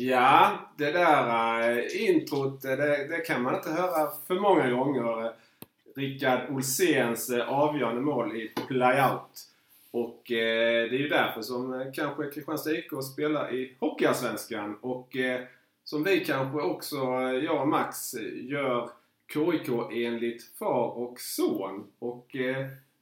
Ja, 0.00 0.58
det 0.76 0.90
där 0.92 1.70
uh, 1.70 2.08
introt 2.08 2.62
det, 2.62 2.76
det, 3.08 3.20
kan 3.26 3.42
man 3.42 3.54
inte 3.54 3.70
höra 3.70 4.10
för 4.26 4.34
många 4.34 4.70
gånger. 4.70 5.32
Rickard 5.96 6.50
Olséns 6.50 7.30
uh, 7.30 7.48
avgörande 7.48 8.00
mål 8.00 8.36
i 8.36 8.48
playout. 8.48 9.48
Och 9.90 10.30
uh, 10.30 10.36
det 10.90 10.96
är 10.96 10.98
ju 10.98 11.08
därför 11.08 11.42
som 11.42 11.92
kanske 11.94 12.30
Kristianstad 12.30 12.72
IK 12.72 12.90
spelar 13.12 13.54
i 13.54 13.76
Hockeyallsvenskan. 13.80 14.78
Och 14.80 15.16
som 15.84 16.04
vi 16.04 16.24
kanske 16.24 16.60
också, 16.60 16.96
jag 17.42 17.60
och 17.60 17.68
Max, 17.68 18.14
gör 18.42 18.90
KIK 19.32 19.68
enligt 19.92 20.42
far 20.58 20.98
och 20.98 21.20
son. 21.20 21.86
Och 21.98 22.36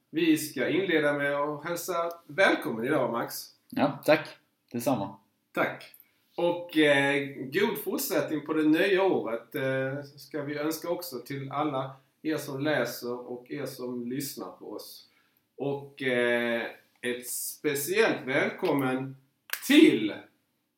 vi 0.09 0.37
ska 0.37 0.69
inleda 0.69 1.13
med 1.13 1.35
att 1.35 1.65
hälsa 1.65 2.11
välkommen 2.27 2.85
idag 2.85 3.11
Max. 3.11 3.35
Ja, 3.69 3.99
tack. 4.05 4.27
Detsamma. 4.71 5.15
Tack. 5.53 5.96
Och 6.37 6.77
eh, 6.77 7.27
god 7.35 7.77
fortsättning 7.83 8.45
på 8.45 8.53
det 8.53 8.63
nya 8.63 9.03
året 9.03 9.55
eh, 9.55 10.03
ska 10.03 10.41
vi 10.41 10.57
önska 10.57 10.89
också 10.89 11.19
till 11.19 11.51
alla 11.51 11.95
er 12.21 12.37
som 12.37 12.59
läser 12.59 13.31
och 13.31 13.51
er 13.51 13.65
som 13.65 14.07
lyssnar 14.07 14.51
på 14.51 14.71
oss. 14.71 15.09
Och 15.55 16.01
eh, 16.01 16.63
ett 17.01 17.29
speciellt 17.29 18.27
välkommen 18.27 19.17
till... 19.67 20.13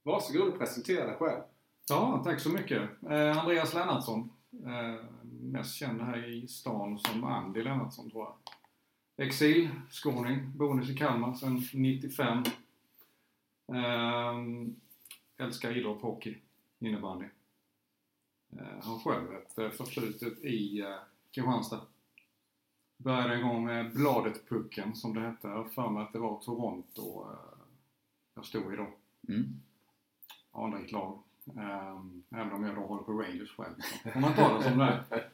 Varsågod 0.04 0.48
och 0.48 0.60
presentera 0.60 1.06
dig 1.06 1.16
själv. 1.16 1.42
Ja, 1.90 2.22
tack 2.24 2.40
så 2.40 2.50
mycket. 2.50 2.82
Eh, 3.10 3.38
Andreas 3.40 3.74
Lennartsson. 3.74 4.30
Eh, 4.66 5.06
mest 5.42 5.76
känd 5.76 6.02
här 6.02 6.30
i 6.30 6.48
stan 6.48 7.00
som 7.00 7.24
Andy 7.24 7.64
Lennartsson 7.64 8.12
tror 8.12 8.24
jag. 8.24 8.36
Exilskåning, 9.28 10.52
boende 10.58 10.92
i 10.92 10.96
Kalmar 10.96 11.34
sedan 11.34 11.64
95. 11.74 12.44
Älskar 15.40 15.78
idrott, 15.78 16.02
hockey, 16.02 16.38
innebandy. 16.80 17.26
Uh, 18.54 18.84
har 18.84 19.00
själv 19.00 19.34
ett 19.34 19.60
uh, 19.60 19.70
förflutet 19.70 20.40
i 20.44 20.82
uh, 20.82 20.96
Kristianstad. 21.32 21.82
Började 22.98 23.36
en 23.36 23.48
gång 23.48 23.66
med 23.66 23.94
Bladet-pucken 23.94 24.96
som 24.96 25.14
det 25.14 25.22
hette. 25.22 25.48
Jag 25.48 25.72
för 25.72 25.90
mig 25.90 26.04
att 26.04 26.14
det 26.14 26.20
var 26.20 26.40
Toronto 26.40 27.30
uh, 27.30 27.38
jag 28.34 28.46
stod 28.46 28.74
i 28.74 28.78
då. 28.78 28.88
Mm. 29.28 29.62
Anrikt 30.52 30.92
lag. 30.92 31.24
Um, 31.46 32.24
även 32.30 32.54
om 32.54 32.64
jag 32.64 32.76
då 32.76 32.82
håller 32.82 33.04
på 33.04 33.12
Rangers 33.12 33.56
själv. 33.56 33.76
Så 34.04 34.10
får 34.10 34.20
man 34.20 34.34
ta 34.34 34.58
det 34.58 34.64
som 34.64 34.78
det 34.78 35.04
är. 35.10 35.30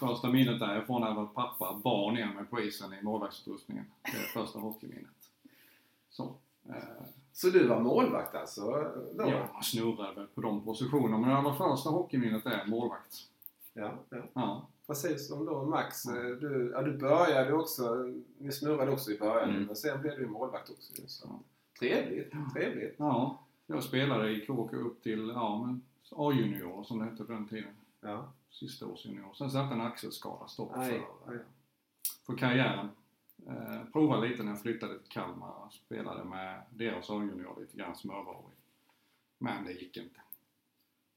Första 0.00 0.30
minnet 0.30 0.60
därifrån 0.60 1.02
är 1.02 1.22
att 1.22 1.34
pappa 1.34 1.80
bar 1.84 2.12
ner 2.12 2.34
mig 2.34 2.44
på 2.44 2.60
isen 2.60 2.92
i 2.92 3.02
målvaktsutrustningen. 3.02 3.84
Det 4.02 4.18
är 4.18 4.42
första 4.42 4.58
hockeyminnet. 4.58 5.30
Så. 6.10 6.36
Så 7.36 7.50
du 7.50 7.66
var 7.66 7.80
målvakt 7.80 8.34
alltså? 8.34 8.60
Då? 9.14 9.30
Ja, 9.30 9.48
jag 9.54 9.64
snurrade 9.64 10.26
på 10.34 10.40
de 10.40 10.64
positionerna. 10.64 11.18
Men 11.18 11.28
det 11.28 11.36
allra 11.36 11.54
första 11.54 11.90
hockeyminnet 11.90 12.46
är 12.46 12.66
målvakt. 12.66 13.14
Ja, 13.72 13.92
ja. 14.08 14.18
ja. 14.32 14.68
Precis 14.86 15.28
som 15.28 15.44
då 15.44 15.64
Max. 15.64 16.04
Ja. 16.04 16.12
Du, 16.12 16.70
ja, 16.74 16.82
du 16.82 16.98
började 16.98 17.52
också, 17.52 18.12
ni 18.38 18.52
snurrade 18.52 18.92
också 18.92 19.10
i 19.10 19.18
början 19.18 19.50
mm. 19.50 19.62
men 19.64 19.76
sen 19.76 20.00
blev 20.00 20.18
du 20.18 20.26
målvakt 20.26 20.70
också. 20.70 20.92
Så. 21.06 21.26
Ja. 21.28 21.40
Trevligt, 21.78 22.32
trevligt. 22.54 22.94
Ja, 22.98 23.38
jag 23.66 23.82
spelade 23.82 24.30
i 24.30 24.46
KK 24.46 24.76
upp 24.76 25.02
till 25.02 25.32
ja, 25.34 25.76
A-junior 26.10 26.84
som 26.84 26.98
det 26.98 27.04
hette 27.04 27.24
på 27.24 27.32
den 27.32 27.48
tiden. 27.48 27.76
Ja. 28.00 28.32
Sista 28.50 28.86
års 28.86 29.06
junior. 29.06 29.34
Sen 29.34 29.50
satte 29.50 29.74
en 29.74 29.80
axelskada 29.80 30.48
stopp 30.48 30.74
för, 30.74 31.02
för 32.26 32.36
karriären. 32.36 32.88
Eh, 33.48 33.84
provade 33.92 34.28
lite 34.28 34.42
när 34.42 34.52
jag 34.52 34.62
flyttade 34.62 34.98
till 34.98 35.08
Kalmar 35.08 35.64
och 35.64 35.72
spelade 35.72 36.24
med 36.24 36.62
deras 36.70 37.10
A-junior 37.10 37.60
lite 37.60 37.76
grann 37.76 37.96
som 37.96 38.10
överårig. 38.10 38.56
Men 39.38 39.64
det 39.64 39.72
gick 39.72 39.96
inte. 39.96 40.20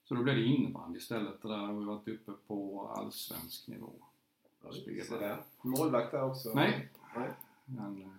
Så 0.03 0.16
då 0.16 0.23
blev 0.23 0.35
det 0.35 0.44
innebandy 0.44 0.97
istället 0.97 1.41
där 1.41 1.57
har 1.57 1.73
vi 1.73 1.85
varit 1.85 2.07
uppe 2.07 2.31
på 2.47 2.88
allsvensk 2.95 3.68
nivå. 3.68 3.94
Ja, 4.63 4.72
Målvakt 5.62 6.12
där 6.12 6.23
också? 6.23 6.51
Nej. 6.56 6.89
Nej. 7.16 7.29
En 7.68 8.01
eh, 8.01 8.09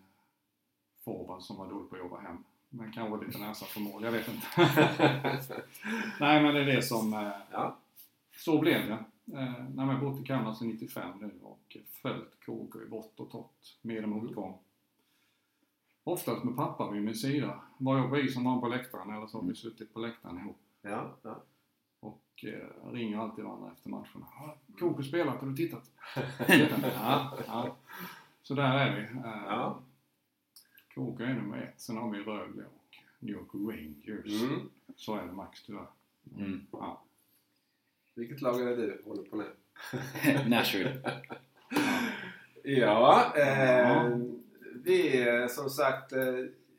forward 1.04 1.42
som 1.42 1.56
var 1.56 1.70
dålig 1.70 1.90
på 1.90 1.96
att 1.96 2.02
jobba 2.02 2.20
hem. 2.20 2.44
Men 2.68 2.92
kanske 2.92 3.26
lite 3.26 3.38
näsa 3.38 3.66
för 3.66 3.80
mål, 3.80 4.04
jag 4.04 4.12
vet 4.12 4.28
inte. 4.28 4.46
Nej 6.20 6.42
men 6.42 6.54
det 6.54 6.60
är 6.60 6.66
det 6.66 6.82
som... 6.82 7.14
Eh, 7.14 7.32
ja. 7.50 7.76
Så 8.36 8.60
blev 8.60 8.88
det. 8.88 9.04
Eh, 9.34 9.68
när 9.74 9.92
jag 9.92 10.00
bott 10.00 10.20
i 10.20 10.24
Kalmar 10.24 10.54
sedan 10.54 10.68
95 10.68 11.18
nu 11.20 11.30
och 11.42 11.76
följt 12.02 12.40
KK 12.46 12.82
i 12.82 12.88
vått 12.88 13.20
och 13.20 13.30
torrt 13.30 13.78
med 13.82 14.02
och 14.02 14.08
motgång. 14.08 14.58
Oftast 16.04 16.44
med 16.44 16.56
pappa 16.56 16.90
vid 16.90 17.02
min 17.02 17.14
sida. 17.14 17.62
Var 17.78 17.98
jag 17.98 18.10
på 18.10 18.18
isen 18.18 18.44
var 18.44 18.50
han 18.50 18.60
på 18.60 18.68
läktaren 18.68 19.10
eller 19.10 19.26
så 19.26 19.40
har 19.40 19.48
vi 19.48 19.54
suttit 19.54 19.94
på 19.94 20.00
läktaren 20.00 20.38
ihop. 20.38 20.58
Ja, 20.82 21.16
ja. 21.22 21.42
Och 22.00 22.44
eh, 22.44 22.92
ringer 22.92 23.18
alltid 23.18 23.44
varandra 23.44 23.72
efter 23.72 23.90
matcherna. 23.90 24.26
KK 24.78 25.02
spelat, 25.02 25.40
har 25.40 25.48
du 25.48 25.56
tittat? 25.56 25.90
ja, 26.94 27.38
ja. 27.46 27.76
Så 28.42 28.54
där 28.54 28.78
är 28.78 28.96
vi. 28.96 29.02
Eh, 29.18 29.42
ja. 29.46 29.82
KK 30.94 31.22
är 31.22 31.34
nummer 31.34 31.58
ett. 31.58 31.80
Sen 31.80 31.96
har 31.96 32.10
vi 32.10 32.18
Rögle 32.18 32.64
och 32.64 32.96
New 33.18 33.34
York 33.34 33.48
Rangers. 33.54 34.42
Mm. 34.42 34.68
Så 34.96 35.16
är 35.16 35.26
det 35.26 35.32
Max 35.32 35.62
tyvärr. 35.62 35.86
Mm. 36.36 36.66
Ja. 36.72 37.02
Vilket 38.14 38.40
lag 38.40 38.60
är 38.60 38.66
det 38.66 38.76
du 38.76 39.02
håller 39.04 39.22
på 39.22 39.36
nu? 39.36 39.44
Nashville. 40.48 40.96
ja, 42.62 43.32
eh, 43.36 44.10
vi 44.84 45.46
som 45.50 45.70
sagt, 45.70 46.12
eh, 46.12 46.22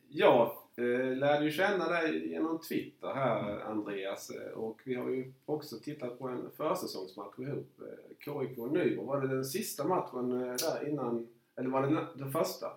jag 0.09 0.51
eh, 0.77 1.17
lärde 1.17 1.45
ju 1.45 1.51
känna 1.51 1.89
dig 1.89 2.29
genom 2.29 2.59
Twitter 2.59 3.13
här 3.13 3.59
Andreas 3.59 4.31
och 4.55 4.81
vi 4.85 4.95
har 4.95 5.09
ju 5.09 5.33
också 5.45 5.79
tittat 5.79 6.19
på 6.19 6.27
en 6.27 6.51
försäsongsmatch 6.57 7.39
ihop. 7.39 7.81
Eh, 7.81 8.15
KIK 8.25 8.57
Nybro. 8.57 9.05
Var 9.05 9.21
det 9.21 9.27
den 9.27 9.45
sista 9.45 9.87
matchen 9.87 10.29
där 10.39 10.89
innan, 10.89 11.27
eller 11.55 11.69
var 11.69 11.87
det 11.87 12.07
den 12.15 12.31
första? 12.31 12.67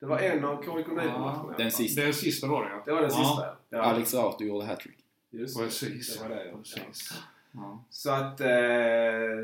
Det 0.00 0.06
var 0.06 0.18
en 0.18 0.44
av 0.44 0.62
KIK 0.62 0.86
Nybro-matcherna. 0.86 1.44
Ja, 1.48 1.54
den 1.58 1.70
sista. 1.70 2.02
Den 2.02 2.14
sista 2.14 2.46
var 2.46 2.64
det 2.64 2.70
ja. 2.70 2.82
Det 2.86 2.92
var 2.92 3.00
den 3.00 3.10
sista 3.10 3.56
ja. 3.68 3.78
Alex 3.78 4.14
Arthur 4.14 4.46
gjorde 4.46 4.66
hattrick. 4.66 5.04
Just 5.30 5.58
Precis. 5.58 6.18
Det 6.18 6.28
var 6.28 6.36
det, 6.36 6.52
Precis. 6.52 7.12
Så 7.90 8.10
att, 8.10 8.40
eh, 8.40 8.48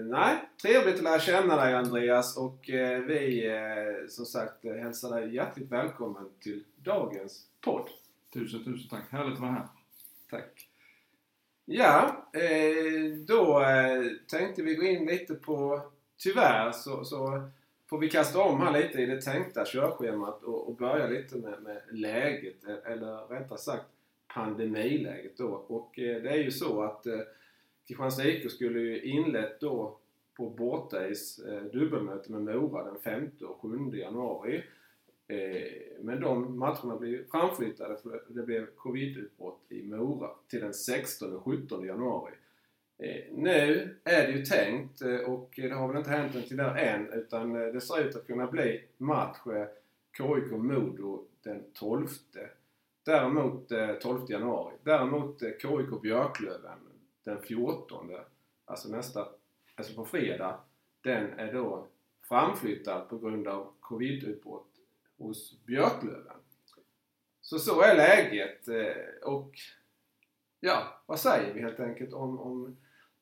nej, 0.05 0.37
trevligt 0.63 0.95
att 0.95 1.03
lära 1.03 1.21
känna 1.21 1.57
dig 1.57 1.75
Andreas 1.75 2.37
och 2.37 2.71
eh, 2.71 3.01
vi 3.01 3.47
eh, 3.47 4.09
som 4.09 4.25
sagt 4.25 4.65
hälsar 4.65 5.21
dig 5.21 5.35
hjärtligt 5.35 5.73
välkommen 5.73 6.31
till 6.41 6.65
dagens 6.77 7.47
podd. 7.61 7.89
Tusen, 8.33 8.65
tusen 8.65 8.89
tack. 8.91 9.11
Härligt 9.11 9.35
att 9.35 9.41
vara 9.41 9.51
här. 9.51 9.67
Tack. 10.31 10.69
Ja, 11.65 12.27
då 13.27 13.65
tänkte 14.29 14.63
vi 14.63 14.75
gå 14.75 14.83
in 14.83 15.07
lite 15.07 15.35
på, 15.35 15.83
tyvärr 16.19 16.73
så, 16.73 17.05
så 17.05 17.49
får 17.91 17.99
vi 17.99 18.11
kasta 18.11 18.41
om 18.41 18.61
här 18.61 18.83
lite 18.83 19.03
i 19.03 19.07
det 19.07 19.21
tänkta 19.21 19.65
körschemat 19.67 20.43
och, 20.43 20.69
och 20.69 20.77
börja 20.77 21.07
lite 21.07 21.37
med, 21.37 21.63
med 21.63 21.83
läget, 21.91 22.65
eller 22.85 23.29
rättare 23.29 23.59
sagt 23.59 23.87
pandemiläget 24.35 25.37
då. 25.37 25.49
Och 25.49 25.93
det 25.97 26.29
är 26.29 26.43
ju 26.43 26.51
så 26.51 26.83
att 26.83 27.07
Kristianstad 27.89 28.29
IK 28.29 28.51
skulle 28.51 28.81
ju 28.81 29.03
inlett 29.03 29.61
då 29.61 29.99
på 30.37 30.51
bortais 30.51 31.39
eh, 31.39 31.63
dubbelmöte 31.63 32.33
med 32.33 32.43
Mora 32.43 32.85
den 32.85 33.01
5 33.01 33.31
och 33.43 33.61
7 33.61 33.97
januari. 33.99 34.65
Eh, 35.29 35.73
men 36.01 36.21
de 36.21 36.59
matcherna 36.59 36.97
blev 36.97 37.31
framflyttade 37.31 37.97
för 37.97 38.23
det 38.29 38.43
blev 38.43 38.67
covidutbrott 38.67 39.61
i 39.69 39.83
Mora 39.83 40.31
till 40.49 40.61
den 40.61 40.75
16 40.75 41.37
och 41.37 41.45
17 41.45 41.87
januari. 41.87 42.33
Eh, 42.99 43.33
nu 43.33 43.95
är 44.05 44.27
det 44.27 44.33
ju 44.33 44.45
tänkt 44.45 45.03
eh, 45.03 45.17
och 45.17 45.51
det 45.57 45.75
har 45.75 45.89
väl 45.89 45.97
inte 45.97 46.11
hänt 46.11 46.35
någonting 46.35 46.57
där 46.57 46.77
än 46.77 47.13
utan 47.13 47.57
eh, 47.57 47.73
det 47.73 47.81
ser 47.81 48.09
ut 48.09 48.17
att 48.17 48.27
kunna 48.27 48.47
bli 48.47 48.85
match 48.99 49.39
KIK-Modo 50.17 51.25
den 51.43 51.63
12. 51.73 52.09
Däremot 53.05 53.73
eh, 53.73 53.93
12 53.93 54.31
januari. 54.31 54.75
Däremot 54.83 55.41
KIK 55.41 56.03
Björklöven 56.03 56.79
den 57.25 57.43
14, 57.43 58.11
alltså 58.65 58.89
nästa, 58.89 59.29
alltså 59.75 59.95
på 59.95 60.05
fredag, 60.05 60.61
den 61.01 61.39
är 61.39 61.53
då 61.53 61.87
framflyttad 62.29 63.09
på 63.09 63.19
grund 63.19 63.49
av 63.49 63.73
covidutbrott 63.81 64.71
hos 65.19 65.65
Björklöven. 65.67 66.37
Så 67.41 67.59
så 67.59 67.83
är 67.83 67.97
läget 67.97 68.69
eh, 68.69 69.29
och 69.29 69.53
ja, 70.61 71.03
vad 71.07 71.21
säger 71.21 71.55
vi 71.55 71.61
helt 71.61 71.81
enkelt 71.81 72.13
om, 72.13 72.39
om 72.39 72.77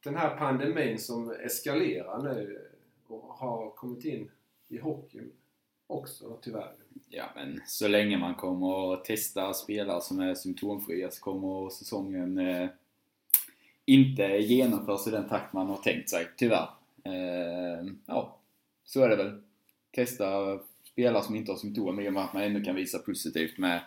den 0.05 0.17
här 0.17 0.37
pandemin 0.37 0.99
som 0.99 1.31
eskalerar 1.31 2.23
nu 2.23 2.69
och 3.07 3.23
har 3.23 3.71
kommit 3.71 4.05
in 4.05 4.31
i 4.69 4.79
hockeyn 4.79 5.33
också 5.87 6.39
tyvärr. 6.43 6.75
Ja 7.09 7.25
men 7.35 7.61
så 7.67 7.89
länge 7.89 8.19
man 8.19 8.35
kommer 8.35 8.95
att 8.95 9.05
testa 9.05 9.53
spelare 9.53 10.01
som 10.01 10.21
är 10.21 10.35
symptomfria 10.35 11.11
så 11.11 11.21
kommer 11.21 11.71
säsongen 11.71 12.39
eh, 12.39 12.69
inte 13.85 14.23
genomförs 14.23 15.07
i 15.07 15.11
den 15.11 15.29
takt 15.29 15.53
man 15.53 15.67
har 15.67 15.77
tänkt 15.77 16.11
sig, 16.11 16.29
tyvärr. 16.37 16.69
Ehm, 17.05 17.99
ja, 18.07 18.39
så 18.85 19.03
är 19.03 19.09
det 19.09 19.17
väl. 19.17 19.43
Testa 19.91 20.59
spelare 20.85 21.23
som 21.23 21.35
inte 21.35 21.53
har 21.53 21.57
symptom 21.57 22.01
i 22.01 22.09
och 22.09 22.13
med 22.13 22.25
att 22.25 22.35
man 22.35 22.43
ändå 22.43 22.65
kan 22.65 22.75
visa 22.75 22.99
positivt 22.99 23.59
med 23.59 23.81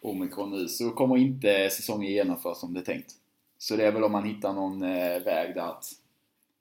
omikron 0.00 0.50
nu 0.50 0.68
så 0.68 0.90
kommer 0.90 1.16
inte 1.16 1.70
säsongen 1.70 2.12
genomföras 2.12 2.60
som 2.60 2.74
det 2.74 2.80
är 2.80 2.84
tänkt. 2.84 3.14
Så 3.58 3.76
det 3.76 3.86
är 3.86 3.92
väl 3.92 4.04
om 4.04 4.12
man 4.12 4.24
hittar 4.24 4.52
någon 4.52 4.82
eh, 4.82 5.22
väg 5.22 5.54
där 5.54 5.70
att 5.70 5.86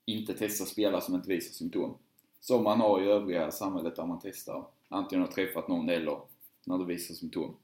inte 0.05 0.33
testa 0.33 0.65
spelare 0.65 1.01
som 1.01 1.15
inte 1.15 1.29
visar 1.29 1.53
symptom. 1.53 1.97
Som 2.39 2.63
man 2.63 2.79
har 2.79 3.01
i 3.01 3.05
övriga 3.05 3.51
samhället 3.51 3.95
där 3.95 4.05
man 4.05 4.19
testar 4.23 4.65
antingen 4.89 5.25
har 5.25 5.31
träffat 5.31 5.67
någon 5.67 5.89
eller 5.89 6.19
när 6.65 6.77
det 6.77 6.85
visar 6.85 7.15
symptom. 7.15 7.55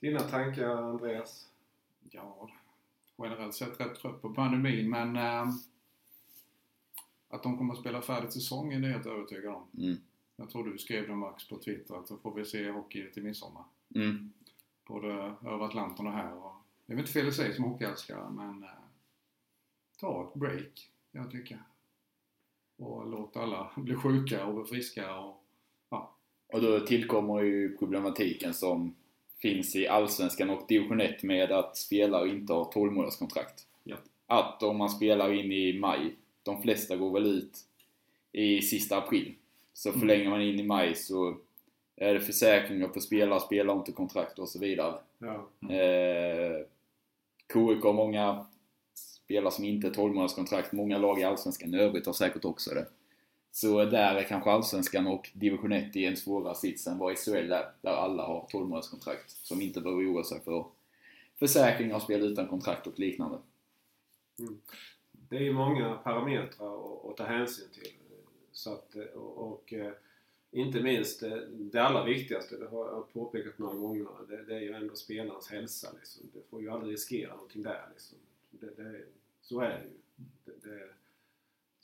Dina 0.00 0.20
tankar 0.20 0.68
Andreas? 0.68 1.48
Ja, 2.10 2.48
generellt 3.18 3.54
sett 3.54 3.80
rätt 3.80 3.94
trött 3.94 4.22
på 4.22 4.34
pandemin 4.34 4.90
men 4.90 5.16
äh, 5.16 5.54
att 7.28 7.42
de 7.42 7.58
kommer 7.58 7.74
att 7.74 7.80
spela 7.80 8.02
färdigt 8.02 8.32
säsongen 8.32 8.84
är 8.84 8.88
jag 8.88 8.94
helt 8.94 9.06
övertygad 9.06 9.54
om. 9.54 9.66
Mm. 9.78 9.96
Jag 10.36 10.50
tror 10.50 10.70
du 10.70 10.78
skrev 10.78 11.08
det 11.08 11.14
Max 11.14 11.48
på 11.48 11.58
Twitter 11.58 11.94
att 11.94 12.08
då 12.08 12.16
får 12.16 12.34
vi 12.34 12.44
se 12.44 12.70
hockey 12.70 13.10
till 13.10 13.22
midsommar. 13.22 13.64
Mm. 13.94 14.32
Både 14.86 15.12
över 15.42 15.64
Atlanten 15.64 16.06
och 16.06 16.12
här. 16.12 16.34
Och 16.34 16.52
det 16.86 16.92
är 16.92 16.96
väl 16.96 17.00
inte 17.00 17.12
fel 17.12 17.28
att 17.28 17.34
säga 17.34 17.54
som 17.54 17.64
hockeyälskare 17.64 18.30
men 18.30 18.62
äh, 18.62 18.68
ta 19.98 20.28
ett 20.28 20.34
break, 20.34 20.90
jag 21.12 21.30
tycker. 21.30 21.62
Och 22.76 23.10
låt 23.10 23.36
alla 23.36 23.70
bli 23.76 23.94
sjuka 23.94 24.46
och 24.46 24.54
bli 24.54 24.64
friska 24.64 25.18
och 25.18 25.44
ja. 25.88 26.14
Och 26.46 26.60
då 26.62 26.80
tillkommer 26.80 27.42
ju 27.42 27.76
problematiken 27.76 28.54
som 28.54 28.94
finns 29.42 29.76
i 29.76 29.88
Allsvenskan 29.88 30.50
och 30.50 30.64
Division 30.68 31.00
1 31.00 31.22
med 31.22 31.52
att 31.52 31.76
spelare 31.76 32.28
inte 32.28 32.52
har 32.52 32.64
12 32.72 32.92
månaderskontrakt. 32.92 33.66
Ja. 33.84 33.96
Att 34.26 34.62
om 34.62 34.76
man 34.76 34.90
spelar 34.90 35.32
in 35.32 35.52
i 35.52 35.78
maj, 35.78 36.16
de 36.42 36.62
flesta 36.62 36.96
går 36.96 37.10
väl 37.12 37.26
ut 37.26 37.58
i 38.32 38.62
sista 38.62 38.96
april. 38.98 39.34
Så 39.72 39.88
Mm. 39.88 40.00
förlänger 40.00 40.30
man 40.30 40.42
in 40.42 40.60
i 40.60 40.62
maj 40.62 40.94
så 40.94 41.36
är 41.96 42.14
det 42.14 42.20
försäkringar 42.20 42.88
på 42.88 43.00
spelare, 43.00 43.40
spelar 43.40 43.74
inte 43.74 43.92
kontrakt 43.92 44.38
och 44.38 44.48
så 44.48 44.58
vidare. 44.58 44.94
Ja. 45.18 45.48
Eh, 45.74 46.58
KIK 47.52 47.82
har 47.84 47.92
många 47.92 48.46
spelare 48.94 49.52
som 49.52 49.64
inte 49.64 49.86
har 49.86 49.94
12 49.94 50.14
månaderskontrakt. 50.14 50.72
Många 50.72 50.98
lag 50.98 51.20
i 51.20 51.24
Allsvenskan 51.24 51.74
i 51.74 51.78
övrigt 51.78 52.06
har 52.06 52.12
säkert 52.12 52.44
också 52.44 52.70
det. 52.74 52.86
Så 53.52 53.84
där 53.84 54.14
är 54.14 54.22
kanske 54.22 54.50
Allsvenskan 54.50 55.06
och 55.06 55.30
Division 55.32 55.72
1 55.72 55.96
i 55.96 56.04
en 56.04 56.16
svårare 56.16 56.54
sits 56.54 56.86
än 56.86 56.98
vad 56.98 57.18
SHL 57.18 57.52
är, 57.52 57.72
där 57.80 57.92
alla 57.92 58.22
har 58.22 58.46
12 58.50 58.68
månaderskontrakt. 58.68 59.30
Som 59.30 59.60
inte 59.60 59.80
behöver 59.80 60.02
oroa 60.02 60.24
sig 60.24 60.40
för 60.40 60.66
försäkringar 61.38 61.98
spel 61.98 62.22
utan 62.22 62.48
kontrakt 62.48 62.86
och 62.86 62.98
liknande. 62.98 63.38
Mm. 64.38 64.60
Det 65.28 65.36
är 65.36 65.40
ju 65.40 65.52
många 65.52 65.94
parametrar 65.94 67.10
att, 67.10 67.16
ta 67.16 67.24
hänsyn 67.24 67.68
till. 67.74 67.92
Så 68.52 68.72
att, 68.72 68.94
och, 69.14 69.38
och 69.38 69.72
eh, 69.72 69.92
inte 70.50 70.82
minst 70.82 71.20
det, 71.20 71.46
det 71.50 71.82
allra 71.82 72.04
viktigaste, 72.04 72.56
det 72.56 72.66
har 72.66 72.86
jag 72.86 73.12
påpekat 73.12 73.58
några 73.58 73.74
gånger, 73.74 74.06
det, 74.28 74.42
det 74.42 74.54
är 74.54 74.60
ju 74.60 74.72
ändå 74.72 74.94
spelarens 74.94 75.50
hälsa. 75.50 75.88
Liksom. 75.98 76.22
Du 76.34 76.42
får 76.50 76.62
ju 76.62 76.70
aldrig 76.70 76.92
riskera 76.92 77.34
någonting 77.34 77.62
där. 77.62 77.86
Liksom. 77.92 78.18
Det, 78.50 78.82
det, 78.82 79.00
så 79.42 79.60
är 79.60 79.68
det 79.68 79.84
ju. 79.84 80.24
Det, 80.44 80.68
det, 80.68 80.88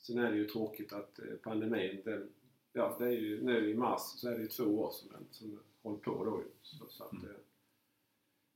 sen 0.06 0.18
är 0.18 0.30
det 0.30 0.36
ju 0.36 0.44
tråkigt 0.48 0.92
att 0.92 1.18
eh, 1.18 1.24
pandemin, 1.42 2.02
den, 2.04 2.28
ja, 2.72 2.96
det 2.98 3.04
är 3.06 3.10
ju, 3.10 3.42
nu 3.44 3.70
i 3.70 3.74
mars 3.74 4.00
så 4.00 4.28
är 4.28 4.32
det 4.36 4.42
ju 4.42 4.48
två 4.48 4.64
år 4.64 4.90
som 4.90 5.08
den 5.08 5.26
som 5.30 5.60
hållit 5.82 6.02
på 6.02 6.24
då. 6.24 6.42
Så, 6.62 6.86
så 6.88 7.04
att, 7.04 7.12
Mm. 7.12 7.24
eh, 7.24 7.36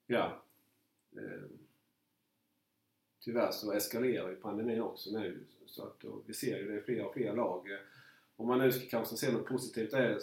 ja. 0.06 0.42
Eh, 1.16 1.42
tyvärr 3.20 3.50
så 3.50 3.72
eskalerar 3.72 4.30
ju 4.30 4.36
pandemin 4.36 4.80
också 4.82 5.10
nu. 5.10 5.44
Så 5.66 5.82
att, 5.82 6.04
vi 6.26 6.34
ser 6.34 6.58
ju 6.58 6.68
det 6.70 6.78
i 6.78 6.82
fler 6.82 7.04
och 7.06 7.14
fler 7.14 7.34
lag. 7.36 7.70
Eh, 7.72 7.78
Om 8.36 8.46
man 8.46 8.58
nu 8.58 8.72
ska 8.72 8.86
kanske 8.88 9.16
se 9.16 9.32
något 9.32 9.46
positivt, 9.46 9.92
är, 9.92 10.18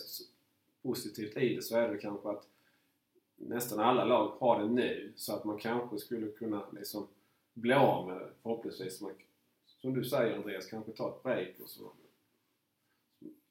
positivt 0.82 1.38
i 1.38 1.56
det 1.56 1.62
så 1.62 1.78
är 1.78 1.90
det 1.90 1.98
kanske 1.98 2.30
att 2.30 2.48
nästan 3.36 3.80
alla 3.80 4.06
lag 4.06 4.28
har 4.40 4.60
det 4.62 4.68
nu. 4.70 5.14
Så 5.16 5.34
att 5.34 5.44
man 5.46 5.58
kanske 5.60 5.98
skulle 5.98 6.32
kunna 6.32 6.70
liksom 6.72 7.08
bli 7.54 7.74
av 7.74 8.08
med 8.08 8.30
förhoppningsvis. 8.44 9.02
Man, 9.02 9.12
som 9.86 9.94
du 9.94 10.04
säger 10.04 10.36
Andreas, 10.36 10.66
kanske 10.66 10.92
ta 10.92 11.10
ett 11.10 11.24
break 11.24 11.60
och 11.64 11.70
så. 11.70 11.92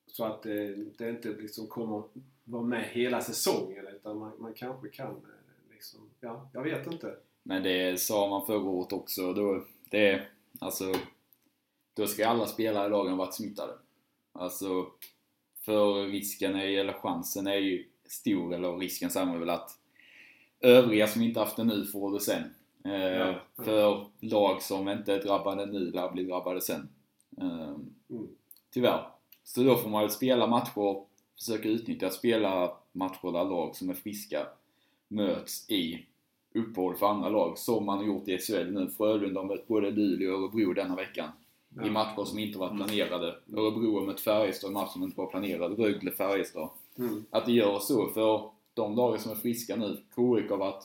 Så 0.06 0.24
att 0.24 0.42
det, 0.42 0.74
det 0.74 1.10
inte 1.10 1.28
liksom 1.28 1.66
kommer 1.66 2.02
vara 2.44 2.62
med 2.62 2.84
hela 2.84 3.20
säsongen 3.20 3.86
utan 3.86 4.18
man, 4.18 4.32
man 4.38 4.54
kanske 4.54 4.88
kan 4.88 5.10
eh, 5.10 5.72
liksom, 5.74 6.10
ja, 6.20 6.50
jag 6.52 6.62
vet 6.62 6.86
inte. 6.86 7.16
Men 7.42 7.62
det 7.62 8.00
sa 8.00 8.28
man 8.28 8.46
förra 8.46 8.68
året 8.68 8.92
också. 8.92 9.32
Då, 9.32 9.64
det, 9.90 10.26
alltså, 10.60 10.92
då 11.94 12.06
ska 12.06 12.28
alla 12.28 12.46
spelare 12.46 12.86
i 12.86 12.90
lagen 12.90 13.12
ha 13.12 13.18
varit 13.18 13.34
smittade. 13.34 13.72
Alltså, 14.32 14.86
för 15.60 16.06
risken, 16.06 16.54
är, 16.54 16.66
eller 16.66 16.92
chansen 16.92 17.46
är 17.46 17.58
ju 17.58 17.88
stor, 18.04 18.54
eller 18.54 18.76
risken 18.76 19.10
säger 19.10 19.26
man 19.26 19.40
väl 19.40 19.50
att 19.50 19.78
övriga 20.60 21.06
som 21.06 21.22
inte 21.22 21.40
haft 21.40 21.56
det 21.56 21.64
nu 21.64 21.86
får 21.86 22.12
det 22.12 22.20
sen. 22.20 22.54
Ja. 22.92 23.34
För 23.64 24.06
lag 24.20 24.62
som 24.62 24.88
inte 24.88 25.14
är 25.14 25.22
drabbade 25.22 25.66
nu 25.66 25.90
lär 25.90 26.10
bli 26.10 26.24
drabbade 26.24 26.60
sen. 26.60 26.88
Eh, 27.40 27.74
Mm. 28.10 28.28
tyvärr. 28.70 29.06
Så 29.44 29.62
då 29.62 29.76
får 29.76 29.88
man 29.88 30.00
väl 30.00 30.10
spela 30.10 30.46
matcher, 30.46 31.02
försöka 31.38 31.68
utnyttja 31.68 32.06
att 32.06 32.12
spela 32.14 32.76
matcher 32.92 33.32
där 33.32 33.44
lag 33.44 33.76
som 33.76 33.90
är 33.90 33.94
friska 33.94 34.46
möts 35.08 35.70
i 35.70 36.06
uppehåll 36.54 36.96
för 36.96 37.06
andra 37.06 37.28
lag, 37.28 37.58
som 37.58 37.86
man 37.86 37.98
har 37.98 38.04
gjort 38.04 38.28
i 38.28 38.38
SHL 38.38 38.70
nu. 38.72 38.90
Frölunda 38.96 39.40
har 39.40 39.46
mött 39.48 39.68
både 39.68 39.90
Luleå 39.90 40.34
och 40.34 40.42
Örebro 40.42 40.72
denna 40.72 40.96
veckan. 40.96 41.28
I 41.84 41.90
matcher 41.90 42.24
som 42.24 42.38
inte 42.38 42.58
var 42.58 42.68
planerade. 42.76 43.26
Örebro 43.52 43.98
har 43.98 44.06
mött 44.06 44.20
Färjestad 44.20 44.70
i 44.70 44.74
matcher 44.74 44.90
som 44.92 45.02
inte 45.02 45.18
var 45.20 45.26
planerade. 45.26 45.74
Rögle, 45.74 46.10
Färjestad. 46.10 46.68
Mm. 46.98 47.24
Att 47.30 47.46
det 47.46 47.52
gör 47.52 47.78
så 47.78 48.08
för 48.08 48.50
de 48.74 48.96
lagen 48.96 49.20
som 49.20 49.30
är 49.32 49.36
friska 49.36 49.76
nu. 49.76 49.96
KIK 50.16 50.50
har 50.50 50.56
varit 50.56 50.84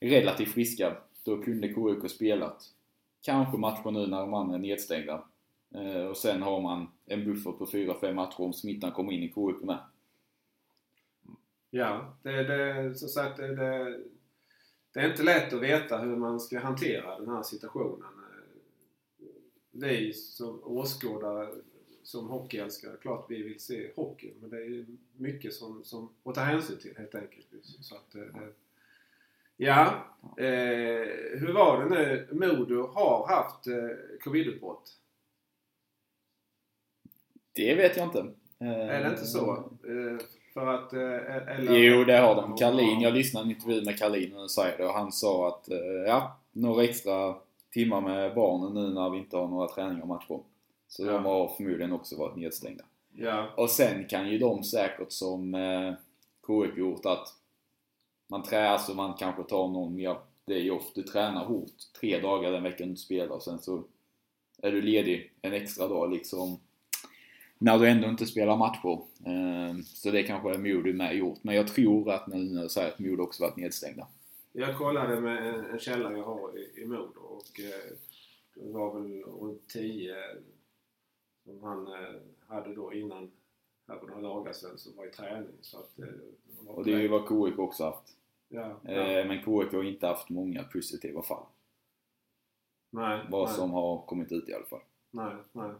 relativt 0.00 0.52
friska. 0.52 0.96
Då 1.24 1.42
kunde 1.42 1.68
KIK 1.68 2.10
spelat 2.10 2.74
kanske 3.20 3.58
matcher 3.58 3.90
nu 3.90 4.06
när 4.06 4.20
de 4.20 4.34
andra 4.34 4.54
är 4.54 4.58
nedstängda. 4.58 5.24
Eh, 5.74 6.06
och 6.06 6.16
sen 6.16 6.42
har 6.42 6.60
man 6.60 6.86
en 7.06 7.24
buffert 7.24 7.58
på 7.58 7.66
4-5 7.66 8.12
matcher 8.12 8.40
om 8.40 8.52
smittan 8.52 8.92
kommer 8.92 9.12
in 9.12 9.22
i 9.22 9.28
KIK 9.28 9.62
med. 9.62 9.78
Ja, 11.70 12.16
det, 12.22 12.42
det, 12.44 12.94
som 12.94 13.08
sagt, 13.08 13.36
det, 13.36 13.56
det, 13.56 14.00
det 14.92 15.00
är 15.00 15.10
inte 15.10 15.22
lätt 15.22 15.52
att 15.52 15.62
veta 15.62 15.98
hur 15.98 16.16
man 16.16 16.40
ska 16.40 16.60
hantera 16.60 17.18
den 17.18 17.28
här 17.28 17.42
situationen. 17.42 18.02
Eh, 18.02 19.28
vi 19.70 20.12
som 20.12 20.60
åskådare, 20.64 21.48
som 22.02 22.28
hockeyälskare, 22.28 22.96
klart 22.96 23.26
vi 23.28 23.42
vill 23.42 23.60
se 23.60 23.90
hockey 23.96 24.32
men 24.40 24.50
det 24.50 24.56
är 24.56 24.86
mycket 25.16 25.54
som, 25.54 25.84
som 25.84 26.08
att 26.24 26.34
ta 26.34 26.40
hänsyn 26.40 26.78
till 26.78 26.96
helt 26.96 27.14
enkelt. 27.14 27.46
Så 27.62 27.94
att, 27.94 28.14
eh, 28.14 28.20
det, 28.20 28.28
det, 28.28 28.52
ja, 29.58 30.04
eh, 30.36 31.08
hur 31.38 31.52
var 31.52 31.84
det 31.84 31.88
nu? 31.90 32.28
Modo 32.32 32.86
har 32.94 33.26
haft 33.28 33.66
eh, 33.66 33.74
covidutbrott. 34.24 34.90
Det 37.54 37.74
vet 37.74 37.96
jag 37.96 38.06
inte. 38.06 38.26
Är 38.60 39.04
det 39.04 39.10
inte 39.10 39.24
så? 39.26 39.50
Eh, 39.52 40.24
för 40.54 40.66
att... 40.66 40.92
Eh, 40.92 41.36
eller, 41.58 41.78
Jo, 41.78 42.04
det 42.04 42.16
har 42.18 42.34
de. 42.34 42.56
Karlin, 42.56 43.00
jag 43.00 43.14
lyssnade 43.14 43.46
en 43.46 43.50
intervju 43.50 43.84
med 43.84 43.98
Karlin 43.98 44.36
och 44.36 44.50
säger 44.50 44.78
det 44.78 44.84
och 44.86 44.92
han 44.92 45.12
sa 45.12 45.48
att 45.48 45.70
eh, 45.70 45.76
ja, 46.06 46.38
några 46.52 46.84
extra 46.84 47.34
timmar 47.72 48.00
med 48.00 48.34
barnen 48.34 48.74
nu 48.74 48.94
när 48.94 49.10
vi 49.10 49.18
inte 49.18 49.36
har 49.36 49.48
några 49.48 49.68
träningar 49.68 50.02
och 50.02 50.08
matcher. 50.08 50.40
Så 50.88 51.04
Ja. 51.06 51.12
de 51.12 51.24
har 51.24 51.48
förmodligen 51.56 51.92
också 51.92 52.16
varit 52.16 52.36
nedstängda. 52.36 52.84
Ja, 53.12 53.46
Och 53.56 53.70
sen 53.70 54.04
kan 54.08 54.28
ju 54.28 54.38
de 54.38 54.64
säkert 54.64 55.12
som 55.12 55.54
eh, 55.54 55.92
KIK 56.46 56.76
gjort 56.78 57.06
att 57.06 57.28
man 58.28 58.42
tränar 58.42 58.78
så 58.78 58.94
man 58.94 59.14
kanske 59.14 59.42
tar 59.42 59.68
någon 59.68 59.94
mer 59.94 60.16
day 60.46 60.70
off. 60.70 60.92
Du 60.94 61.02
tränar 61.02 61.44
hårt 61.44 61.92
tre 62.00 62.20
dagar 62.20 62.52
den 62.52 62.62
veckan 62.62 62.90
du 62.90 62.96
spelar 62.96 63.34
och 63.34 63.42
sen 63.42 63.58
så 63.58 63.84
är 64.62 64.72
du 64.72 64.82
ledig 64.82 65.32
en 65.42 65.52
extra 65.52 65.88
dag 65.88 66.12
liksom 66.12 66.60
när 67.58 67.78
du 67.78 67.88
ändå 67.88 68.08
inte 68.08 68.26
spelar 68.26 68.56
matcher. 68.56 69.02
Eh, 69.26 69.82
så 69.84 70.10
det 70.10 70.22
kanske 70.22 70.50
är 70.50 70.58
Modo 70.58 70.92
med 70.92 71.16
gjort. 71.16 71.38
Men 71.42 71.54
jag 71.54 71.68
tror 71.68 72.12
att 72.12 72.26
nu 72.26 72.36
när 72.36 72.62
du 72.62 72.68
säger 72.68 72.88
att 72.88 72.98
Modo 72.98 73.22
också 73.22 73.42
varit 73.42 73.56
nedstängda. 73.56 74.06
Jag 74.52 74.78
kollade 74.78 75.20
med 75.20 75.54
en, 75.54 75.64
en 75.64 75.78
källa 75.78 76.12
jag 76.12 76.24
har 76.24 76.58
i, 76.58 76.82
i 76.82 76.86
Modo 76.86 77.20
och 77.20 77.60
eh, 77.60 77.92
det 78.54 78.72
var 78.72 79.00
väl 79.00 79.22
runt 79.22 79.68
10 79.68 80.14
som 81.44 81.62
han 81.62 81.86
eh, 81.86 82.20
hade 82.46 82.74
då 82.74 82.92
innan, 82.92 83.30
här 83.88 83.98
för 83.98 84.06
några 84.06 84.22
dagar 84.22 84.52
sedan, 84.52 84.78
som 84.78 84.96
var 84.96 85.06
i 85.06 85.10
träning. 85.10 85.56
Så 85.60 85.78
att, 85.78 85.98
eh, 85.98 86.04
det 86.04 86.66
var 86.66 86.74
Och 86.74 86.84
det 86.84 86.92
är 86.92 86.98
ju 86.98 87.08
vad 87.08 87.28
KIK 87.28 87.58
också 87.58 87.84
haft. 87.84 88.16
Ja, 88.48 88.80
ja. 88.82 88.90
Eh, 88.90 89.26
men 89.26 89.36
KIK 89.38 89.72
har 89.72 89.82
inte 89.84 90.06
haft 90.06 90.28
många 90.28 90.64
positiva 90.64 91.22
fall. 91.22 91.46
nej, 92.90 93.26
Vad 93.30 93.48
nej, 93.48 93.56
som 93.56 93.70
har 93.70 94.02
kommit 94.06 94.32
ut 94.32 94.48
i 94.48 94.54
alla 94.54 94.64
fall. 94.66 94.80
nej, 95.10 95.34
nej. 95.52 95.70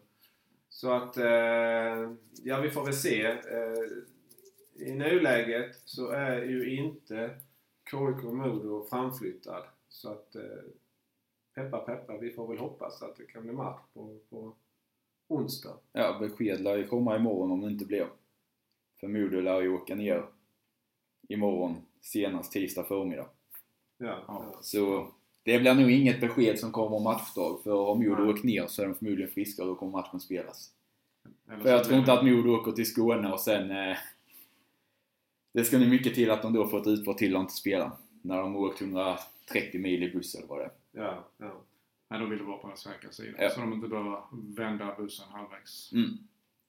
Så 0.68 0.90
att, 0.92 1.16
eh, 1.16 2.12
ja 2.42 2.60
vi 2.62 2.70
får 2.70 2.84
väl 2.84 2.94
se. 2.94 3.26
Eh, 3.26 3.84
I 4.88 4.94
nuläget 4.94 5.76
så 5.84 6.08
är 6.10 6.42
ju 6.42 6.76
inte 6.76 7.40
KIK 7.90 8.22
Modo 8.24 8.84
framflyttad. 8.90 9.64
Så 9.88 10.12
att 10.12 10.36
peppa 11.54 11.78
peppa, 11.78 12.16
vi 12.16 12.30
får 12.30 12.48
väl 12.48 12.58
hoppas 12.58 13.02
att 13.02 13.16
det 13.16 13.24
kan 13.24 13.42
bli 13.42 13.52
match 13.52 13.80
på, 13.94 14.18
på 14.30 14.54
onsdag. 15.28 15.78
Ja, 15.92 16.18
besked 16.20 16.60
lär 16.60 16.76
ju 16.76 16.86
komma 16.86 17.16
imorgon 17.16 17.50
om 17.50 17.60
det 17.60 17.70
inte 17.70 17.86
blir. 17.86 18.08
För 19.00 19.08
Modo 19.08 19.40
lär 19.40 19.60
ju 19.60 19.68
åka 19.68 19.94
ner 19.94 20.26
imorgon 21.28 21.76
senast 22.00 22.52
tisdag 22.52 22.84
förmiddag. 22.84 23.26
Ja, 23.98 24.24
Ja. 24.28 24.58
Så 24.60 25.08
det 25.42 25.58
blir 25.58 25.74
nog 25.74 25.90
inget 25.90 26.20
besked 26.20 26.58
som 26.58 26.72
kommer 26.72 26.96
om 26.96 27.02
matchdag. 27.02 27.60
För 27.64 27.74
om 27.74 27.98
Modo 27.98 28.30
åker 28.30 28.46
ner 28.46 28.66
så 28.66 28.82
är 28.82 28.86
de 28.86 28.94
förmodligen 28.94 29.30
friska 29.30 29.62
och 29.62 29.68
då 29.68 29.74
kommer 29.74 29.92
matchen 29.92 30.20
spelas. 30.20 30.70
Eller 31.50 31.62
För 31.62 31.70
jag 31.70 31.84
tror 31.84 31.98
inte 31.98 32.12
att 32.12 32.24
Modo 32.24 32.50
åker 32.50 32.72
till 32.72 32.86
Skåne 32.86 33.32
och 33.32 33.40
sen... 33.40 33.70
Eh, 33.70 33.96
det 35.52 35.64
ska 35.64 35.78
nog 35.78 35.88
mycket 35.88 36.14
till 36.14 36.30
att 36.30 36.42
de 36.42 36.52
då 36.52 36.66
får 36.66 36.80
ett 36.80 36.86
utbrott 36.86 37.18
till 37.18 37.36
och 37.36 37.40
inte 37.40 37.52
spela. 37.52 37.92
När 38.22 38.36
de 38.38 38.54
har 38.54 38.60
åkt 38.60 38.80
130 38.80 39.80
mil 39.80 40.02
i 40.02 40.10
buss 40.12 40.34
eller 40.34 40.46
vad 40.46 40.58
det 40.58 40.64
är. 40.64 40.72
Ja, 40.92 41.28
ja. 41.36 41.60
Nej, 42.10 42.20
de 42.20 42.30
vill 42.30 42.42
vara 42.42 42.58
på 42.58 42.68
den 42.68 42.76
säkra 42.76 43.12
sidan. 43.12 43.34
Ja. 43.38 43.50
Så 43.50 43.60
de 43.60 43.72
inte 43.72 43.88
behöver 43.88 44.22
vända 44.32 44.94
bussen 44.98 45.26
halvvägs. 45.30 45.92
Mm. 45.92 46.18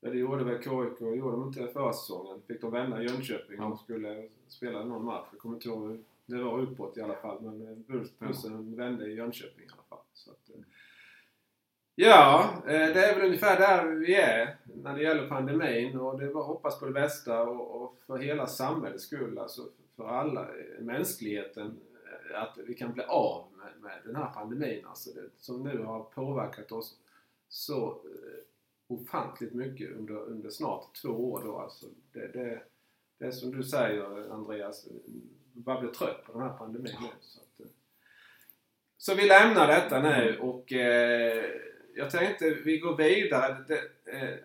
Ja, 0.01 0.10
det 0.10 0.18
gjorde 0.18 0.44
väl 0.44 0.58
KIK, 0.63 1.01
gjorde 1.01 1.32
de 1.32 1.48
inte 1.48 1.68
förra 1.68 1.94
säsongen. 1.94 2.41
Fick 2.48 2.62
de 2.62 2.72
vända 2.72 3.01
Jönköping 3.03 3.58
Ja. 3.58 3.65
och 3.65 3.79
skulle 3.79 4.27
spela 4.48 4.84
någon 4.84 5.06
match. 5.06 5.27
Jag 5.32 5.39
kommer 5.41 5.56
inte 5.56 5.68
ihåg, 5.70 6.03
det 6.25 6.44
var 6.44 6.60
uppåt 6.60 6.98
i 6.98 7.01
alla 7.01 7.15
fall. 7.15 7.41
Men 7.41 7.84
bus- 7.88 8.20
bussen 8.20 8.75
vände 8.75 9.06
i 9.08 9.13
Jönköping 9.15 9.65
i 9.65 9.70
alla 9.74 9.84
fall. 9.89 10.06
Så 10.13 10.32
att, 10.32 10.50
eh, 10.50 10.62
ja, 11.96 12.50
eh, 12.65 12.72
det 12.72 13.06
är 13.06 13.15
väl 13.15 13.25
ungefär 13.25 13.60
där 13.60 13.86
vi 13.86 14.15
är 14.15 14.58
när 14.84 14.96
det 14.98 15.03
gäller 15.03 15.27
pandemin. 15.27 16.00
Och 16.00 16.20
det 16.20 16.29
var 16.29 16.44
hoppas 16.44 16.79
på 16.79 16.86
det 16.86 16.91
bästa 16.91 17.44
och, 17.44 17.82
och 17.82 17.98
för 18.08 18.18
hela 18.18 18.48
samhällets 18.48 19.03
skull. 19.03 19.38
Alltså 19.38 19.62
för 19.96 20.08
alla, 20.08 20.41
eh, 20.41 20.82
mänskligheten. 20.84 21.77
Att 22.36 22.58
vi 22.68 22.74
kan 22.74 22.94
bli 22.94 23.03
av 23.03 23.46
med, 23.58 23.72
med 23.82 24.00
den 24.06 24.15
här 24.15 24.32
pandemin. 24.34 24.86
Alltså 24.86 25.10
det, 25.13 25.29
som 25.38 25.63
nu 25.63 25.84
har 25.84 26.03
påverkat 26.03 26.72
oss 26.72 26.98
så 27.50 28.01
ofantligt 28.89 29.53
mycket 29.53 29.91
under, 29.91 30.15
under 30.15 30.50
snart 30.50 30.93
två 31.01 31.10
år 31.10 31.41
då 31.46 31.60
alltså. 31.60 31.86
Det, 32.12 32.27
det, 32.27 32.62
det 33.17 33.25
är 33.25 33.31
som 33.31 33.51
du 33.51 33.63
säger 33.63 34.31
Andreas, 34.34 34.88
du 35.53 35.62
bara 35.62 35.81
blir 35.81 35.91
trött 35.91 36.25
på 36.25 36.31
den 36.31 36.41
här 36.41 36.58
pandemin 36.58 36.93
nu. 37.01 37.08
Så, 37.22 37.39
att, 37.39 37.60
eh. 37.60 37.72
så 38.98 39.15
vi 39.15 39.27
lämnar 39.27 39.67
detta 39.67 40.01
nu 40.01 40.39
och 40.39 40.74
eh, 40.74 41.46
jag 41.96 42.12
tänkte 42.12 42.50
vi 42.50 42.77
går 42.77 42.98
vidare 42.98 43.65
det, 43.67 43.81
eh, 44.13 44.36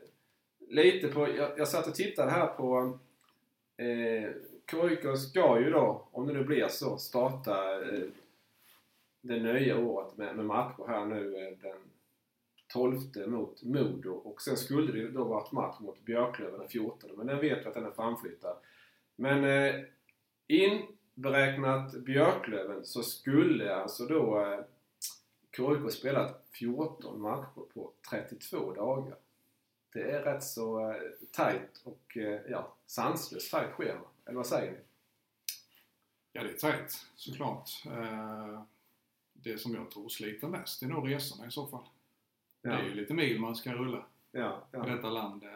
lite 0.69 1.09
på, 1.09 1.29
jag, 1.37 1.59
jag 1.59 1.69
satt 1.69 1.87
och 1.87 1.95
tittade 1.95 2.31
här 2.31 2.47
på 2.47 2.99
eh, 3.77 4.31
KIK 4.71 5.19
ska 5.19 5.61
ju 5.61 5.71
då, 5.71 6.09
om 6.13 6.27
det 6.27 6.33
nu 6.33 6.45
blir 6.45 6.69
så, 6.69 6.99
starta 6.99 7.83
eh, 7.83 8.05
det 9.21 9.39
nya 9.39 9.79
året 9.79 10.17
med, 10.17 10.37
med 10.37 10.45
matcher 10.45 10.85
här 10.89 11.05
nu 11.05 11.37
eh, 11.37 11.59
den 11.63 11.77
12 12.75 13.29
mot 13.29 13.63
Modo 13.63 14.11
och 14.11 14.43
sen 14.43 14.57
skulle 14.57 14.93
det 14.93 15.09
då 15.09 15.25
varit 15.25 15.53
match 15.53 15.81
mot 15.81 16.05
Björklöven 16.05 16.61
den 16.61 16.69
14 16.69 17.11
men 17.17 17.27
den 17.27 17.41
vet 17.41 17.65
vi 17.65 17.69
att 17.69 17.75
den 17.75 17.85
är 17.87 17.91
framflyttad. 17.91 18.57
Men 19.17 19.45
eh, 19.45 19.85
inberäknat 20.47 21.95
Björklöven 21.95 22.85
så 22.85 23.03
skulle 23.03 23.75
alltså 23.75 24.07
då 24.07 24.41
eh, 24.41 24.61
KIK 25.57 25.93
spelat 25.93 26.47
14 26.53 27.21
matcher 27.21 27.63
på 27.75 27.93
32 28.11 28.75
dagar. 28.75 29.17
Det 29.93 30.11
är 30.11 30.23
rätt 30.23 30.43
så 30.43 30.91
eh, 30.91 30.97
tajt 31.33 31.83
och 31.85 32.17
eh, 32.17 32.41
ja, 32.49 32.75
sanslöst 32.87 33.51
tajt 33.51 33.73
schema. 33.73 34.07
Eller 34.27 34.37
vad 34.37 34.47
säger 34.47 34.73
ni? 34.73 34.79
Ja, 36.33 36.43
det 36.43 36.51
är 36.51 36.57
tajt 36.59 37.07
såklart. 37.17 37.71
Eh, 37.87 38.63
Det 39.33 39.59
som 39.59 39.75
jag 39.75 39.91
tror 39.91 40.09
sliter 40.09 40.49
mest 40.49 40.83
är 40.83 40.87
nog 40.87 41.11
resorna 41.11 41.47
i 41.47 41.51
så 41.51 41.67
fall. 41.67 41.85
Det 42.65 42.71
Ja, 42.71 42.79
är 42.79 42.85
ju 42.85 42.95
lite 42.95 43.15
mil 43.15 43.41
man 43.41 43.57
ska 43.57 43.73
rulla 43.73 44.05
ja, 44.33 44.63
i 44.73 44.77
ja. 44.77 44.83
detta 44.87 45.11
land. 45.11 45.43
eh, 45.43 45.49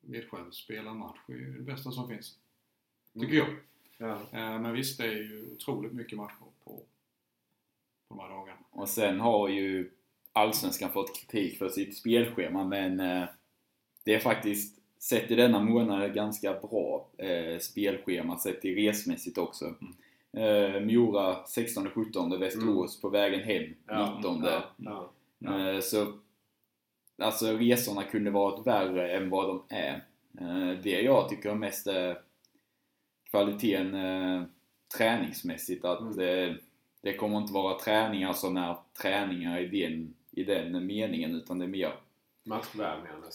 Vetskär 0.00 0.44
spela 0.50 0.94
match 0.94 1.18
är 1.28 1.32
ju 1.32 1.52
det 1.52 1.62
bästa 1.62 1.90
som 1.90 2.08
finns. 2.08 2.36
Mm. 3.14 3.26
Tycker 3.26 3.38
jag. 3.38 3.48
ja. 3.98 4.12
Eh, 4.38 4.60
Men 4.60 4.72
visst, 4.72 4.98
det 4.98 5.04
är 5.04 5.12
ju 5.12 5.52
otroligt 5.52 5.92
mycket 5.92 6.18
matcher 6.18 6.34
på, 6.64 6.70
på 6.74 6.82
de 8.08 8.18
här 8.18 8.28
dagarna. 8.28 8.58
Och 8.70 8.88
sen 8.88 9.20
har 9.20 9.48
ju 9.48 9.90
Allsvenskan 10.32 10.90
fått 10.92 11.16
kritik 11.20 11.58
för 11.58 11.68
sitt 11.68 11.96
spelschema 11.96 12.64
men 12.64 13.00
eh, 13.00 13.24
det 14.04 14.14
är 14.14 14.18
faktiskt 14.20 14.78
sett 14.98 15.30
i 15.30 15.34
denna 15.34 15.60
månad 15.62 16.14
ganska 16.14 16.52
bra 16.60 17.06
eh, 17.18 17.58
spelschema 17.58 18.38
sett 18.38 18.64
i 18.64 18.74
resmässigt 18.74 19.38
också. 19.38 19.74
Eh, 20.32 20.80
Mora 20.80 21.44
16-17, 21.44 22.38
Västerås 22.38 23.00
på 23.00 23.08
vägen 23.08 23.40
hem 23.40 23.74
Ja, 23.86 24.14
19. 24.16 24.42
Ja, 24.44 24.50
ja. 24.50 24.62
Ja. 24.76 25.10
Eh, 25.46 25.80
så 25.80 26.12
alltså 27.22 27.46
resorna 27.56 28.02
kunde 28.02 28.30
varit 28.30 28.66
värre 28.66 29.12
än 29.16 29.30
vad 29.30 29.48
de 29.48 29.62
är. 29.68 30.04
Eh, 30.40 30.78
det 30.82 31.00
jag 31.00 31.28
tycker 31.28 31.54
mest 31.54 31.86
är 31.86 32.18
kvaliteten 33.30 33.94
eh, 33.94 34.42
träningsmässigt 34.96 35.84
att 35.84 36.00
Mm. 36.00 36.56
det 37.02 37.14
kommer 37.14 37.38
inte 37.38 37.52
vara 37.52 37.78
träningar 37.78 38.32
som 38.32 38.56
är 38.56 38.76
träningar 39.02 39.60
i 39.60 39.80
den, 39.80 40.14
i 40.30 40.44
den 40.44 40.86
meningen 40.86 41.34
utan 41.34 41.58
det 41.58 41.64
är 41.64 41.68
mer 41.68 41.94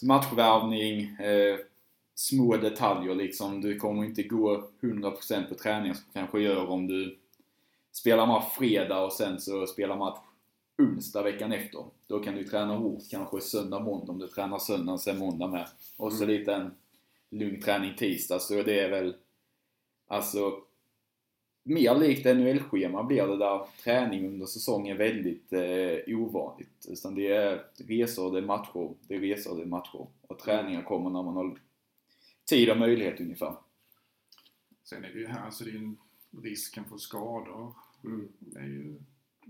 matchvärvning, 0.02 1.02
eh, 1.16 1.58
små 2.16 2.58
detaljer 2.58 3.16
liksom. 3.16 3.62
Du 3.62 3.80
kommer 3.80 4.06
inte 4.06 4.24
gå 4.24 4.70
100% 4.82 5.50
på 5.50 5.56
träningar 5.56 5.94
som 5.94 6.04
du 6.08 6.20
kanske 6.20 6.40
gör 6.40 6.70
om 6.70 6.88
du 6.88 7.20
spelar 7.92 8.26
match 8.28 8.54
fredag 8.58 9.00
och 9.06 9.14
sen 9.14 9.40
så 9.42 9.68
spelar 9.68 9.98
match 9.98 10.20
onsdag 10.78 11.24
veckan 11.24 11.52
efter. 11.52 11.86
Då 12.08 12.20
kan 12.20 12.36
du 12.36 12.44
träna 12.44 12.76
hårt 12.76 13.10
kanske 13.12 13.42
söndag, 13.42 13.80
måndag 13.80 14.12
om 14.12 14.20
du 14.20 14.28
tränar 14.28 14.60
söndag 14.60 14.98
sen 14.98 15.18
måndag 15.18 15.48
med. 15.48 15.68
Och 15.98 16.14
så 16.14 16.24
Mm. 16.24 16.36
lite 16.36 16.54
en 16.54 16.72
lugn 17.30 17.62
träning 17.62 17.96
tisdag. 17.96 18.40
Så 18.40 18.64
det 18.64 18.80
är 18.80 18.90
väl 18.90 19.16
alltså 20.08 20.62
mer 21.64 21.96
likt 21.96 22.26
NHL-schema 22.26 23.04
blir 23.04 23.28
det 23.28 23.38
där 23.38 23.66
träning 23.84 24.28
under 24.28 24.46
säsongen 24.46 24.96
är 24.96 24.98
väldigt 24.98 25.54
eh, 25.54 26.18
ovanligt. 26.20 26.86
Utan 26.90 27.16
det 27.16 27.28
är 27.28 27.64
resor, 27.78 28.32
det 28.32 28.38
är 28.38 28.42
matcher, 28.46 28.94
det 29.08 29.16
är 29.16 29.20
resor, 29.20 29.56
det 29.56 29.62
är 29.62 29.66
matcher. 29.66 30.08
Och 30.22 30.40
träningar 30.40 30.84
kommer 30.84 31.10
när 31.10 31.24
man 31.24 31.36
har 31.36 31.60
tid 32.46 32.70
och 32.70 32.78
möjlighet 32.78 33.20
ungefär. 33.22 33.56
Sen 34.84 35.04
är 35.04 35.10
det 35.14 35.20
ju 35.20 35.28
här, 35.28 35.52
så 35.52 35.64
det 35.64 35.72
är 35.72 35.76
en 35.76 35.98
risken 36.44 36.86
för 36.86 36.98
skador. 36.98 37.74
Mm. 38.04 38.28
Det 38.40 38.60
är 38.60 38.64
ju 38.64 38.96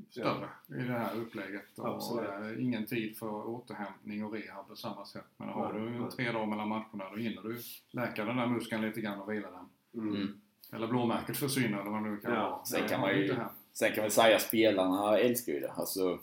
större 0.10 0.50
i 0.70 0.74
det 0.74 0.94
här 0.94 1.16
upplägget. 1.18 1.80
Och 1.80 1.88
Absolut. 1.96 2.30
eh, 2.30 2.64
ingen 2.64 2.86
tid 2.86 3.18
för 3.18 3.48
återhämtning 3.50 4.26
och 4.26 4.34
rehab 4.34 4.68
på 4.68 4.76
samma 4.76 5.06
sätt. 5.06 5.26
Men 5.38 5.50
har 5.50 5.74
du 5.74 6.12
tre 6.12 6.32
dagar 6.32 6.46
mellan 6.46 6.68
matcherna 6.70 7.10
då 7.12 7.16
hinner 7.18 7.42
du 7.42 7.58
läka 7.92 8.26
den 8.26 8.38
där 8.38 8.48
muskeln 8.48 8.82
lite 8.82 9.02
grann 9.02 9.22
och 9.22 9.32
vila 9.34 9.48
den. 9.52 10.02
Mm. 10.04 10.16
Mm. 10.16 10.42
Eller 10.74 10.88
blåmärket 10.88 11.38
försvinner 11.38 11.82
eller 11.82 11.92
vad 11.92 12.04
det 12.04 12.10
nu 12.10 12.18
kan 12.18 12.34
Ja, 12.34 12.50
vara. 12.50 12.66
sen 12.66 12.88
kan 12.88 13.02
man 13.02 13.10
ju-. 13.18 13.36
Sen 13.74 13.92
kan 13.92 14.04
man 14.04 14.12
säga 14.12 14.40
spelarna 14.40 15.18
älskar 15.20 15.54
ju 15.54 15.60
det. 15.60 15.72
Alltså, 15.72 16.20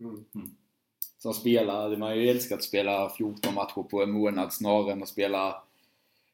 Mm. 0.00 0.24
som 1.18 1.32
spelare 1.34 1.82
hade 1.82 1.96
man 1.96 2.18
ju 2.18 2.28
älskat 2.28 2.58
att 2.58 2.64
spela 2.64 3.10
14 3.10 3.54
matcher 3.54 3.82
på 3.90 4.02
en 4.02 4.10
månad 4.10 4.52
snarare 4.52 4.92
än 4.92 5.02
att 5.02 5.08
spela 5.08 5.62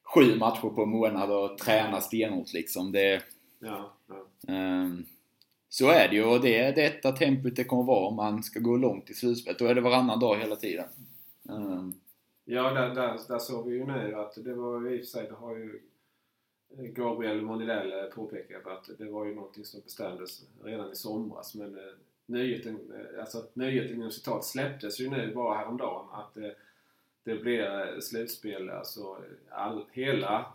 7 0.03 0.35
matcher 0.39 0.69
på 0.69 0.83
en 0.83 0.89
månad 0.89 1.31
och 1.31 1.57
träna 1.57 2.01
stenhårt 2.01 2.53
liksom. 2.53 2.91
Det, 2.91 3.23
Ja, 3.59 3.93
ja. 4.07 4.53
ehm, 4.53 5.05
så 5.69 5.89
är 5.89 6.07
det 6.07 6.15
ju 6.15 6.23
och 6.23 6.41
det 6.41 6.57
är 6.57 6.75
detta 6.75 7.11
tempot 7.11 7.55
det 7.55 7.63
kommer 7.63 7.83
vara 7.83 8.07
om 8.07 8.15
man 8.15 8.43
ska 8.43 8.59
gå 8.59 8.77
långt 8.77 9.09
i 9.09 9.13
slutspelet. 9.13 9.59
Då 9.59 9.65
är 9.65 9.75
det 9.75 9.81
varannan 9.81 10.19
dag 10.19 10.37
hela 10.37 10.55
tiden. 10.55 10.85
Ehm, 11.49 11.93
Ja, 12.49 12.73
där, 12.73 12.95
där, 12.95 13.19
där 13.27 13.39
såg 13.39 13.67
vi 13.67 13.75
ju 13.75 13.85
nu 13.85 14.15
att 14.15 14.35
det 14.35 14.53
var 14.53 14.91
i 14.91 14.95
och 14.95 14.99
för 14.99 15.05
sig, 15.05 15.27
det 15.27 15.35
har 15.35 15.55
ju 15.55 15.81
Gabriel 16.69 17.41
Monidell 17.41 17.91
eh, 17.91 18.05
påpekat 18.05 18.67
att 18.67 18.89
det 18.97 19.05
var 19.05 19.25
ju 19.25 19.35
någonting 19.35 19.65
som 19.65 19.81
bestämdes 19.81 20.43
redan 20.63 20.91
i 20.91 20.95
somras 20.95 21.55
men 21.55 21.77
eh, 21.77 21.93
nyheten, 22.25 22.79
eh, 22.95 23.19
alltså 23.19 23.43
nyheten 23.53 23.95
inom 23.95 24.11
citat 24.11 24.45
släpptes 24.45 24.99
ju 24.99 25.09
nu 25.09 25.33
bara 25.35 25.57
häromdagen 25.57 26.07
att 26.11 26.37
eh, 26.37 26.49
det 27.23 27.35
blir 27.35 27.99
slutspel, 27.99 28.69
alltså 28.69 29.17
all, 29.49 29.85
hela 29.91 30.53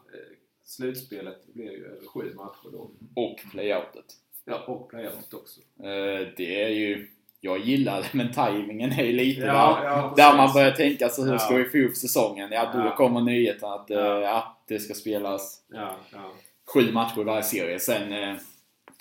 slutspelet 0.62 1.46
blir 1.46 1.72
ju 1.72 1.86
över 1.86 2.06
sju 2.06 2.34
matcher 2.34 2.68
då. 2.72 2.90
och 3.14 3.40
playoutet. 3.50 4.16
Ja, 4.44 4.64
och 4.66 4.88
playout 4.90 5.34
också. 5.34 5.60
Eh, 5.60 6.28
det 6.36 6.62
är 6.62 6.68
ju... 6.68 7.08
Jag 7.44 7.58
gillar 7.58 8.00
det 8.02 8.08
men 8.12 8.32
tajmingen 8.32 8.92
är 8.92 9.04
ju 9.04 9.12
lite 9.12 9.40
där. 9.40 9.46
ja, 9.54 10.14
Där 10.16 10.36
man 10.36 10.52
börjar 10.54 10.70
tänka 10.70 11.08
så 11.08 11.24
hur 11.24 11.32
Ja. 11.32 11.38
ska 11.38 11.54
vi 11.56 11.64
få 11.64 11.76
ihop 11.76 11.96
säsongen? 11.96 12.48
Ja, 12.52 12.70
då 12.74 12.78
Ja. 12.78 12.96
kommer 12.96 13.20
nyheten 13.20 13.68
att, 13.68 13.90
eh, 13.90 13.96
Ja. 13.98 14.38
att 14.38 14.62
det 14.68 14.78
ska 14.78 14.94
spelas 14.94 15.62
Ja, 15.72 15.96
ja. 16.12 16.32
sju 16.74 16.92
matcher 16.92 17.20
i 17.20 17.24
varje 17.24 17.42
serie. 17.42 17.80
Sen 17.80 18.12
eh, 18.12 18.36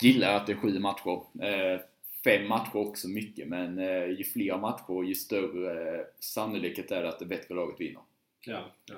gillar 0.00 0.26
jag 0.28 0.36
att 0.36 0.46
det 0.46 0.52
är 0.52 0.56
sju 0.56 0.78
matcher. 0.78 1.20
Eh, 1.42 1.80
fem 2.24 2.48
matcher 2.48 2.76
också 2.76 3.08
mycket, 3.08 3.48
men 3.48 3.78
eh, 3.78 4.04
ju 4.06 4.24
fler 4.24 4.56
matcher 4.58 5.02
ju 5.04 5.14
större 5.14 5.94
eh, 5.98 6.04
sannolikhet 6.20 6.90
är 6.90 7.02
det 7.02 7.08
att 7.08 7.18
det 7.18 7.26
bättre 7.26 7.54
laget 7.54 7.80
vinner. 7.80 8.02
ja, 8.46 8.60
ja. 8.86 8.94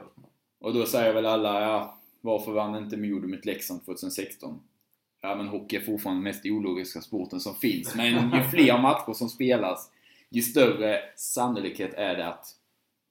Och 0.60 0.74
då 0.74 0.86
säger 0.86 1.14
väl 1.14 1.26
alla, 1.26 1.60
ja, 1.60 1.98
varför 2.20 2.52
vann 2.52 2.76
inte 2.76 2.96
Modo 2.96 3.28
mot 3.28 3.44
Leksand 3.44 3.84
2016? 3.84 4.60
Ja 5.24 5.34
men 5.34 5.48
hockey 5.48 5.76
är 5.76 5.80
fortfarande 5.80 6.18
den 6.18 6.24
mest 6.24 6.46
ologiska 6.46 7.00
sporten 7.00 7.40
som 7.40 7.54
finns. 7.54 7.94
Men 7.94 8.32
ju 8.32 8.42
fler 8.42 8.78
matcher 8.78 9.12
som 9.12 9.28
spelas, 9.28 9.90
ju 10.30 10.42
större 10.42 11.00
sannolikhet 11.16 11.94
är 11.94 12.16
det 12.16 12.28
att 12.28 12.46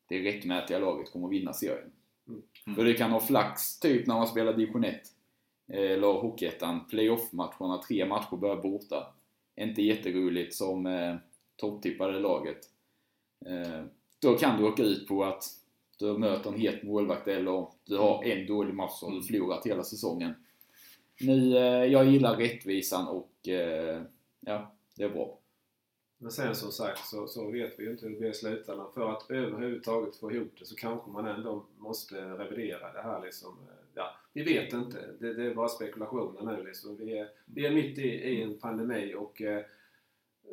det 0.10 0.20
rättmätiga 0.20 0.79
laget 0.79 1.12
kommer 1.12 1.27
att 1.27 1.34
vinna 1.34 1.53
serien. 1.53 1.91
Mm. 2.27 2.75
För 2.75 2.86
det 2.86 2.93
kan 2.93 3.12
ha 3.12 3.20
flax, 3.20 3.79
typ 3.79 4.08
när 4.08 4.15
man 4.15 4.27
spelar 4.27 4.53
division 4.53 4.84
1. 4.84 5.01
Eller 5.67 6.08
Hockeyettan, 6.08 6.88
playoff-matcherna, 6.88 7.82
tre 7.88 8.05
matcher 8.05 8.38
börjar 8.38 8.62
borta. 8.62 9.13
inte 9.55 9.82
jätteroligt 9.82 10.55
som 10.55 10.86
eh, 10.86 11.15
topptippade 11.55 12.20
laget. 12.20 12.60
Eh, 13.46 13.86
då 14.20 14.38
kan 14.38 14.62
du 14.62 14.67
åka 14.67 14.84
ut 14.84 15.08
på 15.08 15.24
att 15.24 15.43
du 16.00 16.17
möter 16.17 16.50
en 16.50 16.60
het 16.60 16.84
målvakt 16.84 17.27
eller 17.27 17.67
du 17.86 17.98
har 17.98 18.24
en 18.24 18.48
dålig 18.48 18.74
match 18.74 19.03
och 19.03 19.12
du 19.12 19.24
förlorat 19.24 19.65
hela 19.65 19.84
säsongen. 19.84 20.34
Nu, 21.22 21.58
eh, 21.58 21.86
jag 21.86 22.05
gillar 22.05 22.38
rättvisan 22.38 23.08
och 23.08 23.48
eh, 23.48 24.01
ja, 24.39 24.75
det 24.96 25.03
är 25.03 25.10
bra. 25.10 25.39
Men 26.17 26.32
sen 26.32 26.55
som 26.55 26.72
sagt 26.72 27.08
så, 27.08 27.27
så 27.27 27.51
vet 27.51 27.79
vi 27.79 27.84
ju 27.84 27.91
inte 27.91 28.05
hur 28.05 28.13
det 28.13 28.20
blir 28.20 28.29
i 28.29 28.34
slutändan. 28.34 28.93
För 28.93 29.12
att 29.12 29.32
överhuvudtaget 29.32 30.15
få 30.15 30.32
ihop 30.32 30.51
det 30.60 30.65
så 30.65 30.75
kanske 30.75 31.12
man 31.12 31.25
ändå 31.25 31.65
måste 31.77 32.15
revidera 32.15 32.93
det 32.93 33.01
här 33.01 33.22
liksom. 33.22 33.58
Ja, 33.93 34.15
vi 34.34 34.43
vet 34.43 34.74
inte. 34.74 35.10
Det, 35.20 35.34
det 35.34 35.46
är 35.46 35.55
bara 35.55 35.70
spekulationer 35.70 36.55
nu 36.55 36.63
liksom. 36.63 36.98
Vi 36.98 37.17
är, 37.17 37.29
vi 37.46 37.65
är 37.65 37.72
mitt 37.72 37.98
i, 37.98 38.08
i 38.08 38.41
en 38.41 38.60
pandemi 38.60 39.15
och 39.17 39.41
eh, 39.41 39.63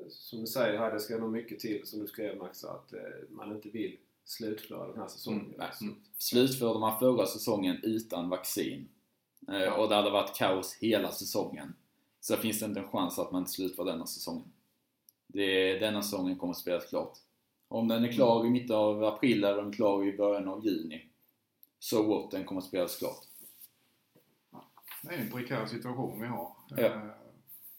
som 0.09 0.41
du 0.41 0.47
säger 0.47 0.79
här, 0.79 0.93
det 0.93 1.01
ska 1.01 1.19
nog 1.19 1.33
mycket 1.33 1.59
till 1.59 1.87
som 1.87 2.01
du 2.01 2.07
skrev 2.07 2.37
Max, 2.37 2.65
att 2.65 2.93
eh, 2.93 3.01
man 3.29 3.53
inte 3.53 3.69
vill 3.69 3.97
slutföra 4.25 4.87
den 4.87 5.01
här 5.01 5.09
säsongen. 5.09 5.55
Mm, 5.55 5.71
mm. 5.81 5.95
Slutförde 6.19 6.81
man 6.81 6.99
förra 6.99 7.27
säsongen 7.27 7.77
utan 7.83 8.29
vaccin 8.29 8.89
och 9.79 9.89
det 9.89 9.95
hade 9.95 10.11
varit 10.11 10.37
kaos 10.37 10.75
hela 10.81 11.11
säsongen 11.13 11.75
så 12.21 12.37
finns 12.37 12.61
det 12.61 12.67
inte 12.67 12.81
en 12.81 12.89
chans 12.89 13.19
att 13.19 13.33
man 13.33 13.41
inte 13.43 13.51
slutför 13.53 13.85
denna 13.85 14.07
säsongen. 14.07 14.53
Det, 15.27 15.79
denna 15.79 16.03
säsongen 16.03 16.39
kommer 16.39 16.51
att 16.51 16.59
spelas 16.59 16.87
klart. 16.87 17.19
Om 17.69 17.89
den 17.89 18.05
är 18.05 18.13
klar 18.13 18.47
i 18.47 18.51
mitten 18.51 18.77
av 18.77 19.05
april 19.05 19.45
eller 19.45 19.59
om 19.59 19.65
den 19.65 19.73
är 19.73 19.77
klar 19.77 20.05
i 20.05 20.17
början 20.17 20.49
av 20.49 20.65
juni 20.67 21.07
så 21.79 22.03
what, 22.03 22.31
den 22.31 22.45
kommer 22.45 22.61
att 22.61 22.67
spelas 22.67 22.97
klart. 22.99 23.25
Det 25.03 25.15
är 25.15 25.19
en 25.19 25.31
prekär 25.31 25.67
situation 25.67 26.21
vi 26.21 26.27
har. 26.27 26.53
Ja. 26.69 26.79
Eh, 26.79 27.01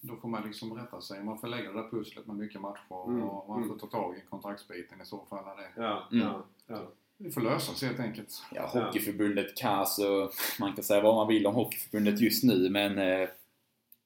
Då 0.02 0.16
får 0.16 0.30
man 0.30 0.44
liksom 0.48 0.74
rätta 0.74 1.02
sig. 1.02 1.24
Man 1.24 1.38
får 1.40 1.48
lägga 1.48 1.72
det 1.72 1.82
där 1.82 1.90
pusslet 1.90 2.28
med 2.28 2.36
mycket 2.36 2.62
matcher 2.62 3.08
Mm, 3.08 3.24
och 3.24 3.50
man 3.50 3.60
får 3.60 3.66
mm. 3.66 3.80
ta 3.80 3.88
tag 3.88 4.18
i 4.18 4.22
kontraktsbiten 4.30 5.02
i 5.02 5.06
så 5.06 5.26
fall. 5.26 5.46
Är 5.48 5.56
det. 5.62 5.84
Ja, 5.84 6.08
Mm. 6.12 6.28
ja, 6.28 6.44
ja. 6.68 6.92
Det 7.24 7.32
får 7.32 7.42
lösas 7.42 7.82
helt 7.82 8.00
enkelt. 8.00 8.44
Ja, 8.52 8.66
Hockeyförbundet 8.66 9.56
kan 9.56 9.80
alltså, 9.80 10.32
man 10.60 10.74
kan 10.74 10.84
säga 10.84 11.02
vad 11.02 11.16
man 11.16 11.28
vill 11.28 11.48
om 11.48 11.56
Hockeyförbundet 11.56 12.20
just 12.20 12.44
nu 12.44 12.70
men 12.70 12.98
eh, 12.98 13.30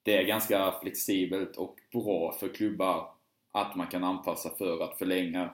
det 0.03 0.17
är 0.17 0.24
ganska 0.24 0.74
flexibelt 0.81 1.55
och 1.55 1.79
bra 1.91 2.36
för 2.39 2.48
klubbar 2.48 3.10
att 3.51 3.75
man 3.75 3.88
kan 3.88 4.03
anpassa 4.03 4.50
för 4.57 4.84
att 4.84 4.98
förlänga 4.98 5.50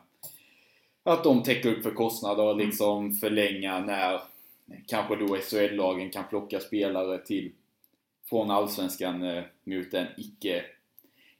att 1.03 1.23
de 1.23 1.43
täcker 1.43 1.69
upp 1.69 1.83
för 1.83 1.91
kostnader 1.91 2.43
och 2.43 2.57
liksom 2.57 3.13
förlänga 3.13 3.79
när 3.79 4.21
kanske 4.87 5.15
då 5.15 5.37
SHL-lagen 5.37 6.09
kan 6.09 6.23
plocka 6.29 6.59
spelare 6.59 7.17
till 7.17 7.51
från 8.29 8.51
Allsvenskan 8.51 9.23
eh, 9.23 9.43
mot 9.63 9.91
den 9.91 10.07
icke 10.17 10.63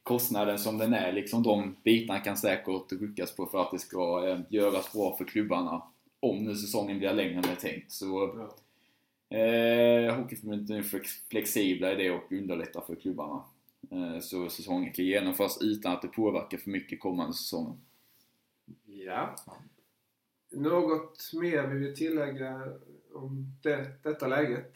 kostnaden 0.02 0.58
som 0.58 0.78
den 0.78 0.94
är. 0.94 1.12
Liksom 1.12 1.42
de 1.42 1.76
bitarna 1.84 2.18
kan 2.18 2.36
säkert 2.36 2.92
ruckas 2.92 3.36
på 3.36 3.46
för 3.46 3.62
att 3.62 3.70
det 3.70 3.78
ska 3.78 4.28
eh, 4.28 4.38
göras 4.48 4.92
bra 4.92 5.16
för 5.16 5.24
klubbarna 5.24 5.82
om 6.22 6.44
nu 6.44 6.54
säsongen 6.56 6.98
blir 6.98 7.12
längre 7.12 7.34
än 7.38 7.44
är 7.44 7.54
tänkt. 7.54 7.92
Så 7.92 8.34
Ja. 8.38 8.56
Eh, 9.38 10.14
Hockeyförbundet 10.16 10.70
är 10.70 10.82
flex- 10.82 11.28
flexibla 11.28 11.92
i 11.92 11.96
det 11.96 12.10
och 12.10 12.32
underlättar 12.32 12.80
för 12.80 12.94
klubbarna. 12.94 13.44
Eh, 13.90 14.18
så 14.20 14.48
säsongen 14.48 14.92
kan 14.92 15.04
genomföras 15.04 15.58
utan 15.62 15.92
att 15.92 16.02
det 16.02 16.08
påverkar 16.08 16.58
för 16.58 16.70
mycket 16.70 17.00
kommande 17.00 17.34
säsonger. 17.34 17.76
Ja. 18.84 19.36
Något 20.50 21.30
mer 21.32 21.66
vi 21.66 21.78
vill 21.78 21.96
tillägga 21.96 22.72
om 23.14 23.56
det, 23.62 23.92
detta 24.02 24.26
läget? 24.26 24.72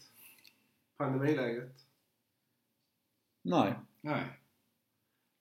Pandemiläget? 0.97 1.73
Nej. 3.43 3.75
Nej. 4.01 4.25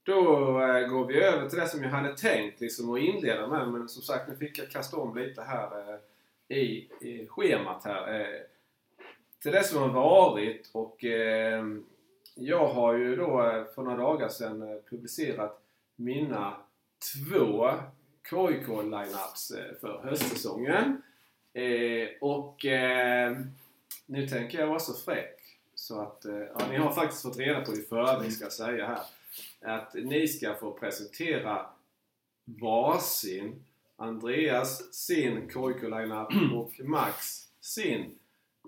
Då 0.05 0.21
eh, 0.61 0.87
går 0.87 1.05
vi 1.05 1.21
över 1.21 1.49
till 1.49 1.59
det 1.59 1.67
som 1.67 1.83
jag 1.83 1.89
hade 1.89 2.17
tänkt 2.17 2.61
liksom, 2.61 2.93
att 2.93 2.99
inleda 2.99 3.47
med. 3.47 3.67
Men 3.67 3.89
som 3.89 4.01
sagt, 4.01 4.29
nu 4.29 4.35
fick 4.35 4.59
jag 4.59 4.69
kasta 4.69 4.97
om 4.97 5.17
lite 5.17 5.41
här 5.41 5.93
eh, 6.47 6.57
i, 6.57 6.89
i 7.01 7.27
schemat 7.27 7.83
här. 7.83 8.19
Eh, 8.19 8.41
till 9.41 9.51
det 9.51 9.63
som 9.63 9.81
har 9.81 9.89
varit 9.89 10.69
och 10.71 11.03
eh, 11.03 11.65
jag 12.35 12.67
har 12.67 12.93
ju 12.93 13.15
då 13.15 13.43
eh, 13.43 13.63
för 13.75 13.83
några 13.83 13.97
dagar 13.97 14.29
sedan 14.29 14.61
eh, 14.61 14.77
publicerat 14.89 15.61
mina 15.95 16.53
två 17.13 17.69
KIK-lineups 18.29 19.51
eh, 19.51 19.75
för 19.81 20.01
höstsäsongen. 20.03 21.01
Eh, 21.53 22.07
och 22.21 22.65
eh, 22.65 23.37
nu 24.05 24.27
tänker 24.27 24.59
jag 24.59 24.67
vara 24.67 24.79
så 24.79 24.93
fräck 24.93 25.39
så 25.75 26.01
att, 26.01 26.25
eh, 26.25 26.37
ja, 26.37 26.67
ni 26.69 26.77
har 26.77 26.91
faktiskt 26.91 27.21
fått 27.21 27.37
reda 27.37 27.61
på 27.61 27.73
i 27.73 27.81
förväg 27.81 28.33
ska 28.33 28.45
jag 28.45 28.53
säga 28.53 28.87
här 28.87 28.99
att 29.61 29.93
ni 29.93 30.27
ska 30.27 30.55
få 30.55 30.71
presentera 30.71 31.65
varsin 32.45 33.55
Andreas 33.97 34.93
sin 34.93 35.49
KIK-lineup 35.53 36.27
och 36.53 36.71
Max 36.85 37.17
sin 37.61 38.05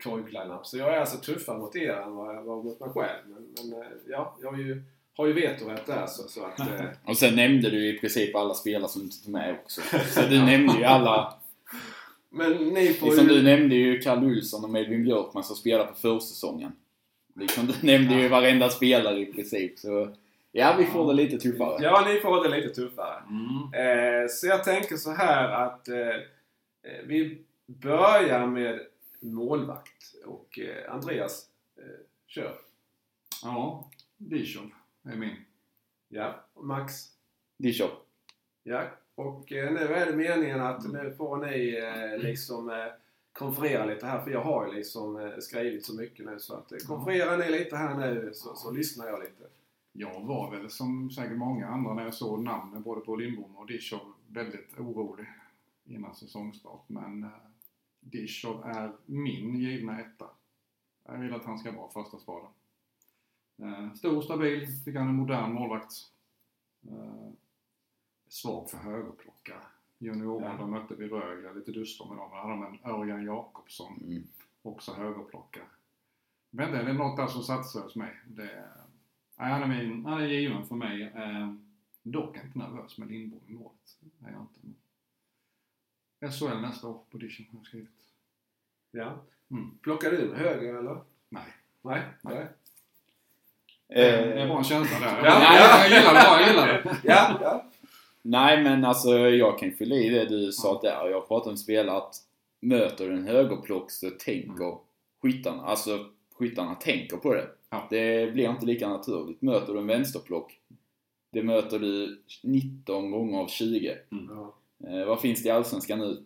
KIK-lineup. 0.04 0.66
Så 0.66 0.78
jag 0.78 0.94
är 0.96 1.00
alltså 1.00 1.18
tuffare 1.18 1.58
mot 1.58 1.76
er 1.76 1.94
än 1.94 2.16
vad 2.16 2.36
jag 2.36 2.44
var 2.44 2.64
mot 2.64 2.80
mig 2.80 2.90
själv. 2.90 3.20
Men, 3.26 3.48
men 3.70 3.82
eh, 3.82 3.88
ja, 4.08 4.38
jag 4.42 4.52
har 4.52 4.58
ju, 4.58 4.84
har 5.18 5.28
ju 5.28 5.34
vetorätt 5.34 5.86
där 5.86 6.08
så, 6.08 6.28
så 6.30 6.44
att... 6.46 6.60
Eh, 6.80 6.86
Och 7.06 7.18
sen 7.18 7.36
nämnde 7.36 7.70
du 7.70 7.88
i 7.90 8.00
princip 8.00 8.36
alla 8.36 8.54
spelare 8.54 8.90
som 8.90 9.02
inte 9.02 9.24
tog 9.24 9.34
med 9.34 9.56
också. 9.64 9.82
Så 10.14 10.22
du 10.22 10.40
nämnde 10.46 10.78
ju 10.78 10.84
alla. 10.84 11.34
men 12.30 12.52
ni 12.52 12.94
får 12.94 13.08
Liksom 13.08 13.28
ju... 13.28 13.34
du 13.36 13.44
nämnde 13.44 13.76
ju 13.76 14.00
Kalle 14.00 14.26
Olsson 14.26 14.64
och 14.64 14.70
Melvin 14.70 15.04
Björkman 15.04 15.44
som 15.44 15.56
spelar 15.56 15.86
på 15.86 15.94
försäsongen. 15.96 16.72
Liksom 17.36 17.68
du 17.68 17.74
nämnde 17.88 18.16
ju 18.22 18.28
varenda 18.28 18.70
spelare 18.70 19.20
i 19.20 19.26
princip. 19.26 19.80
Så 19.80 20.10
ja, 20.52 20.76
vi 20.80 20.86
får 20.86 21.08
det 21.08 21.14
lite 21.14 21.38
tuffare. 21.38 21.84
Ja, 21.84 22.06
ni 22.08 22.20
får 22.20 22.44
det 22.44 22.50
lite 22.50 22.76
tuffare. 22.76 23.24
Mm. 23.30 23.74
Eh, 23.74 24.28
så 24.30 24.48
jag 24.48 24.64
tänker 24.64 24.98
så 24.98 25.12
här 25.12 25.50
att 25.50 25.88
eh, 25.88 25.98
eh, 25.98 27.04
vi 27.06 27.42
börjar 27.66 28.48
med 28.48 28.80
målvakt. 29.20 30.16
Och 30.26 30.60
eh, 30.60 30.94
Andreas, 30.94 31.46
eh, 31.78 31.84
kör. 32.28 32.58
Ja, 33.44 33.90
Dishov 34.18 34.70
är 35.04 35.16
min. 35.16 35.36
Ja, 36.10 36.46
och 36.54 36.66
Max. 36.66 36.94
Dishov. 37.58 37.90
Ja, 38.64 38.84
och 39.16 39.52
eh, 39.52 39.72
nu 39.72 39.80
är 39.80 40.06
det 40.06 40.16
meningen 40.16 40.62
att 40.62 40.92
nu 40.94 41.14
får 41.18 41.38
ni 41.38 41.78
eh, 41.78 42.24
liksom 42.24 42.70
eh, 42.70 42.86
konferera 43.34 43.86
lite 43.86 44.06
här 44.06 44.24
för 44.24 44.32
jag 44.32 44.42
har 44.42 44.68
ju 44.68 44.74
liksom 44.74 45.20
eh, 45.20 45.38
skrivit 45.40 45.86
så 45.86 45.96
mycket 45.96 46.26
nu 46.26 46.40
så 46.40 46.56
att 46.56 46.72
eh, 46.72 46.78
konferera 46.78 47.38
ni 47.38 47.52
lite 47.52 47.76
här 47.76 47.96
nu 47.96 48.32
så, 48.34 48.56
så 48.56 48.72
lyssnar 48.72 49.08
jag 49.08 49.20
lite. 49.20 49.44
Jag 50.00 50.22
var 50.22 50.52
väl 50.52 50.70
som 50.70 51.10
säkert 51.12 51.38
många 51.38 51.68
andra 51.68 51.94
när 51.94 52.04
jag 52.04 52.14
såg 52.14 52.44
namnen 52.44 52.82
både 52.84 53.02
på 53.02 53.16
Lindbom 53.16 53.58
och 53.58 53.68
Dishov 53.68 54.14
väldigt 54.28 54.80
orolig 54.80 55.28
innan 55.86 56.16
säsongstart. 56.16 56.84
Men 56.90 57.24
eh, 57.24 57.30
Dishov 58.00 58.66
är 58.66 58.92
min 59.06 59.60
givna 59.60 60.00
etta. 60.02 60.26
Jag 61.06 61.18
vill 61.18 61.34
att 61.34 61.46
han 61.46 61.60
ska 61.60 61.72
vara 61.72 61.90
första 61.92 62.18
spaden. 62.20 62.50
Eh, 63.62 63.94
stor, 63.94 64.22
stabil, 64.22 64.84
tycker 64.86 65.00
han 65.00 65.10
är 65.10 65.14
modern 65.14 65.54
målvakt. 65.54 65.94
Eh, 66.90 67.30
svag 68.28 68.70
för 68.70 68.78
högerplockare. 68.78 69.62
Juniorerna 69.98 70.48
Ja. 70.52 70.58
de 70.58 70.72
mötte 70.72 70.96
vi 70.96 71.08
Rögle, 71.08 71.54
lite 71.54 71.72
duster 71.72 72.06
med 72.06 72.18
dem. 72.18 72.30
Där 72.30 72.38
hade 72.38 72.54
de 72.54 72.64
en 72.64 72.92
Örjan 72.92 73.26
Jakobsson, 73.26 73.98
Mm. 74.02 74.24
också 74.62 74.94
högerplockare. 74.94 75.64
Men 76.50 76.72
det 76.72 76.78
är 76.78 76.94
något 76.94 77.18
där 77.18 77.28
som 77.28 77.42
satsar 77.44 77.82
hos 77.84 77.96
mig. 77.96 78.20
Det, 78.28 78.70
nej, 79.38 79.52
han, 79.52 79.64
är 79.64 79.68
min, 79.68 80.06
han 80.06 80.22
är 80.22 80.26
given 80.28 80.66
för 80.66 80.76
mig. 80.76 81.02
Eh, 81.16 81.54
dock 82.04 82.38
inte 82.38 82.60
nervös 82.60 82.98
med 82.98 83.12
Lindbom 83.12 83.42
i 83.48 83.54
målet. 83.54 83.98
Det 84.00 84.28
är 84.28 84.32
jag 84.32 84.42
inte. 84.42 86.38
SHL 86.38 86.62
nästa 86.62 86.88
år 86.88 87.00
på 87.12 87.18
Dition 87.18 87.46
har 87.52 87.60
jag 87.60 87.66
skrivit. 87.66 87.90
Ja. 88.92 89.24
Mm. 89.52 89.78
Plockar 89.82 90.12
du 90.12 90.34
höger 90.36 90.74
eller? 90.74 91.02
Nej. 91.30 91.44
Nej? 91.82 92.02
Nej. 92.22 92.48
Det 93.88 94.42
är 94.42 94.48
bara 94.48 94.58
en 94.58 94.64
känsla 94.64 95.00
där. 95.00 95.18
Eh, 95.18 95.24
Ja, 95.26 95.80
jag 95.80 95.90
gillar 95.90 96.14
det 96.14 96.24
jag 96.24 96.48
gillar 96.48 96.68
det. 96.68 96.98
Ja, 97.04 97.38
ja. 97.42 97.66
Nej 98.22 98.64
men 98.64 98.86
alltså 98.86 99.10
jag 99.20 99.60
kan 99.60 99.72
fylla 99.72 99.96
i 99.96 100.10
det 100.10 100.26
du 100.26 100.52
sa 100.52 100.82
där. 100.82 101.10
Jag 101.10 101.28
pratar 101.28 101.52
om 101.52 101.58
spelare 101.58 101.98
att 101.98 102.16
möter 102.60 103.08
du 103.10 103.14
en 103.14 103.28
högerplock 103.28 103.92
så 103.92 104.10
tänker 104.10 104.78
skyttarna, 105.22 105.64
alltså 105.64 106.10
skyttarna 106.38 106.76
tänker 106.76 107.18
på 107.18 107.34
det. 107.34 107.48
Ja. 107.70 107.88
Det 107.90 108.34
blir 108.34 108.50
inte 108.50 108.66
lika 108.66 108.90
naturligt. 108.90 109.42
Möter 109.42 109.74
du 109.74 109.80
en 109.80 109.88
vänsterplock, 109.88 110.60
det 111.32 111.44
möter 111.44 111.80
du 111.80 112.22
19 112.44 113.12
gånger 113.12 113.40
av 113.40 113.48
20. 113.48 113.98
ja. 114.10 114.54
Eh, 114.88 115.06
vad 115.06 115.22
finns 115.22 115.44
det 115.44 115.50
i 115.50 115.52
Allsvenskan 115.52 116.00
nu? 116.00 116.24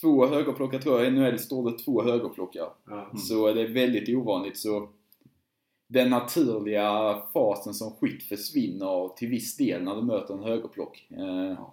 Två 0.00 0.26
högerplockar 0.26 0.78
tror 0.78 0.98
jag. 0.98 1.06
I 1.06 1.10
NHL 1.10 1.38
står 1.38 1.70
det 1.70 1.78
två 1.78 2.02
högerplockar. 2.02 2.68
Mm. 2.90 3.16
Så 3.16 3.52
det 3.52 3.62
är 3.62 3.68
väldigt 3.68 4.16
ovanligt. 4.16 4.58
Så 4.58 4.88
den 5.88 6.10
naturliga 6.10 7.22
fasen 7.32 7.74
som 7.74 7.96
skytt 7.96 8.22
försvinner 8.22 9.16
till 9.16 9.28
viss 9.28 9.56
del 9.56 9.82
när 9.82 9.96
du 9.96 10.02
möter 10.02 10.34
en 10.34 10.42
högerplock. 10.42 11.06
Eh, 11.10 11.68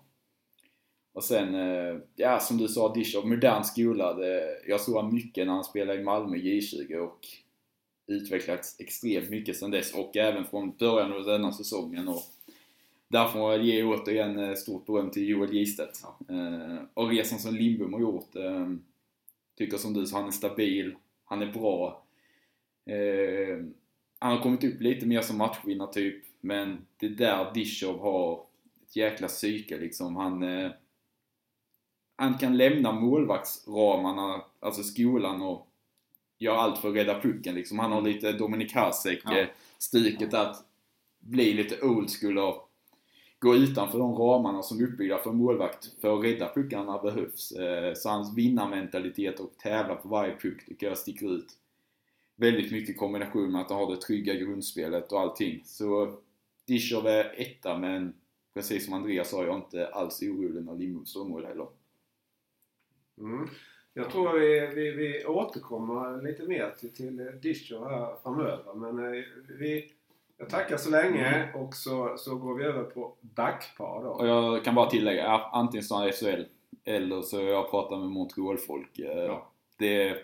och 1.14 1.24
sen, 1.24 1.56
eh, 1.56 1.98
ja 2.16 2.40
som 2.40 2.58
du 2.58 2.68
sa, 2.68 2.94
Dishov, 2.94 3.28
modern 3.28 3.64
skola. 3.64 4.14
Det, 4.14 4.62
jag 4.68 4.82
såg 4.82 5.14
mycket 5.14 5.48
när 5.48 5.54
han 5.54 5.64
spelade 5.64 6.00
i 6.00 6.04
Malmö 6.04 6.38
J20 6.38 6.96
och 6.96 7.20
utvecklats 8.10 8.76
extremt 8.80 9.30
mycket 9.30 9.58
sen 9.58 9.72
dess 9.72 9.94
och 9.94 10.18
även 10.18 10.46
från 10.46 10.76
början 10.80 11.14
av 11.14 11.24
denna 11.24 11.52
säsongen. 11.52 12.08
Och 12.08 12.24
Där 13.08 13.28
får 13.28 13.52
jag 13.52 13.64
ge 13.64 13.84
återigen 13.84 14.40
eh, 14.40 14.56
stort 14.56 14.86
beröm 14.86 15.10
till 15.10 15.30
Joel 15.30 15.54
Gistedt. 15.54 16.02
Ja. 16.04 16.36
Eh, 16.36 16.78
och 16.94 17.10
resan 17.10 17.40
som 17.40 17.56
Lindbom 17.56 17.94
har 17.94 18.02
gjort. 18.02 18.36
Eh, 18.36 18.70
tycker 19.58 19.78
som 19.78 19.94
du, 19.94 20.06
så 20.06 20.16
han 20.16 20.28
är 20.28 20.32
stabil, 20.32 20.96
han 21.26 21.42
är 21.42 21.54
bra. 21.54 22.04
Eh, 22.86 23.66
han 24.20 24.36
har 24.36 24.44
kommit 24.44 24.64
upp 24.64 24.82
lite 24.82 25.06
mer 25.06 25.22
som 25.22 25.38
matchvinnartyp, 25.38 26.24
men 26.42 26.86
det 26.98 27.06
är 27.06 27.10
där 27.10 27.54
Dishov 27.54 28.00
har 28.00 28.46
ett 28.84 28.96
jäkla 28.96 29.28
psyke 29.28 29.78
liksom. 29.78 30.16
Han, 30.16 30.44
eh, 30.44 30.72
han 32.16 32.38
kan 32.38 32.58
lämna 32.58 32.92
målvaktsramarna, 32.92 34.42
alltså 34.60 34.84
skolan 34.84 35.42
och 35.42 35.69
göra 36.40 36.58
allt 36.58 36.78
för 36.78 36.90
att 36.90 36.96
rädda 36.96 37.22
pucken 37.22 37.56
liksom. 37.56 37.80
Han 37.80 37.92
har 37.92 38.02
lite 38.02 38.32
Dominik 38.32 38.76
Hasek 38.76 39.22
Ja. 39.26 39.38
eh, 39.38 39.48
att 40.42 40.66
bli 41.20 41.54
lite 41.54 41.82
old 41.86 42.10
school 42.10 42.38
och 42.38 42.70
gå 43.40 43.56
utanför 43.56 44.00
de 44.00 44.16
ramarna 44.16 44.64
som 44.64 44.80
är 44.80 44.84
uppbyggda 44.84 45.18
för 45.18 45.30
en 45.30 45.38
målvakt 45.38 46.02
för 46.02 46.18
att 46.18 46.24
rädda 46.26 46.54
puckarna 46.54 46.98
behövs. 46.98 47.52
Eh, 47.52 47.94
Så 47.94 48.10
hans 48.10 48.38
vinnarmentalitet 48.38 49.40
och 49.40 49.58
tävla 49.58 49.96
på 49.96 50.10
varje 50.10 50.36
puck 50.38 50.66
tycker 50.66 50.88
jag 50.88 50.98
sticker 50.98 51.36
ut 51.36 51.58
väldigt 52.36 52.72
mycket 52.72 52.90
i 52.90 52.94
kombination 52.94 53.52
med 53.52 53.62
att 53.62 53.70
han 53.70 53.80
har 53.80 53.96
det 53.96 54.02
trygga 54.02 54.34
grundspelet 54.34 55.12
och 55.12 55.20
allting. 55.20 55.62
Så 55.66 56.18
Dishov 56.66 57.08
är 57.08 57.34
etta 57.42 57.78
men 57.78 58.14
precis 58.54 58.86
som 58.86 58.94
Andreas 58.94 59.30
sa, 59.30 59.44
jag 59.44 59.54
är 59.54 59.56
inte 59.58 59.88
alls 59.88 60.22
orolig 60.22 60.64
när 60.66 60.76
Lindbom 60.76 61.06
står 61.06 61.26
mål 61.26 61.46
heller. 61.46 61.68
Mm. 63.18 63.50
Jag 64.02 64.12
tror 64.12 64.40
vi, 64.40 64.68
vi, 64.76 64.92
vi 64.92 65.26
återkommer 65.26 66.22
lite 66.22 66.44
mer 66.44 66.74
till, 66.80 66.94
till 66.94 67.32
Disho 67.42 67.86
här 67.90 68.16
framöver. 68.24 68.74
Men 68.76 69.14
eh, 69.14 69.24
vi, 69.60 69.92
jag 70.38 70.50
tackar 70.50 70.78
så 70.78 70.90
länge 70.90 71.54
och 71.56 71.74
så, 71.76 72.14
så 72.18 72.36
går 72.36 72.56
vi 72.56 72.64
över 72.64 72.84
på 72.84 73.14
backpar 73.22 74.04
då. 74.04 74.10
Och 74.10 74.28
jag 74.28 74.64
kan 74.64 74.76
bara 74.76 74.90
tillägga, 74.90 75.28
antingen 75.52 75.84
står 75.84 75.96
han 75.96 76.08
i 76.08 76.12
SHL 76.12 76.44
eller 76.86 77.22
så 77.22 77.42
jag 77.42 77.72
pratar 77.72 77.98
med 77.98 78.10
Montreal-folk. 78.10 79.00
Eh, 79.00 79.06
Ja. 79.08 79.46
Det, 79.78 80.18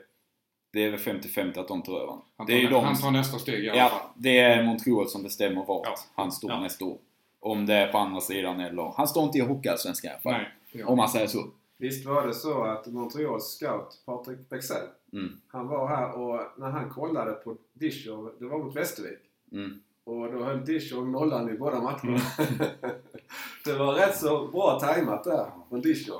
det 0.73 0.83
är 0.83 0.91
väl 0.91 0.99
50-50 0.99 1.59
att 1.59 1.67
de 1.67 1.81
tar 1.81 1.93
över. 1.99 2.13
Han 2.37 2.45
Det 2.47 2.53
tar, 2.53 2.57
är 2.59 2.61
ju 2.61 2.67
de 2.69 2.83
han 2.85 2.95
tar 2.95 3.11
nästa 3.11 3.39
steg 3.39 3.63
i 3.65 3.69
alla 3.69 3.89
fall. 3.89 3.99
Ja, 4.03 4.11
det 4.15 4.39
är 4.39 4.63
Montreal 4.63 5.07
som 5.09 5.23
bestämmer 5.23 5.65
vart 5.65 5.85
Ja. 5.87 5.95
han 6.15 6.31
står 6.31 6.51
Ja. 6.51 6.59
nästa 6.59 6.85
år. 6.85 6.97
Om 7.39 7.65
det 7.65 7.73
är 7.73 7.91
på 7.91 7.97
andra 7.97 8.21
sidan 8.21 8.59
eller... 8.59 8.93
Han 8.97 9.07
står 9.07 9.23
inte 9.23 9.37
i 9.37 9.41
Hockeyallsvenskan 9.41 10.09
i 10.09 10.13
alla 10.13 10.21
fall. 10.21 10.31
Nej, 10.31 10.51
det 10.71 10.83
Om 10.83 10.97
man 10.97 11.09
säger 11.09 11.27
så. 11.27 11.39
Visst 11.77 12.05
var 12.05 12.27
det 12.27 12.33
så 12.33 12.63
att 12.63 12.87
Montreals 12.87 13.43
scout 13.59 14.01
Patrik 14.05 14.49
Bexell, 14.49 14.87
Mm. 15.13 15.29
han 15.47 15.67
var 15.67 15.87
här 15.87 16.11
och 16.17 16.41
när 16.57 16.69
han 16.69 16.89
kollade 16.89 17.31
på 17.31 17.57
Disho, 17.73 18.29
det 18.39 18.45
var 18.45 18.57
mot 18.63 18.75
Västervik. 18.75 19.19
Mm. 19.51 19.79
Och 20.03 20.31
då 20.31 20.43
höll 20.43 20.65
Disho 20.65 21.01
nollan 21.05 21.49
i 21.49 21.57
båda 21.57 21.81
matcherna. 21.81 22.19
det 23.65 23.73
var 23.73 23.93
rätt 23.93 24.17
så 24.17 24.47
bra 24.47 24.79
tajmat 24.79 25.23
där 25.23 25.45
från 25.69 25.81
Disho. 25.81 26.13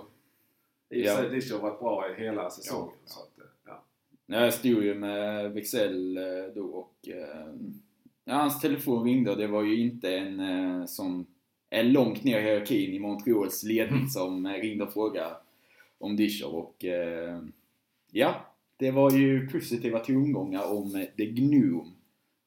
I 0.90 1.02
och 1.02 1.06
Ja. 1.06 1.16
för 1.16 1.22
sig 1.22 1.30
Disho 1.32 1.56
har 1.56 1.62
varit 1.62 1.80
bra 1.80 2.10
i 2.10 2.22
hela 2.22 2.50
säsongen. 2.50 2.94
Ja. 3.06 3.10
Så 3.12 3.20
att, 3.20 3.30
ja. 3.66 3.84
Jag 4.26 4.54
stod 4.54 4.84
ju 4.84 4.96
med 4.96 5.52
Wexell 5.54 6.18
eh, 6.18 6.24
då 6.56 6.66
och... 6.66 7.08
eh, 7.08 7.54
Ja, 8.28 8.34
hans 8.36 8.62
telefon 8.62 9.04
ringde 9.04 9.32
och 9.32 9.38
det 9.38 9.48
var 9.48 9.64
ju 9.64 9.80
inte 9.80 10.16
en 10.16 10.40
eh, 10.40 10.86
som 10.86 11.26
är 11.70 11.84
långt 11.84 12.24
ner 12.24 12.40
i 12.40 12.42
hierarkin 12.42 12.94
i 12.94 13.00
Montreals 13.00 13.64
ledning 13.64 13.98
Mm. 14.00 14.10
som 14.10 14.48
ringde 14.48 14.84
och 14.84 14.94
frågade 14.94 15.36
om 16.06 16.16
Dishov 16.16 16.56
och... 16.56 16.86
eh, 16.86 17.40
Ja, 18.12 18.36
det 18.78 18.92
var 18.92 19.12
ju 19.12 19.48
positiva 19.50 20.00
tongångar 20.00 20.72
om 20.74 20.96
eh, 20.96 21.02
The 21.18 21.26
Gnome 21.26 21.92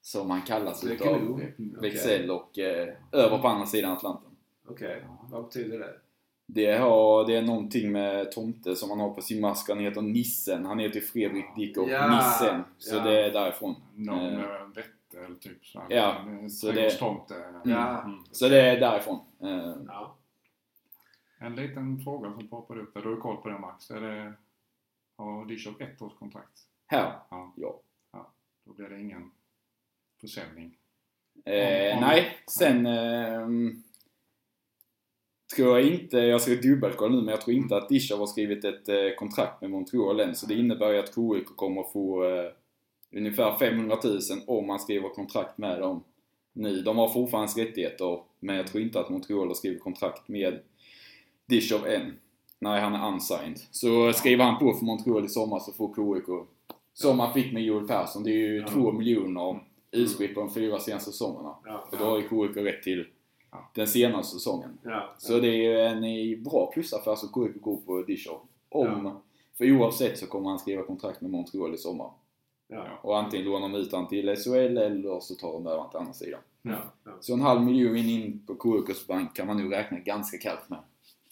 som 0.03 0.31
han 0.31 0.43
kallas 0.43 0.81
The 0.81 0.89
utav 0.93 1.19
Gnome? 1.21 1.53
Wexell 1.81 2.31
och 2.31 2.59
eh, 2.59 2.89
över 3.13 3.39
på 3.39 3.49
andra 3.49 3.67
sidan 3.67 3.93
Atlanten. 3.93 4.31
Okej, 4.69 5.03
vad 5.31 5.45
betyder 5.45 5.79
det? 5.79 5.95
Det, 6.47 6.73
har, 6.79 7.27
det 7.27 7.37
är 7.37 7.43
någonting 7.43 7.93
med 7.93 8.33
tomte 8.33 8.77
som 8.77 8.91
han 8.91 9.01
har 9.01 9.11
på 9.11 9.21
sin 9.23 9.41
mask. 9.41 9.69
Han 9.69 9.79
heter 9.79 10.03
Nissen. 10.03 10.67
Han 10.67 10.79
heter 10.79 11.01
Fredrik 11.01 11.45
Dickow 11.57 11.89
Ja, 11.91 12.17
Nissen. 12.17 12.63
Så 12.79 12.97
ja. 12.97 13.03
det 13.05 13.25
är 13.27 13.33
därifrån. 13.33 13.75
Någon 13.95 14.19
Eh, 14.35 14.41
vette 14.75 15.25
eller 15.27 15.37
typ 15.37 15.67
så. 15.67 15.83
Ja, 15.89 16.15
så 16.51 16.67
det- 16.67 16.73
trädgårdstomt, 16.73 17.31
eh, 17.31 17.37
Ja. 17.73 18.03
mm. 18.03 18.19
Så 18.33 18.49
det 18.49 18.61
är 18.63 18.81
därifrån. 18.81 19.19
Eh, 19.43 19.75
Ja. 19.87 20.17
En 21.39 21.57
liten 21.57 21.99
fråga 21.99 22.33
som 22.33 22.49
poppade 22.49 22.81
upp 22.81 22.95
där. 22.95 23.03
Du 23.03 23.09
har 23.09 23.17
koll 23.21 23.37
på 23.37 23.49
det 23.49 23.59
Max. 23.59 23.91
Är 23.91 24.01
det, 24.01 24.33
har 25.17 25.45
Dishov 25.47 25.83
ett 25.83 26.03
års 26.03 26.15
kontrakt? 26.19 26.63
här. 26.87 27.13
Ja. 27.31 27.53
Ja. 27.57 28.31
Då 28.65 28.73
blir 28.73 28.89
det 28.89 29.01
ingen 29.01 29.31
försäljning. 30.21 30.77
Eh, 31.45 31.93
Om- 31.93 31.99
om- 31.99 32.09
nej, 32.09 32.37
sen... 32.47 32.87
ehm, 32.87 33.83
tror 35.57 35.79
jag 35.79 35.87
inte, 35.89 36.19
jag 36.19 36.41
ska 36.41 36.55
dubbelkolla 36.55 37.15
nu, 37.17 37.21
men 37.23 37.29
jag 37.29 37.41
tror 37.41 37.57
inte 37.57 37.77
att 37.77 37.89
Dishov 37.89 38.19
har 38.19 38.27
skrivit 38.27 38.65
ett 38.65 38.89
eh, 38.89 38.97
kontrakt 39.19 39.61
med 39.61 39.71
Montreal 39.71 40.21
än. 40.21 40.35
Så 40.35 40.47
det 40.47 40.55
innebär 40.55 40.93
ju 40.93 40.99
att 40.99 41.15
KIK 41.15 41.57
kommer 41.57 41.83
få 41.83 42.25
eh, 42.25 42.53
ungefär 43.11 43.57
500 43.59 43.97
000 44.05 44.19
om 44.47 44.69
han 44.69 44.81
skriver 44.81 45.09
kontrakt 45.09 45.59
med 45.59 45.81
dem 45.81 46.05
nu. 46.53 46.83
De 46.83 46.99
har 46.99 47.09
fortfarande 47.09 47.53
rättigheter, 47.65 48.23
men 48.41 48.57
jag 48.57 48.67
tror 48.67 48.83
inte 48.83 49.01
att 49.01 49.11
Montreal 49.11 49.47
har 49.49 49.55
skrivit 49.55 49.83
kontrakt 49.83 50.29
med 50.29 50.61
Dishov 51.49 51.87
än. 51.87 52.13
Nej, 52.59 52.81
han 52.81 52.95
är 52.95 53.09
unsigned. 53.09 53.59
Så 53.71 54.13
skriver 54.13 54.45
han 54.45 54.59
på 54.59 54.73
för 54.75 54.85
Montreal 54.85 55.25
i 55.25 55.29
sommar 55.29 55.59
så 55.59 55.73
får 55.73 55.89
KIK, 55.95 56.49
som 56.93 57.21
han 57.21 57.33
fick 57.35 57.53
med 57.53 57.63
Joel 57.63 57.87
Persson, 57.87 58.23
det 58.23 58.31
är 58.31 58.35
ju 58.49 58.59
Ja. 58.61 58.69
2 58.69 58.93
miljoner 58.93 59.65
utspritt 59.91 60.35
på 60.35 60.41
de 60.41 60.55
fyra 60.55 60.79
senaste 60.79 61.11
säsongerna. 61.11 61.55
Ja. 61.65 61.85
För 61.91 61.97
då 61.97 62.05
har 62.05 62.17
ju 62.19 62.23
KIK 62.29 62.57
rätt 62.57 62.83
till 62.83 63.07
Ja. 63.51 63.71
den 63.75 63.87
senaste 63.87 64.35
säsongen. 64.37 64.79
Ja. 64.83 65.15
Så 65.19 65.39
det 65.41 65.49
är 65.49 65.53
ju 65.73 65.81
en 65.81 66.05
eh, 66.05 66.39
bra 66.51 66.71
plusaffär 66.75 67.15
som 67.15 67.29
KIK 67.29 67.63
går 67.63 67.77
på 67.77 68.03
Dishov. 68.03 68.41
Om, 68.69 69.19
För 69.59 69.73
oavsett 69.73 70.19
så 70.19 70.27
kommer 70.27 70.49
han 70.51 70.59
skriva 70.59 70.83
kontrakt 70.83 71.21
med 71.21 71.31
Montreal 71.31 71.75
i 71.75 71.79
sommar. 71.79 72.11
Ja. 72.69 72.85
Och 73.03 73.19
antingen 73.19 73.47
lånar 73.47 73.69
de 73.69 73.75
ut 73.79 73.93
han 73.93 74.09
till 74.09 74.37
SHL 74.37 74.79
eller 74.79 75.21
så 75.21 75.35
tar 75.35 75.53
de 75.53 75.67
över 75.67 75.79
han 75.81 75.91
till 75.91 75.99
andra 75.99 76.13
sidan. 76.13 76.41
Ja. 76.63 76.77
Ja. 77.05 77.11
Så 77.21 77.33
en 77.35 77.41
halv 77.41 77.63
miljon 77.63 77.97
in 77.97 78.43
på 78.47 78.55
KIKs 78.87 79.07
bank 79.07 79.37
kan 79.37 79.47
man 79.47 79.57
nu 79.57 79.69
räkna 79.69 79.99
ganska 79.99 80.39
kallt 80.39 80.69
med. 80.69 80.79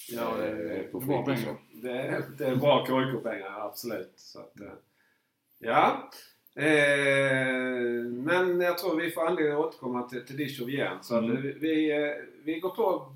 Ja, 0.08 0.34
det, 0.36 0.48
Eh, 0.50 0.56
det, 0.56 0.82
på 0.92 1.00
Bra 1.00 1.24
pengar. 1.24 1.56
det, 1.72 1.90
är- 1.92 2.24
det 2.38 2.46
är 2.46 2.56
bra 2.56 2.86
KIK-pengar, 2.86 3.60
absolut. 3.60 4.12
Så 4.16 4.40
att, 4.40 4.60
eh, 4.60 4.72
ja. 5.58 6.10
Eh, 6.54 8.02
men 8.04 8.60
jag 8.60 8.78
tror 8.78 8.96
vi 9.00 9.10
får 9.10 9.26
anledning 9.26 9.52
att 9.54 9.58
återkomma 9.66 10.08
till, 10.08 10.26
till 10.26 10.36
Dishov 10.36 10.70
igen. 10.70 10.98
Så 11.02 11.18
Mm. 11.18 11.42
vi, 11.42 11.52
vi, 11.52 11.90
eh, 11.92 12.14
vi 12.44 12.60
går 12.60 12.70
på 12.70 13.12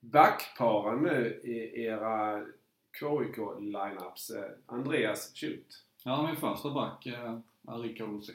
backparen 0.00 0.98
nu 1.02 1.40
i 1.44 1.82
era 1.84 2.44
KIK-lineups. 3.00 4.30
Eh, 4.30 4.50
Andreas, 4.66 5.32
shoot. 5.34 5.84
Ja, 6.04 6.26
min 6.26 6.36
första 6.36 6.70
back 6.70 7.06
eh, 7.06 7.38
är 7.68 7.78
Rickard 7.78 8.08
Olsson. 8.08 8.34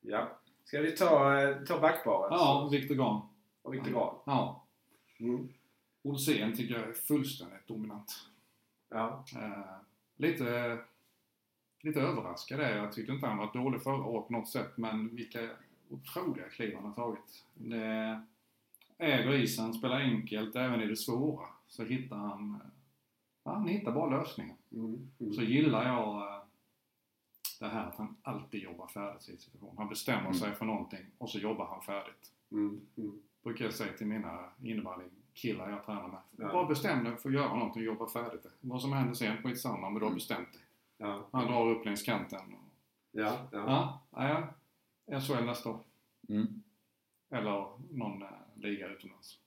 Ja. 0.00 0.28
Ska 0.64 0.80
vi 0.80 0.92
ta, 0.92 1.40
eh, 1.42 1.56
ta 1.64 1.80
backparet? 1.80 2.28
Ja, 2.30 2.68
Viktor 2.72 2.94
Grahn. 2.94 3.20
Och 3.62 3.74
Viktor 3.74 3.90
Grahn. 3.90 4.14
Ja. 4.26 4.66
Mm. 5.20 5.48
Olsén 6.02 6.56
tycker 6.56 6.74
jag 6.74 6.88
är 6.88 6.92
fullständigt 6.92 7.66
dominant. 7.66 8.12
Ja. 8.88 9.24
Eh, 9.36 9.76
lite, 10.16 10.78
lite 11.80 12.00
överraskad 12.00 12.60
är 12.60 12.70
jag. 12.76 12.84
Jag 12.84 12.92
tyckte 12.92 13.12
inte 13.12 13.26
han 13.26 13.38
var 13.38 13.52
dålig 13.52 13.82
förra 13.82 14.04
året 14.04 14.26
på 14.26 14.32
något 14.32 14.48
sätt, 14.48 14.76
men 14.76 15.16
vilka 15.16 15.50
otroliga 15.90 16.48
kliv 16.48 16.74
han 16.74 16.84
har 16.84 16.92
tagit. 16.94 17.44
Det 17.54 18.22
äger 18.98 19.34
isen, 19.34 19.74
spelar 19.74 20.00
enkelt, 20.00 20.56
även 20.56 20.80
i 20.80 20.86
det 20.86 20.96
svåra 20.96 21.46
så 21.68 21.84
hittar 21.84 22.16
han 22.16 22.60
han 23.44 23.68
hittar 23.68 23.92
bara 23.92 24.20
lösningar. 24.20 24.56
Mm. 24.72 25.10
Mm. 25.20 25.32
Så 25.32 25.42
gillar 25.42 25.86
jag 25.88 26.16
eh, 26.34 26.42
det 27.60 27.68
här 27.68 27.86
att 27.86 27.96
han 27.96 28.16
alltid 28.22 28.62
jobbar 28.62 28.86
färdigt 28.86 29.28
i 29.28 29.36
situation. 29.36 29.74
Han 29.78 29.88
bestämmer 29.88 30.20
Mm. 30.20 30.34
sig 30.34 30.54
för 30.54 30.64
någonting 30.66 31.06
och 31.18 31.30
så 31.30 31.38
jobbar 31.38 31.66
han 31.66 31.82
färdigt. 31.82 32.32
Mm. 32.52 32.80
Mm. 32.96 33.22
Brukar 33.42 33.64
jag 33.64 33.74
säga 33.74 33.92
till 33.92 34.06
mina 34.06 34.48
innebandykillar 35.34 35.70
jag 35.70 35.84
tränar 35.86 36.08
med. 36.08 36.20
Ja. 36.36 36.52
Bara 36.52 36.66
bestäm 36.66 37.04
dig 37.04 37.16
för 37.16 37.28
att 37.28 37.34
göra 37.34 37.54
någonting 37.54 37.80
och 37.82 37.86
jobba 37.86 38.06
färdigt 38.08 38.42
det. 38.42 38.50
Vad 38.60 38.82
som 38.82 38.92
händer 38.92 39.14
sen, 39.14 39.42
skitsamma, 39.42 39.90
men 39.90 39.94
du 39.94 40.00
har 40.00 40.06
Mm. 40.06 40.14
bestämt 40.14 40.52
dig. 40.52 40.60
Ja. 40.98 41.28
Han 41.32 41.46
drar 41.46 41.70
upp 41.70 41.84
längs 41.84 42.02
kanten. 42.02 42.38
Ja. 43.12 43.22
Ja. 43.22 43.46
Ja, 43.52 44.00
ja, 44.10 44.52
ja. 45.06 45.20
SHL 45.20 45.44
nästa 45.44 45.70
år. 45.70 45.78
Mm. 46.28 46.62
Eller 47.30 47.66
någon 47.90 48.22
eh, 48.22 48.28
liga 48.54 48.88
utomlands. 48.88 49.38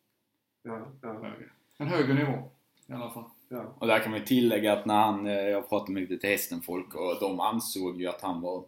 Ja. 0.63 0.79
Ja. 1.01 1.13
Högre. 1.13 1.49
En 1.77 1.87
högre 1.87 2.13
nivå 2.13 2.49
i 2.87 2.93
alla 2.93 3.09
fall. 3.11 3.23
Ja. 3.49 3.73
Och 3.79 3.87
där 3.87 3.99
kan 3.99 4.11
man 4.11 4.25
tillägga 4.25 4.73
att 4.73 4.85
när 4.85 5.01
han, 5.05 5.25
eh, 5.27 5.33
jag 5.33 5.69
pratade 5.69 5.91
med 5.91 6.09
lite 6.09 6.27
hästen-folk 6.27 6.95
och 6.95 7.17
de 7.19 7.39
ansåg 7.39 8.01
ju 8.01 8.07
att 8.07 8.21
han 8.21 8.41
var 8.41 8.65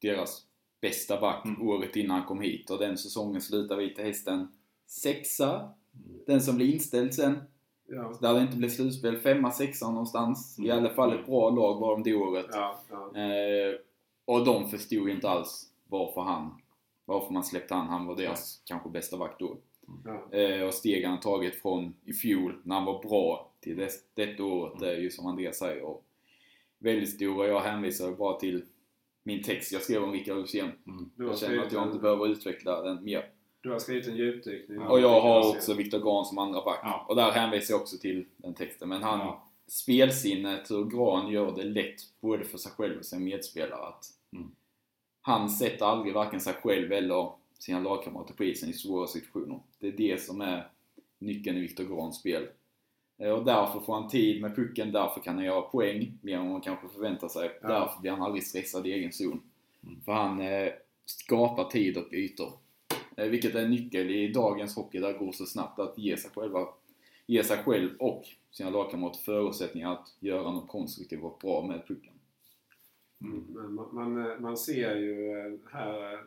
deras 0.00 0.46
bästa 0.80 1.20
back 1.20 1.44
Mm. 1.44 1.62
året 1.68 1.96
innan 1.96 2.18
han 2.18 2.26
kom 2.26 2.40
hit. 2.40 2.70
Och 2.70 2.78
den 2.78 2.98
säsongen 2.98 3.40
slutade 3.40 3.80
vi 3.82 3.94
till 3.94 4.04
hästen 4.04 4.48
sexa. 4.86 5.72
Den 6.26 6.40
som 6.40 6.56
blev 6.56 6.68
inställd 6.68 7.14
sen. 7.14 7.38
Ja. 7.88 8.18
Där 8.20 8.34
det 8.34 8.40
inte 8.40 8.56
blev 8.56 8.68
slutspel. 8.68 9.16
Femma, 9.18 9.50
sexa 9.50 9.90
någonstans. 9.90 10.58
I 10.58 10.62
Mm. 10.70 10.78
alla 10.78 10.94
fall 10.94 11.12
ett 11.20 11.26
bra 11.26 11.50
lag 11.50 11.80
var 11.80 11.90
de 11.92 12.02
det 12.02 12.14
året. 12.14 12.46
Ja. 12.52 12.80
Ja. 12.90 13.20
Eh, 13.20 13.74
och 14.24 14.44
de 14.44 14.68
förstod 14.68 15.08
ju 15.08 15.14
inte 15.14 15.28
alls 15.28 15.70
varför 15.88 16.20
han, 16.20 16.54
varför 17.04 17.32
man 17.32 17.44
släppte 17.44 17.74
han. 17.74 17.86
Han 17.88 18.06
var 18.06 18.16
deras 18.16 18.62
kanske 18.64 18.88
bästa 18.88 19.16
back 19.18 19.36
då. 19.38 19.56
Eh, 20.38 20.62
och 20.66 20.74
steg 20.74 21.04
han 21.04 21.20
tagit 21.20 21.54
från 21.62 21.94
i 22.04 22.12
fjol 22.12 22.54
när 22.62 22.74
han 22.74 22.84
var 22.84 23.02
bra 23.02 23.50
till 23.60 23.76
det, 23.76 23.90
detta 24.14 24.44
året 24.44 24.82
är 24.82 24.96
ju 24.96 25.10
som 25.10 25.26
Andreas 25.26 25.58
säger 25.58 25.82
och 25.82 26.04
väldigt 26.78 27.14
stora. 27.14 27.46
Jag 27.46 27.60
hänvisar 27.60 28.12
bara 28.12 28.38
till 28.38 28.64
min 29.22 29.42
text 29.42 29.72
jag 29.72 29.82
skrev 29.82 30.04
om 30.04 30.12
Rickard 30.12 30.36
Rosén. 30.36 30.70
Mm. 30.86 31.10
Jag 31.16 31.38
känner 31.38 31.58
att 31.58 31.72
jag 31.72 31.86
inte 31.86 31.98
behöver 31.98 32.28
utveckla 32.28 32.82
den 32.82 33.04
mer. 33.04 33.30
Du 33.66 33.72
har 33.72 33.78
skrivit 33.78 34.06
en 34.08 34.16
djupdykning. 34.16 34.78
Ja, 34.80 34.88
Och 34.88 35.00
jag 35.00 35.20
har 35.20 35.48
också 35.56 35.74
Viktor 35.74 35.98
Grahn 35.98 36.24
som 36.24 36.38
andra 36.38 36.64
back. 36.64 36.80
Ja. 36.82 37.04
Och 37.08 37.16
där 37.16 37.30
hänvisar 37.30 37.74
jag 37.74 37.80
också 37.80 37.98
till 37.98 38.26
den 38.36 38.54
texten. 38.54 38.88
Men 38.88 39.02
han, 39.02 39.18
Ja. 39.18 39.44
spelsinnet 39.66 40.70
hur 40.70 40.84
Grahn 40.84 41.32
gör 41.32 41.56
det 41.56 41.64
lätt 41.64 42.00
både 42.20 42.44
för 42.44 42.58
sig 42.58 42.72
själv 42.72 42.98
och 42.98 43.04
sin 43.04 43.24
medspelare 43.24 43.86
att 43.86 44.04
Mm. 44.32 44.50
han 45.20 45.48
sätter 45.50 45.86
aldrig 45.86 46.14
varken 46.14 46.40
sig 46.40 46.52
själv 46.54 46.92
eller 46.92 47.30
sina 47.58 47.80
lagkamrater 47.80 48.34
på 48.34 48.44
isen 48.44 48.70
i 48.70 48.72
svåra 48.72 49.06
situationer. 49.06 49.60
Det 49.78 49.88
är 49.88 49.92
det 49.92 50.22
som 50.22 50.40
är 50.40 50.68
nyckeln 51.18 51.56
i 51.56 51.60
Viktor 51.60 51.84
Grahns 51.84 52.16
spel. 52.16 52.48
Eh, 53.18 53.30
Och 53.30 53.44
därför 53.44 53.80
får 53.80 53.94
han 53.94 54.08
tid 54.08 54.42
med 54.42 54.56
pucken, 54.56 54.92
därför 54.92 55.20
kan 55.20 55.34
han 55.34 55.44
göra 55.44 55.60
poäng 55.62 56.18
mer 56.22 56.38
än 56.38 56.50
man 56.52 56.60
kanske 56.60 56.88
förväntar 56.88 57.28
sig. 57.28 57.50
Ja. 57.62 57.68
Därför 57.68 58.00
blir 58.00 58.10
han 58.10 58.22
aldrig 58.22 58.46
stressad 58.46 58.86
i 58.86 58.92
egen 58.92 59.12
zon. 59.12 59.40
Mm. 59.84 60.00
För 60.04 60.12
han 60.12 60.40
eh, 60.40 60.72
skapar 61.04 61.64
tid 61.64 61.96
och 61.98 62.12
ytor. 62.12 62.52
Eh, 63.16 63.28
vilket 63.28 63.54
är 63.54 63.62
en 63.62 63.70
nyckel 63.70 64.10
i 64.10 64.32
dagens 64.32 64.76
hockey 64.76 64.98
där 64.98 65.12
det 65.12 65.18
går 65.18 65.32
så 65.32 65.46
snabbt 65.46 65.78
att 65.78 65.98
ge 65.98 66.16
sig, 66.16 66.30
själva, 66.34 66.68
ge 67.26 67.44
sig 67.44 67.58
själv 67.58 67.90
och 67.98 68.24
sina 68.50 68.70
lagkamrater 68.70 69.18
förutsättningar 69.18 69.92
att 69.92 70.16
göra 70.20 70.50
något 70.50 70.68
konstruktivt 70.68 71.22
och 71.22 71.38
bra 71.40 71.66
med 71.66 71.86
pucken. 71.86 72.12
Mm, 73.20 73.74
man, 73.74 73.88
man, 73.92 74.30
eh, 74.30 74.38
man 74.38 74.56
ser 74.56 74.96
ju 74.96 75.38
eh, 75.38 75.52
här 75.72 76.24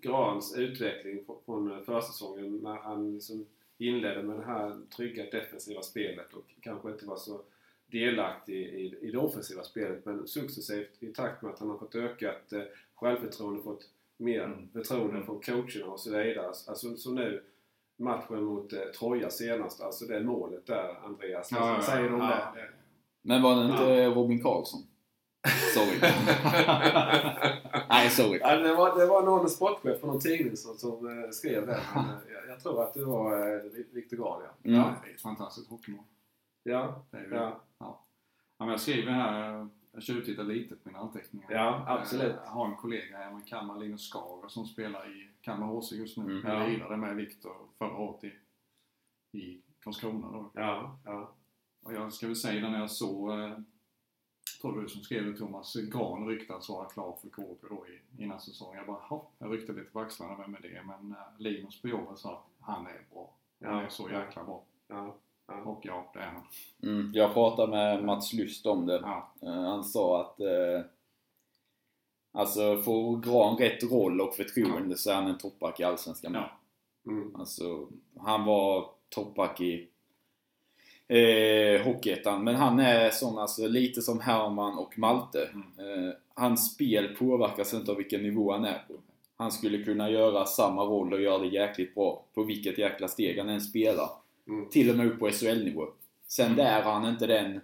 Grans 0.00 0.56
utveckling 0.56 1.24
från 1.44 1.84
försäsongen 1.84 2.56
när 2.56 2.74
han 2.74 3.14
liksom 3.14 3.46
inledde 3.78 4.22
med 4.22 4.36
det 4.36 4.44
här 4.44 4.80
trygga 4.96 5.30
defensiva 5.30 5.82
spelet 5.82 6.32
och 6.32 6.44
kanske 6.60 6.90
inte 6.90 7.06
var 7.06 7.16
så 7.16 7.40
delaktig 7.86 8.54
i, 8.56 8.98
i 9.00 9.10
det 9.10 9.18
offensiva 9.18 9.62
spelet 9.62 10.04
men 10.04 10.26
successivt 10.26 11.02
i 11.02 11.06
takt 11.06 11.42
med 11.42 11.52
att 11.52 11.58
han 11.58 11.70
har 11.70 11.78
fått 11.78 11.94
ökat 11.94 12.52
självförtroende, 12.94 13.62
fått 13.62 13.88
mer 14.20 14.44
Mm. 14.44 14.68
förtroende 14.72 15.14
Mm. 15.14 15.26
från 15.26 15.40
coacherna 15.40 15.86
och 15.92 16.00
så 16.00 16.10
vidare. 16.10 16.46
Alltså 16.46 16.96
så 16.96 17.10
nu 17.12 17.42
matchen 17.98 18.42
mot 18.44 18.72
eh, 18.72 18.78
Troja 18.98 19.30
senast, 19.30 19.80
alltså 19.80 20.04
det 20.04 20.20
målet 20.22 20.66
där 20.66 21.04
Andreas, 21.04 21.52
Ja, 21.52 21.74
ja, 21.76 21.82
säger 21.82 22.14
om 22.14 22.20
ja. 22.20 22.52
det? 22.54 22.68
Men 23.22 23.42
var 23.42 23.56
det 23.56 23.64
inte 23.70 24.06
Robin 24.06 24.42
Karlsson? 24.42 24.80
Sorry. 25.74 25.98
Nej, 27.88 28.10
sorry. 28.10 28.38
Ja, 28.42 28.56
det, 28.56 28.74
var, 28.74 28.98
det 28.98 29.06
var 29.06 29.22
någon 29.22 29.50
sportchef 29.50 30.00
på 30.00 30.06
någon 30.06 30.20
tidning 30.20 30.56
som, 30.56 30.74
som 30.76 31.22
eh, 31.24 31.30
skrev 31.30 31.66
det. 31.66 31.80
Men, 31.94 32.04
eh, 32.04 32.10
jag, 32.32 32.48
jag 32.48 32.60
tror 32.62 32.82
att 32.82 32.94
det 32.94 33.04
var 33.04 33.54
eh, 33.56 33.62
Viktor 33.92 34.16
Grahn, 34.16 34.42
ja. 34.44 34.68
Mm. 34.70 34.80
Ja, 34.80 34.94
det 35.04 35.10
är 35.10 35.14
ett 35.14 35.20
fantastiskt 35.22 35.70
hockeymål. 35.70 36.04
Ja, 36.62 37.04
Det 37.10 37.16
är 37.16 37.28
ja, 37.32 37.60
Ja, 37.78 38.04
men 38.58 38.68
jag 38.68 38.80
skriver 38.80 39.12
här, 39.12 39.68
jag 39.92 40.02
tjuvtittar 40.02 40.44
lite 40.44 40.74
på 40.76 40.80
mina 40.88 40.98
anteckningar. 40.98 41.52
Ja, 41.52 41.84
absolut. 41.86 42.36
Jag 42.44 42.50
har 42.50 42.66
en 42.66 42.76
kollega 42.76 43.16
här 43.16 43.38
i 43.38 43.48
Kalmar, 43.48 43.78
Linus 43.78 44.10
Skager, 44.12 44.48
som 44.48 44.66
spelar 44.66 45.16
i 45.16 45.28
Kalmar 45.40 45.66
HC 45.66 45.92
just 45.92 46.16
nu. 46.16 46.24
Mm. 46.24 46.46
Jag 46.52 46.62
Ja. 46.62 46.66
lirade 46.66 46.96
med 46.96 47.16
Viktor 47.16 47.56
förra 47.78 47.96
året 47.96 48.24
i, 48.24 48.32
i 49.38 49.60
Karlskrona 49.80 50.32
då. 50.32 50.50
ja, 50.54 50.98
ja. 51.04 51.32
Och 51.82 51.92
jag 51.94 52.12
ska 52.12 52.26
väl 52.26 52.36
säga 52.36 52.68
när 52.68 52.78
jag 52.80 52.90
såg, 52.90 53.30
eh, 53.40 53.58
tror 54.60 54.82
du 54.82 54.88
som 54.88 55.02
skrev 55.02 55.24
det 55.26 55.36
Thomas, 55.38 55.74
Gran 55.76 56.26
ryktas 56.28 56.68
vara 56.68 56.88
klar 56.88 57.18
för 57.22 57.28
KP 57.28 57.66
då 57.70 57.86
i, 57.88 58.22
innan 58.22 58.40
säsongen. 58.40 58.76
Jag 58.78 58.86
bara, 58.86 59.02
"Jaha." 59.10 59.20
jag 59.38 59.52
ryckte 59.52 59.72
lite 59.72 59.90
på 59.90 60.00
axlarna, 60.00 60.36
vem 60.36 60.54
är 60.54 60.60
det? 60.60 60.82
Men 60.86 61.12
eh, 61.12 61.18
Linus 61.38 61.82
på 61.82 61.88
jobbet 61.88 62.18
sa 62.18 62.32
att 62.32 62.66
han 62.66 62.86
är 62.86 63.00
bra. 63.12 63.30
Han 63.64 63.72
Ja. 63.78 63.82
är 63.82 63.88
så 63.88 64.10
jäkla 64.10 64.44
bra. 64.44 64.62
ja. 64.88 65.16
Ja, 65.82 66.10
det 66.14 66.18
är 66.20 66.24
han. 66.26 66.42
Mm. 66.82 67.12
Jag 67.14 67.34
pratade 67.34 67.70
med 67.70 68.04
Mats 68.04 68.32
Lust 68.32 68.66
om 68.66 68.86
det. 68.86 69.00
Ja, 69.02 69.32
Eh, 69.42 69.62
Han 69.62 69.84
sa 69.84 70.20
att 70.20 70.40
eh, 70.40 70.84
Alltså 72.32 72.82
får 72.82 73.16
Gran 73.20 73.56
rätt 73.56 73.82
roll 73.82 74.20
och 74.20 74.34
förtroende 74.34 74.96
så 74.96 75.10
är 75.10 75.14
han 75.14 75.26
en 75.26 75.38
toppback 75.38 75.80
i 75.80 75.84
Allsvenskan. 75.84 76.34
Ja. 76.34 76.50
Mm. 77.06 77.36
Alltså, 77.36 77.88
han 78.18 78.44
var 78.44 78.90
toppback 79.08 79.60
i 79.60 79.88
eh, 81.08 81.82
Hockeyettan. 81.82 82.44
Men 82.44 82.54
han 82.54 82.80
är 82.80 83.10
sån, 83.10 83.38
alltså, 83.38 83.68
lite 83.68 84.02
som 84.02 84.20
Herman 84.20 84.78
och 84.78 84.98
Malte. 84.98 85.42
Eh, 85.54 86.14
hans 86.34 86.74
spel 86.74 87.16
påverkas 87.18 87.74
inte 87.74 87.90
av 87.90 87.96
vilken 87.96 88.22
nivå 88.22 88.52
han 88.52 88.64
är 88.64 88.84
på. 88.88 88.94
Han 89.36 89.52
skulle 89.52 89.84
kunna 89.84 90.10
göra 90.10 90.46
samma 90.46 90.82
roll 90.84 91.12
och 91.12 91.20
göra 91.20 91.38
det 91.38 91.46
jäkligt 91.46 91.94
bra 91.94 92.24
på 92.34 92.42
vilket 92.42 92.78
jäkla 92.78 93.08
steg 93.08 93.38
han 93.38 93.48
än 93.48 93.60
spelar. 93.60 94.08
Mm. 94.50 94.68
Till 94.70 94.90
och 94.90 94.96
med 94.96 95.06
upp 95.06 95.18
på 95.18 95.30
SHL-nivå. 95.30 95.88
Sen 96.26 96.46
Mm. 96.46 96.56
där 96.58 96.78
är 96.78 96.82
han 96.82 97.08
inte 97.08 97.26
den 97.26 97.60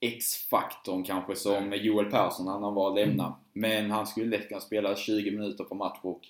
X-faktorn 0.00 1.04
kanske 1.04 1.36
som 1.36 1.72
Joel 1.72 2.10
Persson 2.10 2.46
när 2.46 2.52
han 2.52 2.74
var 2.74 2.94
lämnad. 2.94 3.34
Men 3.52 3.90
han 3.90 4.06
skulle 4.06 4.26
lätt 4.26 4.48
kunna 4.48 4.60
spela 4.60 4.96
20 4.96 5.30
minuter 5.30 5.64
per 5.64 5.74
match 5.76 5.98
och 6.02 6.20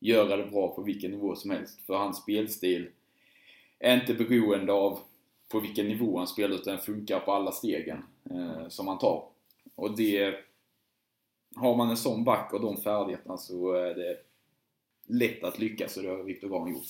göra 0.00 0.36
det 0.36 0.50
bra 0.50 0.74
på 0.74 0.82
vilken 0.82 1.10
nivå 1.10 1.36
som 1.36 1.50
helst. 1.50 1.80
För 1.86 1.94
hans 1.94 2.16
spelstil 2.16 2.88
är 3.78 3.94
inte 4.00 4.14
beroende 4.14 4.72
av 4.72 4.98
på 5.48 5.60
vilken 5.60 5.88
nivå 5.88 6.18
han 6.18 6.26
spelar 6.26 6.54
utan 6.54 6.78
funkar 6.78 7.20
på 7.20 7.32
alla 7.32 7.52
stegen 7.52 8.04
eh, 8.30 8.68
som 8.68 8.88
han 8.88 8.98
tar. 8.98 9.24
Och 9.74 9.96
det... 9.96 10.34
Har 11.56 11.76
man 11.76 11.90
en 11.90 11.96
sån 11.96 12.24
back 12.24 12.52
och 12.52 12.60
de 12.60 12.76
färdigheterna 12.76 13.36
så 13.36 13.72
är 13.72 13.94
det 13.94 14.16
lätt 15.06 15.44
att 15.44 15.58
lyckas 15.58 15.96
och 15.96 16.02
det 16.02 16.08
har 16.08 16.22
Viktor 16.22 16.48
Grahn 16.48 16.72
gjort. 16.72 16.86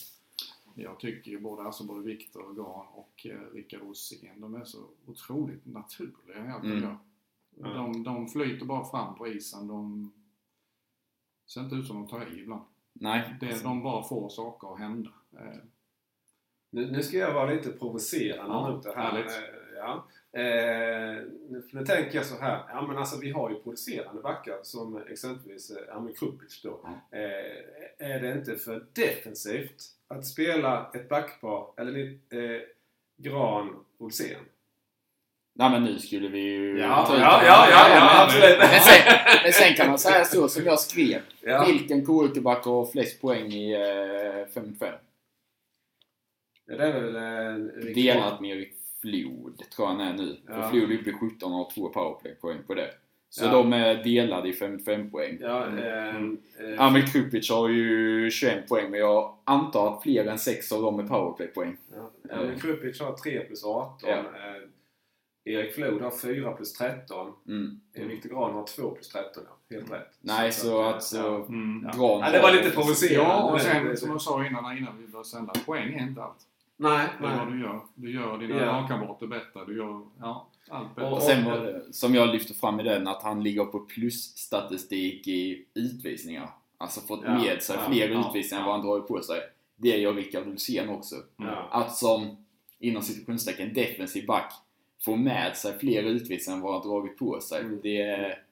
Jag 0.78 1.00
tycker 1.00 1.30
ju 1.30 1.40
både, 1.40 1.62
alltså 1.62 1.84
både 1.84 2.00
Viktor 2.02 2.54
Gran 2.54 2.86
och 2.92 3.26
eh, 3.26 3.40
Rickard 3.54 3.80
Rosén, 3.80 4.40
de 4.40 4.54
är 4.54 4.64
så 4.64 4.86
otroligt 5.06 5.66
naturliga 5.66 6.46
i 6.46 6.48
allt 6.48 6.62
de 6.62 6.70
Mm. 6.72 6.82
gör. 6.84 6.98
De, 7.74 8.02
de 8.02 8.28
flyter 8.28 8.66
bara 8.66 8.84
fram 8.84 9.14
på 9.14 9.28
isen. 9.28 9.66
De 9.68 10.12
ser 11.46 11.60
inte 11.60 11.74
ut 11.76 11.86
som 11.86 11.96
de 11.96 12.08
tar 12.08 12.32
i 12.32 12.40
ibland. 12.40 12.64
Nej. 12.92 13.36
Det, 13.40 13.46
alltså, 13.48 13.64
de 13.64 13.82
bara 13.82 14.02
får 14.04 14.28
saker 14.28 14.72
att 14.72 14.78
hända. 14.78 15.10
Eh, 15.32 15.56
Nu, 16.70 16.90
nu 16.90 17.02
ska 17.02 17.16
jag 17.16 17.34
vara 17.34 17.50
lite 17.50 17.70
provocerande 17.70 18.52
Ja, 18.54 18.70
mot 18.70 18.82
det 18.82 18.94
här. 18.94 19.10
härligt. 19.10 19.30
Eh, 19.30 19.42
Ja. 19.76 20.04
Eh, 20.36 21.16
nu, 21.70 21.84
tänker 21.86 22.16
jag 22.16 22.26
så 22.26 22.38
här. 22.40 22.62
Ja, 22.68 22.86
men 22.88 22.98
alltså, 22.98 23.20
vi 23.20 23.30
har 23.30 23.50
ju 23.50 23.56
producerande 23.56 24.22
backar 24.22 24.58
som 24.62 25.02
exempelvis 25.10 25.70
eh, 25.70 25.76
ja, 25.88 26.00
men 26.00 26.14
Krupic 26.14 26.62
då. 26.62 26.80
Eh, 27.10 28.08
är 28.08 28.20
det 28.20 28.32
inte 28.32 28.56
för 28.56 28.86
defensivt 28.92 29.82
att 30.08 30.26
spela 30.26 30.90
ett 30.94 31.08
backpar, 31.08 31.66
eller 31.76 32.06
eh, 32.06 32.60
Gran 33.16 33.84
Olsén? 33.98 34.40
Nej 35.54 35.70
men 35.70 35.84
nu 35.84 35.98
skulle 35.98 36.28
vi 36.28 36.40
ju... 36.40 36.78
Ja, 36.78 37.06
ja, 37.10 37.42
ja, 37.44 37.68
ja, 37.70 37.88
ja, 37.90 38.24
absolut. 38.24 38.58
Men 38.58 38.80
sen, 38.80 39.02
men 39.42 39.52
sen 39.52 39.74
kan 39.74 39.88
man 39.88 39.98
säga 39.98 40.24
så 40.24 40.48
som 40.48 40.64
jag 40.64 40.80
skrev. 40.80 41.20
Ja. 41.40 41.64
Vilken 41.66 42.06
KUK-back 42.06 42.64
har 42.64 42.86
flest 42.86 43.20
poäng 43.20 43.52
i 43.52 43.72
eh, 43.72 44.60
5-5? 44.60 44.92
Ja, 46.66 46.76
det 46.76 46.84
är 46.84 47.00
väl 47.00 47.16
eh, 47.16 47.94
Delat 47.94 48.40
med 48.40 48.50
Erik 48.50 48.75
Flod, 49.06 49.62
tror 49.76 49.88
jag 49.88 49.94
han 49.94 50.00
är 50.00 50.12
nu. 50.12 50.36
Ja. 50.46 50.54
För 50.54 50.68
Flod 50.70 50.90
är 50.92 51.00
uppe 51.00 51.10
i 51.10 51.12
17 51.12 51.52
och 51.52 51.58
har 51.58 51.70
två 51.74 51.88
powerplay-poäng 51.88 52.58
på 52.66 52.74
det. 52.74 52.90
Så 53.28 53.44
Ja. 53.44 53.52
de 53.52 53.72
är 53.72 54.04
delade 54.04 54.48
i 54.48 54.52
55 54.52 55.10
poäng. 55.10 55.38
Ja, 55.40 55.66
eh, 55.78 56.16
eh, 56.16 56.80
Amel 56.80 57.06
Krupic 57.08 57.50
har 57.50 57.68
ju 57.68 58.30
21 58.30 58.68
poäng, 58.68 58.90
men 58.90 59.00
jag 59.00 59.34
antar 59.44 59.94
att 59.94 60.02
fler 60.02 60.26
än 60.26 60.38
6 60.38 60.72
av 60.72 60.82
dem 60.82 60.98
är 61.00 61.04
powerplay-poäng. 61.06 61.76
Ja, 61.94 62.10
ja, 62.28 62.36
men 62.42 62.58
Krupic 62.58 63.00
har 63.00 63.12
3 63.12 63.40
plus 63.40 63.64
18. 63.64 64.08
Ja. 64.10 64.16
Eh, 64.16 64.62
Erik 65.54 65.74
Flod 65.74 66.02
har 66.02 66.10
4 66.10 66.52
plus 66.52 66.72
13. 66.72 67.32
Mm. 67.48 67.80
Eh, 67.94 68.06
Viktor 68.06 68.28
Grahn 68.28 68.54
har 68.54 68.66
2 68.66 68.90
plus 68.90 69.08
13, 69.08 69.42
ja. 69.46 69.76
Helt 69.76 69.92
rätt. 69.92 70.18
Nej, 70.20 70.52
så 70.52 70.82
att, 70.82 70.96
att 70.96 71.02
så... 71.02 71.16
ja. 71.16 71.46
mm. 71.48 71.82
Ja. 71.84 71.98
Gran 71.98 72.20
Ja, 72.20 72.30
det 72.30 72.42
var 72.42 72.52
lite 72.52 72.70
provocerande. 72.70 73.30
Ja, 73.30 73.52
och 73.52 73.60
sen 73.60 73.96
som 73.96 74.10
jag 74.10 74.20
sa 74.22 74.46
innan, 74.46 74.78
innan 74.78 74.98
vi 74.98 75.06
började 75.06 75.28
sända, 75.28 75.52
poäng 75.66 75.94
är 75.94 76.02
inte 76.02 76.22
allt. 76.22 76.46
Nej, 76.76 77.08
Det 77.20 77.26
är 77.26 77.38
vad 77.38 77.52
du 77.52 77.60
gör. 77.60 77.80
Du 77.94 78.12
gör 78.14 78.38
dina 78.38 78.54
Ja. 78.56 78.64
lagkamrater 78.80 79.26
bättre. 79.26 79.64
Du 79.66 79.76
gör 79.76 80.02
ja, 80.20 80.48
allt 80.70 80.94
bättre. 80.96 81.10
Och 81.10 81.22
sen 81.22 81.44
var 81.44 81.58
det, 81.60 81.92
som 81.92 82.14
jag 82.14 82.28
lyfte 82.28 82.54
fram 82.54 82.80
i 82.80 82.82
den, 82.82 83.08
att 83.08 83.22
han 83.22 83.42
ligger 83.42 83.64
på 83.64 83.78
plusstatistik 83.80 85.28
i 85.28 85.64
utvisningar. 85.74 86.50
Alltså 86.78 87.00
fått 87.00 87.20
Ja, 87.24 87.34
med 87.38 87.62
sig 87.62 87.76
ja, 87.76 87.90
fler 87.92 88.08
ja, 88.08 88.20
utvisningar 88.28 88.62
än 88.62 88.66
vad 88.66 88.76
han 88.76 88.86
dragit 88.86 89.08
på 89.08 89.22
sig. 89.22 89.40
Det 89.76 89.96
gör 89.96 90.14
Rickard 90.14 90.46
Ulsén 90.46 90.88
också. 90.88 91.16
Ja. 91.36 91.68
Att 91.70 91.96
som, 91.96 92.36
inom 92.78 93.02
situationstecken, 93.02 93.74
defensiv 93.74 94.26
back 94.26 94.52
få 95.04 95.16
med 95.16 95.56
sig 95.56 95.78
fler 95.78 96.02
utvisningar 96.02 96.56
än 96.56 96.62
vad 96.62 96.72
han 96.72 96.88
dragit 96.88 97.18
på 97.18 97.40
sig. 97.40 97.60
Mm. 97.60 97.80
Det 97.82 98.00
är 98.00 98.42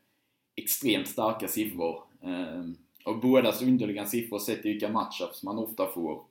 extremt 0.56 1.08
starka 1.08 1.48
siffror. 1.48 2.02
Ehm, 2.22 2.76
och 3.04 3.18
bådas 3.18 3.62
underliggande 3.62 4.10
siffror 4.10 4.38
sett 4.38 4.66
i 4.66 4.72
vilka 4.72 4.88
matchups 4.88 5.42
man 5.42 5.58
ofta 5.58 5.86
får. 5.86 6.22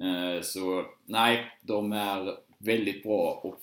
Ehm, 0.00 0.42
så 0.42 0.84
nej, 1.04 1.46
de 1.62 1.92
är 1.92 2.34
väldigt 2.58 3.02
bra 3.02 3.40
och 3.42 3.60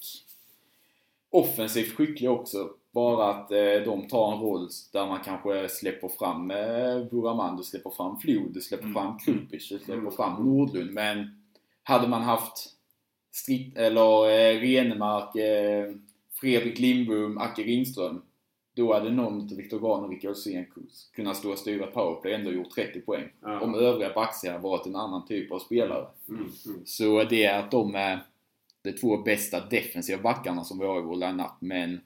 offensivt 1.29 1.93
skickliga 1.95 2.31
också. 2.31 2.69
Bara 2.91 3.29
att 3.29 3.51
eh, 3.51 3.75
de 3.85 4.07
tar 4.07 4.33
en 4.33 4.39
roll 4.39 4.69
där 4.93 5.07
man 5.07 5.19
kanske 5.25 5.69
släpper 5.69 6.07
fram 6.07 6.51
eh, 6.51 7.03
Buraman, 7.11 7.57
du 7.57 7.63
släpper 7.63 7.89
fram 7.89 8.17
Flod, 8.19 8.53
du 8.53 8.61
släpper 8.61 8.83
Mm. 8.85 8.93
fram 8.93 9.19
Krupic, 9.19 9.69
du 9.69 9.77
släpper 9.79 9.93
Mm. 9.93 10.11
fram 10.11 10.45
Nordlund. 10.45 10.91
Men 10.93 11.43
hade 11.83 12.07
man 12.07 12.21
haft 12.21 12.69
Stritt, 13.31 13.77
eller 13.77 14.29
eh, 14.29 14.59
Renemark, 14.59 15.35
eh, 15.35 15.91
Fredrik 16.33 16.79
Lindbom, 16.79 17.37
Acke 17.37 17.61
Ringström. 17.63 18.21
Då 18.75 18.93
hade 18.93 19.11
någon 19.11 19.41
av 19.41 19.57
Viktor 19.57 19.79
Grahn 19.79 20.03
och 20.03 20.09
Rickard 20.09 20.29
Olsén 20.29 20.65
kunnat 21.15 21.37
stå 21.37 21.51
och 21.51 21.57
styra 21.57 21.87
powerplay 21.87 22.33
och 22.33 22.39
ändå 22.39 22.51
gjort 22.51 22.69
30 22.75 23.01
poäng. 23.01 23.29
Ja. 23.41 23.59
Om 23.61 23.75
övriga 23.75 24.13
backar 24.13 24.59
varit 24.59 24.85
en 24.85 24.95
annan 24.95 25.25
typ 25.25 25.51
av 25.51 25.59
spelare. 25.59 26.07
Mm, 26.29 26.41
mm. 26.65 26.81
Så 26.85 27.23
det 27.23 27.43
är 27.45 27.59
att 27.59 27.71
de 27.71 27.95
är 27.95 28.19
de 28.81 28.91
två 28.91 29.17
bästa 29.17 29.65
defensiva 29.65 30.21
backarna 30.21 30.63
som 30.63 30.79
vi 30.79 30.85
har 30.85 30.99
i 30.99 31.01
vår 31.01 31.15
line-up, 31.15 31.51
men 31.59 32.01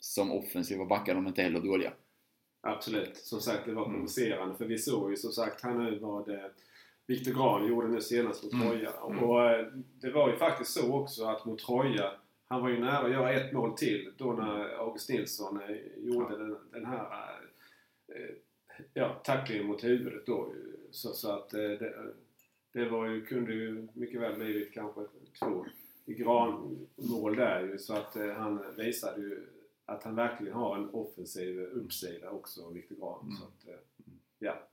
som 0.00 0.32
offensiva 0.32 0.84
backar 0.84 1.14
de 1.14 1.24
är 1.24 1.28
inte 1.28 1.42
heller 1.42 1.60
dåliga. 1.60 1.92
Absolut. 2.60 3.16
Som 3.16 3.40
sagt, 3.40 3.64
det 3.66 3.72
var 3.72 3.82
Mm. 3.84 3.94
provocerande. 3.94 4.54
För 4.54 4.64
vi 4.64 4.78
såg 4.78 5.10
ju 5.10 5.16
som 5.16 5.32
sagt 5.32 5.62
här 5.62 5.74
nu 5.74 5.98
vad 5.98 6.28
eh, 6.28 6.44
Viktor 7.06 7.32
Grahn 7.32 7.68
gjorde 7.68 7.88
nu 7.88 8.00
senast 8.00 8.42
mot 8.44 8.52
Mm. 8.52 8.68
Troja. 8.68 8.90
Mm. 9.10 9.24
Och 9.24 9.50
eh, 9.50 9.66
det 10.00 10.10
var 10.10 10.28
ju 10.30 10.36
faktiskt 10.36 10.70
så 10.70 10.92
också 10.94 11.24
att 11.24 11.44
mot 11.44 11.58
Troja, 11.58 12.10
han 12.48 12.62
var 12.62 12.68
ju 12.68 12.80
nära 12.80 12.98
att 12.98 13.12
göra 13.12 13.32
ett 13.32 13.52
mål 13.52 13.76
till 13.76 14.12
då 14.16 14.32
när 14.32 14.78
August 14.78 15.08
Nilsson 15.08 15.60
eh, 15.60 15.76
gjorde 15.96 16.38
den, 16.38 16.56
den 16.72 16.86
här 16.86 17.06
eh, 18.08 18.34
ja, 18.94 19.20
tacklingen 19.24 19.66
mot 19.66 19.84
huvudet 19.84 20.26
då. 20.26 20.54
Så, 20.90 21.12
så 21.12 21.30
att 21.32 21.54
eh, 21.54 21.60
det, 21.60 22.12
det 22.72 22.88
var 22.88 23.06
ju, 23.06 23.26
kunde 23.26 23.54
ju 23.54 23.88
mycket 23.92 24.20
väl 24.20 24.36
blivit 24.36 24.72
kanske 24.72 25.00
två 25.38 25.66
i 26.06 26.14
Gran-mål 26.14 27.36
där 27.36 27.62
ju. 27.62 27.78
Så 27.78 27.94
att 27.94 28.16
han 28.36 28.64
visade 28.76 29.20
ju 29.20 29.46
att 29.86 30.04
han 30.04 30.14
verkligen 30.14 30.54
har 30.54 30.76
en 30.76 30.90
offensiv 30.90 31.60
uppsida 31.60 32.30
också, 32.30 32.70
Viktor 32.70 32.96
Gran. 32.96 33.20
Mm. 33.22 33.36
Så 33.36 33.44
att, 33.44 33.80
ja. 34.38 34.68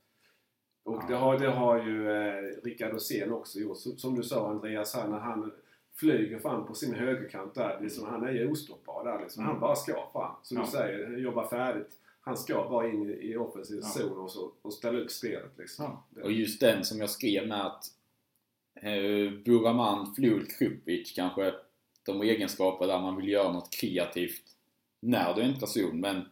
Och 0.84 1.02
Ja. 1.02 1.06
det 1.08 1.14
har, 1.14 1.38
det 1.38 1.50
har 1.50 1.84
ju 1.86 2.10
eh, 2.10 2.62
Rickard 2.62 2.94
Åsén 2.94 3.32
också 3.32 3.58
gjort. 3.58 3.78
Som, 3.78 3.98
som 3.98 4.14
du 4.14 4.22
sa 4.22 4.50
Andreas, 4.50 4.94
här, 4.94 5.08
när 5.08 5.18
han 5.18 5.52
flyger 5.94 6.38
fram 6.38 6.66
på 6.66 6.74
sin 6.74 6.94
högerkant 6.94 7.54
där. 7.54 7.78
Liksom, 7.82 8.04
han 8.08 8.22
är 8.22 8.32
ju 8.32 8.50
ostoppbar 8.50 9.04
där. 9.04 9.20
Liksom. 9.22 9.42
Han 9.42 9.50
Mm. 9.52 9.60
bara 9.60 9.76
ska 9.76 9.92
fram. 10.12 10.34
Som 10.42 10.56
Ja. 10.56 10.62
du 10.64 10.70
säger, 10.70 11.16
jobba 11.16 11.48
färdigt. 11.48 11.92
Han 12.20 12.36
ska 12.36 12.54
bara 12.54 12.88
in 12.88 13.10
i, 13.20 13.36
offensiv 13.36 13.78
Ja. 13.82 13.88
zon 13.88 14.18
och, 14.18 14.30
så, 14.30 14.52
och 14.62 14.72
ställa 14.72 14.98
upp 14.98 15.10
spelet. 15.10 15.50
Liksom. 15.58 15.98
Ja. 16.16 16.22
Och 16.22 16.32
just 16.32 16.60
den 16.60 16.84
som 16.84 17.00
jag 17.00 17.10
skrev 17.10 17.48
med 17.48 17.66
att 17.66 17.84
eh, 18.74 19.32
Buraman, 19.44 20.14
Flod, 20.14 20.50
Krupic 20.58 21.12
kanske 21.16 21.54
de 22.06 22.22
egenskaper 22.22 22.86
där 22.86 23.00
man 23.00 23.16
vill 23.16 23.28
göra 23.28 23.52
något 23.52 23.70
kreativt 23.70 24.42
när 25.00 25.34
du 25.34 25.42
äntrar 25.42 25.66
zon. 25.66 26.00
Men 26.00 26.22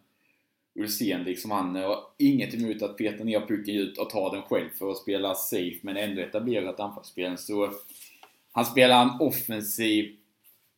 Ulsén 0.75 1.23
liksom, 1.25 1.51
han 1.51 1.75
har 1.77 1.99
inget 2.19 2.55
emot 2.55 2.83
att 2.83 2.97
peta 2.97 3.25
ner 3.25 3.41
pucken 3.41 3.75
ut 3.77 3.99
och 3.99 4.11
ta 4.11 4.33
den 4.35 4.43
själv 4.43 4.69
för 4.79 4.91
att 4.91 4.97
spela 4.99 5.35
safe 5.35 5.79
men 5.83 5.97
ändå 5.97 6.23
etablera 6.23 6.71
ett 6.71 6.81
anfallsspel. 6.81 7.39
Så 7.39 7.71
han 8.53 8.65
spelar 8.65 9.03
en 9.03 9.21
offensiv 9.21 10.17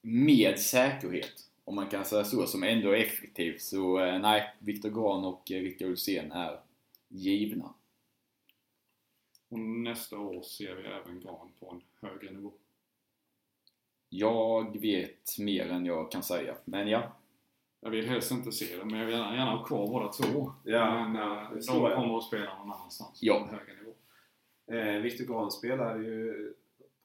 med 0.03 0.59
säkerhet. 0.59 1.33
Om 1.65 1.75
man 1.75 1.87
kan 1.87 2.05
säga 2.05 2.25
så, 2.25 2.47
som 2.47 2.63
ändå 2.63 2.91
är 2.91 2.97
effektiv. 2.97 3.59
Så 3.59 3.99
eh, 4.05 4.19
nej, 4.19 4.55
Viktor 4.59 4.91
Grahn 4.91 5.25
och 5.25 5.51
eh, 5.51 5.61
Rickard 5.61 5.89
Ulsén 5.89 6.33
är 6.33 6.61
givna. 7.09 7.75
Och 9.49 9.59
nästa 9.59 10.19
år 10.19 10.43
ser 10.43 10.75
vi 10.75 10.83
även 10.87 11.21
Gran 11.21 11.49
på 11.61 11.71
en 11.71 12.09
högre 12.09 12.31
nivå. 12.31 12.53
Jag 14.09 14.81
vet 14.81 15.39
mer 15.39 15.71
än 15.71 15.87
jag 15.87 16.13
kan 16.13 16.23
säga, 16.23 16.55
men 16.65 16.89
ja. 16.89 17.13
Jag 17.81 17.91
vill 17.91 18.09
helst 18.09 18.31
inte 18.31 18.53
se 18.53 18.77
det, 18.77 18.85
men 18.85 18.99
jag 18.99 19.07
vill 19.07 19.15
gärna, 19.15 19.37
gärna 19.37 19.57
ha 19.57 19.65
kvar 19.65 19.87
båda 19.87 20.09
två. 20.13 20.53
Ja, 20.65 21.09
men 21.09 21.23
ja, 21.23 21.43
eh, 21.43 21.49
de 21.51 21.95
kommer 21.95 22.19
att 22.19 22.25
spela 22.25 22.59
någon 22.59 22.73
annanstans 22.73 23.19
Ja. 23.23 23.39
på 23.39 23.45
en 23.45 23.59
högre 23.59 23.75
nivå. 23.75 23.95
Eh, 24.73 25.03
Viktor 25.03 25.25
Grahn 25.25 25.51
spelade 25.51 26.03
ju, 26.05 26.55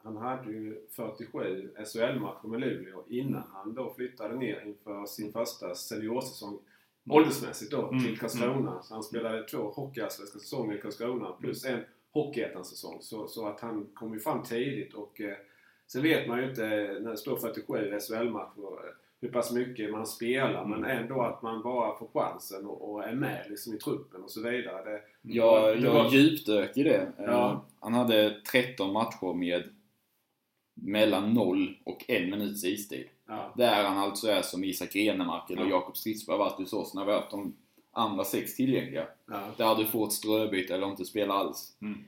han 0.07 0.17
hade 0.17 0.51
ju 0.51 0.81
47 0.91 1.69
SHL-matcher 1.85 2.47
med 2.47 2.59
Luleå 2.59 3.03
innan 3.09 3.43
han 3.53 3.73
då 3.73 3.93
flyttade 3.93 4.35
ner 4.35 4.63
inför 4.65 5.05
sin 5.05 5.31
första 5.33 5.75
seniorsäsong 5.75 6.59
åldersmässigt 7.09 7.71
då 7.71 7.87
Mm, 7.87 8.03
till 8.03 8.19
Karlskrona. 8.19 8.81
Så 8.83 8.93
han 8.93 9.03
spelade 9.03 9.43
två 9.43 9.57
hockeyallsvenska 9.57 10.39
säsonger 10.39 10.75
i 10.77 10.81
Karlskrona 10.81 11.31
plus 11.31 11.65
en 11.65 11.79
hockeyettan-säsong. 12.13 12.97
Så, 13.01 13.27
så 13.27 13.47
att 13.47 13.59
han 13.59 13.87
kom 13.93 14.13
ju 14.13 14.19
fram 14.19 14.43
tidigt 14.43 14.93
och 14.93 15.21
eh, 15.21 15.33
sen 15.87 16.01
vet 16.03 16.27
man 16.27 16.39
ju 16.39 16.49
inte 16.49 16.67
när 17.01 17.11
det 17.11 17.17
står 17.17 17.35
47 17.37 17.99
SHL-matcher 17.99 18.63
eh, 18.87 18.93
hur 19.21 19.29
pass 19.29 19.51
mycket 19.51 19.91
man 19.91 20.07
spelar 20.07 20.65
men 20.65 20.83
ändå 20.85 21.21
att 21.21 21.41
man 21.41 21.61
bara 21.61 21.97
får 21.99 22.07
chansen 22.13 22.65
och, 22.65 22.91
och 22.93 23.03
är 23.03 23.13
med 23.15 23.45
liksom 23.49 23.73
i 23.73 23.77
truppen 23.77 24.23
och 24.23 24.31
så 24.31 24.41
vidare. 24.41 24.83
Det, 24.91 25.01
Jag, 25.21 25.81
Det 25.81 25.89
var- 25.89 25.95
jag 26.03 26.13
djupdök 26.13 26.77
i 26.77 26.83
det. 26.83 27.11
Ja. 27.17 27.51
Eh, 27.51 27.59
Han 27.79 27.93
hade 27.93 28.41
13 28.51 28.93
matcher 28.93 29.33
med 29.33 29.63
mellan 30.81 31.33
0 31.33 31.77
och 31.83 32.05
1 32.07 32.29
minuts 32.29 32.63
istid. 32.63 33.07
ja, 33.27 33.53
Där 33.57 33.83
han 33.83 33.97
alltså 33.97 34.27
är 34.27 34.41
som 34.41 34.63
Isak 34.63 34.95
Renemark 34.95 35.49
eller 35.51 35.61
Ja. 35.61 35.69
Jakob 35.69 35.97
Stridsberg 35.97 36.37
varit 36.37 36.57
hos 36.57 36.73
oss 36.73 36.93
när 36.93 37.05
vi 37.05 37.11
har 37.11 37.19
haft 37.19 37.31
de 37.31 37.55
andra 37.91 38.23
sex 38.23 38.55
tillgängliga. 38.55 39.07
ja, 39.27 39.41
Där 39.57 39.75
du 39.75 39.85
får 39.85 40.05
ett 40.07 40.13
ströbyte 40.13 40.75
eller 40.75 40.87
inte 40.89 41.05
spela 41.05 41.33
alls. 41.33 41.77
Mm. 41.81 41.99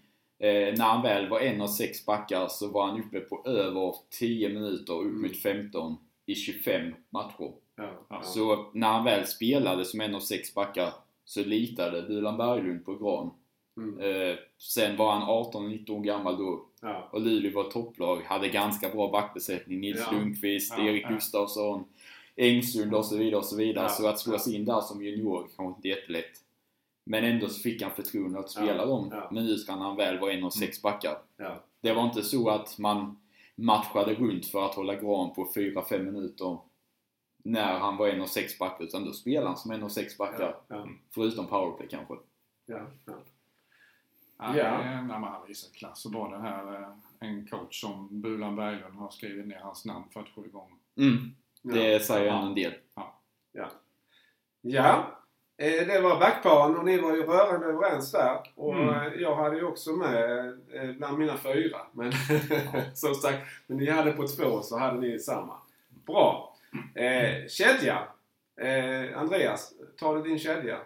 Eh, 0.41 0.77
när 0.77 0.85
han 0.85 1.01
väl 1.01 1.29
var 1.29 1.39
en 1.39 1.61
av 1.61 1.67
sex 1.67 2.05
backar 2.05 2.47
så 2.47 2.67
var 2.67 2.87
han 2.87 2.99
uppe 3.03 3.19
på 3.19 3.43
över 3.45 3.95
10 4.19 4.49
minuter, 4.49 4.93
upp 4.93 5.05
Mm. 5.05 5.21
mot 5.21 5.37
15 5.37 5.97
i 6.25 6.35
25 6.35 6.93
matcher. 7.09 7.51
ja. 8.09 8.21
Så 8.23 8.69
när 8.73 8.87
han 8.87 9.03
väl 9.05 9.25
spelade 9.27 9.85
som 9.85 10.01
en 10.01 10.15
av 10.15 10.19
sex 10.19 10.53
backar 10.53 10.93
så 11.25 11.43
litade 11.43 12.01
Bulan 12.01 12.37
Berglund 12.37 12.85
på 12.85 12.95
Gran. 12.95 13.31
Mm. 13.77 13.99
Eh, 13.99 14.35
sen 14.57 14.97
var 14.97 15.11
han 15.11 15.21
18-19 15.29 15.89
år 15.91 16.01
gammal 16.03 16.37
då 16.37 16.65
Ja, 16.81 17.09
och 17.11 17.21
Luleå 17.21 17.51
var 17.63 17.71
topplag, 17.71 18.21
hade 18.21 18.49
ganska 18.49 18.89
bra 18.89 19.11
backbesättning. 19.11 19.79
Nils 19.79 19.99
Ja. 20.11 20.11
Lundqvist, 20.17 20.73
Ja, 20.77 20.83
Erik 20.83 21.03
ja. 21.03 21.09
Gustafsson, 21.09 21.83
Engström 22.35 22.93
och 22.93 23.05
så 23.05 23.17
vidare 23.17 23.35
och 23.39 23.45
så 23.45 23.55
vidare. 23.57 23.85
Ja, 23.85 23.89
Så 23.89 24.07
att 24.07 24.19
slå 24.19 24.33
ja. 24.33 24.39
sig 24.39 24.55
in 24.55 24.65
där 24.65 24.81
som 24.81 25.03
junior 25.03 25.47
kanske 25.55 25.75
inte 25.77 25.87
jättelätt. 25.87 26.43
Men 27.05 27.23
ändå 27.23 27.47
så 27.49 27.59
fick 27.61 27.81
han 27.81 27.91
förtroende 27.91 28.39
att 28.39 28.49
spela 28.51 28.75
Ja, 28.75 28.85
de 28.85 29.09
ja. 29.11 29.29
minuterna 29.31 29.83
han 29.83 29.95
väl 29.97 30.19
var 30.19 30.29
en 30.29 30.43
av 30.43 30.49
sex 30.49 30.81
backar. 30.81 31.17
ja, 31.37 31.63
Det 31.81 31.93
var 31.93 32.03
inte 32.05 32.23
så 32.23 32.49
att 32.49 32.77
man 32.77 33.17
matchade 33.55 34.13
runt 34.13 34.45
för 34.45 34.65
att 34.65 34.75
hålla 34.75 34.95
Gran 34.95 35.33
på 35.33 35.45
4-5 35.55 35.99
minuter 36.03 36.57
när 37.43 37.79
han 37.79 37.97
var 37.97 38.07
en 38.07 38.21
av 38.21 38.25
sex 38.25 38.59
backar, 38.59 38.85
utan 38.85 39.05
då 39.05 39.13
spelade 39.13 39.47
han 39.47 39.57
som 39.57 39.71
en 39.71 39.83
av 39.83 39.89
sex 39.89 40.17
backar. 40.17 40.55
ja, 40.67 40.87
Förutom 41.11 41.47
powerplay 41.47 41.87
kanske. 41.87 42.13
Ja, 44.39 44.57
ja. 44.57 44.63
Ja. 44.63 44.63
Ja. 44.63 44.77
Nej, 45.01 45.01
men 45.19 45.23
han 45.23 45.47
visar 45.47 45.73
klass 45.73 46.05
och 46.05 46.11
bara 46.11 46.37
det 46.37 46.43
här 46.43 46.73
eh, 46.81 46.89
en 47.19 47.47
coach 47.47 47.81
som 47.81 48.21
Bulan 48.21 48.55
Berglund 48.55 48.95
har 48.99 49.09
skrivit 49.09 49.47
ner 49.47 49.59
hans 49.59 49.85
namn 49.85 50.05
47 50.13 50.49
gånger. 50.49 50.75
Mm, 50.97 51.17
det 51.61 51.87
ja. 51.93 51.99
säger 51.99 52.25
Ja. 52.25 52.45
en 52.45 52.55
del. 52.55 52.73
Ja, 54.61 55.01
eh, 55.57 55.87
det 55.87 56.01
var 56.01 56.19
backparen 56.19 56.77
och 56.77 56.85
ni 56.85 56.97
var 56.97 57.15
ju 57.15 57.23
rörande 57.23 57.65
överens 57.67 58.11
där. 58.11 58.37
Och 58.55 58.73
Mm. 58.75 58.89
eh, 58.89 59.13
jag 59.21 59.35
hade 59.35 59.55
ju 59.57 59.63
också 59.63 59.91
med 59.91 60.57
bland 60.97 61.17
mina 61.17 61.37
fyra. 61.37 61.77
Men 61.91 62.11
som 62.93 63.13
sagt, 63.15 63.37
men 63.67 63.77
ni 63.77 63.89
hade 63.89 64.11
på 64.11 64.27
två 64.27 64.61
så 64.61 64.77
hade 64.77 64.99
ni 64.99 65.19
samma. 65.19 65.53
Bra. 66.05 66.55
Eh, 66.95 67.47
kedja. 67.47 68.07
Eh, 68.61 69.19
Andreas, 69.19 69.73
tar 69.99 70.15
du 70.15 70.21
din 70.23 70.39
kedja? 70.39 70.77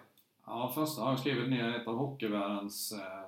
Ja, 0.46 0.72
första 0.74 1.02
har 1.02 1.10
jag 1.10 1.18
skrivit 1.18 1.48
ner 1.50 1.76
ett 1.76 1.86
av 1.88 1.96
hockeyvärldens 1.96 2.92
eh, 2.92 3.24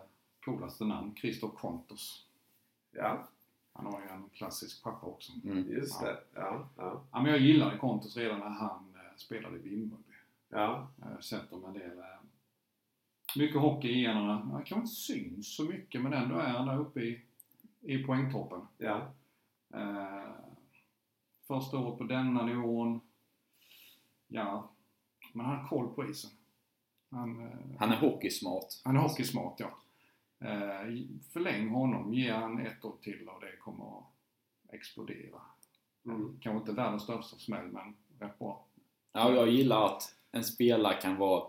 coolaste 0.46 0.84
namn, 0.84 1.14
Christoph 1.16 1.56
Kontos. 1.56 2.26
Ja, 2.90 3.28
Han 3.72 3.86
har 3.86 4.00
ju 4.00 4.08
en 4.08 4.28
klassisk 4.28 4.82
pappa 4.84 5.06
också. 5.06 5.32
Mm. 5.44 5.70
just 5.70 6.00
det. 6.00 6.18
Ja, 6.34 6.68
ja, 6.76 7.02
Ja, 7.12 7.22
men 7.22 7.30
jag 7.32 7.40
gillade 7.40 7.78
Kontos 7.78 8.16
redan 8.16 8.38
när 8.38 8.48
han 8.48 8.94
eh, 8.94 9.16
spelade 9.16 9.56
i 9.56 9.60
Vimmerby. 9.60 10.12
ja, 10.48 10.88
har 11.02 11.20
sett 11.20 11.50
dem 11.50 11.64
en 11.64 11.72
del. 11.72 11.98
Eh, 11.98 12.04
mycket 13.36 13.60
hockey 13.60 13.88
i 13.88 14.00
generna. 14.00 14.34
Han 14.38 14.50
kanske 14.64 14.74
inte 14.74 14.88
syns 14.88 15.56
så 15.56 15.64
mycket 15.64 16.02
men 16.02 16.12
ändå 16.12 16.38
är 16.38 16.48
han 16.48 16.66
där 16.68 16.78
uppe 16.78 17.00
i, 17.00 17.22
i 17.80 17.98
poängtoppen. 18.04 18.60
ja. 18.78 19.12
Eh, 19.74 20.30
första 21.46 21.78
året 21.78 21.98
på 21.98 22.04
denna 22.04 22.46
nivån. 22.46 23.00
Ja, 24.28 24.70
men 25.32 25.46
han 25.46 25.56
har 25.58 25.68
koll 25.68 25.88
på 25.94 26.10
isen. 26.10 26.30
Han, 27.10 27.40
eh, 27.46 27.58
Han 27.78 27.92
är 27.92 27.96
hockeysmart. 27.96 28.64
han 28.84 28.96
är 28.96 29.00
hockeysmart 29.00 29.60
ja. 29.60 29.78
Eh, 30.40 30.94
förläng 31.32 31.68
honom, 31.68 32.14
ge 32.14 32.30
han 32.30 32.66
ett 32.66 32.84
år 32.84 32.96
till 33.02 33.28
och 33.28 33.40
det 33.40 33.56
kommer 33.60 33.98
att 33.98 34.04
explodera. 34.74 35.40
Mm. 36.06 36.38
Kanske 36.40 36.60
inte 36.60 36.72
världens 36.82 37.02
största 37.02 37.36
smäll 37.36 37.66
men 37.66 37.96
rätt 38.18 38.38
bra. 38.38 38.64
Ja, 39.12 39.32
jag 39.32 39.48
gillar 39.48 39.86
att 39.86 40.14
en 40.32 40.44
spelare 40.44 41.00
kan 41.00 41.16
vara 41.16 41.44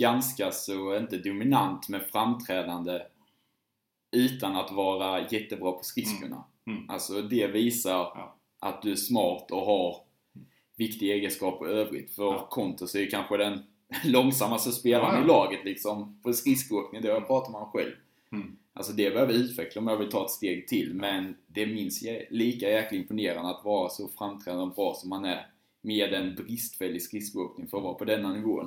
ganska 0.00 0.50
så, 0.52 0.96
inte 0.96 1.18
dominant, 1.18 1.88
men 1.88 2.00
framträdande 2.00 3.02
utan 4.10 4.56
att 4.56 4.72
vara 4.72 5.28
jättebra 5.28 5.72
på 5.72 5.82
skridskorna. 5.82 6.44
Mm. 6.66 6.78
Mm. 6.78 6.90
Alltså 6.90 7.22
det 7.22 7.46
visar 7.46 7.92
Ja. 7.92 8.34
att 8.58 8.82
du 8.82 8.90
är 8.92 8.96
smart 8.96 9.50
och 9.50 9.60
har 9.60 9.96
viktig 10.76 11.10
egenskap 11.10 11.62
i 11.62 11.66
övrigt. 11.66 12.14
För 12.14 12.32
Ja. 12.32 12.46
Kontos 12.50 12.94
är 12.94 13.00
ju 13.00 13.06
kanske 13.06 13.36
den 13.36 13.62
långsammaste 14.04 14.72
spelaren 14.72 15.14
Ja, 15.14 15.18
ja. 15.18 15.24
i 15.24 15.26
laget 15.26 15.64
liksom. 15.64 16.20
På 16.22 16.32
skridskoåkning, 16.32 17.02
det 17.02 17.20
pratar 17.20 17.52
man 17.52 17.70
själv. 17.70 17.92
Mm. 18.32 18.56
Alltså 18.72 18.92
det 18.92 19.10
behöver 19.10 19.32
jag 19.32 19.42
utveckla 19.42 19.80
om 19.80 19.86
jag 19.88 19.96
vill 19.96 20.10
ta 20.10 20.24
ett 20.24 20.30
steg 20.30 20.68
till. 20.68 20.94
Men 20.94 21.36
det 21.46 21.62
är 21.62 21.66
minst 21.66 22.02
lika 22.30 22.70
jäkla 22.70 22.98
imponerande 22.98 23.50
att 23.50 23.64
vara 23.64 23.88
så 23.88 24.08
framträdande 24.08 24.64
och 24.64 24.74
bra 24.74 24.94
som 24.94 25.08
man 25.10 25.24
är 25.24 25.46
med 25.80 26.12
en 26.12 26.34
bristfällig 26.34 27.02
skridskoåkning 27.02 27.68
för 27.68 27.76
att 27.76 27.82
vara 27.84 27.94
på 27.94 28.04
denna 28.04 28.32
nivån. 28.32 28.66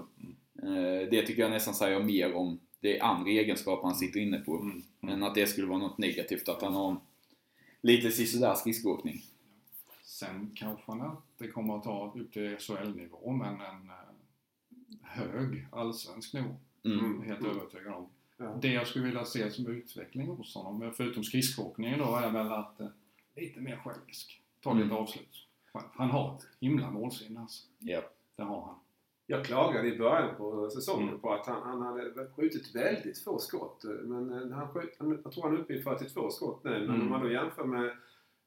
Eh, 0.63 1.09
Det 1.11 1.22
tycker 1.26 1.41
jag 1.41 1.51
nästan 1.51 1.74
säger 1.74 1.99
mer 2.03 2.34
om 2.34 2.59
det 2.80 2.99
andra 2.99 3.30
egenskaper 3.32 3.88
han 3.88 3.95
sitter 3.95 4.19
inne 4.19 4.39
på. 4.39 4.57
Mm. 4.59 4.84
Än 5.13 5.24
att 5.24 5.36
det 5.36 5.47
skulle 5.47 5.67
vara 5.67 5.80
något 5.80 5.97
negativt 5.97 6.49
att 6.49 6.61
han 6.61 6.74
har 6.74 6.97
lite 7.82 8.11
sisådär 8.11 8.53
skridskoåkning. 8.55 9.22
Sen 10.03 10.51
kanske 10.55 10.84
han 10.91 11.17
inte 11.39 11.53
kommer 11.53 11.78
att 11.78 11.84
ta 11.84 12.13
upp 12.15 12.34
till 12.34 12.57
SHL-nivå, 12.59 13.32
men 13.32 13.53
en 13.53 13.89
eh, 13.89 14.11
hög 15.12 15.68
allsvensk 15.72 16.34
nivå. 16.34 16.55
Mm. 16.86 17.22
är 17.22 17.26
Helt 17.26 17.45
övertygad 17.45 17.93
om. 17.93 18.09
Ja. 18.38 18.57
Det 18.62 18.68
jag 18.74 18.88
skulle 18.88 19.05
vilja 19.05 19.26
se 19.26 19.51
som 19.51 19.68
utveckling 19.68 20.28
hos 20.28 20.55
honom, 20.55 20.93
förutom 20.97 21.24
skridskoåkningen 21.24 21.99
då, 21.99 22.16
är 22.16 22.32
väl 22.32 22.51
att 22.51 22.80
eh, 22.80 22.88
lite 23.36 23.59
mer 23.62 23.78
självisk. 23.78 24.41
Ta 24.62 24.74
lite 24.74 24.86
Mm. 24.86 24.97
avslut. 24.97 25.47
Han 25.74 26.09
har 26.09 26.36
ett 26.36 26.47
himla 26.59 26.91
målsinne 26.91 27.39
alltså. 27.39 27.68
Ja. 27.80 28.01
Det 28.36 28.43
har 28.43 28.62
han. 28.62 28.76
Jag 29.28 29.45
klagade 29.45 29.88
i 29.95 29.97
början 29.97 30.36
på 30.38 30.70
säsongen 30.70 31.07
Mm. 31.07 31.20
på 31.22 31.34
att 31.34 31.45
han, 31.47 31.62
han 31.64 31.82
hade 31.82 32.28
skjutit 32.36 32.76
väldigt 32.76 33.24
få 33.24 33.39
skott. 33.39 33.86
Men 34.03 34.32
eh, 34.32 34.57
han 34.57 34.68
han, 34.99 35.20
jag 35.24 35.32
tror 35.34 35.43
han 35.43 35.53
är 35.53 35.59
uppe 35.59 35.74
i 35.74 35.82
42 35.82 36.30
skott 36.30 36.64
nu. 36.64 36.70
Men 36.72 36.84
Mm. 36.89 37.01
om 37.01 37.09
man 37.09 37.22
då 37.22 37.32
jämför 37.32 37.64
med 37.66 37.97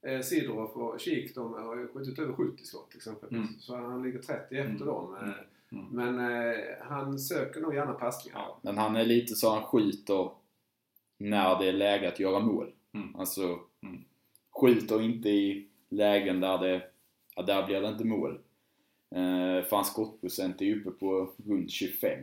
eh, 0.02 0.20
Sidorov 0.20 0.70
och 0.70 1.00
Kik, 1.00 1.34
de 1.34 1.52
har 1.52 1.76
ju 1.76 1.88
skjutit 1.88 2.18
över 2.18 2.32
70 2.32 2.64
skott 2.64 2.94
exempelvis. 2.94 3.36
Mm. 3.48 3.60
Så 3.60 3.76
han 3.76 4.02
ligger 4.02 4.18
30 4.18 4.56
efter 4.56 4.60
Mm. 4.74 4.86
dem. 4.86 5.16
Mm. 5.74 5.98
Mm. 5.98 6.14
Men 6.16 6.42
eh, 6.50 6.56
han 6.80 7.18
söker 7.18 7.60
nog 7.60 7.74
gärna 7.74 7.92
passningar. 7.92 8.38
Ja. 8.38 8.58
Men 8.62 8.78
han 8.78 8.96
är 8.96 9.04
lite 9.04 9.34
så 9.34 9.50
han 9.54 9.62
skjuter 9.62 10.30
när 11.18 11.58
det 11.58 11.68
är 11.68 11.72
läge 11.72 12.08
att 12.08 12.20
göra 12.20 12.40
mål. 12.40 12.72
Mm. 12.94 13.16
Alltså, 13.16 13.58
Mm. 13.82 14.04
skjuter 14.60 15.02
inte 15.02 15.28
i 15.28 15.68
lägen 15.88 16.40
där 16.40 16.58
det, 16.58 16.82
ja, 17.36 17.42
där 17.42 17.66
blir 17.66 17.80
det 17.80 17.88
inte 17.88 18.04
mål. 18.04 18.32
Eh, 19.14 19.64
för 19.64 19.76
hans 19.76 19.88
skottprocent 19.88 20.62
är 20.62 20.76
uppe 20.76 20.90
på 20.90 21.30
runt 21.46 21.70
25. 21.70 22.18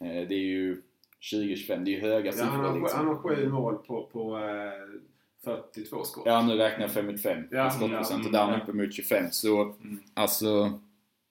Eh, 0.00 0.28
det 0.28 0.34
är 0.34 0.46
ju 0.48 0.82
20-25, 1.20 1.84
det 1.84 1.90
är 1.90 1.94
ju 1.94 2.00
höga 2.00 2.32
Ja, 2.36 2.44
han, 2.44 2.50
siffror 2.52 2.68
har, 2.68 2.80
liksom. 2.80 2.98
han 2.98 3.08
har 3.08 3.16
sju 3.16 3.48
mål 3.48 3.74
på, 3.76 4.08
på 4.12 4.38
eh, 4.38 5.00
42 5.44 6.04
skott. 6.04 6.22
Ja, 6.26 6.42
nu 6.42 6.54
räknar 6.54 6.80
jag 6.80 6.90
5 6.90 7.06
mot 7.06 7.22
5 7.22 7.42
Ja, 7.50 7.70
skottprocent 7.70 8.20
ja, 8.22 8.26
och 8.26 8.32
där 8.32 8.38
är 8.38 8.44
han 8.44 8.52
ja. 8.52 8.62
uppe 8.62 8.72
mot 8.72 8.94
25. 8.94 9.24
Så, 9.30 9.62
Mm. 9.62 9.98
alltså... 10.14 10.80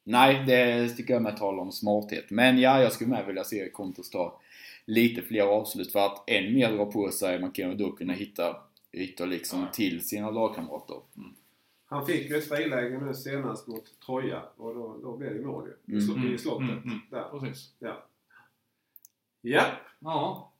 Nej, 0.09 0.43
det 0.47 0.89
tycker 0.89 1.13
jag 1.13 1.23
med 1.23 1.37
tal 1.37 1.59
om 1.59 1.71
smarthet. 1.71 2.25
Men 2.29 2.59
ja, 2.59 2.81
jag 2.81 2.91
skulle 2.91 3.09
med 3.09 3.25
vilja 3.25 3.43
se 3.43 3.69
Kontos 3.69 4.09
ta 4.09 4.39
lite 4.85 5.21
fler 5.21 5.41
avslut 5.43 5.91
för 5.91 5.99
att 6.05 6.29
än 6.29 6.53
mer 6.53 6.71
dra 6.71 6.85
på 6.91 7.11
sig. 7.11 7.39
Man 7.39 7.51
kan 7.51 7.69
ju 7.69 7.75
då 7.75 7.91
kunna 7.91 8.13
hitta 8.13 8.55
ytor 8.93 9.25
liksom 9.27 9.59
Ja. 9.61 9.67
till 9.73 10.07
sina 10.07 10.29
lagkamrater. 10.31 10.97
Han 11.85 12.05
fick 12.05 12.29
ju 12.29 12.35
ett 12.37 12.49
friläge 12.49 12.99
nu 12.99 13.13
senast 13.13 13.67
mot 13.67 13.99
Troja 14.05 14.41
och 14.57 14.75
då, 14.75 14.97
då 15.03 15.17
blev 15.17 15.33
det 15.33 15.45
mål 15.45 15.69
ju. 15.85 15.97
I 15.97 16.11
Mm. 16.11 16.33
I 16.33 16.37
slottet. 16.37 16.69
Mm, 16.69 16.83
mm. 16.83 16.99
Där. 17.11 17.23
Precis. 17.39 17.71
Ja. 17.79 18.03
Ja. 19.41 19.63
Ja. 19.99 20.51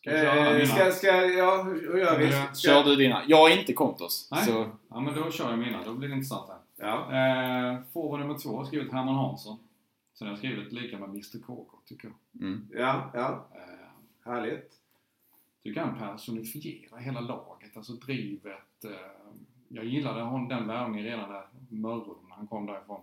Ska 0.00 0.10
vi 0.10 0.16
köra 0.16 0.60
Eh, 0.60 0.66
ska, 0.66 0.92
ska, 0.92 1.06
ja, 1.26 1.62
hur 1.62 1.98
gör 1.98 2.18
vi? 2.18 2.32
Ska, 2.32 2.54
Kör 2.54 2.84
du 2.84 2.96
dina? 2.96 3.22
Jag 3.28 3.52
är 3.52 3.58
inte 3.60 3.72
Kontos. 3.72 4.28
Nej. 4.30 4.44
Så, 4.44 4.70
Ja, 4.90 5.00
men 5.00 5.14
då 5.14 5.30
kör 5.30 5.50
jag 5.50 5.58
mina. 5.58 5.84
Då 5.84 5.94
blir 5.94 6.08
det 6.08 6.14
intressant 6.14 6.48
här. 6.48 6.58
Ja. 6.78 7.02
Eh, 7.12 7.80
Forward 7.92 8.20
nummer 8.20 8.38
två 8.38 8.56
har 8.56 8.64
skrivit 8.64 8.92
Herman 8.92 9.14
Hansson. 9.14 9.58
Sen 10.14 10.26
har 10.26 10.32
jag 10.32 10.38
skrivit 10.38 10.72
lika 10.72 10.98
med 10.98 11.08
Mr 11.08 11.38
KK, 11.46 11.66
tycker 11.84 12.08
jag. 12.08 12.42
mm. 12.48 12.68
Ja, 12.72 13.10
ja. 13.14 13.46
Eh, 13.54 14.30
Härligt. 14.30 14.72
tycker 15.62 15.80
han 15.80 15.98
personifierar 15.98 16.98
hela 16.98 17.20
laget, 17.20 17.76
alltså 17.76 17.92
drivet. 17.92 18.84
Eh, 18.84 18.90
jag 19.68 19.84
gillade 19.84 20.22
hon, 20.22 20.48
den 20.48 20.66
värvningen 20.66 21.04
redan 21.06 21.30
där 21.30 21.46
Mörrum, 21.68 22.16
när 22.28 22.36
han 22.36 22.46
kom 22.46 22.66
därifrån. 22.66 23.00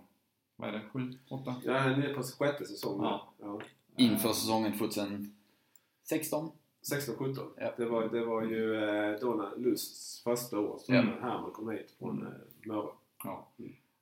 Vad 0.55 0.69
är 0.69 0.73
det? 0.73 0.81
Sju? 0.93 1.13
Åtta? 1.29 1.55
Jag 1.65 1.75
är 1.77 1.97
nere 1.97 2.13
på 2.13 2.23
sjätte 2.23 2.65
säsongen. 2.65 3.03
Ja. 3.03 3.29
Ja. 3.41 3.61
Inför 3.97 4.29
säsongen 4.29 4.77
2016. 4.77 6.51
16-17. 6.91 7.47
Ja. 7.57 7.71
Det, 7.77 7.85
var, 7.85 8.07
det 8.09 8.25
var 8.25 8.41
ju 8.43 8.75
eh, 8.75 9.19
då 9.21 9.33
när 9.33 9.57
Lusts 9.57 10.23
första 10.23 10.59
år 10.59 10.77
som 10.79 10.95
Ja. 10.95 11.01
Herman 11.01 11.51
kom 11.51 11.69
hit 11.69 11.95
från 11.99 12.19
Mm. 12.21 12.27
eh, 12.33 12.39
Mörrum. 12.67 12.95
Ja. 13.23 13.47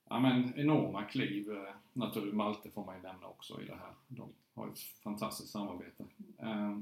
ja, 0.10 0.20
men 0.20 0.54
enorma 0.60 1.04
kliv. 1.04 1.52
eh, 1.52 1.74
Naturligt 1.94 2.36
Malte 2.36 2.70
får 2.72 2.86
man 2.86 2.96
ju 2.96 3.02
nämna 3.02 3.28
också 3.28 3.62
i 3.62 3.66
det 3.66 3.76
här. 3.76 3.94
De 4.08 4.30
har 4.54 4.68
ett 4.68 4.80
fantastiskt 4.80 5.50
samarbete. 5.52 6.06
Eh, 6.40 6.78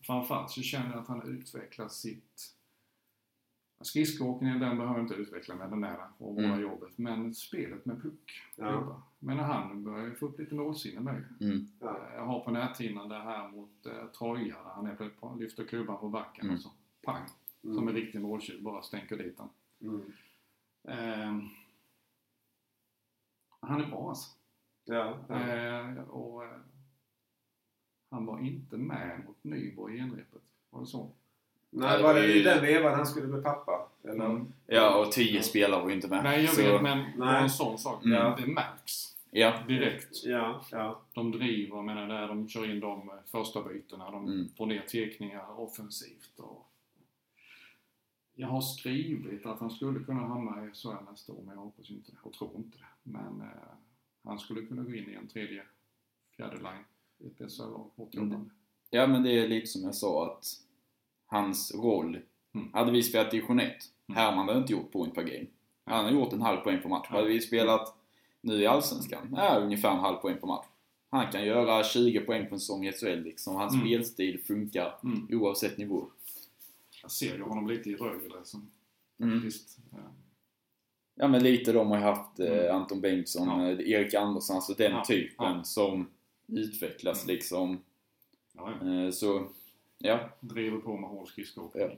framförallt 0.00 0.50
så 0.50 0.62
känner 0.62 0.90
jag 0.90 0.98
att 0.98 1.08
han 1.08 1.22
utvecklar 1.38 1.88
sitt 1.88 2.52
Skridskoåkningen 3.80 4.60
den 4.60 4.76
behöver 4.76 4.96
jag 4.98 5.04
inte 5.04 5.14
utveckla 5.14 5.54
med, 5.54 5.70
den 5.70 5.80
där 5.80 5.98
och 6.18 6.34
våra 6.34 6.44
Mm. 6.44 6.60
jobbet. 6.60 6.98
Men 6.98 7.34
spelet 7.34 7.86
med 7.86 8.02
puck. 8.02 8.42
Ja. 8.56 9.02
Men 9.18 9.38
han 9.38 9.84
börjar 9.84 10.10
få 10.14 10.26
upp 10.26 10.38
lite 10.38 10.54
målsinne 10.54 11.00
med. 11.00 11.24
Mm. 11.40 11.68
Ja. 11.80 12.00
Jag 12.14 12.26
har 12.26 12.40
på 12.40 12.50
näthinnan 12.50 13.08
det 13.08 13.18
här 13.18 13.48
mot 13.48 13.86
eh, 13.86 14.06
Troja 14.06 14.56
där 14.62 14.70
han 14.74 14.86
är 14.86 14.94
på, 14.94 15.08
på, 15.20 15.36
lyfter 15.40 15.64
klubban 15.64 15.98
på 16.00 16.08
backen 16.08 16.44
Mm. 16.44 16.54
och 16.56 16.60
så 16.62 16.70
pang. 17.02 17.22
Mm. 17.64 17.76
Som 17.76 17.88
en 17.88 17.94
riktig 17.94 18.20
måltjuv 18.20 18.62
bara 18.62 18.82
stänker 18.82 19.16
dit 19.18 19.36
den. 19.38 19.48
Mm. 19.90 20.12
Eh, 20.88 21.34
han 23.60 23.80
är 23.80 23.86
bra 23.86 24.08
alltså. 24.08 24.30
Ja. 24.84 25.18
ja. 25.28 25.34
Eh, 25.34 25.98
och 26.08 26.44
eh, 26.44 26.50
han 28.10 28.26
var 28.26 28.38
inte 28.40 28.76
med 28.76 29.20
mot 29.26 29.44
Nyborg 29.44 29.94
i 29.94 29.98
genrepet. 29.98 30.42
Var 30.70 30.80
det 30.80 30.86
så? 30.86 31.10
Nej, 31.70 32.02
var 32.02 32.14
det 32.14 32.34
i 32.34 32.42
den 32.42 32.62
vevan 32.62 32.94
han 32.94 33.06
skulle 33.06 33.26
med 33.26 33.42
pappa? 33.44 33.88
Eller? 34.04 34.24
Mm. 34.26 34.52
Ja, 34.66 34.96
och 35.06 35.12
10 35.12 35.42
spelare 35.42 35.80
var 35.82 35.88
ju 35.88 35.94
inte 35.94 36.08
med. 36.08 36.24
Nej, 36.24 36.44
jag 36.44 36.54
så, 36.54 36.62
vet, 36.62 36.82
men 36.82 37.04
Nej. 37.16 37.42
en 37.42 37.50
sån 37.50 37.78
sak. 37.78 38.04
Mm. 38.04 38.32
Det 38.40 38.46
märks 38.46 39.16
Ja. 39.30 39.62
direkt. 39.68 40.24
Ja, 40.24 40.64
ja. 40.70 41.00
De 41.14 41.30
driver, 41.32 41.82
menar, 41.82 42.08
där 42.08 42.28
de 42.28 42.48
kör 42.48 42.70
in 42.70 42.80
de 42.80 43.08
eh, 43.08 43.14
första 43.26 43.62
bytena. 43.62 44.10
De 44.10 44.24
Mm. 44.28 44.48
får 44.56 44.66
ner 44.66 44.80
tekningar 44.80 45.60
offensivt. 45.60 46.38
Och 46.38 46.66
jag 48.38 48.48
har 48.48 48.60
skrivit 48.60 49.46
att 49.46 49.60
han 49.60 49.70
skulle 49.70 50.00
kunna 50.04 50.20
hamna 50.26 50.66
i 50.66 50.70
SHL 50.74 51.10
nästa 51.10 51.32
år, 51.32 51.42
men 51.46 51.54
jag 51.54 51.62
hoppas 51.62 51.90
inte 51.90 52.12
och 52.22 52.32
tror 52.32 52.50
inte 52.56 52.78
det. 52.78 52.84
Men 53.10 53.40
eh, 53.40 53.46
han 54.24 54.38
skulle 54.38 54.62
kunna 54.66 54.82
gå 54.82 54.94
in 54.94 55.10
i 55.10 55.14
en 55.14 55.28
tredje, 55.28 55.62
fjärde 56.36 56.56
line 56.56 56.84
i 57.18 57.26
ett 57.26 57.52
SHL-lag, 57.52 57.90
hårt 57.96 58.14
jobbande. 58.14 58.50
Ja, 58.90 59.06
men 59.06 59.22
det 59.22 59.30
är 59.38 59.48
lite 59.48 59.66
som 59.66 59.82
jag 59.82 59.94
sa 59.94 60.26
att 60.32 60.44
hans 61.26 61.74
roll, 61.74 62.18
Mm. 62.54 62.72
hade 62.72 62.92
vi 62.92 63.02
spelat 63.02 63.30
division 63.30 63.60
1, 63.60 63.72
Mm. 64.08 64.16
Herman 64.22 64.48
hade 64.48 64.60
inte 64.60 64.72
gjort 64.72 64.92
point 64.92 65.14
per 65.14 65.22
game. 65.22 65.46
Han 65.84 66.04
har 66.04 66.12
gjort 66.12 66.32
en 66.32 66.42
halv 66.42 66.56
poäng 66.60 66.82
per 66.82 66.88
match. 66.88 67.06
Ja. 67.10 67.16
Hade 67.16 67.28
vi 67.28 67.40
spelat 67.40 67.94
nu 68.40 68.54
i 68.62 68.66
Allsvenskan, 68.66 69.28
ja, 69.36 69.58
ungefär 69.58 69.90
en 69.90 69.98
halv 69.98 70.16
poäng 70.16 70.36
per 70.40 70.46
match. 70.46 70.66
Han 71.10 71.32
kan 71.32 71.44
göra 71.46 71.84
20 71.84 72.20
poäng 72.20 72.48
på 72.48 72.54
en 72.54 72.60
säsong 72.60 72.86
i 72.86 72.92
SHL 72.92 73.22
liksom. 73.22 73.56
Hans 73.56 73.74
Mm. 73.74 73.86
spelstil 73.86 74.38
funkar 74.44 74.98
Mm. 75.04 75.28
oavsett 75.40 75.78
nivå. 75.78 76.10
Jag 77.06 77.10
ser 77.10 77.36
ju 77.36 77.42
honom 77.42 77.66
lite 77.66 77.90
i 77.90 77.94
Rögle 77.96 78.44
som 78.44 78.70
Mm. 79.20 79.34
faktiskt... 79.40 79.78
Eh, 79.92 79.98
Ja 81.14 81.28
men 81.28 81.42
lite 81.42 81.72
de 81.72 81.86
har 81.90 81.96
ju 81.96 82.02
haft 82.02 82.40
eh, 82.40 82.58
Mm. 82.64 82.76
Anton 82.76 83.00
Bengtsson, 83.00 83.48
Ja. 83.48 83.70
eh, 83.70 83.90
Erik 83.90 84.14
Andersson, 84.14 84.56
alltså 84.56 84.74
den 84.74 84.92
Ja. 84.92 85.04
typen 85.04 85.34
Ja. 85.56 85.62
som 85.64 86.10
utvecklas 86.46 87.24
Mm. 87.24 87.34
liksom. 87.34 87.82
ja, 88.52 88.72
ja. 88.80 88.88
Eh, 89.04 89.10
så, 89.10 89.48
ja. 89.98 90.30
Driver 90.40 90.78
på 90.78 90.96
med 90.96 91.10
hård 91.10 91.28
skridskoåkning. 91.28 91.82
Ja. 91.82 91.90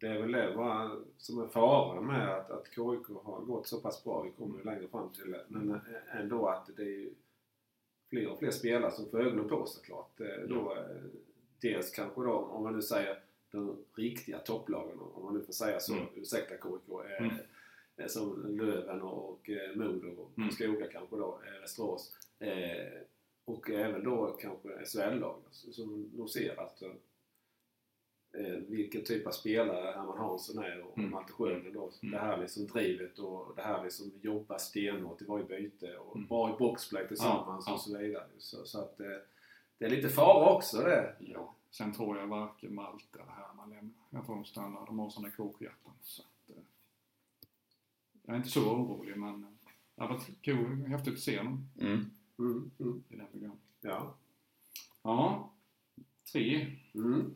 Det 0.00 0.06
är 0.06 0.20
väl 0.20 0.32
det 0.32 0.52
bara 0.56 0.90
som 1.18 1.38
är 1.42 1.46
faran 1.48 2.06
med 2.06 2.28
att, 2.28 2.50
att 2.50 2.66
KIK 2.66 3.06
har 3.24 3.40
gått 3.46 3.66
så 3.66 3.80
pass 3.80 4.04
bra. 4.04 4.22
Vi 4.22 4.30
kommer 4.30 4.58
ju 4.58 4.64
längre 4.64 4.88
fram 4.88 5.12
till 5.12 5.30
det. 5.30 5.44
Men 5.48 5.70
eh, 5.70 6.20
ändå 6.20 6.46
att 6.46 6.70
det 6.76 6.82
är 6.82 6.86
ju 6.86 7.14
fler 8.10 8.28
och 8.28 8.38
fler 8.38 8.50
spelare 8.50 8.90
som 8.92 9.10
får 9.10 9.20
ögonen 9.20 9.48
på 9.48 9.66
såklart. 9.66 10.20
Eh, 10.20 10.48
Då, 10.48 10.76
dels 11.60 11.90
kanske 11.90 12.20
då, 12.20 12.32
om 12.32 12.62
man 12.62 12.72
nu 12.76 12.82
säger 12.82 13.18
de 13.52 13.84
riktiga 13.94 14.38
topplagen, 14.38 14.98
om 14.98 15.24
man 15.24 15.34
nu 15.34 15.42
får 15.44 15.52
säga 15.52 15.80
så, 15.80 15.92
Mm. 15.94 16.06
ursäkta 16.16 16.54
KIK, 16.54 17.04
eh, 17.10 17.24
Mm. 17.26 17.36
eh, 17.96 18.06
som 18.06 18.56
Löven 18.56 19.02
och 19.02 19.50
eh, 19.50 19.76
Modo 19.76 20.08
och 20.22 20.38
Mm. 20.38 20.50
Skoga 20.50 20.86
kanske 20.92 21.16
då, 21.16 21.40
eh, 21.46 21.60
Västerås. 21.60 22.16
Eh, 22.38 23.00
och 23.44 23.70
även 23.70 24.04
då 24.04 24.26
kanske 24.40 24.68
SHL-lag 24.86 25.42
alltså, 25.46 25.72
som 25.72 26.10
de 26.16 26.28
ser 26.28 26.60
att 26.60 26.82
eh, 26.82 28.54
vilken 28.68 29.04
typ 29.04 29.26
av 29.26 29.30
spelare 29.30 29.90
Herman 29.92 30.18
Hansson 30.18 30.64
är 30.64 30.82
och 30.82 30.98
Mm. 30.98 31.10
Malte 31.10 31.32
Sjögren 31.32 31.72
då. 31.72 31.92
Mm. 32.02 32.12
Det 32.12 32.18
här 32.18 32.38
liksom 32.38 32.66
drivet 32.66 33.18
och 33.18 33.52
det 33.56 33.62
här 33.62 33.84
liksom 33.84 34.12
jobba 34.22 34.58
stenhårt 34.58 35.22
i 35.22 35.24
varje 35.24 35.44
byte 35.44 35.96
och 35.98 36.16
Mm. 36.16 36.28
bra 36.28 36.54
i 36.54 36.58
boxplay 36.58 37.08
tillsammans 37.08 37.64
Ja, 37.66 37.72
ja. 37.72 37.74
och 37.74 37.80
så 37.80 37.98
vidare. 37.98 38.24
Så, 38.38 38.64
så 38.64 38.80
att 38.80 39.00
eh, 39.00 39.06
det 39.82 39.86
är 39.86 39.90
lite 39.90 40.08
fara 40.08 40.50
också 40.56 40.76
det. 40.82 41.16
Ja. 41.20 41.54
Sen 41.70 41.92
tror 41.92 42.18
jag 42.18 42.26
varken 42.26 42.74
Malte 42.74 43.18
eller 43.20 43.32
Herman 43.32 43.70
lämnar. 43.70 43.94
Jag 44.10 44.26
tror 44.26 44.34
de 44.34 44.44
stannar. 44.44 44.86
De 44.86 44.98
har 44.98 45.10
sådana 45.10 45.30
kokhjärtan. 45.34 45.92
Så 46.02 46.22
att, 46.22 46.50
eh, 46.56 46.62
jag 48.22 48.32
är 48.34 48.36
inte 48.36 48.48
så 48.50 48.70
orolig 48.72 49.16
men 49.16 49.44
eh, 49.44 49.50
Det 49.94 50.02
har 50.02 50.08
varit 50.08 50.42
kul, 50.42 50.86
häftigt 50.86 51.14
att 51.14 51.20
se 51.20 51.38
honom 51.38 51.68
Mm. 51.80 52.10
Mm, 52.38 52.70
mm. 52.80 53.04
i 53.08 53.16
det 53.16 53.22
här 53.22 53.28
programmet. 53.30 53.58
Ja. 53.80 54.14
Ja, 55.02 55.52
tre. 56.32 56.76
Mm. 56.94 57.34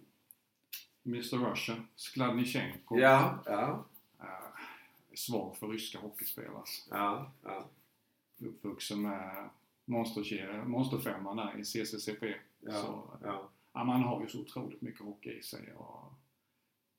Mr 1.07 1.51
Russia, 1.51 1.77
Skladnichenko. 1.97 2.99
Ja, 2.99 3.39
ja, 3.47 3.85
Äh, 4.21 4.27
är 5.11 5.17
svag 5.17 5.57
för 5.57 5.69
ryska 5.69 5.99
hockeyspelare. 5.99 6.63
ja, 6.91 7.33
ja. 7.43 7.69
Uppvuxen 8.39 9.03
med 9.03 9.49
monsterfemman 9.87 11.37
där 11.37 11.59
i 11.59 11.65
CCCP. 11.65 12.35
Ja, 12.61 12.73
Så, 12.73 13.11
ja. 13.23 13.51
ja, 13.73 13.85
man 13.85 14.03
har 14.03 14.21
ju 14.21 14.29
så 14.29 14.41
otroligt 14.41 14.83
mycket 14.83 15.01
hockey 15.01 15.39
i 15.39 15.43
sig. 15.43 15.73
Och 15.77 16.13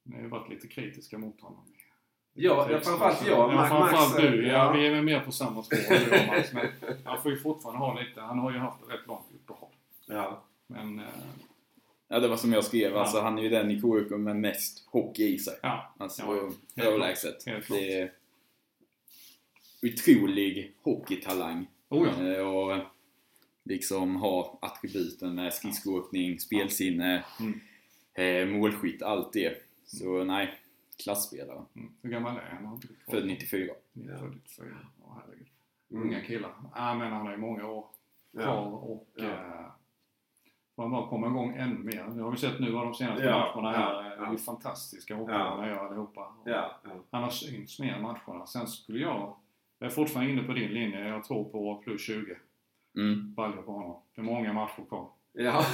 ni 0.03 0.15
har 0.15 0.21
ju 0.21 0.27
varit 0.27 0.49
lite 0.49 0.67
kritiska 0.67 1.17
mot 1.17 1.41
honom. 1.41 1.63
Ja, 2.33 2.67
ja, 2.71 2.79
framförallt 2.79 3.27
jag. 3.27 3.53
Ja, 3.53 3.67
framförallt 3.67 4.11
Max, 4.13 4.21
du. 4.21 4.47
Ja, 4.47 4.53
ja. 4.53 4.71
vi 4.71 4.87
är 4.87 4.91
väl 4.91 5.03
mer 5.03 5.19
på 5.19 5.31
samma 5.31 5.63
spår 5.63 5.77
och 6.11 6.27
Max. 6.27 6.53
Men 6.53 6.67
han 7.03 7.21
får 7.21 7.31
ju 7.31 7.37
fortfarande 7.37 7.79
ha 7.79 7.99
lite. 7.99 8.21
Han 8.21 8.39
har 8.39 8.51
ju 8.51 8.57
haft 8.57 8.83
ett 8.83 8.89
rätt 8.89 9.07
långt 9.07 9.25
uppehåll. 9.35 9.71
Ja, 10.05 10.43
Men, 10.67 10.99
eh, 10.99 11.05
Ja, 12.09 12.19
det 12.19 12.27
var 12.27 12.37
som 12.37 12.53
jag 12.53 12.63
skrev. 12.63 12.91
Ja. 12.91 12.99
Alltså, 12.99 13.19
han 13.19 13.37
är 13.37 13.41
ju 13.41 13.49
den 13.49 13.71
i 13.71 13.81
KUK 13.81 14.09
med 14.09 14.35
mest 14.35 14.87
hockey 14.87 15.33
i 15.33 15.39
sig. 15.39 15.59
ja. 15.61 15.93
Alltså, 15.97 16.51
Ja, 16.73 16.83
överlägset. 16.83 17.45
Det 17.69 17.93
är 18.01 18.11
otrolig 19.81 20.75
hockeytalang. 20.81 21.67
Oh 21.89 22.07
ja. 22.07 22.33
Eh, 22.37 22.47
Och 22.47 22.83
liksom 23.63 24.15
ha 24.15 24.57
attributen 24.61 25.35
med 25.35 25.53
skridskoåkning, 25.53 26.39
spelsinne, 26.39 27.23
Mm. 27.39 27.59
eh, 28.13 28.57
målskytt, 28.59 29.01
allt 29.01 29.33
det. 29.33 29.57
Så 29.85 30.23
nej, 30.23 30.53
klasspelare. 31.03 31.61
Mm. 31.75 31.91
Hur 32.01 32.09
gammal 32.09 32.37
är 32.37 32.59
han? 32.63 32.81
Född 33.11 33.25
94. 33.27 33.73
Ja. 33.93 34.17
Född 34.19 34.31
94. 34.33 34.67
Åh, 35.03 35.17
herregud. 35.25 35.47
Mm. 35.91 36.03
Unga 36.03 36.21
killar. 36.21 36.51
Ja, 36.75 36.93
men 36.95 37.11
han 37.11 37.25
har 37.25 37.31
ju 37.31 37.37
många 37.37 37.67
år 37.67 37.85
kvar 38.33 38.43
ja. 38.43 38.59
och 38.61 39.07
Ja. 39.15 39.23
eh, 39.25 39.65
han 40.77 40.91
bara 40.91 41.07
komma 41.09 41.27
igång 41.27 41.55
ännu 41.57 41.79
mer. 41.79 42.03
Det 42.15 42.21
har 42.21 42.31
vi 42.31 42.37
sett 42.37 42.59
nu 42.59 42.75
av 42.77 42.85
de 42.85 42.93
senaste 42.93 43.23
Ja, 43.25 43.51
matcherna 43.55 43.77
här. 43.77 43.93
ja, 43.93 44.01
Det 44.01 44.25
är 44.25 44.31
ja. 44.31 44.37
fantastiska 44.37 45.15
hockeyarna 45.15 45.67
gör 45.67 45.85
allihopa. 45.87 46.33
ja, 46.45 46.79
ja. 46.83 46.89
Han 47.11 47.23
har 47.23 47.29
synts 47.29 47.79
mer 47.79 47.97
i 47.97 48.01
matcherna. 48.01 48.45
Sen 48.45 48.67
skulle 48.67 48.99
jag, 48.99 49.35
jag 49.79 49.87
är 49.87 49.93
fortfarande 49.93 50.31
inne 50.31 50.43
på 50.43 50.53
din 50.53 50.71
linje. 50.71 51.07
Jag 51.07 51.23
tror 51.23 51.43
på 51.43 51.75
plus 51.75 52.01
20 52.01 52.35
Mm. 52.97 53.33
baljor 53.33 53.61
på 53.61 53.71
honom. 53.71 54.01
Det 54.15 54.21
är 54.21 54.25
många 54.25 54.53
matcher 54.53 54.85
kvar. 54.89 55.09
ja. 55.33 55.65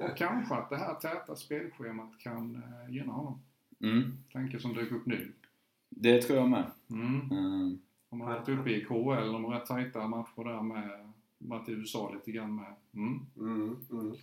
Och 0.00 0.16
kanske 0.16 0.54
att 0.54 0.70
det 0.70 0.76
här 0.76 0.94
täta 0.94 1.36
spelschemat 1.36 2.18
kan 2.18 2.54
eh, 2.54 2.94
gynna 2.94 3.12
honom. 3.12 3.40
Mm. 3.80 4.18
Tanke 4.32 4.58
som 4.60 4.74
dök 4.74 4.92
upp 4.92 5.06
nu. 5.06 5.32
Det 5.88 6.22
tror 6.22 6.38
jag 6.38 6.48
med. 6.50 6.70
Mm. 6.90 7.30
Mm. 7.30 7.78
De 8.10 8.20
har 8.20 8.34
varit 8.34 8.48
uppe 8.48 8.70
i 8.70 8.84
KHL, 8.84 9.32
de 9.32 9.44
har 9.44 9.54
rätt 9.54 9.66
tajta 9.66 10.08
matcher 10.08 10.44
där 10.44 10.62
med. 10.62 11.12
Varit 11.38 11.68
i 11.68 11.72
USA 11.72 12.10
lite 12.14 12.30
grann 12.32 12.54
med. 12.56 12.74
Mm. 12.94 13.26
Mm, 13.36 13.76
mm. 13.90 14.14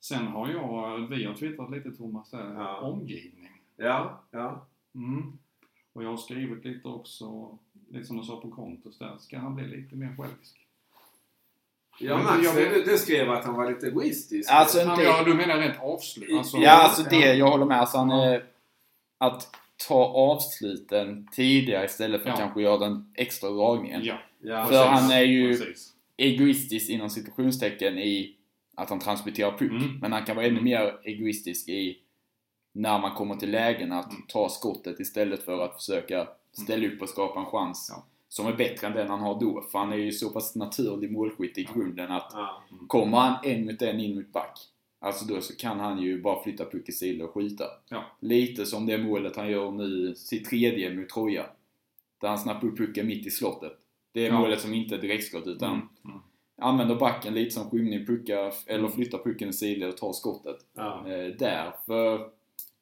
Sen 0.00 0.26
har 0.26 0.48
jag, 0.48 0.98
vi 1.08 1.24
har 1.24 1.34
twittrat 1.34 1.70
lite 1.70 1.92
Thomas 1.92 2.30
där, 2.30 2.54
Ja. 2.54 2.80
omgivning. 2.80 3.50
Ja, 3.76 4.20
ja. 4.30 4.66
Mm. 4.94 5.38
Och 5.92 6.04
jag 6.04 6.10
har 6.10 6.16
skrivit 6.16 6.64
lite 6.64 6.88
också, 6.88 7.58
lite 7.90 8.06
som 8.06 8.16
du 8.16 8.22
sa 8.22 8.40
på 8.40 8.50
kontot 8.50 8.98
där, 8.98 9.16
ska 9.18 9.38
han 9.38 9.54
bli 9.54 9.66
lite 9.66 9.96
mer 9.96 10.16
självisk? 10.18 10.56
Ja, 12.00 12.16
Men 12.16 12.24
Max, 12.26 12.44
jag- 12.44 12.56
du, 12.74 12.82
du 12.84 12.98
skrev 12.98 13.30
att 13.30 13.44
han 13.44 13.54
var 13.54 13.70
lite 13.70 13.86
egoistisk. 13.86 14.50
Alltså, 14.52 14.82
inte, 14.82 15.02
ja, 15.02 15.24
du 15.24 15.34
menar 15.34 15.58
rent 15.58 15.80
avslut? 15.80 16.38
Alltså, 16.38 16.56
ja, 16.56 16.70
alltså 16.72 17.02
det, 17.02 17.16
ja. 17.16 17.32
jag 17.34 17.50
håller 17.50 17.64
med. 17.66 17.80
Alltså, 17.80 17.98
han, 17.98 18.08
Ja. 18.10 18.24
är- 18.24 18.44
Att 19.20 19.48
ta 19.88 20.04
avsluten 20.04 21.28
tidigare 21.32 21.84
istället 21.84 22.22
för 22.22 22.30
att 22.30 22.38
Ja. 22.38 22.44
kanske 22.44 22.62
göra 22.62 22.78
den 22.78 23.12
extra 23.14 23.50
dragningen. 23.50 24.00
Ja, 24.04 24.18
ja, 24.40 24.66
För 24.66 24.86
han 24.86 25.10
är 25.10 25.22
ju 25.22 25.48
precis. 25.58 25.92
egoistisk 26.16 26.90
inom 26.90 27.10
situationstecken 27.10 27.98
i 27.98 28.36
att 28.76 28.90
han 28.90 28.98
transporterar 28.98 29.50
puck. 29.58 29.70
Mm. 29.70 29.98
Men 30.00 30.12
han 30.12 30.24
kan 30.24 30.36
vara 30.36 30.46
ännu 30.46 30.60
mer 30.60 31.00
egoistisk 31.04 31.68
i 31.68 31.98
när 32.72 32.98
man 32.98 33.14
kommer 33.14 33.36
till 33.36 33.50
lägen 33.50 33.92
att 33.92 34.10
Mm. 34.12 34.22
ta 34.28 34.48
skottet 34.48 35.00
istället 35.00 35.42
för 35.42 35.60
att 35.64 35.74
försöka 35.76 36.28
ställa 36.52 36.86
upp 36.86 37.02
och 37.02 37.08
skapa 37.08 37.40
en 37.40 37.46
chans 37.46 37.92
Ja. 37.94 38.04
som 38.28 38.46
är 38.46 38.52
bättre 38.56 38.86
än 38.86 38.92
den 38.92 39.08
han 39.10 39.20
har 39.20 39.40
då. 39.40 39.62
För 39.72 39.78
han 39.78 39.92
är 39.92 39.96
ju 39.96 40.12
så 40.12 40.30
pass 40.30 40.54
naturlig 40.56 41.12
målskytt 41.12 41.58
i 41.58 41.68
grunden 41.74 42.12
att 42.12 42.32
kommer 42.86 43.18
han 43.18 43.44
en 43.44 43.64
mot 43.66 43.82
en 43.82 44.00
in 44.00 44.16
mot 44.16 44.32
back 44.32 44.58
Alltså 45.00 45.24
då 45.24 45.40
så 45.40 45.56
kan 45.56 45.80
han 45.80 46.02
ju 46.02 46.22
bara 46.22 46.42
flytta 46.42 46.64
puck 46.64 46.88
i 46.88 46.92
sidled 46.92 47.26
och 47.26 47.34
skjuta. 47.34 47.64
Ja. 47.88 48.04
Lite 48.20 48.66
som 48.66 48.86
det 48.86 48.98
målet 48.98 49.36
han 49.36 49.50
gör 49.50 49.70
nu, 49.70 50.14
sitt 50.14 50.48
tredje 50.48 50.94
mot 50.94 51.08
Troja. 51.08 51.46
Där 52.20 52.28
han 52.28 52.38
snappar 52.38 52.68
upp 52.68 52.76
pucken 52.78 53.06
mitt 53.06 53.26
i 53.26 53.30
slottet. 53.30 53.72
Det 54.12 54.26
är 54.26 54.30
Ja. 54.30 54.38
målet 54.40 54.60
som 54.60 54.74
inte 54.74 54.94
är 54.94 54.98
direktskott 54.98 55.46
utan 55.46 55.70
Mm. 55.72 55.88
Mm. 56.04 56.18
använder 56.60 56.94
backen 56.94 57.34
lite 57.34 57.50
som 57.50 57.70
skymning, 57.70 58.06
puckar, 58.06 58.52
eller 58.66 58.78
Mm. 58.78 58.92
flyttar 58.92 59.18
pucken 59.18 59.52
sidled 59.52 59.88
och 59.88 59.96
tar 59.96 60.12
skottet. 60.12 60.56
ja. 60.74 61.08
Eh, 61.08 61.34
där. 61.36 61.72
För 61.86 62.30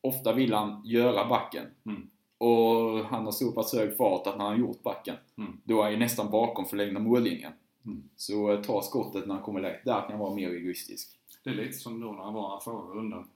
ofta 0.01 0.33
vill 0.33 0.53
han 0.53 0.83
göra 0.85 1.29
backen. 1.29 1.67
Mm. 1.87 2.11
Och 2.39 3.05
han 3.05 3.25
har 3.25 3.33
så 3.33 3.53
pass 3.53 3.75
hög 3.75 3.97
fart 3.97 4.27
att 4.27 4.39
när 4.39 4.45
han 4.45 4.61
gjort 4.61 4.83
backen, 4.83 5.17
Mm. 5.39 5.61
då 5.65 5.79
är 5.79 5.83
han 5.83 5.93
ju 5.93 5.99
nästan 5.99 6.31
bakom 6.31 6.65
förlängda 6.67 7.01
mållinjen. 7.01 7.53
Mm. 7.87 8.09
Så 8.17 8.53
eh, 8.53 8.61
ta 8.61 8.83
skottet 8.83 9.27
när 9.27 9.35
han 9.35 9.43
kommer 9.45 9.61
lägt. 9.61 9.85
Där 9.85 10.01
kan 10.01 10.11
han 10.11 10.19
vara 10.19 10.35
mer 10.35 10.51
egoistisk. 10.51 11.19
Det 11.45 11.51
är 11.51 11.55
lite 11.55 11.73
som 11.73 12.01
då 12.01 12.13
när 12.13 12.23
han 12.23 12.35
var 12.35 12.51
här 12.51 12.61
förra 12.61 12.95
rundan. 12.95 13.29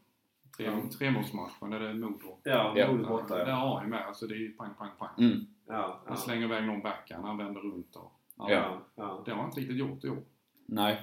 Tremålsmatchen, 0.98 1.70
där 1.70 1.80
det 1.80 1.88
är 1.88 1.94
Modo. 1.94 2.38
Ja. 2.42 2.74
Modo 2.92 3.08
borta 3.08 3.36
Där 3.36 3.46
ja. 3.48 3.54
har 3.54 3.74
han 3.74 3.84
ju 3.84 3.90
med, 3.90 4.06
alltså 4.06 4.26
det 4.26 4.34
är 4.34 4.38
ju 4.38 4.52
pang, 4.52 4.70
pang, 4.78 4.90
pang. 4.98 5.08
Mm. 5.18 5.46
Ja, 5.66 6.00
Han 6.04 6.14
ja. 6.14 6.16
slänger 6.16 6.44
iväg 6.44 6.64
någon 6.66 6.80
backhand, 6.82 7.24
han 7.24 7.36
vänder 7.36 7.60
runt 7.60 7.96
och... 7.96 8.12
Ja. 8.36 8.50
Ja. 8.50 8.78
ja. 8.94 9.22
Det 9.24 9.30
har 9.30 9.38
han 9.38 9.46
inte 9.48 9.60
riktigt 9.60 9.76
gjort 9.76 10.04
i 10.04 10.08
år. 10.08 10.22
Nej. 10.66 11.00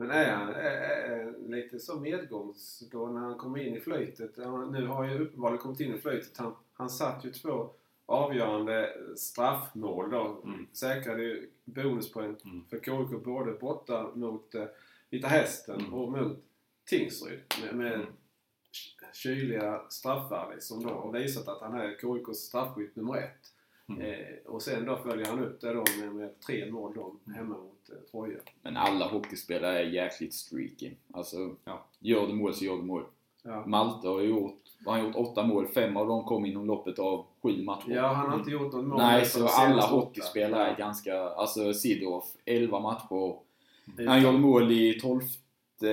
Men 0.00 0.10
är 0.10 0.30
han 0.32 0.48
är, 0.48 0.54
är, 0.54 1.34
lite 1.48 1.78
så 1.78 2.00
medgångs 2.00 2.82
då 2.92 3.06
när 3.06 3.20
han 3.20 3.38
kommer 3.38 3.58
in 3.58 3.76
i 3.76 3.80
flöjtet? 3.80 4.30
Han, 4.36 4.72
nu 4.72 4.86
har 4.86 5.04
ju 5.04 5.18
uppenbarligen 5.18 5.58
kommit 5.62 5.80
in 5.80 5.94
i 5.94 5.98
flöjtet. 5.98 6.36
Han, 6.38 6.54
han 6.72 6.90
satt 6.90 7.24
ju 7.24 7.30
två 7.30 7.70
avgörande 8.06 8.94
straffmål 9.16 10.10
då. 10.10 10.42
Mm. 10.44 10.66
Säkrade 10.72 11.22
ju 11.22 11.50
bonuspoäng 11.64 12.36
Mm. 12.44 12.64
för 12.70 12.78
KIK 12.80 13.24
både 13.24 13.52
borta 13.52 14.10
mot 14.14 14.54
eh, 14.54 14.64
Vita 15.10 15.28
Hästen 15.28 15.80
Mm. 15.80 15.94
och 15.94 16.12
mot 16.12 16.38
Tingsryd. 16.86 17.40
Med, 17.64 17.74
med 17.74 17.94
Mm. 17.94 18.06
kyliga 19.12 19.82
straffar 19.88 20.52
liksom 20.54 20.82
då. 20.82 20.90
Och 20.90 21.14
visat 21.14 21.48
att 21.48 21.60
han 21.60 21.74
är 21.74 21.96
KIKs 22.00 22.38
straffskytt 22.38 22.96
nummer 22.96 23.16
ett. 23.16 23.52
Mm. 23.88 24.02
Eh, 24.02 24.16
och 24.46 24.62
sen 24.62 24.84
då 24.84 24.96
följer 24.96 25.26
han 25.26 25.38
upp 25.44 25.60
det 25.60 25.72
då 25.74 25.84
med, 26.00 26.14
med 26.14 26.40
tre 26.40 26.70
mål 26.70 26.92
då 26.94 27.14
Mm. 27.26 27.38
hemma 27.38 27.54
mot 27.58 27.90
eh, 27.90 28.10
Troja. 28.10 28.38
Men 28.62 28.76
alla 28.76 29.08
hockeyspelare 29.08 29.78
är 29.78 29.84
jäkligt 29.84 30.34
streaky. 30.34 30.90
Alltså, 31.12 31.36
Ja. 31.64 31.86
gör 31.98 32.26
du 32.26 32.32
mål 32.34 32.54
så 32.54 32.64
gör 32.64 32.76
du 32.76 32.82
mål. 32.82 33.04
Ja. 33.42 33.66
Malte 33.66 34.08
har 34.08 34.20
gjort, 34.20 34.62
han 34.86 35.00
har 35.00 35.06
gjort 35.06 35.16
åtta 35.16 35.42
mål, 35.46 35.66
fem 35.68 35.96
av 35.96 36.06
dem 36.06 36.24
kom 36.24 36.46
inom 36.46 36.66
loppet 36.66 36.98
av 36.98 37.26
sju 37.42 37.62
matcher. 37.62 37.90
Ja, 37.90 38.06
han 38.12 38.30
har 38.30 38.38
inte 38.38 38.50
gjort 38.50 38.72
något 38.72 38.84
mål. 38.86 38.98
Nej, 38.98 39.24
så 39.26 39.46
alla 39.46 39.86
hockeyspelare 39.86 40.66
är 40.70 40.76
ganska, 40.76 41.20
alltså 41.20 41.72
Sidorf, 41.74 42.24
11 42.44 42.80
matcher. 42.80 43.36
Utan- 43.98 44.08
Han 44.08 44.22
gjorde 44.22 44.38
mål 44.38 44.72
i 44.72 45.00
12 45.00 45.22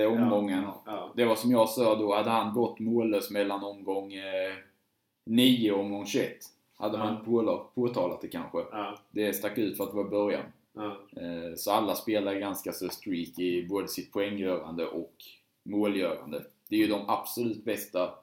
omgången. 0.08 0.62
Ja. 0.62 0.82
Ja. 0.86 1.12
Det 1.16 1.24
var 1.24 1.36
som 1.36 1.50
jag 1.50 1.68
sa 1.68 1.94
då, 1.94 2.14
hade 2.14 2.30
han 2.30 2.54
gått 2.54 2.78
mållös 2.78 3.30
mellan 3.30 3.64
omgång 3.64 4.12
eh, 4.14 4.54
9 5.26 5.72
och 5.72 5.80
omgång 5.80 6.06
21. 6.06 6.36
Hade 6.76 6.98
man 6.98 7.14
Ja. 7.14 7.20
påla- 7.24 7.64
påtalat 7.74 8.20
det 8.20 8.28
kanske. 8.28 8.58
Ja. 8.58 8.98
Det 9.10 9.32
stack 9.32 9.58
ut 9.58 9.76
för 9.76 9.84
att 9.84 9.90
det 9.90 9.96
var 9.96 10.04
början. 10.04 10.42
Ja. 10.72 10.96
Eh, 11.22 11.54
Så 11.56 11.70
alla 11.70 11.94
spelar 11.94 12.34
ganska 12.34 12.72
så 12.72 12.88
streak 12.88 13.38
i 13.38 13.66
både 13.68 13.88
sitt 13.88 14.12
poänggörande 14.12 14.86
och 14.86 15.14
målgörande. 15.62 16.44
Det 16.68 16.76
är 16.76 16.80
ju 16.80 16.86
de 16.86 17.04
absolut 17.08 17.64
bästa 17.64 18.14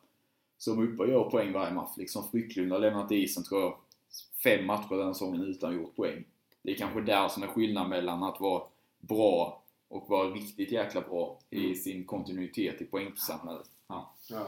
som 0.57 0.79
är 0.79 0.83
uppe 0.87 1.03
och 1.03 1.09
gör 1.09 1.29
poäng 1.29 1.51
varje 1.53 1.73
match. 1.73 1.91
Liksom 1.97 2.23
Frycklund 2.31 2.71
har 2.71 2.79
lämnat 2.79 3.11
isen, 3.11 3.43
tror 3.43 3.61
jag, 3.61 3.77
fem 4.43 4.65
matcher 4.65 4.95
den 4.95 5.13
säsongen 5.13 5.41
utan 5.41 5.75
gjort 5.75 5.95
poäng. 5.95 6.23
Det 6.61 6.71
är 6.71 6.75
kanske 6.75 7.01
där 7.01 7.27
som 7.27 7.43
är 7.43 7.47
skillnaden 7.47 7.89
mellan 7.89 8.23
att 8.23 8.39
vara 8.39 8.63
bra 8.99 9.61
och 9.87 10.09
vara 10.09 10.29
riktigt 10.29 10.71
jäkla 10.71 11.01
bra 11.01 11.39
i 11.49 11.63
Mm. 11.63 11.75
sin 11.75 12.05
kontinuitet 12.05 12.81
i 12.81 12.85
poängsamlandet. 12.85 13.69
Ja. 13.87 14.13
Ja. 14.29 14.47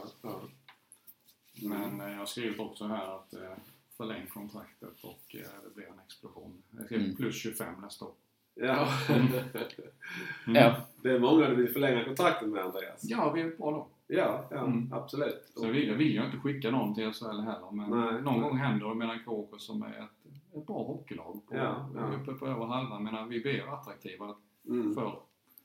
Men 1.62 2.00
eh, 2.00 2.10
jag 2.10 2.18
har 2.18 2.26
skrivit 2.26 2.60
också 2.60 2.84
här 2.86 3.06
att 3.16 3.34
eh, 3.34 3.50
förläng 3.96 4.26
kontraktet 4.26 5.04
och 5.04 5.34
eh, 5.34 5.40
det 5.64 5.74
blir 5.74 5.86
en 5.86 5.98
explosion. 6.06 6.62
Skriver 6.84 7.04
Mm. 7.04 7.16
plus 7.16 7.34
25 7.42 7.74
nästa 7.82 8.04
år. 8.04 8.12
Ja. 8.54 8.88
Mm. 10.46 10.62
Ja. 10.62 10.76
Det 11.02 11.10
är 11.10 11.18
många 11.20 11.48
du 11.48 11.54
vill 11.56 11.72
förlänga 11.72 12.04
kontrakten 12.04 12.50
med 12.50 12.62
Andreas. 12.64 13.00
Ja, 13.02 13.32
vi 13.32 13.40
är 13.40 13.56
bra 13.56 13.70
då. 13.70 13.86
Ja, 14.06 14.44
ja 14.50 14.56
Mm. 14.66 14.92
absolut. 14.92 15.52
Så 15.54 15.66
vill, 15.68 15.88
jag 15.88 15.94
vill 15.94 16.12
ju 16.14 16.24
inte 16.24 16.36
skicka 16.36 16.70
någon 16.70 16.94
till 16.94 17.12
SHL 17.12 17.40
heller, 17.40 17.70
men 17.72 17.90
Nej. 17.90 18.22
någon 18.22 18.40
gång 18.42 18.56
händer 18.56 18.88
det 18.88 18.94
mellan 18.94 19.18
KK 19.24 19.58
som 19.58 19.82
är 19.82 19.88
ett, 19.88 20.32
ett 20.56 20.66
bra 20.66 20.76
hockeylag 20.84 21.40
på, 21.48 21.56
Ja, 21.56 21.90
ja. 21.94 22.00
uppe 22.16 22.32
på 22.32 22.46
över 22.46 22.66
halvan. 22.66 23.02
Men 23.04 23.28
vi 23.28 23.40
blir 23.40 23.74
attraktiva 23.74 24.34
Mm. 24.68 24.94
för 24.94 25.18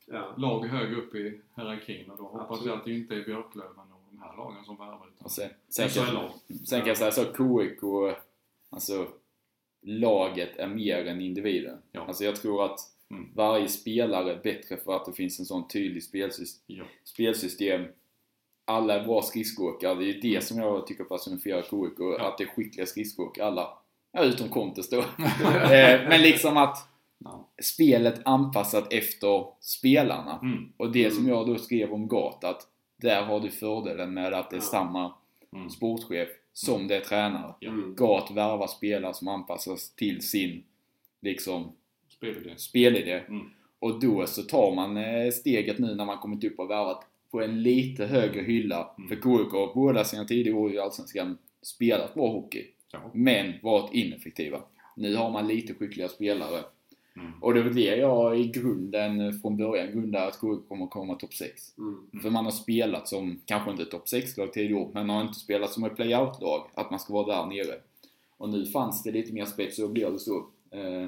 Ja. 0.05 0.33
lag 0.37 0.65
högre 0.65 0.95
upp 0.95 1.15
i 1.15 1.41
hierarkin 1.55 2.11
och 2.11 2.17
då 2.17 2.23
hoppas 2.23 2.41
Absolut. 2.49 2.65
jag 2.67 2.77
att 2.79 2.85
det 2.85 2.93
inte 2.93 3.15
är 3.15 3.23
Björklöven 3.25 3.90
de 4.21 4.27
här 4.27 4.37
lagen 4.37 4.65
som 4.65 4.77
värvar 4.77 5.07
utan 5.17 5.29
sen, 5.29 5.49
sen, 5.69 5.89
kan, 5.89 6.05
SHL-lag. 6.05 6.31
sen 6.65 6.79
kan 6.79 6.87
jag 6.87 6.97
säga 6.97 7.11
så, 7.11 7.23
KIK, 7.23 7.79
alltså 8.69 9.07
laget 9.81 10.57
är 10.57 10.67
mer 10.67 11.05
än 11.05 11.21
individen. 11.21 11.77
Ja. 11.91 12.01
Alltså 12.07 12.23
jag 12.23 12.35
tror 12.35 12.65
att 12.65 12.79
Mm. 13.11 13.29
varje 13.35 13.67
spelare 13.67 14.31
är 14.33 14.43
bättre 14.43 14.77
för 14.77 14.95
att 14.95 15.05
det 15.05 15.13
finns 15.13 15.39
en 15.39 15.45
sån 15.45 15.67
tydlig 15.67 16.03
spelsystem. 16.03 16.77
Ja. 16.77 16.83
spelsystem. 17.03 17.85
Alla 18.65 18.93
är 18.99 19.05
bra 19.05 19.21
skridskoåkare. 19.21 19.95
Det 19.95 20.03
är 20.03 20.13
ju 20.13 20.19
det 20.19 20.41
som 20.43 20.57
jag 20.57 20.87
tycker 20.87 21.03
personifierar 21.03 21.61
KIK. 21.61 21.99
Ja. 21.99 22.27
Att 22.27 22.37
det 22.37 22.43
är 22.43 22.47
skickliga 22.47 22.85
skridskoåkare 22.85 23.45
alla. 23.47 23.77
Ja, 24.11 24.23
utom 24.23 24.49
Contes 24.49 24.89
då. 24.89 24.97
Eh, 25.63 26.07
Men 26.09 26.21
liksom 26.21 26.57
att 26.57 26.77
Ja. 27.17 27.49
spelet 27.63 28.21
anpassat 28.25 28.93
efter 28.93 29.45
spelarna. 29.59 30.39
Mm. 30.43 30.73
Och 30.77 30.91
det 30.91 31.11
som 31.11 31.23
Mm. 31.25 31.37
jag 31.37 31.47
då 31.47 31.57
skrev 31.57 31.93
om 31.93 32.07
Gat, 32.07 32.43
att 32.43 32.67
där 33.01 33.23
har 33.23 33.39
du 33.39 33.49
fördelen 33.49 34.13
med 34.13 34.33
att 34.33 34.49
det 34.49 34.55
är 34.55 34.59
samma 34.61 35.13
Mm. 35.55 35.69
sportchef 35.69 36.29
som 36.53 36.87
det 36.87 36.95
är 36.95 37.01
tränare. 37.01 37.53
Mm. 37.61 37.95
Gat 37.95 38.31
värvar 38.31 38.67
spelare 38.67 39.13
som 39.13 39.27
anpassas 39.27 39.95
till 39.95 40.21
sin 40.21 40.63
liksom 41.21 41.71
Spelidé. 42.09 42.57
spelidé. 42.57 43.13
Mm. 43.27 43.49
Och 43.79 43.99
då 43.99 44.25
så 44.27 44.41
tar 44.43 44.75
man 44.75 44.97
eh, 44.97 45.31
steget 45.31 45.79
nu 45.79 45.95
när 45.95 46.05
man 46.05 46.17
kommit 46.17 46.43
upp 46.43 46.59
och 46.59 46.69
värvat 46.69 47.05
på 47.31 47.41
en 47.41 47.63
lite 47.63 48.05
högre 48.05 48.41
hylla. 48.41 48.95
Mm. 48.97 49.07
För 49.09 49.15
KIK 49.15 49.51
har 49.51 49.73
båda 49.73 50.03
sina 50.03 50.25
tidigare 50.25 50.57
år 50.57 50.73
i 50.73 50.79
Allsvenskan 50.79 51.37
spelat 51.61 52.13
bra 52.13 52.27
hockey. 52.27 52.65
Ja. 52.91 53.11
Men 53.13 53.53
varit 53.61 53.93
ineffektiva. 53.93 54.61
Nu 54.95 55.15
har 55.15 55.31
man 55.31 55.47
lite 55.47 55.73
skickliga 55.73 56.07
spelare. 56.07 56.63
Mm. 57.15 57.31
Och 57.41 57.53
det 57.53 57.63
var 57.63 57.69
det 57.69 57.95
jag 57.95 58.39
i 58.39 58.47
grunden 58.47 59.33
från 59.33 59.57
början 59.57 59.91
grundade 59.91 60.25
att 60.27 60.33
KIK 60.41 60.67
kommer 60.67 60.87
komma 60.87 61.15
topp 61.15 61.33
6. 61.33 61.77
Mm. 61.77 62.21
För 62.21 62.29
man 62.29 62.45
har 62.45 62.51
spelat 62.51 63.07
som, 63.07 63.41
kanske 63.45 63.71
inte 63.71 63.85
topp 63.85 64.05
6-lag 64.05 64.53
tidigare 64.53 64.87
men 64.93 65.09
har 65.09 65.21
inte 65.21 65.39
spelat 65.39 65.71
som 65.71 65.83
ett 65.83 65.95
play-out-lag. 65.95 66.67
Att 66.73 66.91
man 66.91 66.99
ska 66.99 67.13
vara 67.13 67.35
där 67.35 67.49
nere. 67.49 67.75
Och 68.37 68.49
nu 68.49 68.65
fanns 68.65 69.03
det 69.03 69.11
lite 69.11 69.33
mer 69.33 69.45
spets 69.45 69.79
och 69.79 69.89
blev 69.89 70.13
det 70.13 70.19
så. 70.19 70.45
Eh, 70.71 71.07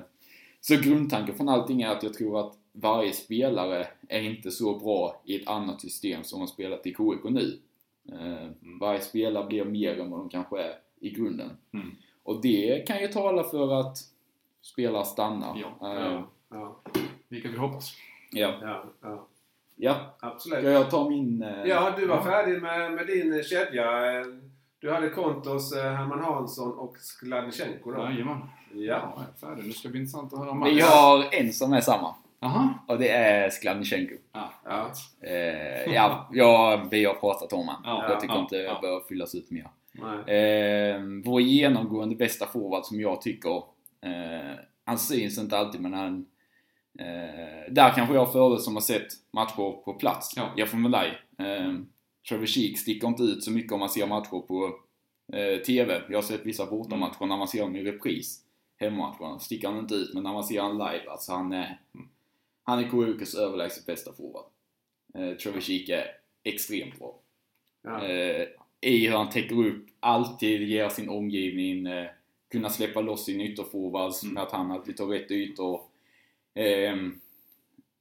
Så 0.61 0.75
grundtanken 0.75 1.35
från 1.35 1.49
allting 1.49 1.81
är 1.81 1.89
att 1.89 2.03
jag 2.03 2.13
tror 2.13 2.39
att 2.39 2.53
varje 2.71 3.13
spelare 3.13 3.87
är 4.07 4.21
inte 4.21 4.51
så 4.51 4.79
bra 4.79 5.21
i 5.25 5.35
ett 5.35 5.47
annat 5.47 5.81
system 5.81 6.23
som 6.23 6.39
har 6.39 6.47
spelat 6.47 6.87
i 6.87 6.89
KIK 6.89 7.23
nu. 7.29 7.59
Eh, 8.11 8.49
Varje 8.79 9.01
spelare 9.01 9.47
blir 9.47 9.65
mer 9.65 9.99
än 9.99 10.09
vad 10.11 10.19
de 10.19 10.29
kanske 10.29 10.61
är 10.61 10.73
i 10.99 11.09
grunden. 11.09 11.49
Mm. 11.73 11.91
Och 12.23 12.41
det 12.41 12.87
kan 12.87 13.01
ju 13.01 13.07
tala 13.07 13.43
för 13.43 13.79
att 13.79 13.97
spelare 14.63 15.05
stannar. 15.05 15.57
Ja. 15.81 15.93
Eh, 15.97 16.03
Ja, 16.03 16.23
ja, 16.51 16.75
Vilket 17.29 17.51
vi 17.51 17.57
hoppas. 17.57 17.91
ja. 18.31 18.53
ja, 18.61 18.83
ja. 19.01 19.27
ja. 19.75 19.95
Absolut. 20.19 20.59
Ska 20.59 20.69
jag 20.71 20.89
ta 20.89 21.09
min... 21.09 21.43
eh, 21.43 21.63
Ja, 21.65 21.93
du 21.97 22.05
var 22.07 22.15
Ja. 22.15 22.23
färdig 22.23 22.61
med, 22.61 22.91
med 22.91 23.07
din 23.07 23.43
kedja. 23.43 23.85
Du 24.79 24.91
hade 24.93 25.09
Kontos, 25.09 25.73
eh, 25.75 25.91
Herman 25.91 26.19
Hansson 26.23 26.73
och 26.77 26.97
Skladnichenko 26.97 27.91
då? 27.91 28.01
Jajamän. 28.03 28.37
Ja. 28.73 29.13
Ja, 29.17 29.23
färdig. 29.41 29.65
Nu 29.65 29.71
ska 29.71 29.87
det 29.87 29.91
bli 29.91 29.99
intressant 30.01 30.33
att 30.33 30.39
höra 30.39 30.53
Vi 30.53 30.75
Mats. 30.75 30.89
har 30.93 31.25
en 31.31 31.53
som 31.53 31.73
är 31.73 31.81
samma. 31.81 32.15
Jaha. 32.39 32.69
Och 32.87 32.99
det 32.99 33.09
är 33.09 33.49
Skladnichenko. 33.49 34.13
Ja. 34.33 34.49
Ja. 34.65 34.89
Eh, 35.27 35.93
ja, 35.93 36.87
vi 36.91 37.05
har 37.05 37.13
pratat 37.13 37.53
om 37.53 37.67
han. 37.67 37.81
Ja, 37.83 38.09
jag 38.09 38.19
tycker 38.19 38.33
ja, 38.35 38.41
inte 38.41 38.55
ja. 38.55 38.61
jag 38.71 38.81
behöver 38.81 39.01
fyllas 39.01 39.35
ut 39.35 39.51
mer. 39.51 39.67
Nej. 39.91 40.35
Eh, 40.37 41.01
vår 41.25 41.41
genomgående 41.41 42.15
bästa 42.15 42.45
forward 42.45 42.85
som 42.85 42.99
jag 43.01 43.21
tycker, 43.21 43.63
eh, 44.03 44.55
han 44.85 44.97
syns 44.97 45.37
inte 45.37 45.57
alltid 45.57 45.81
men 45.81 45.93
han 45.93 46.25
eh, 46.99 47.73
där 47.73 47.93
kanske 47.95 48.15
jag 48.15 48.31
fördel 48.31 48.59
som 48.59 48.73
har 48.73 48.81
sett 48.81 49.07
matcher 49.31 49.83
på 49.85 49.93
plats 49.93 50.33
Ja. 50.35 50.53
jämfört 50.57 50.79
med 50.79 50.91
dig. 50.91 51.17
Eh, 51.37 51.73
Trevor 52.29 52.45
Sheek 52.45 52.77
sticker 52.77 53.07
inte 53.07 53.23
ut 53.23 53.43
så 53.43 53.51
mycket 53.51 53.71
om 53.71 53.79
man 53.79 53.89
ser 53.89 54.07
matcher 54.07 54.47
på 54.47 54.79
eh, 55.33 55.61
TV. 55.61 56.01
Jag 56.09 56.17
har 56.17 56.21
sett 56.23 56.45
vissa 56.45 56.65
bortamatcher 56.65 57.25
när 57.25 57.37
man 57.37 57.47
ser 57.47 57.59
dem 57.61 57.75
i 57.75 57.83
repris. 57.83 58.39
Hemmamatcherna 58.79 59.39
sticker 59.39 59.67
han 59.67 59.79
inte 59.79 59.95
ut 59.95 60.13
men 60.13 60.23
när 60.23 60.33
man 60.33 60.43
ser 60.43 60.61
han 60.61 60.71
live, 60.77 61.09
alltså 61.09 61.31
han 61.31 61.53
är 61.53 61.79
Mm. 61.95 62.07
han 62.63 62.79
är 62.79 62.89
KUKs 62.89 63.35
överlägset 63.35 63.85
bästa 63.85 64.13
forward. 64.13 64.45
Eh, 65.15 65.37
Trevor 65.37 65.59
Sheek 65.61 65.89
är 65.89 66.05
extremt 66.43 66.99
bra 66.99 67.19
Ja. 67.83 68.05
eh, 68.07 68.47
i 68.81 69.07
hur 69.07 69.15
han 69.17 69.29
täcker 69.29 69.65
upp, 69.67 69.85
alltid 69.99 70.61
ger 70.61 70.89
sin 70.89 71.09
omgivning, 71.09 71.87
eh, 71.87 72.07
kunna 72.53 72.69
släppa 72.69 73.01
loss 73.01 73.25
sin 73.25 73.41
ytterforwards 73.41 74.23
Mm. 74.23 74.33
med 74.33 74.43
att 74.43 74.51
han 74.51 74.71
alltid 74.71 74.97
tar 74.97 75.05
rätt 75.07 75.31
ytor. 75.31 75.81
Eh, 76.53 76.95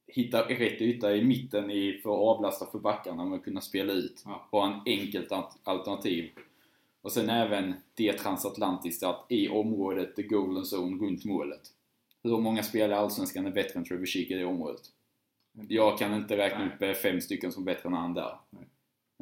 hitta 0.07 0.43
rätt 0.49 0.81
yta 0.83 1.17
i 1.17 1.25
mitten 1.25 1.71
i, 1.71 2.01
för 2.03 2.11
att 2.11 2.37
avlasta 2.37 2.67
för 2.67 2.79
backarna 2.79 3.35
att 3.35 3.45
kunna 3.45 3.61
spela 3.61 3.93
ut. 3.93 4.23
Ja. 4.25 4.49
Vara 4.51 4.67
en 4.73 4.81
enkelt 4.87 5.33
al- 5.33 5.45
alternativ. 5.65 6.31
Och 7.03 7.13
sen 7.13 7.31
även 7.31 7.75
det 7.95 8.13
transatlantiska 8.13 9.09
att 9.09 9.27
i 9.29 9.49
området, 9.49 10.17
the 10.17 10.23
golden 10.23 10.65
zone, 10.73 11.05
runt 11.07 11.25
målet. 11.25 11.61
Hur 12.23 12.39
många 12.39 12.63
spelare 12.63 12.91
i 12.93 12.95
Allsvenskan 12.95 13.47
är 13.47 13.51
bättre 13.51 13.79
än 13.79 13.85
Trevor 13.85 14.07
Sheek 14.07 14.31
i 14.31 14.35
det 14.35 14.45
området? 14.45 14.81
Jag 15.69 15.99
kan 15.99 16.15
inte 16.15 16.37
räkna 16.37 16.59
Nej. 16.59 16.69
upp 16.75 16.83
eh, 16.83 16.93
fem 16.93 17.21
stycken 17.21 17.53
som 17.53 17.63
är 17.63 17.67
bättre 17.75 17.89
än 17.89 17.93
han 17.95 18.15
där. 18.15 18.37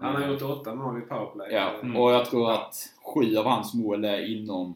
Han 0.00 0.22
har 0.22 0.28
gjort 0.32 0.42
åtta 0.42 0.74
mål 0.74 0.98
i 0.98 1.00
powerplay. 1.00 1.52
Ja, 1.52 1.70
Mm. 1.82 1.96
och 1.96 2.10
jag 2.12 2.26
tror 2.26 2.50
att 2.52 2.74
sju 3.14 3.36
av 3.36 3.44
hans 3.44 3.74
mål 3.74 4.04
är 4.04 4.36
inom 4.36 4.74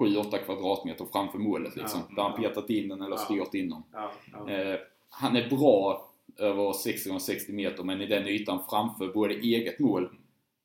7-8 0.00 0.38
kvadratmeter 0.44 1.06
framför 1.12 1.38
målet 1.38 1.76
liksom. 1.76 2.00
Ja, 2.08 2.14
där 2.16 2.22
han 2.22 2.42
petat 2.42 2.70
in 2.70 2.88
den 2.88 3.02
eller 3.02 3.16
Ja. 3.16 3.18
styrt 3.18 3.54
in 3.54 3.68
den. 3.70 3.82
Ja, 3.92 4.10
ja. 4.46 4.50
Eh, 4.50 4.78
han 5.08 5.36
är 5.36 5.48
bra 5.50 6.06
över 6.36 6.72
60-60 6.72 7.52
meter 7.52 7.84
men 7.84 8.00
i 8.00 8.06
den 8.06 8.26
ytan 8.26 8.58
framför 8.70 9.12
både 9.12 9.34
eget 9.34 9.78
mål, 9.78 10.08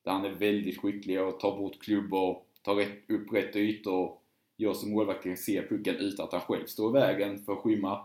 där 0.04 0.12
han 0.12 0.24
är 0.24 0.30
väldigt 0.30 0.80
skicklig 0.80 1.22
och 1.22 1.40
tar 1.40 1.58
bort 1.58 1.82
klubbor, 1.82 2.38
tar 2.62 2.74
rätt, 2.74 3.10
upp 3.10 3.32
rätt 3.32 3.56
ytor, 3.56 4.12
gör 4.56 4.72
så 4.72 4.88
målvakten 4.88 5.36
ser 5.36 5.62
pucken 5.68 5.96
utan 5.96 6.24
att 6.24 6.32
han 6.32 6.40
själv 6.40 6.66
står 6.66 6.90
i 6.90 7.00
vägen 7.00 7.38
för 7.38 7.52
att 7.52 7.58
skymma. 7.58 8.00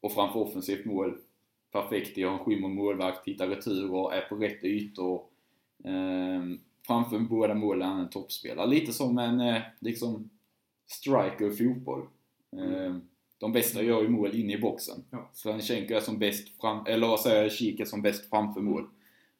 Och 0.00 0.12
framför 0.12 0.40
offensivt 0.40 0.84
mål, 0.84 1.18
perfekt 1.72 2.18
i 2.18 2.24
att 2.24 2.30
han 2.30 2.38
skymmer 2.38 2.68
målvakt, 2.68 3.28
hittar 3.28 3.48
returer, 3.48 4.12
är 4.12 4.20
på 4.28 4.36
rätt 4.36 4.64
ytor. 4.64 5.22
Ehm, 5.84 6.60
framför 6.86 7.18
båda 7.18 7.54
målen 7.54 7.82
är 7.88 7.92
han 7.92 8.00
en 8.00 8.10
toppspelare. 8.10 8.66
Lite 8.66 8.92
som 8.92 9.18
en 9.18 9.40
eh, 9.40 9.62
liksom 9.80 10.30
striker 10.90 11.50
fotboll. 11.50 12.06
Ehm, 12.52 13.00
de 13.38 13.52
bästa 13.52 13.82
gör 13.82 14.02
ju 14.02 14.08
mål 14.08 14.34
inne 14.34 14.52
i 14.52 14.58
boxen. 14.58 15.04
Ja. 15.10 15.30
Svanichenko 15.34 15.94
är 15.94 16.00
som 16.00 16.18
bäst 16.18 16.60
fram, 16.60 16.86
eller 16.86 17.06
vad 17.06 17.20
säger 17.20 17.42
jag, 17.42 17.52
Kik 17.52 17.80
är 17.80 17.84
som 17.84 18.02
bäst 18.02 18.30
framför 18.30 18.60
mål. 18.60 18.86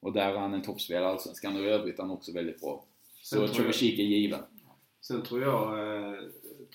Och 0.01 0.13
där 0.13 0.33
är 0.35 0.39
han 0.39 0.55
en 0.55 0.63
toppspelare 0.63 1.05
i 1.05 1.07
Allsvenskan 1.07 1.57
och 1.57 1.63
i 1.63 1.67
övrigt 1.67 1.99
är 1.99 2.03
han 2.03 2.11
också 2.11 2.33
väldigt 2.33 2.61
bra. 2.61 2.85
Så 3.23 3.37
Sen 3.37 3.47
tror 3.47 3.55
Trevor 3.55 3.73
Kik 3.73 3.99
är 3.99 4.03
given. 4.03 4.41
Sen 5.01 5.23
tror 5.23 5.43
jag 5.43 5.79
eh, 5.79 6.19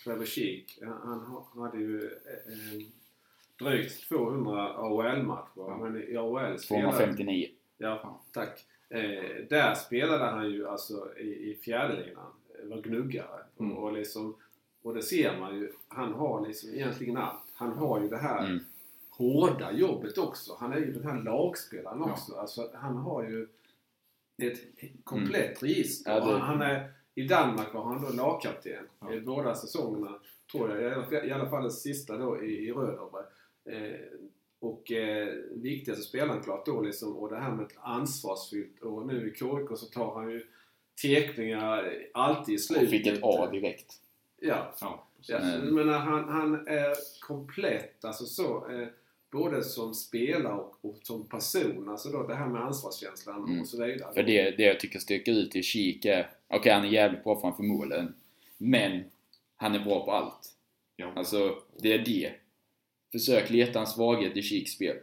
Trevor 0.04 0.26
Sheek, 0.26 0.80
han, 0.82 0.98
han 1.04 1.20
ha- 1.20 1.48
hade 1.56 1.78
ju 1.78 1.98
eh, 1.98 2.54
eh, 2.54 2.82
drygt 3.60 4.08
200 4.08 4.74
AHL-matcher. 4.74 5.50
Ja. 5.56 5.78
Men 5.78 6.04
i 6.04 6.18
AHL 6.18 6.60
spelade... 6.60 6.92
259. 6.92 7.48
Ja, 7.78 8.22
tack. 8.32 8.66
Eh, 8.90 9.46
där 9.50 9.74
spelade 9.76 10.26
han 10.26 10.52
ju 10.52 10.68
alltså 10.68 11.18
i, 11.18 11.52
i 11.52 11.58
fjärdelinan, 11.64 12.32
var 12.64 12.82
gnuggare. 12.82 13.40
Mm. 13.60 13.78
Och, 13.78 13.84
och, 13.84 13.94
liksom, 13.94 14.36
och 14.86 14.94
det 14.94 15.04
ser 15.04 15.40
man 15.40 15.56
ju, 15.56 15.72
han 15.88 16.14
har 16.14 16.48
liksom 16.48 16.70
egentligen 16.74 17.18
allt. 17.18 17.44
Han 17.54 17.72
har 17.74 18.02
ju 18.02 18.08
det 18.10 18.18
här 18.18 18.46
Mm. 18.46 18.60
hårda 19.10 19.72
jobbet 19.72 20.18
också. 20.18 20.56
Han 20.60 20.74
är 20.74 20.78
ju 20.78 20.94
den 20.94 21.04
här 21.04 21.24
lagspelaren 21.24 22.00
Ja. 22.06 22.12
också. 22.12 22.36
Alltså, 22.36 22.70
han 22.74 22.98
har 22.98 23.24
ju 23.24 23.48
ett 24.44 24.60
komplett 25.04 25.64
register. 25.64 26.12
Ja, 26.12 26.26
det- 26.26 26.38
han 26.40 26.62
är, 26.62 26.92
I 27.16 27.28
Danmark 27.28 27.74
var 27.74 27.84
han 27.84 28.02
då 28.02 28.10
lagkapten 28.10 28.88
Ja. 29.00 29.14
i 29.14 29.22
båda 29.22 29.56
säsongerna. 29.56 30.20
Tror 30.52 30.70
jag. 30.72 30.82
I 30.82 30.94
alla 30.94 31.06
fall- 31.06 31.28
I 31.28 31.32
alla 31.32 31.50
fall 31.50 31.62
den 31.62 31.72
sista 31.72 32.18
då 32.18 32.44
i, 32.44 32.68
i 32.68 32.72
Rödovre. 32.72 33.24
Eh, 33.70 34.00
och 34.60 34.92
eh, 34.92 35.28
viktigaste 35.52 36.04
spelaren 36.04 36.44
klart 36.44 36.66
då 36.66 36.82
liksom. 36.82 37.16
Och 37.16 37.30
det 37.30 37.36
här 37.40 37.52
med 37.52 37.66
ett 37.66 37.78
ansvarsfyllt. 37.78 38.82
Och 38.82 39.08
nu 39.08 39.28
i 39.28 39.38
KIK 39.40 39.78
så 39.78 39.86
tar 39.86 40.14
han 40.14 40.32
ju 40.32 40.46
teckningar 41.02 41.94
alltid 42.14 42.56
i 42.56 42.60
slutet. 42.60 42.84
Och 42.84 42.90
fick 42.90 43.08
ett 43.08 43.20
A 43.24 43.50
direkt. 43.52 44.02
Ja, 44.42 44.74
Ja. 44.82 45.08
Ja, 45.28 45.38
Mm. 45.38 45.76
menar, 45.76 46.00
han, 46.00 46.30
han 46.30 46.68
är 46.68 46.94
komplett, 47.22 48.06
alltså 48.06 48.26
så, 48.26 48.72
eh, 48.72 48.88
både 49.32 49.64
som 49.64 49.94
spelare 49.94 50.54
och, 50.54 50.78
och 50.82 51.00
som 51.04 51.28
person. 51.28 51.90
Alltså 51.90 52.10
då 52.10 52.28
det 52.28 52.36
här 52.36 52.48
med 52.48 52.62
ansvarskänslan 52.62 53.44
Mm. 53.44 53.62
och 53.62 53.68
så 53.68 53.86
vidare. 53.86 54.14
För 54.14 54.24
det, 54.24 54.52
det 54.52 54.64
jag 54.64 54.80
tycker 54.80 55.00
sticker 55.00 55.32
ut 55.32 55.56
i 55.56 55.64
Kik 55.64 56.06
är, 56.06 56.30
okej 56.48 56.72
han 56.74 56.84
är 56.84 56.88
jävligt 56.90 57.24
bra 57.24 57.42
framför 57.42 57.64
målen. 57.64 58.14
Men 58.58 59.04
han 59.56 59.76
är 59.76 59.80
bra 59.80 60.06
på 60.06 60.12
allt. 60.12 60.50
Ja. 60.96 61.14
Alltså, 61.16 61.56
det 61.82 61.94
är 61.94 62.00
det. 62.06 62.32
Försök 63.12 63.50
leta 63.50 63.80
en 63.80 63.88
svaghet 63.88 64.38
i 64.38 64.42
Kiks 64.42 64.72
spel. 64.72 64.98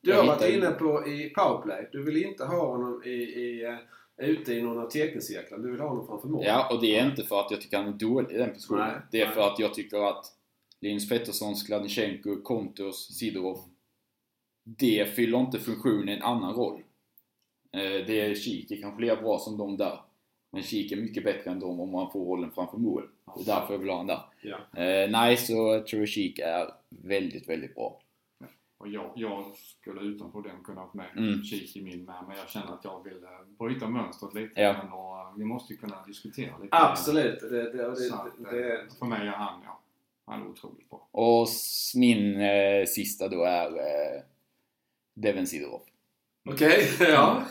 du 0.00 0.12
har 0.12 0.26
varit 0.26 0.54
inne 0.54 0.70
på 0.70 1.06
i 1.08 1.30
powerplay. 1.30 1.88
Du 1.92 2.02
vill 2.04 2.24
inte 2.24 2.44
ha 2.44 2.66
honom 2.66 3.02
i, 3.04 3.10
i, 3.10 3.78
ute 4.16 4.52
i 4.54 4.62
någon 4.62 4.78
av 4.78 4.90
teckningscirklar. 4.90 5.58
Du 5.58 5.70
vill 5.70 5.80
ha 5.80 5.88
honom 5.88 6.06
framför 6.06 6.28
mål. 6.28 6.44
Ja, 6.44 6.68
och 6.74 6.80
det 6.80 6.98
är 6.98 7.06
inte 7.06 7.22
för 7.24 7.40
att 7.40 7.50
jag 7.50 7.60
tycker 7.60 7.76
han 7.76 7.86
är 7.88 7.92
dålig 7.92 8.34
i 8.34 8.38
den 8.38 8.52
positionen. 8.52 8.88
Nej, 8.88 9.00
det 9.10 9.20
är 9.20 9.26
nej. 9.26 9.34
för 9.34 9.40
att 9.52 9.58
jag 9.58 9.74
tycker 9.74 10.08
att 10.08 10.26
Linus 10.80 11.08
Pettersson, 11.08 11.56
Skladnichenko, 11.56 12.42
Kontos, 12.42 13.14
Sidorov. 13.14 13.58
Det 14.64 15.08
fyller 15.14 15.40
inte 15.40 15.58
funktionen 15.58 16.08
i 16.08 16.12
en 16.12 16.22
annan 16.22 16.54
roll. 16.54 16.82
Eh, 17.72 17.80
Det 18.06 18.20
är 18.20 18.34
Kik 18.34 18.70
är 18.70 18.80
kanske 18.80 19.00
lika 19.02 19.16
bra 19.16 19.38
som 19.38 19.58
de 19.58 19.76
där. 19.76 20.00
Men 20.52 20.62
Kik 20.62 20.92
är 20.92 20.96
mycket 20.96 21.24
bättre 21.24 21.50
än 21.50 21.60
dem 21.60 21.80
om 21.80 21.90
man 21.90 22.10
får 22.12 22.24
rollen 22.24 22.50
framför 22.50 22.78
mål. 22.78 23.08
Det 23.36 23.42
är 23.42 23.54
därför 23.54 23.74
jag 23.74 23.78
vill 23.78 23.88
ha 23.88 23.96
honom 23.96 24.06
där. 24.06 24.20
Ja. 24.42 24.82
Eh, 24.82 25.10
nej, 25.10 25.36
så 25.36 25.82
Trevor 25.90 26.06
Kik 26.06 26.38
är 26.38 26.70
väldigt, 26.88 27.48
väldigt 27.48 27.74
bra. 27.74 28.00
Och 28.78 28.88
jag, 28.88 29.12
jag 29.16 29.44
skulle 29.56 30.00
utan 30.00 30.32
problem 30.32 30.64
kunna 30.64 30.80
ha 30.80 30.90
med 30.94 31.06
Mm. 31.16 31.42
kik 31.44 31.76
i 31.76 31.82
min 31.82 32.04
med, 32.04 32.24
men 32.28 32.36
jag 32.36 32.48
känner 32.48 32.72
att 32.72 32.84
jag 32.84 33.04
vill 33.04 33.22
eh, 33.24 33.28
bryta 33.58 33.88
mönstret 33.88 34.34
lite. 34.34 34.60
Ja. 34.60 34.72
grann 34.72 34.92
Och, 34.92 35.18
eh, 35.18 35.34
vi 35.36 35.44
måste 35.44 35.72
ju 35.72 35.78
kunna 35.78 36.02
diskutera 36.06 36.58
lite. 36.58 36.68
Absolut. 36.76 37.40
Det, 37.40 37.48
det, 37.48 37.72
det, 37.72 37.86
att, 37.86 38.24
det, 38.38 38.50
det, 38.56 38.72
eh, 38.74 38.80
för 38.98 39.06
mig 39.06 39.26
är 39.28 39.32
han, 39.32 39.60
ja, 39.64 39.80
han 40.26 40.42
är 40.42 40.46
otroligt 40.48 40.90
bra. 40.90 41.08
Och 41.10 41.48
min 41.96 42.40
eh, 42.40 42.84
sista 42.86 43.28
då 43.28 43.42
är 43.44 43.66
eh, 43.66 44.22
Devin 45.14 45.46
Sidorov. 45.46 45.82
Okej, 46.50 46.88
ja. 47.00 47.42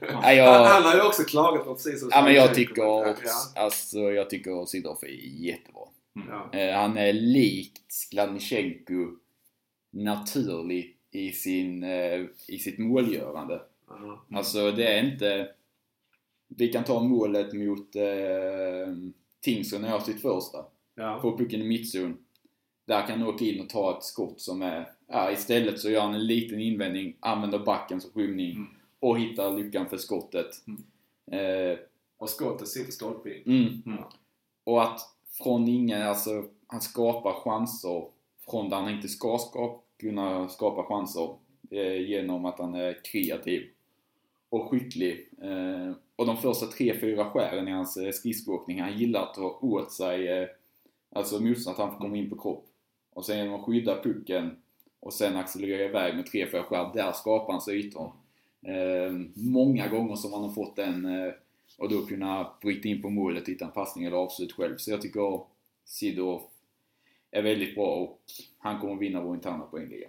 Ja, 0.00 0.32
jag- 0.32 0.52
Han, 0.52 0.66
han 0.66 0.82
har 0.82 0.94
ju 0.94 1.02
också 1.02 1.22
klagat 1.22 1.64
på 1.64 1.74
precis 1.74 2.00
som 2.00 2.08
Ja 2.12 2.22
men 2.22 2.34
jag 2.34 2.54
tycker, 2.54 2.74
Känko. 2.74 3.10
också, 3.10 3.58
alltså, 3.58 3.98
jag 3.98 4.30
tycker 4.30 4.64
Sidorov 4.66 4.98
är 5.02 5.08
jättebra. 5.46 5.82
Ja. 6.28 6.58
Eh, 6.58 6.74
han 6.76 6.96
är 6.96 7.12
likt 7.12 7.92
Skladnichenko 7.92 9.16
naturlig 9.90 10.96
i, 11.10 11.32
sin, 11.32 11.82
eh, 11.84 12.20
i 12.48 12.58
sitt 12.58 12.78
målgörande. 12.78 13.62
Ja. 13.88 14.24
Alltså 14.38 14.70
det 14.70 14.86
är 14.98 15.04
inte... 15.12 15.48
Vi 16.48 16.68
kan 16.68 16.84
ta 16.84 17.02
målet 17.02 17.52
mot 17.52 17.96
eh, 17.96 18.94
Tingsryd 19.40 19.80
när 19.80 19.88
jag 19.88 19.98
har 19.98 20.04
sitt 20.04 20.22
första. 20.22 20.64
Ja. 20.94 21.20
Får 21.22 21.38
pucken 21.38 21.60
i 21.60 21.68
mittzon. 21.68 22.18
Där 22.86 23.06
kan 23.06 23.18
han 23.20 23.28
åka 23.28 23.44
in 23.44 23.60
och 23.60 23.68
ta 23.68 23.96
ett 23.98 24.04
skott 24.04 24.40
som 24.40 24.62
är... 24.62 24.90
Ja, 25.06 25.32
istället 25.32 25.80
så 25.80 25.90
gör 25.90 26.00
han 26.00 26.14
en 26.14 26.26
liten 26.26 26.60
invändning, 26.60 27.16
använder 27.20 27.58
backen 27.58 28.00
som 28.00 28.10
skymning 28.10 28.50
Mm. 28.56 28.66
och 29.00 29.18
hittar 29.20 29.58
luckan 29.58 29.88
för 29.88 29.96
skottet. 29.96 30.46
Eh, 31.32 31.78
Och 32.18 32.28
skottet 32.28 32.68
sitter 32.68 32.92
stolpe 32.92 33.34
in. 33.34 33.42
mm. 33.46 33.82
Mm. 33.86 34.04
Och 34.64 34.82
att 34.82 35.00
från 35.42 35.68
ingen, 35.68 36.02
alltså 36.02 36.44
han 36.66 36.80
skapar 36.80 37.32
chanser 37.32 38.04
från 38.50 38.68
där 38.68 38.76
han 38.76 38.94
inte 38.94 39.08
ska 39.08 39.38
skapa, 39.38 39.82
kunna 39.98 40.48
skapa 40.48 40.82
chanser 40.82 41.36
genom 42.06 42.44
att 42.44 42.58
han 42.58 42.74
är 42.74 43.04
kreativ 43.04 43.70
och 44.50 44.70
skicklig. 44.70 45.28
Eh, 45.42 45.92
och 46.16 46.26
de 46.26 46.36
första 46.36 46.66
tre, 46.66 47.00
fyra 47.00 47.24
skären 47.24 47.68
i 47.68 47.70
hans 47.70 47.96
eh, 47.96 48.12
skridskoåkning, 48.12 48.80
han 48.80 48.98
gillar 48.98 49.22
att 49.22 49.34
ta 49.34 49.58
åt 49.62 49.92
sig 49.92 50.28
eh, 50.28 50.48
alltså 51.12 51.40
motståndaren 51.40 51.86
att 51.86 51.90
han 51.90 51.98
får 51.98 52.06
komma 52.06 52.16
in 52.16 52.30
på 52.30 52.38
kropp. 52.38 52.66
Och 53.12 53.24
sen 53.24 53.38
genom 53.38 53.54
att 53.54 53.66
skydda 53.66 54.02
pucken 54.02 54.56
och 55.00 55.12
sen 55.12 55.36
accelerera 55.36 55.84
iväg 55.84 56.16
med 56.16 56.26
tre, 56.26 56.46
fyra 56.50 56.62
skär, 56.62 56.90
där 56.94 57.12
skapar 57.12 57.52
han 57.52 57.62
sig 57.62 57.78
ytor. 57.78 58.12
Många 59.34 59.88
gånger 59.88 60.16
som 60.16 60.32
han 60.32 60.42
har 60.42 60.50
fått 60.50 60.76
den 60.76 61.06
och 61.78 61.88
då 61.88 62.06
kunna 62.06 62.50
bryta 62.62 62.88
in 62.88 63.02
på 63.02 63.10
målet, 63.10 63.48
hitta 63.48 63.64
en 63.64 63.70
passning 63.70 64.04
eller 64.04 64.16
avslut 64.16 64.52
själv. 64.52 64.76
Så 64.76 64.90
jag 64.90 65.02
tycker 65.02 65.40
Sidorov 65.84 66.42
är 67.30 67.42
väldigt 67.42 67.74
bra 67.74 67.94
och 67.96 68.20
han 68.58 68.80
kommer 68.80 68.96
vinna 68.96 69.20
vår 69.20 69.34
interna 69.34 69.64
poängliga. 69.64 70.08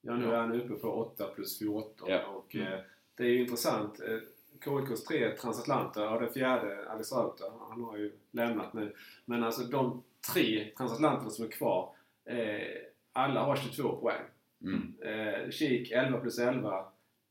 Ja, 0.00 0.16
nu 0.16 0.24
är 0.32 0.36
han 0.36 0.60
uppe 0.60 0.74
på 0.74 0.88
8 0.88 1.26
plus 1.26 1.58
14 1.58 2.08
Ja. 2.10 2.26
och 2.26 2.56
eh, 2.56 2.80
det 3.16 3.22
är 3.24 3.28
ju 3.28 3.40
intressant. 3.40 4.00
Eh, 4.00 4.18
KIKs 4.64 5.04
tre 5.04 5.36
transatlanter 5.36 6.14
och 6.14 6.20
den 6.20 6.32
fjärde, 6.32 6.90
Alex 6.90 7.12
Rauter, 7.12 7.50
han 7.68 7.82
har 7.82 7.96
ju 7.96 8.12
lämnat 8.30 8.74
nu. 8.74 8.94
Men 9.24 9.44
alltså 9.44 9.62
de 9.62 10.02
tre 10.32 10.70
transatlanterna 10.76 11.30
som 11.30 11.44
är 11.44 11.48
kvar, 11.50 11.94
eh, 12.24 12.76
alla 13.12 13.40
har 13.42 13.56
22 13.56 13.96
poäng. 13.96 14.22
Mm. 14.62 14.94
Eh, 15.02 15.50
Kik 15.50 15.90
11 15.90 16.18
plus 16.20 16.38
11, 16.38 16.84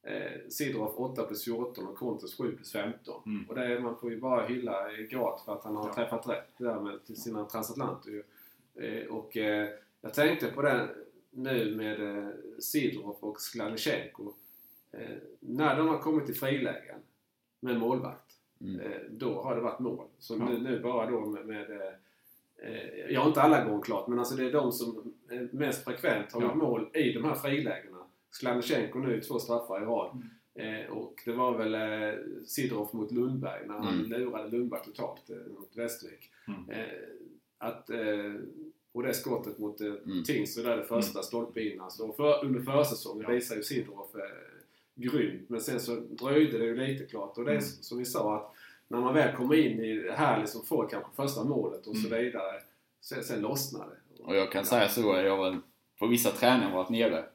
eh, 0.04 0.48
Sidorov 0.50 0.96
8 0.98 1.24
plus 1.24 1.46
14 1.46 1.88
och 1.88 1.98
Kontos 1.98 2.38
7 2.38 2.56
plus 2.56 2.72
15. 2.72 3.24
Mm. 3.26 3.50
Och 3.50 3.56
det 3.56 3.80
man 3.80 3.98
får 3.98 4.12
ju 4.12 4.20
bara 4.20 4.48
hylla 4.48 4.92
Gat 5.10 5.42
för 5.46 5.54
att 5.54 5.64
han 5.64 5.76
har 5.76 5.88
Ja. 5.88 5.94
träffat 5.94 6.28
rätt 6.30 6.58
där 6.58 6.80
med 6.80 7.06
till 7.06 7.16
sina 7.22 7.46
transatlanter 7.46 8.24
och 9.10 9.38
eh, 9.38 9.70
jag 10.02 10.14
tänkte 10.14 10.48
på 10.48 10.62
det 10.62 10.90
nu 11.32 11.76
med 11.76 12.18
eh, 12.18 12.30
Sidorov 12.60 13.16
och 13.20 13.42
Skladnichenko. 13.42 14.34
Eh, 14.92 15.00
när 15.40 15.78
de 15.78 15.88
har 15.88 16.00
kommit 16.00 16.26
till 16.26 16.36
frilägen 16.36 17.00
med 17.60 17.80
målvakt, 17.80 18.20
Mm. 18.62 18.80
eh, 18.80 18.98
då 19.12 19.42
har 19.42 19.56
det 19.56 19.62
varit 19.62 19.80
mål. 19.80 20.06
Så 20.20 20.34
Ja. 20.40 20.50
nu, 20.50 20.58
nu 20.58 20.80
bara 20.80 21.10
då 21.12 21.26
med, 21.26 21.46
med 21.46 21.72
eh, 21.72 21.94
eh, 22.70 23.12
jag 23.14 23.22
har 23.22 23.28
inte 23.28 23.42
alla 23.42 23.66
gånger 23.66 23.84
klart, 23.84 24.08
men 24.08 24.20
alltså 24.20 24.36
det 24.36 24.46
är 24.46 24.52
de 24.52 24.72
som 24.72 25.14
eh, 25.30 25.42
mest 25.52 25.84
frekvent 25.84 26.32
har 26.32 26.42
Ja. 26.42 26.56
mål 26.56 26.90
i 26.94 27.14
de 27.14 27.24
här 27.24 27.36
frilägena. 27.36 27.98
Skladnichenko 28.32 29.00
nu 29.00 29.22
två 29.22 29.40
straffar 29.40 29.82
i 29.82 29.86
rad. 29.86 30.22
Eh, 30.56 30.92
och 30.92 31.22
det 31.26 31.32
var 31.32 31.58
väl 31.58 31.74
eh, 31.76 32.20
Sidorov 32.46 32.90
mot 32.96 33.12
Lundberg 33.12 33.68
när 33.68 33.74
han 33.74 33.94
Mm. 34.00 34.12
lurade 34.12 34.50
Lundberg 34.58 34.82
totalt 34.86 35.30
eh, 35.30 35.36
mot 35.60 35.70
Västervik. 35.78 36.30
Mm. 36.48 36.70
Eh, 36.70 36.86
att, 37.64 37.90
eh, 37.90 38.34
och 38.92 39.04
det 39.04 39.14
skottet 39.14 39.58
mot 39.58 39.82
eh, 39.82 39.88
Mm. 39.88 40.24
Tingsryd 40.24 40.66
där 40.66 40.78
det 40.78 40.84
första 40.84 41.22
stolpe 41.24 41.62
in 41.62 41.82
alltså. 41.82 42.04
Och 42.04 42.16
för, 42.16 42.46
under 42.46 42.62
försäsongen 42.62 43.26
Ja. 43.28 43.34
visar 43.36 43.56
ju 43.56 43.64
Sidorov 43.64 44.08
eh, 44.16 44.22
grymt. 44.96 45.50
Men 45.50 45.62
sen 45.62 45.80
så 45.80 45.96
dröjde 45.96 46.58
det 46.58 46.66
ju 46.66 46.76
lite 46.88 47.06
klart. 47.06 47.38
Och 47.38 47.44
det 47.46 47.52
är 47.52 47.56
Mm. 47.56 47.66
som 47.82 47.98
vi 47.98 48.06
sa 48.06 48.36
att 48.36 48.54
när 48.88 49.00
man 49.00 49.14
väl 49.14 49.36
kommer 49.36 49.56
in 49.56 49.80
i 49.80 49.96
det 49.96 50.12
här 50.14 50.40
liksom 50.40 50.66
får 50.66 50.88
kanske 50.92 51.10
första 51.16 51.44
målet 51.44 51.88
och 51.88 51.98
så 51.98 52.08
Mm. 52.08 52.24
vidare. 52.24 52.62
Sen, 53.02 53.24
sen 53.24 53.42
lossnar 53.42 53.86
det. 53.88 54.24
Och 54.24 54.36
jag 54.36 54.52
kan 54.52 54.66
säga 54.66 54.90
så, 54.90 55.02
jag 55.02 55.38
har 55.38 55.60
på 56.00 56.08
vissa 56.08 56.32
träningar 56.32 56.74
varit 56.76 56.90
nere. 56.90 57.26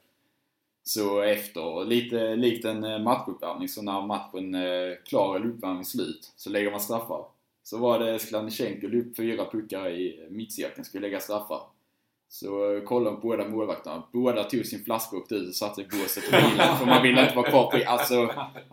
Så 0.82 1.20
efter, 1.20 1.84
lite 1.84 2.36
likt 2.36 2.64
en 2.64 2.84
eh, 2.84 2.98
matchuppvärmning, 2.98 3.68
så 3.68 3.82
när 3.82 4.06
matchen 4.06 4.54
är 4.54 5.04
klar 5.04 5.36
eller 5.36 5.46
uppvärmning 5.46 5.84
slut, 5.84 6.32
så 6.36 6.50
lägger 6.50 6.70
man 6.70 6.80
straffar. 6.80 7.24
Så 7.68 7.78
var 7.78 7.98
det 7.98 8.18
Skladnichenko 8.18 8.86
la 8.88 8.98
upp 8.98 9.16
fyra 9.16 9.44
puckar 9.44 9.90
i 9.90 10.26
mittcirkeln, 10.30 10.84
skulle 10.84 11.06
lägga 11.06 11.20
straffar. 11.20 11.60
Så 12.28 12.76
eh, 12.76 12.82
kollade 12.82 13.16
på 13.16 13.22
båda 13.22 13.48
målvakterna. 13.48 14.02
Båda 14.12 14.44
tog 14.44 14.66
sin 14.66 14.84
flaska 14.84 15.16
och 15.16 15.22
åkte 15.22 15.34
ut 15.34 15.48
och 15.48 15.54
satte 15.54 15.80
i 15.80 15.84
båset 15.84 16.24
och 16.28 16.32
vilade, 16.32 16.76
för 16.76 16.86
man 16.86 17.02
ville 17.02 17.22
inte 17.22 17.36
vara 17.36 17.50
kvar 17.50 17.70
på 17.70 17.90
Alltså, 17.90 18.26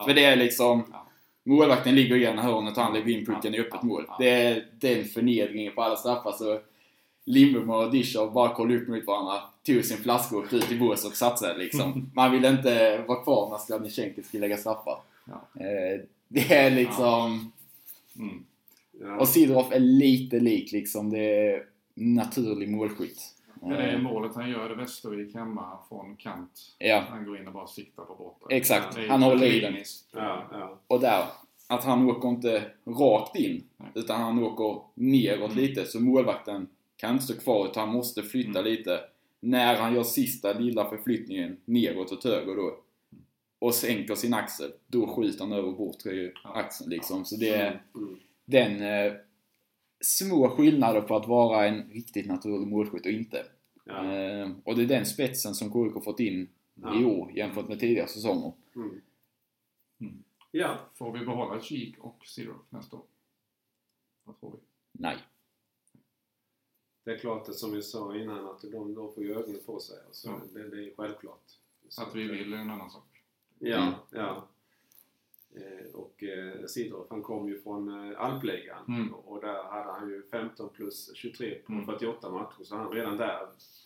för 0.05 0.13
det 0.13 0.23
är 0.23 0.35
liksom... 0.35 0.93
Målvakten 1.43 1.95
ligger 1.95 2.15
i 2.15 2.23
ena 2.23 2.41
hörnet 2.41 2.77
och 2.77 2.83
han 2.83 2.93
lägger 2.93 3.09
in 3.09 3.25
pucken 3.25 3.55
i 3.55 3.59
öppet 3.59 3.83
mål. 3.83 4.05
Det 4.19 4.29
är 4.29 4.67
den 4.79 5.05
förnedringen 5.05 5.75
på 5.75 5.81
alla 5.81 5.95
straffar. 5.95 6.31
Så 6.31 6.59
Lindbom 7.25 7.69
och 7.69 7.91
Dischow 7.91 8.33
bara 8.33 8.53
kollade 8.53 8.81
upp 8.81 8.87
mot 8.87 9.05
varandra, 9.05 9.41
tog 9.63 9.85
sin 9.85 9.97
flaska 9.97 10.35
och 10.35 10.43
åkte 10.43 10.55
ut 10.55 10.71
i 10.71 10.79
båset 10.79 11.31
och 11.31 11.39
sig 11.39 11.57
liksom. 11.57 12.11
Man 12.15 12.31
ville 12.31 12.49
inte 12.49 13.03
vara 13.07 13.23
kvar 13.23 13.49
när 13.49 13.57
Skladnichenko 13.57 14.21
skulle 14.23 14.41
lägga 14.41 14.57
straffar. 14.57 14.99
Eh, 15.59 16.01
Det 16.27 16.53
är 16.53 16.71
liksom... 16.71 17.51
Mm. 18.15 18.45
Ja. 19.01 19.19
Och 19.19 19.27
Sidorov 19.27 19.73
är 19.73 19.79
lite 19.79 20.39
lik 20.39 20.71
liksom. 20.71 21.09
Det 21.09 21.19
är 21.51 21.65
naturlig 21.93 22.69
målskytt. 22.69 23.19
Men 23.61 23.69
det 23.69 23.77
är 23.83 23.97
målet 23.97 24.35
han 24.35 24.49
gör 24.49 24.71
i 24.71 24.75
Västervik 24.75 25.35
hemma 25.35 25.79
från 25.89 26.15
kant. 26.15 26.51
Ja, 26.77 27.03
Han 27.09 27.25
går 27.25 27.39
in 27.39 27.47
och 27.47 27.53
bara 27.53 27.67
siktar 27.67 28.03
på 28.03 28.15
bortre. 28.15 28.55
exakt. 28.55 28.95
Det 28.95 29.07
Han 29.07 29.23
håller 29.23 29.45
i 29.53 29.59
den. 29.59 29.75
Ja, 30.13 30.47
ja. 30.51 30.79
Och 30.87 30.99
där, 30.99 31.23
att 31.67 31.83
han 31.83 32.09
åker 32.09 32.29
inte 32.29 32.63
rakt 32.85 33.35
in, 33.35 33.63
Nej. 33.77 33.89
utan 33.95 34.21
han 34.21 34.43
åker 34.43 34.81
neråt 34.93 35.51
Mm. 35.51 35.63
lite. 35.63 35.85
Så 35.85 35.99
målvakten 35.99 36.67
kan 36.97 37.11
inte 37.13 37.23
stå 37.23 37.33
kvar, 37.33 37.65
utan 37.67 37.87
han 37.87 37.95
måste 37.97 38.23
flytta 38.23 38.59
Mm. 38.59 38.71
lite. 38.71 38.99
När 39.39 39.75
han 39.75 39.93
gör 39.95 40.03
sista 40.03 40.53
lilla 40.53 40.89
förflyttningen 40.89 41.57
neråt 41.65 42.11
åt 42.11 42.23
höger 42.23 42.55
då, 42.55 42.77
och 43.59 43.73
sänker 43.75 44.15
sin 44.15 44.33
axel, 44.33 44.71
då 44.87 45.07
skjuter 45.07 45.39
han 45.43 45.53
över 45.53 45.71
bortre 45.71 46.31
axeln 46.43 46.89
liksom. 46.89 47.25
Så 47.25 47.35
det 47.35 47.49
är 47.49 47.67
Mm. 47.95 48.17
Den 48.45 48.81
eh, 48.81 49.13
små 50.03 50.49
skillnader 50.49 51.01
på 51.01 51.15
att 51.15 51.27
vara 51.27 51.67
en 51.67 51.89
riktigt 51.89 52.25
naturlig 52.27 52.67
målskytt 52.67 53.05
och 53.05 53.11
inte. 53.11 53.45
Ja. 53.85 54.13
Eh, 54.13 54.51
och 54.63 54.75
det 54.75 54.83
är 54.83 54.87
den 54.87 55.05
spetsen 55.05 55.55
som 55.55 55.71
KIK 55.73 56.03
fått 56.03 56.19
in 56.19 56.49
Ja. 56.73 57.01
i 57.01 57.05
år 57.05 57.31
jämfört 57.31 57.67
med 57.67 57.79
tidigare 57.79 58.07
säsonger. 58.07 58.53
Mm. 58.75 59.01
Mm. 60.01 60.23
Ja, 60.51 60.77
Får 60.93 61.11
vi 61.11 61.25
behålla 61.25 61.61
Kik 61.61 61.97
och 61.99 62.25
Zero 62.25 62.55
nästa 62.69 62.95
år? 62.95 63.03
Vad 64.23 64.39
tror 64.39 64.51
vi? 64.51 64.57
Nej. 64.91 65.17
det 67.03 67.11
är 67.11 67.17
klart 67.17 67.49
att 67.49 67.55
som 67.55 67.71
vi 67.71 67.81
sa 67.81 68.15
innan 68.17 68.45
att 68.47 68.61
de, 68.61 68.93
de 68.93 69.13
får 69.13 69.23
ju 69.23 69.33
ögonen 69.35 69.61
på 69.65 69.79
sig. 69.79 69.97
Alltså, 70.05 70.27
Ja. 70.27 70.41
det, 70.53 70.69
det 70.69 70.77
är 70.77 70.81
ju 70.81 70.93
självklart. 70.97 71.43
Så 71.89 72.01
Att 72.03 72.15
vi 72.15 72.27
vill 72.27 72.53
är 72.53 72.57
en 72.57 72.69
annan 72.69 72.89
sak. 72.91 73.23
Ja, 73.59 73.77
Mm. 73.77 73.93
ja. 74.11 74.47
Eh, 75.55 75.93
och 75.95 76.23
eh, 76.23 76.65
Sidorov 76.65 77.07
han 77.09 77.21
kom 77.21 77.47
ju 77.47 77.61
från 77.61 78.11
eh, 78.11 78.21
Alpligan 78.21 78.85
Mm. 78.87 79.13
och 79.13 79.41
där 79.41 79.63
hade 79.63 79.91
han 79.91 80.09
ju 80.09 80.23
15 80.31 80.69
plus 80.69 81.11
23 81.15 81.55
på 81.55 81.71
Mm. 81.73 81.85
48 81.85 82.29
matcher. 82.29 82.63
Så 82.63 82.75
han 82.75 82.91
redan 82.91 83.17
där 83.17 83.39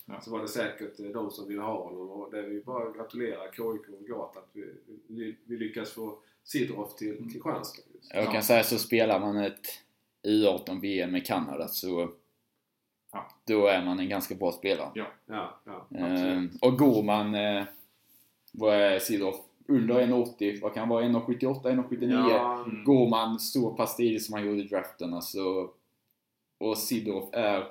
Ja. 0.06 0.20
så 0.20 0.30
var 0.30 0.40
det 0.42 0.48
säkert 0.48 0.96
de 1.14 1.30
som 1.30 1.48
ville 1.48 1.60
ha 1.62 1.84
honom 1.84 2.10
och 2.10 2.30
det 2.30 2.38
är 2.38 2.48
ju 2.48 2.62
bara 2.64 2.88
att 2.88 2.96
gratulera 2.96 3.52
KIK 3.52 3.60
och 4.00 4.06
Gat 4.08 4.36
att 4.36 4.48
vi, 4.52 5.34
vi, 5.46 5.56
lyckas 5.56 5.90
få 5.92 6.18
Sidorov 6.44 6.88
till 6.98 7.16
Mm. 7.16 7.30
Kristianstad. 7.30 7.82
Jag 8.14 8.24
Ja. 8.24 8.32
kan 8.32 8.42
säga 8.42 8.62
så 8.62 8.78
spelar 8.78 9.20
man 9.20 9.36
ett 9.36 9.66
U18-VM 10.28 11.12
med 11.12 11.26
Kanada 11.26 11.68
så 11.68 12.10
Ja. 13.12 13.30
då 13.44 13.66
är 13.66 13.84
man 13.84 13.98
en 13.98 14.08
ganska 14.08 14.34
bra 14.34 14.52
spelare. 14.52 14.90
Ja, 14.94 15.06
ja, 15.26 15.60
Eh, 15.64 16.12
absolut. 16.12 16.62
och 16.62 16.78
går 16.78 17.02
man, 17.02 17.34
eh, 17.34 17.64
vad 18.52 18.74
är 18.74 18.98
Sidorov, 18.98 19.34
under 19.70 19.94
1,80. 19.94 20.60
Vad 20.62 20.74
kan 20.74 20.88
vara? 20.88 21.04
1,78, 21.04 21.62
1,79. 21.62 22.28
Ja, 22.30 22.64
Mm. 22.66 22.84
Går 22.84 23.08
man 23.08 23.38
så 23.40 23.70
pass 23.70 23.96
tidigt 23.96 24.22
som 24.24 24.34
han 24.34 24.46
gjorde 24.46 24.60
i 24.60 24.64
draften 24.68 25.14
alltså. 25.14 25.70
Och 26.58 26.78
Sidorov 26.78 27.28
är 27.32 27.64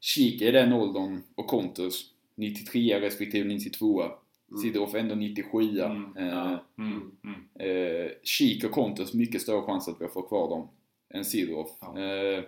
Kik 0.00 0.42
är 0.42 0.52
den 0.52 0.72
åldern 0.72 1.22
och 1.34 1.46
Kontus 1.46 2.10
93 2.34 3.00
respektive 3.00 3.48
92 3.48 4.02
Mm. 4.50 4.60
Sidorov 4.62 4.96
är 4.96 5.00
ändå 5.00 5.14
97 5.14 5.80
Mm, 5.80 6.16
eh. 6.16 6.58
Mm, 6.78 7.10
mm. 7.24 7.40
eh, 8.06 8.10
Kik 8.22 8.64
och 8.64 8.70
Kontus 8.70 9.14
mycket 9.14 9.42
större 9.42 9.62
chans 9.62 9.88
att 9.88 10.00
vi 10.00 10.08
får 10.08 10.28
kvar 10.28 10.50
dem 10.50 10.68
än 11.14 11.24
Sidorov. 11.24 11.68
Ja. 11.80 11.98
Eh, 12.00 12.44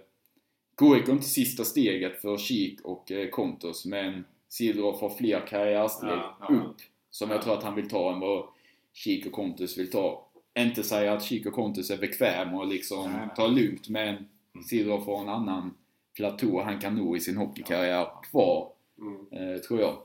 Goico 0.75 1.13
inte 1.13 1.25
sista 1.25 1.65
steget 1.65 2.21
för 2.21 2.37
Kik 2.37 2.81
och 2.81 3.11
eh, 3.13 3.29
Kontus 3.29 3.85
men 3.87 4.25
Sidorov 4.49 5.01
har 5.01 5.11
fler 5.11 5.47
karriärsteg 5.47 6.11
Ja, 6.11 6.37
ja. 6.41 6.55
upp 6.55 6.77
som 7.11 7.31
jag 7.31 7.43
tror 7.43 7.55
att 7.55 7.63
han 7.63 7.75
vill 7.75 7.89
ta 7.89 8.13
än 8.13 8.21
vad 8.21 8.45
Kik 8.93 9.27
och 9.27 9.33
Kontus 9.33 9.79
vill 9.79 9.91
ta. 9.91 10.27
Inte 10.59 10.83
säga 10.83 11.13
att 11.13 11.23
Kik 11.25 11.47
och 11.47 11.53
Kontus 11.53 11.91
är 11.91 11.97
bekväm 11.97 12.55
och 12.55 12.67
liksom 12.67 13.13
Nej, 13.13 13.29
tar 13.37 13.49
lugnt 13.49 13.89
men 13.89 14.27
Mm. 14.55 14.65
Sidorov 14.65 15.07
har 15.07 15.21
en 15.23 15.29
annan 15.29 15.75
platå 16.17 16.63
han 16.63 16.81
kan 16.81 16.95
nå 16.95 17.17
i 17.17 17.21
sin 17.21 17.37
hockeykarriär 17.37 18.09
kvar, 18.31 18.73
Mm. 18.99 19.55
eh, 19.55 19.61
tror 19.61 19.81
jag. 19.81 19.97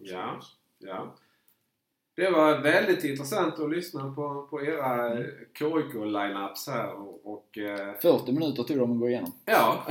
Ja, 0.00 0.40
ja. 0.78 1.14
Det 2.16 2.30
var 2.30 2.58
väldigt 2.58 3.04
intressant 3.04 3.58
att 3.58 3.70
lyssna 3.70 4.12
på, 4.14 4.46
på 4.50 4.62
era 4.64 5.12
Mm. 5.12 5.26
KIK-lineups 5.58 6.66
här 6.70 6.92
och, 6.92 7.20
och 7.32 7.58
eh, 7.58 7.94
40 8.02 8.32
minuter 8.32 8.62
tog 8.62 8.78
de 8.78 8.92
att 8.92 9.00
gå 9.00 9.08
igenom. 9.08 9.32
Ja, 9.44 9.86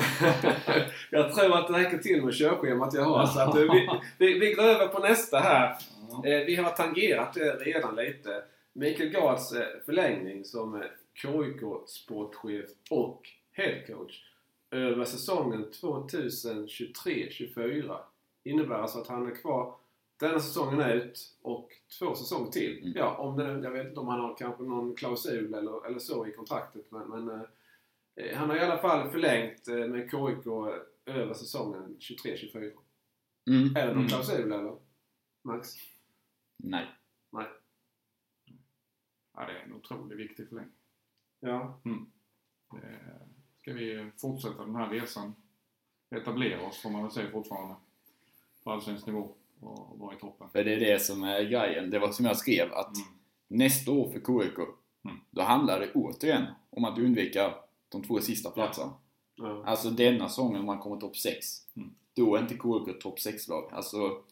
jag 1.12 1.34
tror 1.34 1.58
att 1.58 1.68
det 1.68 1.74
räcker 1.74 1.98
till 1.98 2.26
med 2.26 2.34
körschemat 2.34 2.94
jag 2.94 3.04
har. 3.04 3.26
Så 3.26 3.40
att 3.40 3.56
eh, 3.56 3.62
vi, 3.62 3.90
vi, 4.18 4.40
vi 4.40 4.54
går 4.54 4.64
över 4.64 4.88
på 4.88 5.00
nästa 5.00 5.40
här. 5.40 5.76
Eh, 6.26 6.46
Vi 6.46 6.56
har 6.56 6.72
tangerat 6.72 7.34
det 7.34 7.54
redan 7.56 7.96
lite. 7.96 8.44
Mikael 8.74 9.10
Gards 9.10 9.52
eh, 9.54 9.68
förlängning 9.86 10.46
som 10.46 10.76
eh, 10.76 10.82
KIK-sportchef 11.14 12.70
och 12.90 13.30
headcoach 13.52 14.24
över 14.72 15.06
säsongen 15.06 15.66
2023-24 15.72 17.98
innebär 18.44 18.76
alltså 18.76 19.00
att 19.00 19.08
han 19.08 19.32
är 19.32 19.36
kvar 19.36 19.76
denna 20.20 20.40
säsongen 20.40 20.90
ut 20.92 21.20
och 21.42 21.72
två 22.00 22.16
säsonger 22.16 22.52
till. 22.52 22.80
Mm. 22.82 22.94
Ja, 22.98 23.16
om 23.18 23.38
det, 23.38 23.60
jag 23.64 23.72
vet 23.72 23.88
inte 23.88 24.00
om 24.00 24.08
han 24.08 24.20
har 24.20 24.36
kanske 24.38 24.64
någon 24.64 24.96
klausul 24.96 25.54
eller, 25.54 25.86
eller 25.88 26.00
så 26.00 26.28
i 26.28 26.32
kontraktet 26.32 26.86
men, 26.90 27.08
men 27.08 27.30
eh, 27.30 27.42
eh, 28.16 28.38
han 28.38 28.50
har 28.50 28.58
i 28.58 28.60
alla 28.60 28.78
fall 28.78 29.10
förlängt 29.10 29.68
eh, 29.68 29.76
med 29.76 30.12
KIK 30.12 30.46
över 31.06 31.34
säsongen 31.34 31.98
23-24. 32.00 32.72
Mm. 33.48 33.76
Är 33.76 33.82
det 33.82 33.88
någon 33.88 33.96
Mm. 33.98 34.08
klausul 34.08 34.52
eller? 34.52 34.76
Max? 35.44 35.70
Nej. 36.58 36.86
Ja, 39.38 39.46
det 39.46 39.52
är 39.60 39.64
en 39.64 39.74
otroligt 39.74 40.20
viktig 40.20 40.50
förlängning. 40.50 40.74
Ja. 41.40 41.80
Det- 42.72 43.28
Ska 43.62 43.74
vi 43.74 44.12
fortsätta 44.22 44.66
den 44.66 44.76
här 44.76 44.90
resan, 44.90 45.36
etablera 46.16 46.68
oss 46.68 46.82
får 46.82 46.90
man 46.90 47.02
väl 47.04 47.12
säga 47.12 47.32
fortfarande, 47.32 47.76
på 48.64 48.72
allsvensk 48.72 49.06
nivå 49.08 49.36
och 49.60 50.00
vara 50.00 50.16
i 50.16 50.20
toppen. 50.20 50.50
För 50.50 50.64
det 50.64 50.74
är 50.74 50.80
det 50.80 51.00
som 51.02 51.24
är 51.24 51.44
grejen. 51.44 51.90
Det 51.90 52.00
var 52.00 52.12
som 52.12 52.26
jag 52.26 52.38
skrev 52.38 52.74
att 52.74 52.96
Mm. 52.96 53.08
nästa 53.48 53.92
år 53.92 54.10
för 54.10 54.20
KIK, 54.20 54.58
Mm. 55.06 55.18
då 55.32 55.42
handlar 55.42 55.80
det 55.80 55.92
återigen 55.94 56.46
om 56.70 56.86
att 56.86 56.98
undvika 57.00 57.54
de 57.90 58.04
två 58.04 58.20
sista 58.20 58.52
platserna. 58.52 58.94
ja. 59.36 59.64
Alltså 59.66 59.90
denna 59.90 60.30
säsongen 60.30 60.60
om 60.60 60.66
man 60.66 60.80
kommer 60.80 60.98
topp 60.98 61.18
6. 61.18 61.46
Mm. 61.76 61.96
Då 62.14 62.36
är 62.36 62.42
inte 62.42 62.54
KIK 62.58 63.00
topp 63.02 63.20
6-lag. 63.20 63.70
Alltså 63.74 64.24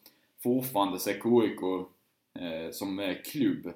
fortfarande 0.42 0.98
så 0.98 1.10
är 1.10 1.14
KIK 1.14 1.88
eh, 2.34 2.70
som 2.70 2.98
eh, 2.98 3.16
klubb 3.24 3.66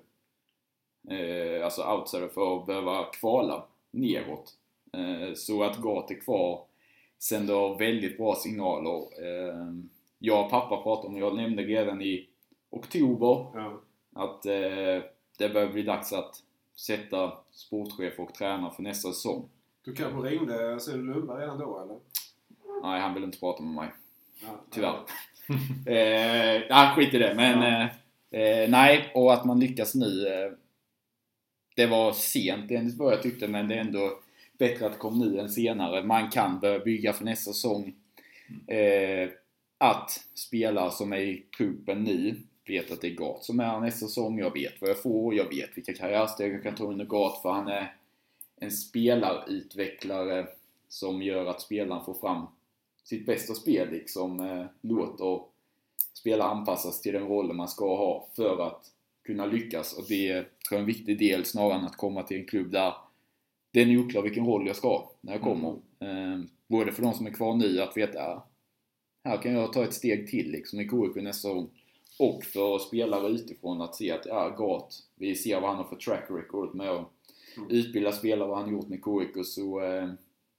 eh, 1.10 1.64
alltså 1.64 1.82
outsider 1.82 2.28
för 2.28 2.56
att 2.56 2.66
behöva 2.66 3.04
kvala 3.04 3.64
neråt. 3.90 4.54
Eh, 4.92 5.34
så 5.34 5.62
att 5.62 5.76
Gat 5.76 6.10
är 6.10 6.20
kvar 6.20 6.64
sänder 7.18 7.78
väldigt 7.78 8.16
bra 8.16 8.34
signaler. 8.34 8.98
Eh, 8.98 9.72
jag 10.18 10.44
och 10.44 10.50
pappa 10.50 10.82
pratade 10.82 11.08
om, 11.08 11.18
jag 11.18 11.36
nämnde 11.36 11.62
redan 11.62 12.02
i 12.02 12.28
oktober 12.70 13.46
ja. 13.54 13.80
att 14.12 14.46
eh, 14.46 15.02
det 15.38 15.48
börjar 15.52 15.68
bli 15.68 15.82
dags 15.82 16.12
att 16.12 16.42
sätta 16.76 17.32
sportchef 17.50 18.18
och 18.18 18.34
tränare 18.34 18.74
för 18.74 18.82
nästa 18.82 19.08
säsong. 19.08 19.48
Du 19.84 19.94
kanske 19.94 20.28
ringde 20.28 20.80
Sune 20.80 21.12
Lundberg 21.12 21.42
redan 21.42 21.58
då 21.58 21.80
eller? 21.80 21.98
Nej, 22.82 23.00
han 23.00 23.14
vill 23.14 23.24
inte 23.24 23.38
prata 23.38 23.62
med 23.62 23.74
mig. 23.74 23.92
Ja. 24.42 24.48
Tyvärr. 24.70 24.94
eh, 25.86 26.62
nej, 26.70 26.94
skit 26.94 27.14
i 27.14 27.18
det. 27.18 27.34
Men 27.34 27.62
eh, 27.62 27.88
eh, 28.30 28.70
nej, 28.70 29.12
och 29.14 29.32
att 29.32 29.44
man 29.44 29.60
lyckas 29.60 29.94
nu. 29.94 30.28
Eh, 30.28 30.52
det 31.76 31.86
var 31.86 32.12
sent 32.12 32.70
enligt 32.70 32.98
vad 32.98 33.12
jag 33.12 33.22
tyckte, 33.22 33.48
men 33.48 33.68
det 33.68 33.74
är 33.74 33.80
ändå 33.80 34.20
bättre 34.58 34.86
att 34.86 34.92
det 34.92 34.98
kom 34.98 35.18
nu 35.18 35.40
än 35.40 35.48
senare. 35.48 36.02
Man 36.02 36.30
kan 36.30 36.60
börja 36.60 36.78
bygga 36.78 37.12
för 37.12 37.24
nästa 37.24 37.52
säsong. 37.52 37.94
Eh, 38.66 39.28
att 39.78 40.10
spelare 40.34 40.90
som 40.90 41.12
är 41.12 41.20
i 41.20 41.46
truppen 41.56 42.04
nu 42.04 42.36
vet 42.66 42.90
att 42.90 43.00
det 43.00 43.08
är 43.08 43.14
Gat 43.14 43.44
som 43.44 43.60
är 43.60 43.80
nästa 43.80 44.06
säsong. 44.06 44.38
Jag 44.38 44.52
vet 44.52 44.80
vad 44.80 44.90
jag 44.90 45.02
får, 45.02 45.34
jag 45.34 45.48
vet 45.48 45.76
vilka 45.76 45.94
karriärsteg 45.94 46.54
jag 46.54 46.62
kan 46.62 46.74
ta 46.74 46.84
under 46.84 47.04
Gat 47.04 47.42
för 47.42 47.50
han 47.50 47.68
är 47.68 47.94
en 48.60 48.70
spelarutvecklare 48.70 50.46
som 50.88 51.22
gör 51.22 51.46
att 51.46 51.60
spelaren 51.60 52.04
får 52.04 52.14
fram 52.14 52.46
sitt 53.04 53.26
bästa 53.26 53.54
spel 53.54 53.90
liksom. 53.90 54.40
Eh, 54.40 54.66
låter 54.80 55.40
spelare 56.18 56.48
anpassas 56.48 57.00
till 57.00 57.12
den 57.12 57.28
rollen 57.28 57.56
man 57.56 57.68
ska 57.68 57.96
ha 57.96 58.28
för 58.36 58.66
att 58.66 58.84
kunna 59.26 59.46
lyckas. 59.46 59.98
Och 59.98 60.04
det 60.08 60.32
tror 60.32 60.44
jag 60.70 60.76
är 60.76 60.80
en 60.80 60.86
viktig 60.86 61.18
del 61.18 61.44
snarare 61.44 61.78
än 61.78 61.84
att 61.84 61.96
komma 61.96 62.22
till 62.22 62.36
en 62.36 62.46
klubb 62.46 62.70
där 62.70 62.94
det 63.70 63.80
är 63.80 63.98
oklar 63.98 64.22
vilken 64.22 64.46
roll 64.46 64.66
jag 64.66 64.76
ska 64.76 64.88
ha 64.88 65.12
när 65.20 65.32
jag 65.32 65.42
kommer. 65.42 65.68
Eh, 66.00 66.40
både 66.66 66.92
för 66.92 67.02
de 67.02 67.14
som 67.14 67.26
är 67.26 67.30
kvar 67.30 67.54
nu 67.54 67.80
att 67.82 67.96
veta 67.96 68.42
här 69.24 69.42
kan 69.42 69.52
jag 69.52 69.72
ta 69.72 69.84
ett 69.84 69.94
steg 69.94 70.28
till 70.28 70.50
liksom 70.50 70.80
i 70.80 70.84
KIK 70.88 71.22
nästa 71.22 71.48
säsong. 71.48 71.70
Och 72.18 72.44
för 72.44 72.78
spelare 72.78 73.28
utifrån 73.28 73.80
att 73.82 73.94
se 73.94 74.10
att 74.10 74.26
ja, 74.26 74.54
Gat, 74.58 74.94
vi 75.16 75.34
ser 75.34 75.60
vad 75.60 75.70
han 75.70 75.78
har 75.78 75.84
för 75.84 75.96
track 75.96 76.26
record 76.30 76.74
med 76.74 76.90
att 76.90 77.12
Mm. 77.58 77.70
utbilda 77.70 78.12
spelare, 78.12 78.48
vad 78.48 78.58
han 78.58 78.72
gjort 78.72 78.88
med 78.88 79.02
KIK. 79.04 79.46
Så 79.46 79.80
eh, 79.80 80.10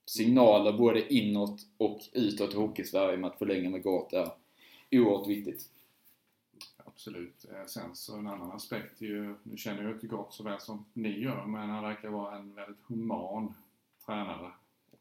signaler 0.06 0.72
både 0.72 1.14
inåt 1.14 1.60
och 1.76 2.00
utåt 2.12 2.54
i 2.54 2.56
Hockeysverige 2.56 3.16
med 3.16 3.30
att 3.30 3.38
förlänga 3.38 3.70
med 3.70 3.82
Gat 3.82 4.12
är 4.12 4.28
oerhört 4.92 5.28
viktigt. 5.28 5.68
Absolut. 6.84 7.44
Eh, 7.50 7.66
Sen 7.66 7.94
så 7.96 8.16
en 8.18 8.26
annan 8.26 8.52
aspekt 8.52 9.02
är 9.02 9.06
ju, 9.06 9.34
nu 9.42 9.56
känner 9.56 9.82
jag 9.82 9.92
inte 9.92 10.06
Gart 10.06 10.32
så 10.32 10.42
väl 10.42 10.60
som 10.60 10.84
ni 10.92 11.20
gör, 11.20 11.44
men 11.46 11.70
han 11.70 11.82
verkar 11.84 12.08
vara 12.08 12.36
en 12.36 12.54
väldigt 12.54 12.78
human 12.88 13.54
tränare. 14.06 14.50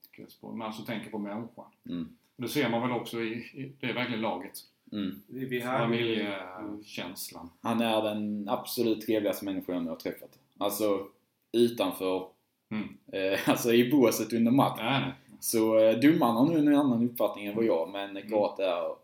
Och 0.02 0.20
eh, 0.20 0.52
man 0.56 0.62
alltså 0.68 0.84
tänker 0.84 1.10
på 1.10 1.18
människan. 1.20 1.66
Mm. 1.90 2.10
Det 2.36 2.48
ser 2.48 2.70
man 2.70 2.82
väl 2.82 2.92
också 2.92 3.22
i, 3.22 3.32
i 3.34 3.72
det 3.80 3.88
är 3.90 3.94
verkligen 3.94 4.22
laget. 4.22 4.60
Mm. 4.92 5.22
Familjekänslan. 5.62 7.50
Han 7.62 7.82
är 7.82 8.02
den 8.04 8.50
absolut 8.50 9.06
trevligaste 9.06 9.46
människan 9.46 9.76
jag 9.86 9.92
har 9.92 9.96
träffat. 10.00 10.40
Alltså 10.58 11.08
utanför, 11.52 12.28
Mm. 12.72 12.98
eh, 13.12 13.50
alltså 13.50 13.74
i 13.74 13.92
båset 13.92 14.34
under 14.34 14.52
match. 14.52 14.80
Nej, 14.82 15.02
nej. 15.02 15.14
Så 15.40 15.80
eh, 15.80 16.00
domaren 16.00 16.36
har 16.36 16.48
nu 16.48 16.58
en 16.58 16.76
annan 16.80 17.10
uppfattning 17.10 17.46
än 17.46 17.56
vad 17.56 17.66
jag, 17.66 17.90
men 17.90 18.30
Gat 18.30 18.60
är, 18.60 18.96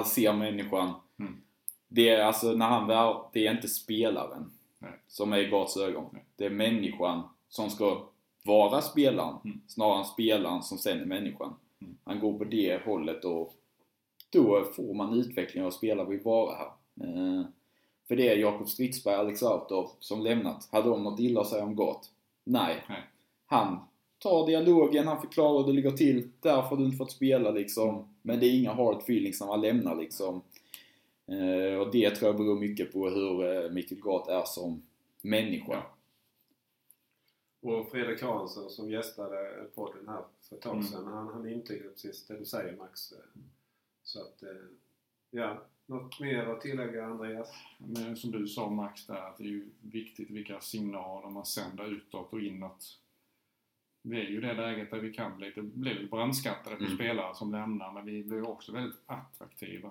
att 0.00 0.08
se 0.08 0.32
människan. 0.32 0.92
Mm. 1.18 1.36
Det 1.88 2.08
är 2.08 2.24
alltså 2.24 2.52
när 2.52 2.66
han 2.68 2.86
väl, 2.86 3.14
det 3.32 3.46
är 3.46 3.54
inte 3.54 3.68
spelaren 3.68 4.52
Nej. 4.78 4.92
som 5.08 5.32
är 5.32 5.38
i 5.38 5.48
Gats 5.50 5.76
ögon. 5.76 6.08
Nej. 6.12 6.24
Det 6.36 6.44
är 6.44 6.50
människan 6.50 7.22
som 7.48 7.70
ska 7.70 8.08
vara 8.42 8.80
spelaren, 8.82 9.36
Mm. 9.44 9.60
snarare 9.66 9.98
än 9.98 10.04
spelaren 10.04 10.62
som 10.62 10.78
sen 10.78 11.00
är 11.00 11.04
människan. 11.06 11.54
Mm. 11.82 11.96
Han 12.04 12.20
går 12.20 12.38
på 12.38 12.44
det 12.44 12.84
hållet 12.84 13.24
och 13.24 13.54
då 14.30 14.64
får 14.76 14.94
man 14.94 15.14
utveckling 15.14 15.64
av 15.64 15.70
spelare 15.70 16.08
vill 16.08 16.20
vara 16.20 16.56
här. 16.56 16.66
Eh, 17.00 17.44
för 18.08 18.16
det 18.16 18.28
är 18.28 18.36
Jakob 18.36 18.68
Stridsberg 18.68 19.14
Alex 19.14 19.42
Autor 19.42 19.90
som 19.98 20.22
lämnat. 20.22 20.68
Hade 20.72 20.88
de 20.88 21.02
något 21.02 21.20
illa 21.20 21.40
att 21.40 21.48
säga 21.48 21.64
om 21.64 21.76
Gat? 21.76 22.10
Nej. 22.44 22.84
Nej. 22.88 23.02
Han 23.46 23.78
tar 24.24 24.46
dialogen, 24.46 25.06
han 25.06 25.20
förklarar 25.20 25.58
hur 25.58 25.66
det 25.66 25.72
ligger 25.72 25.90
till. 25.90 26.28
Därför 26.40 26.68
har 26.68 26.76
du 26.76 26.84
inte 26.84 26.96
fått 26.96 27.12
spela 27.12 27.50
liksom. 27.50 28.08
Men 28.22 28.40
det 28.40 28.46
är 28.46 28.60
inga 28.60 28.72
hard 28.72 28.98
feelings 28.98 29.40
när 29.40 29.46
man 29.46 29.60
lämnar 29.60 29.96
liksom. 29.96 30.42
Eh, 31.26 31.78
och 31.80 31.92
det 31.92 32.10
tror 32.10 32.28
jag 32.28 32.36
beror 32.36 32.60
mycket 32.60 32.92
på 32.92 33.08
hur 33.08 33.64
eh, 33.64 33.70
Mikael 33.70 34.00
Gat 34.00 34.28
är 34.28 34.44
som 34.44 34.82
människa. 35.22 35.82
Och 37.62 37.90
Fredrik 37.90 38.22
Hansson 38.22 38.70
som 38.70 38.90
gästade 38.90 39.66
podden 39.74 40.08
här 40.08 40.22
för 40.48 40.56
ett 40.56 40.62
tag 40.62 40.72
Mm. 40.74 40.86
sedan. 40.86 41.06
Han, 41.06 41.28
han 41.28 41.48
intygade 41.48 41.88
precis 41.88 42.26
det 42.26 42.38
du 42.38 42.44
säger 42.44 42.76
Max. 42.76 43.12
Så 44.02 44.20
att, 44.20 44.42
eh, 44.42 44.48
ja. 45.30 45.62
Något 45.86 46.20
mer 46.20 46.46
att 46.46 46.60
tillägga 46.60 47.04
Andreas? 47.04 47.48
Men 47.78 48.16
som 48.16 48.30
du 48.30 48.46
sa 48.46 48.70
Max 48.70 49.06
där, 49.06 49.14
att 49.28 49.38
det 49.38 49.44
är 49.44 49.48
ju 49.48 49.68
viktigt 49.80 50.30
vilka 50.30 50.60
signaler 50.60 51.30
man 51.30 51.46
sänder 51.46 51.84
utåt 51.84 52.32
och 52.32 52.40
inåt. 52.40 52.98
Vi 54.06 54.20
är 54.20 54.24
ju 54.30 54.38
i 54.38 54.40
det 54.40 54.54
läget 54.54 54.90
där 54.90 54.98
vi 54.98 55.12
kan 55.12 55.36
bli 55.36 55.46
lite, 55.46 55.62
bli 55.62 55.94
lite 55.94 56.06
brandskattade 56.10 56.76
på 56.76 56.84
Mm. 56.84 56.94
spelare 56.96 57.34
som 57.34 57.52
lämnar, 57.52 57.92
men 57.92 58.04
vi 58.04 58.24
blir 58.24 58.48
också 58.48 58.72
väldigt 58.72 59.00
attraktiva 59.06 59.90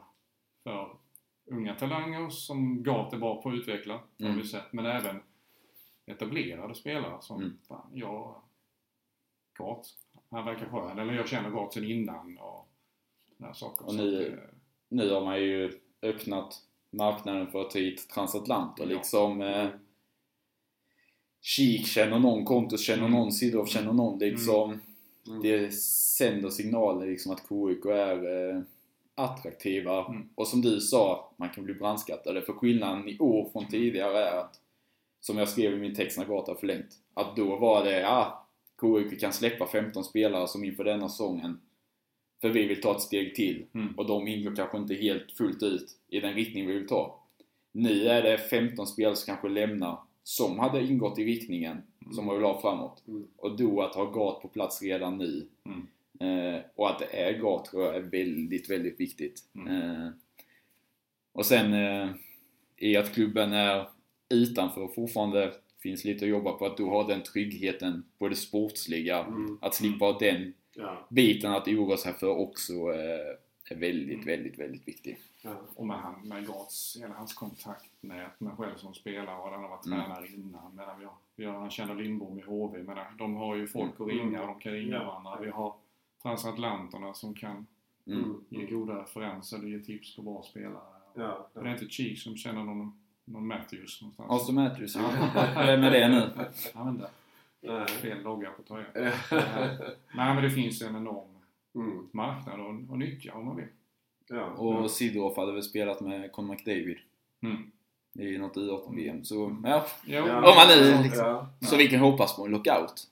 för 0.64 0.98
unga 1.46 1.76
talanger 1.76 2.30
som 2.30 2.84
Gat 2.84 3.14
är 3.14 3.18
bra 3.18 3.42
på 3.42 3.50
att 3.50 3.56
utveckla, 3.56 3.94
har 3.94 4.26
Mm. 4.26 4.38
vi 4.38 4.48
sett. 4.48 4.74
Men 4.74 4.86
även 4.86 5.22
etablerade 6.06 6.76
spelare 6.76 7.22
som, 7.22 7.42
Mm. 7.42 7.58
fan, 7.68 7.88
jag, 7.94 8.42
Gat, 9.58 9.88
han 10.30 10.46
verkar 10.46 10.66
skön. 10.66 11.00
Eller 11.00 11.14
jag 11.14 11.28
känner 11.28 11.50
Gat 11.50 11.74
sen 11.74 11.84
innan 11.84 12.38
och 12.38 12.68
sådana 13.38 13.54
saker. 13.54 13.86
Och 13.88 13.96
nu- 13.96 14.42
att, 14.44 14.54
Nu 14.90 15.10
har 15.10 15.22
man 15.26 15.42
ju 15.42 15.80
öppnat 16.02 16.62
marknaden 16.92 17.48
för 17.52 17.62
att 17.62 17.72
ta 17.72 17.80
hit 17.80 18.10
transatlanter 18.10 18.84
Ja. 18.84 18.90
liksom. 18.90 19.42
Eh, 19.42 19.70
Kik 21.44 21.88
känner 21.88 22.20
någon, 22.20 22.46
Kontus 22.46 22.86
känner 22.86 23.00
Mm. 23.06 23.12
någon, 23.12 23.32
Sidorov 23.32 23.66
känner 23.66 23.94
någon. 23.94 24.20
Liksom, 24.20 24.80
Mm. 25.28 25.42
Det 25.42 25.74
sänder 26.18 26.50
signaler 26.50 27.08
liksom 27.08 27.32
att 27.32 27.40
KIK 27.50 27.86
är 27.86 28.50
eh, 28.50 28.62
attraktiva. 29.16 30.06
Mm. 30.06 30.30
Och 30.36 30.48
som 30.48 30.62
du 30.62 30.80
sa, 30.82 31.34
man 31.38 31.50
kan 31.50 31.64
bli 31.64 31.74
brandskattade. 31.74 32.42
För 32.42 32.54
skillnaden 32.54 33.10
i 33.10 33.20
år 33.20 33.50
från 33.52 33.68
tidigare 33.68 34.26
är 34.30 34.38
att, 34.38 34.60
som 35.22 35.38
jag 35.38 35.50
skrev 35.50 35.74
i 35.74 35.80
min 35.80 35.96
text 35.96 36.18
när 36.18 36.26
Gata 36.26 36.56
förlängt, 36.56 36.88
att 37.14 37.36
då 37.36 37.56
var 37.56 37.84
det, 37.84 38.00
ja, 38.00 38.48
KIK 38.82 39.20
kan 39.20 39.34
släppa 39.34 39.68
15 39.68 40.04
spelare 40.04 40.48
som 40.48 40.64
inför 40.64 40.84
denna 40.84 41.10
säsongen. 41.10 41.60
För 42.42 42.50
vi 42.50 42.66
vill 42.68 42.82
ta 42.82 42.96
ett 42.96 43.02
steg 43.02 43.36
till. 43.36 43.66
Mm. 43.74 43.94
Och 43.98 44.06
de 44.08 44.28
ingår 44.28 44.56
kanske 44.56 44.78
inte 44.78 44.94
helt 44.94 45.32
fullt 45.32 45.64
ut 45.64 45.88
i 46.08 46.20
den 46.20 46.34
riktning 46.34 46.68
vi 46.68 46.74
vill 46.74 46.88
ta. 46.88 47.20
Nu 47.72 48.08
är 48.08 48.22
det 48.24 48.38
15 48.38 48.88
spelare 48.88 49.16
som 49.16 49.26
kanske 49.26 49.50
lämnar, 49.50 49.98
som 50.24 50.60
hade 50.60 50.84
ingått 50.84 51.20
i 51.20 51.26
riktningen, 51.26 51.78
som 52.12 52.26
man 52.26 52.36
vill 52.36 52.46
ha 52.46 52.62
framåt. 52.62 53.04
Mm. 53.08 53.28
Och 53.38 53.58
då 53.58 53.82
att 53.82 53.96
ha 53.96 54.06
Gat 54.06 54.42
på 54.42 54.48
plats 54.48 54.82
redan 54.82 55.18
nu. 55.18 55.48
Mm. 55.66 55.88
Eh, 56.20 56.62
och 56.76 56.90
att 56.90 57.00
det 57.00 57.20
är 57.22 57.38
Gat 57.40 57.66
tror 57.66 57.84
jag 57.84 57.96
är 57.96 58.02
väldigt, 58.02 58.70
väldigt 58.70 59.00
viktigt. 59.00 59.44
Mm. 59.56 59.68
Eh, 59.68 60.10
och 61.34 61.46
sen 61.46 61.74
eh, 61.74 62.10
i 62.78 62.98
att 62.98 63.14
klubben 63.14 63.54
är 63.54 63.88
utanför 64.30 64.88
fortfarande 64.88 65.54
finns 65.84 66.06
lite 66.06 66.26
att 66.26 66.30
jobba 66.32 66.52
på. 66.52 66.66
Att 66.66 66.78
då 66.78 66.90
ha 66.90 67.08
den 67.08 67.24
tryggheten 67.24 68.04
på 68.20 68.28
det 68.28 68.36
sportsliga. 68.36 69.20
Mm. 69.20 69.58
Att 69.62 69.76
slippa 69.76 70.18
den 70.20 70.54
Ja. 70.76 71.08
biten 71.10 71.52
att 71.52 71.68
oroa 71.68 71.98
sig 71.98 72.14
för 72.14 72.38
också 72.38 72.74
eh, 72.74 73.38
är 73.70 73.76
väldigt, 73.76 74.14
Mm. 74.16 74.26
väldigt, 74.26 74.60
väldigt 74.60 74.88
viktig. 74.88 75.20
Ja. 75.42 75.56
Och 75.76 75.88
med, 75.88 75.98
han, 75.98 76.16
med 76.24 76.48
Gats, 76.48 76.98
hela 77.02 77.14
hans 77.14 77.34
kontaktnät 77.34 78.40
med 78.40 78.58
själv 78.58 78.76
som 78.78 78.94
spelare 78.94 79.38
och 79.38 79.50
han 79.52 79.62
har 79.62 79.70
varit 79.70 79.86
Mm. 79.86 80.00
tränare 80.00 80.28
innan. 80.28 80.76
Medan 80.76 81.00
vi 81.00 81.06
har, 81.06 81.14
vi 81.36 81.46
har, 81.46 81.60
han 81.60 81.70
känner 81.70 81.96
Lindbom 81.96 82.40
i 82.40 82.42
HV. 82.42 82.84
Men 82.84 82.98
de 83.18 83.36
har 83.36 83.56
ju 83.56 83.68
folk 83.68 83.92
att 84.00 84.08
ringa 84.08 84.42
och 84.42 84.48
de 84.48 84.60
kan 84.60 84.72
ringa 84.72 84.96
Ja. 84.96 85.04
varandra. 85.04 85.38
Vi 85.42 85.50
har 85.50 85.74
transatlanterna 86.22 87.14
som 87.14 87.34
kan 87.34 87.66
Mm. 88.08 88.20
Mm. 88.24 88.44
ge 88.50 88.66
goda 88.66 89.02
referenser 89.02 89.58
och 89.64 89.70
ge 89.70 89.80
tips 89.80 90.16
på 90.16 90.22
bra 90.22 90.44
spelare. 90.44 90.82
Ja. 91.14 91.48
Det 91.54 91.60
är 91.60 91.72
inte 91.74 91.86
Cheek 91.90 92.20
som 92.20 92.38
känner 92.38 92.64
någon, 92.64 93.00
någon 93.26 93.48
Matthews 93.48 94.02
någonstans. 94.02 94.32
Austin 94.32 94.56
Matthews, 94.56 94.96
Ja. 94.96 95.02
vem 95.56 95.84
är 95.84 95.92
det 95.92 96.08
nu? 96.10 96.30
Ja, 96.74 96.84
men 96.84 96.98
där. 96.98 97.10
Nej. 97.62 97.88
Fel 97.88 98.22
logga 98.24 98.50
på 98.52 98.64
tröjan. 98.64 98.92
Nej, 100.16 100.34
men 100.36 100.44
det 100.44 100.52
finns 100.52 100.82
en 100.82 100.96
enorm 100.96 101.28
Mm. 101.76 102.08
marknad 102.12 102.60
att, 102.60 102.92
att 102.92 102.98
nyttja 102.98 103.34
om 103.34 103.46
man 103.46 103.56
vill. 103.56 103.66
Ja. 104.30 104.46
Och 104.46 104.92
Sidorov 104.92 105.36
hade 105.38 105.52
väl 105.52 105.64
spelat 105.64 106.02
med 106.02 106.32
Conor 106.32 106.50
McDavid 106.52 106.98
Mm. 107.42 107.72
i 108.20 108.38
något 108.38 108.56
U18-VM. 108.58 109.24
Så 109.24 109.56
ja, 109.64 109.86
Jo, 110.06 110.14
Ja. 110.28 110.36
Om 110.38 110.56
man 110.56 110.68
nu 110.68 111.04
liksom- 111.04 111.26
Ja. 111.26 111.50
så 111.62 111.76
vi 111.78 111.88
kan 111.88 112.00
hoppas 112.00 112.36
på 112.36 112.46
en 112.46 112.52
lockout. 112.52 113.08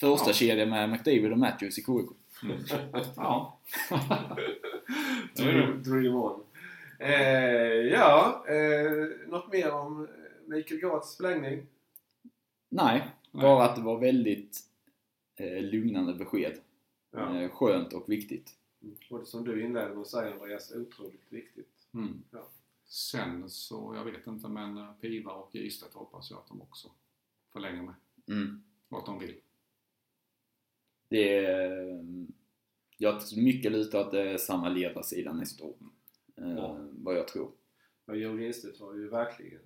Första 0.00 0.30
Ja. 0.30 0.34
kedja 0.34 0.66
med 0.66 0.90
McDavid 0.90 1.32
och 1.32 1.38
Matthews 1.38 1.78
i 1.78 1.82
KIK. 1.82 2.08
Ja. 3.16 3.58
Dream, 5.36 5.82
dream 5.82 6.14
on. 6.14 6.40
Eh, 6.98 7.12
ja, 7.92 8.44
eh, 8.48 9.28
något 9.30 9.52
mer 9.52 9.72
om 9.72 10.08
Mikael 10.46 10.80
Gats 10.80 11.16
förlängning? 11.16 11.66
Nej, 12.68 13.02
bara 13.32 13.64
att 13.64 13.76
det 13.76 13.82
var 13.82 13.98
väldigt 13.98 14.60
eh, 15.36 15.62
lugnande 15.62 16.14
besked. 16.14 16.52
Ja. 17.14 17.40
Eh, 17.40 17.50
skönt 17.50 17.92
och 17.92 18.08
viktigt. 18.08 18.56
Och 19.10 19.18
det 19.18 19.26
som 19.26 19.44
du 19.44 19.62
inledde 19.64 19.88
med 19.88 19.98
att 19.98 20.06
säga 20.08 20.32
Andreas, 20.32 20.72
otroligt 20.72 21.32
viktigt. 21.32 21.88
Mm. 21.94 22.22
Ja. 22.30 22.48
Sen 22.86 23.50
så, 23.50 23.92
jag 23.96 24.04
vet 24.04 24.26
inte, 24.26 24.48
men 24.48 24.76
eh, 24.78 24.92
Piva 25.00 25.32
och 25.32 25.54
Gistet 25.54 25.94
hoppas 25.94 26.30
jag 26.30 26.38
att 26.38 26.48
de 26.48 26.62
också 26.62 26.90
förlänger 27.52 27.82
med. 27.82 27.94
Mm. 28.28 28.62
Vad 28.88 29.06
de 29.06 29.18
vill. 29.18 29.34
Det 31.08 31.38
är, 31.38 31.88
eh, 31.88 32.04
jag 32.96 33.26
tror 33.26 33.42
mycket 33.42 33.72
lite 33.72 34.00
att 34.00 34.10
det 34.10 34.30
är 34.30 34.38
samma 34.38 34.68
ledarsida 34.68 35.32
nästa 35.32 35.64
år. 35.64 35.74
Eh, 36.36 36.54
Ja. 36.56 36.78
Vad 36.92 37.16
jag 37.16 37.28
tror. 37.28 37.50
Och 38.06 38.16
Joe 38.16 38.32
Lindstedt 38.36 38.80
har 38.80 38.94
ju 38.94 39.08
verkligen 39.08 39.60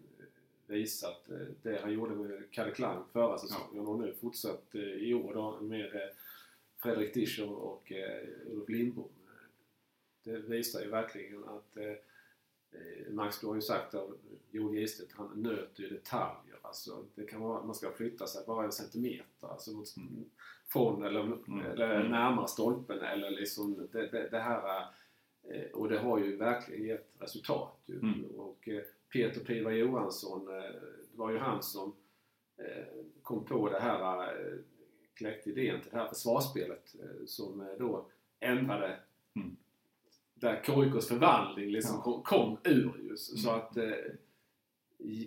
visat 0.67 1.29
det 1.63 1.81
han 1.83 1.93
gjorde 1.93 2.15
med 2.15 2.51
Kalle 2.51 2.71
Klang 2.71 3.05
förra 3.13 3.39
säsongen 3.39 3.87
och 3.87 3.99
nu 3.99 4.15
fortsatt 4.21 4.75
i 4.75 5.15
år 5.15 5.35
då 5.35 5.61
med 5.61 5.93
Fredrik 6.79 7.15
Discher 7.15 7.51
och 7.53 7.93
eh, 7.93 8.29
Olof 8.53 8.69
Lindbom. 8.69 9.09
Det 10.25 10.39
visar 10.39 10.81
ju 10.81 10.89
verkligen 10.91 11.45
att 11.45 11.77
eh, 11.77 11.85
eh, 12.73 13.11
Max, 13.13 13.41
du 13.41 13.47
har 13.47 13.55
ju 13.55 13.61
sagt 13.61 13.95
att 13.95 14.09
Joel 14.51 14.79
Gistet, 14.79 15.09
han 15.13 15.43
nöter 15.43 15.83
ju 15.83 15.89
detaljer. 15.89 16.59
Alltså, 16.63 17.05
det 17.15 17.25
kan 17.27 17.41
vara, 17.41 17.63
man 17.65 17.75
ska 17.75 17.91
flytta 17.93 18.27
sig 18.27 18.47
bara 18.47 18.65
en 18.65 18.73
centimeter 18.73 19.49
alltså, 19.49 19.71
mot- 19.73 19.97
Mm. 19.97 20.25
från 20.69 21.03
eller, 21.05 21.21
Mm. 21.21 21.61
eller 21.61 21.95
Mm. 22.01 22.11
närmare 22.13 22.49
stolpen 22.49 22.99
eller 23.01 23.31
liksom 23.31 23.89
det, 23.93 24.07
det, 24.07 24.29
det 24.31 24.39
här 24.41 24.87
eh, 25.49 25.71
och 25.73 25.89
det 25.89 25.99
har 25.99 26.19
ju 26.19 26.37
verkligen 26.37 26.87
gett 26.87 27.09
resultat. 27.19 27.81
Ju. 27.87 27.99
Mm. 27.99 28.25
Och 28.25 28.69
eh, 28.69 28.83
Peter 29.13 29.41
Piva 29.45 29.73
Johansson, 29.73 30.49
eh, 30.49 30.55
det 31.13 31.17
var 31.19 31.31
ju 31.31 31.39
han 31.39 31.63
som 31.63 31.97
eh, 32.57 32.85
kom 33.23 33.45
på 33.45 33.69
det 33.71 33.81
här, 33.81 34.23
eh, 34.23 34.59
kläckte 35.19 35.51
idén 35.51 35.81
till 35.81 35.91
det 35.91 35.97
här 35.97 36.09
försvarsspelet 36.09 36.95
eh, 37.01 37.27
som 37.27 37.61
eh, 37.61 37.67
då 37.79 38.07
ändrade 38.41 39.01
Mm. 39.37 39.57
där 40.35 40.63
KIKs 40.67 41.09
förvandling 41.09 41.71
liksom 41.71 42.03
Ja. 42.05 42.23
kom, 42.25 42.57
ur 42.65 42.99
just. 43.11 43.39
Så 43.43 43.49
Mm. 43.51 43.61
att 43.61 43.77
eh, 43.77 44.13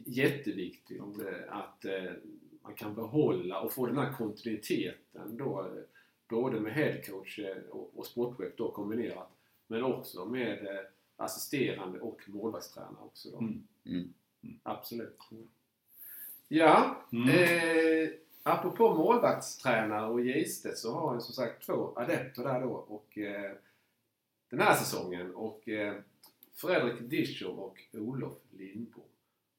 jätteviktigt 0.05 1.01
eh, 1.01 1.57
att 1.57 1.85
eh, 1.85 2.11
man 2.61 2.73
kan 2.73 2.95
behålla 2.95 3.61
och 3.61 3.73
få 3.73 3.85
den 3.85 3.97
här 3.97 4.13
kontinuiteten 4.13 5.37
då 5.37 5.69
både 6.27 6.59
med 6.59 6.73
headcoach 6.73 7.39
och, 7.69 7.91
och 7.99 8.05
sportchef 8.05 8.53
då 8.57 8.71
kombinerat 8.71 9.29
men 9.67 9.83
också 9.83 10.25
med 10.25 10.67
eh, 10.67 10.81
assisterande 11.15 11.99
och 11.99 12.21
målvaktstränare 12.25 13.03
också 13.03 13.29
då. 13.31 13.37
Mm. 13.37 13.63
Mm. 13.85 14.13
Absolut. 14.63 15.19
Ja, 16.47 17.05
Mm. 17.13 17.29
eh, 17.29 18.09
apropå 18.43 18.95
målvaktstränare 18.95 20.09
och 20.09 20.21
Gistet 20.21 20.77
så 20.77 20.93
har 20.93 21.09
han 21.09 21.21
som 21.21 21.33
sagt 21.33 21.65
två 21.65 21.93
adepter 21.95 22.43
där 22.43 22.61
då 22.61 22.71
och 22.71 23.17
eh, 23.17 23.51
den 24.49 24.59
här 24.59 24.75
säsongen 24.75 25.35
och 25.35 25.69
eh, 25.69 25.95
Fredrik 26.55 27.09
Dischow 27.09 27.59
och 27.59 27.77
Olof 27.93 28.37
Lindbom. 28.51 29.03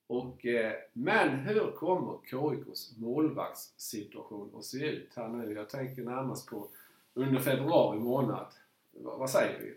Och, 0.06 0.46
eh, 0.46 0.72
men 0.92 1.38
hur 1.38 1.70
kommer 1.70 2.18
KIKs 2.24 2.96
målvaktssituation 2.96 4.50
att 4.56 4.64
se 4.64 4.86
ut 4.86 5.14
här 5.14 5.28
nu? 5.28 5.52
Jag 5.52 5.68
tänker 5.68 6.02
närmast 6.02 6.46
på 6.50 6.68
under 7.14 7.40
februari 7.40 7.98
månad. 7.98 8.46
Va, 8.92 9.16
vad 9.16 9.30
säger 9.30 9.58
vi? 9.58 9.74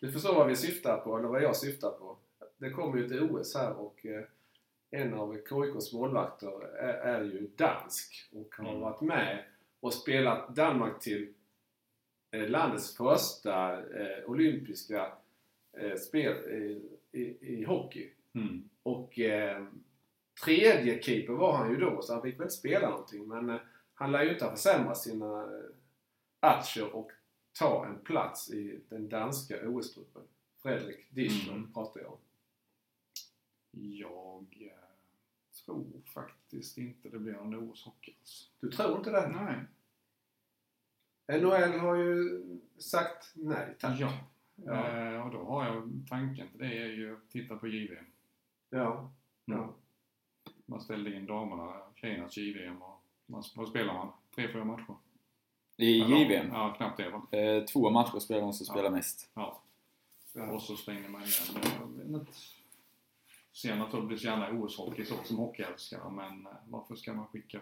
Du 0.00 0.12
förstår 0.12 0.34
vad 0.34 0.46
vi 0.46 0.56
syftar 0.56 0.96
på, 0.96 1.18
eller 1.18 1.28
vad 1.28 1.42
jag 1.42 1.56
syftar 1.56 1.90
på. 1.90 2.16
Det 2.56 2.70
kommer 2.70 2.96
ju 2.96 3.06
ett 3.06 3.30
OS 3.30 3.54
här 3.54 3.72
och 3.72 4.06
eh, 4.06 4.24
en 4.90 5.14
av 5.14 5.34
KIKs 5.48 5.92
målvakter 5.92 6.64
är, 6.76 6.94
är 6.94 7.24
ju 7.24 7.50
dansk 7.56 8.28
och 8.32 8.54
har 8.58 8.68
Mm. 8.68 8.80
varit 8.80 9.00
med 9.00 9.44
och 9.80 9.94
spelat 9.94 10.48
Danmark 10.56 11.00
till 11.00 11.32
eh, 12.30 12.48
landets 12.48 12.96
första 12.96 13.72
eh, 14.00 14.24
olympiska 14.30 15.12
eh, 15.72 15.94
spel 15.96 16.36
i, 16.50 16.82
i, 17.12 17.36
i 17.60 17.64
hockey. 17.64 18.10
Mm. 18.34 18.68
Och 18.82 19.18
eh, 19.18 19.66
tredje 20.44 21.02
keeper 21.02 21.32
var 21.32 21.56
han 21.56 21.70
ju 21.70 21.76
då, 21.76 22.02
så 22.02 22.12
han 22.12 22.22
fick 22.22 22.34
väl 22.34 22.42
inte 22.42 22.54
spela 22.54 22.90
någonting. 22.90 23.28
Men 23.28 23.50
eh, 23.50 23.56
han 23.94 24.12
lär 24.12 24.22
ju 24.22 24.32
inte 24.32 24.44
ha 24.44 24.52
försämrat 24.52 24.98
sina 24.98 25.42
eh, 25.42 25.70
aktier 26.40 26.94
och 26.96 27.10
ta 27.58 27.86
en 27.86 27.98
plats 27.98 28.50
i 28.52 28.80
den 28.88 29.08
danska 29.08 29.68
OS-truppen. 29.68 30.22
Fredrik 30.62 31.06
Discher 31.10 31.52
Mm. 31.52 31.72
pratar 31.72 32.00
jag 32.00 32.12
om. 32.12 32.18
Jag 33.76 34.46
eh, 34.60 34.78
tror 35.64 35.86
faktiskt 36.14 36.78
inte 36.78 37.08
det 37.08 37.18
blir 37.18 37.32
någon 37.32 37.54
OS-hockey. 37.54 38.14
alls. 38.20 38.50
Du 38.60 38.70
tror 38.70 38.96
inte 38.98 39.10
det? 39.10 39.28
Nej. 39.28 39.64
NHL 41.40 41.78
har 41.78 41.96
ju 41.96 42.40
sagt 42.78 43.32
nej 43.34 43.74
tack. 43.80 44.00
Ja. 44.00 44.12
Ja. 44.56 44.88
Eh, 45.12 45.26
och 45.26 45.32
då 45.32 45.44
har 45.44 45.64
jag 45.66 45.90
tanken 46.08 46.48
till 46.48 46.58
det 46.58 46.78
är 46.78 46.86
ju 46.86 47.16
att 47.16 47.30
titta 47.30 47.56
på 47.56 47.66
JVM. 47.68 48.04
Ja. 48.70 49.12
ja. 49.44 49.74
Man 50.66 50.80
ställde 50.80 51.14
in 51.16 51.26
damerna, 51.26 51.82
tjejernas 51.94 52.36
JVM 52.36 52.82
och 52.82 53.00
man, 53.26 53.42
vad 53.56 53.68
spelar 53.68 53.94
man? 53.94 54.12
Tre, 54.34 54.52
fyra 54.52 54.64
matcher? 54.64 54.94
I 55.76 56.00
Eller- 56.00 56.16
JVM. 56.16 56.48
Ja, 56.52 56.74
knappt 56.76 56.96
det 56.96 57.10
va? 57.10 57.26
Eh, 57.38 57.64
två 57.64 57.90
matcher 57.90 58.18
spelar 58.18 58.40
de 58.40 58.52
som 58.52 58.64
Ja. 58.68 58.72
spelar 58.74 58.90
mest. 58.90 59.30
Ja. 59.34 59.62
Ja. 60.32 60.50
Och 60.50 60.62
så 60.62 60.76
stänger 60.76 61.08
man 61.08 61.22
igen. 61.22 62.26
Ser 63.56 63.76
naturligtvis 63.76 64.24
gärna 64.24 64.50
OS-hockey 64.50 65.04
så 65.04 65.14
som 65.24 65.36
hockeyälskare 65.36 66.10
men 66.10 66.46
eh, 66.46 66.52
varför 66.68 66.94
ska 66.94 67.12
man 67.12 67.26
skicka 67.26 67.60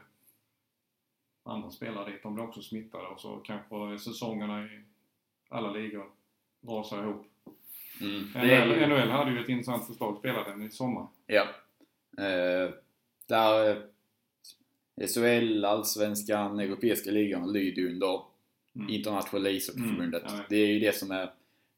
andra 1.42 1.70
spelare 1.70 2.10
dit? 2.12 2.22
De 2.22 2.34
blir 2.34 2.44
också 2.44 2.62
smittade 2.62 3.06
och 3.06 3.20
så 3.20 3.36
kanske 3.36 3.98
säsongerna 3.98 4.64
i 4.64 4.80
alla 5.48 5.70
ligor 5.72 6.06
rasar 6.66 7.02
ihop. 7.02 7.26
Mm. 8.00 8.22
NHL, 8.34 8.80
ju- 8.80 8.86
NHL 8.86 9.10
hade 9.10 9.30
ju 9.30 9.40
ett 9.42 9.48
intressant 9.48 9.86
förslag, 9.86 10.18
spela 10.18 10.44
den 10.44 10.62
i 10.62 10.70
sommar. 10.70 11.06
Ja. 11.26 11.42
Eh, 12.18 12.70
där 13.26 13.70
eh, 14.96 15.06
SHL, 15.08 15.64
Allsvenskan, 15.64 16.60
Europeiska 16.60 17.10
ligan 17.10 17.52
lyder 17.52 17.82
ju 17.82 17.92
under 17.92 18.22
Mm. 18.76 18.88
Internationella 18.90 19.50
ishockeyförbundet. 19.50 20.30
Mm, 20.32 20.44
det 20.48 20.56
är 20.56 20.66
ju 20.66 20.78
det 20.80 20.96
som 20.96 21.10
är 21.10 21.30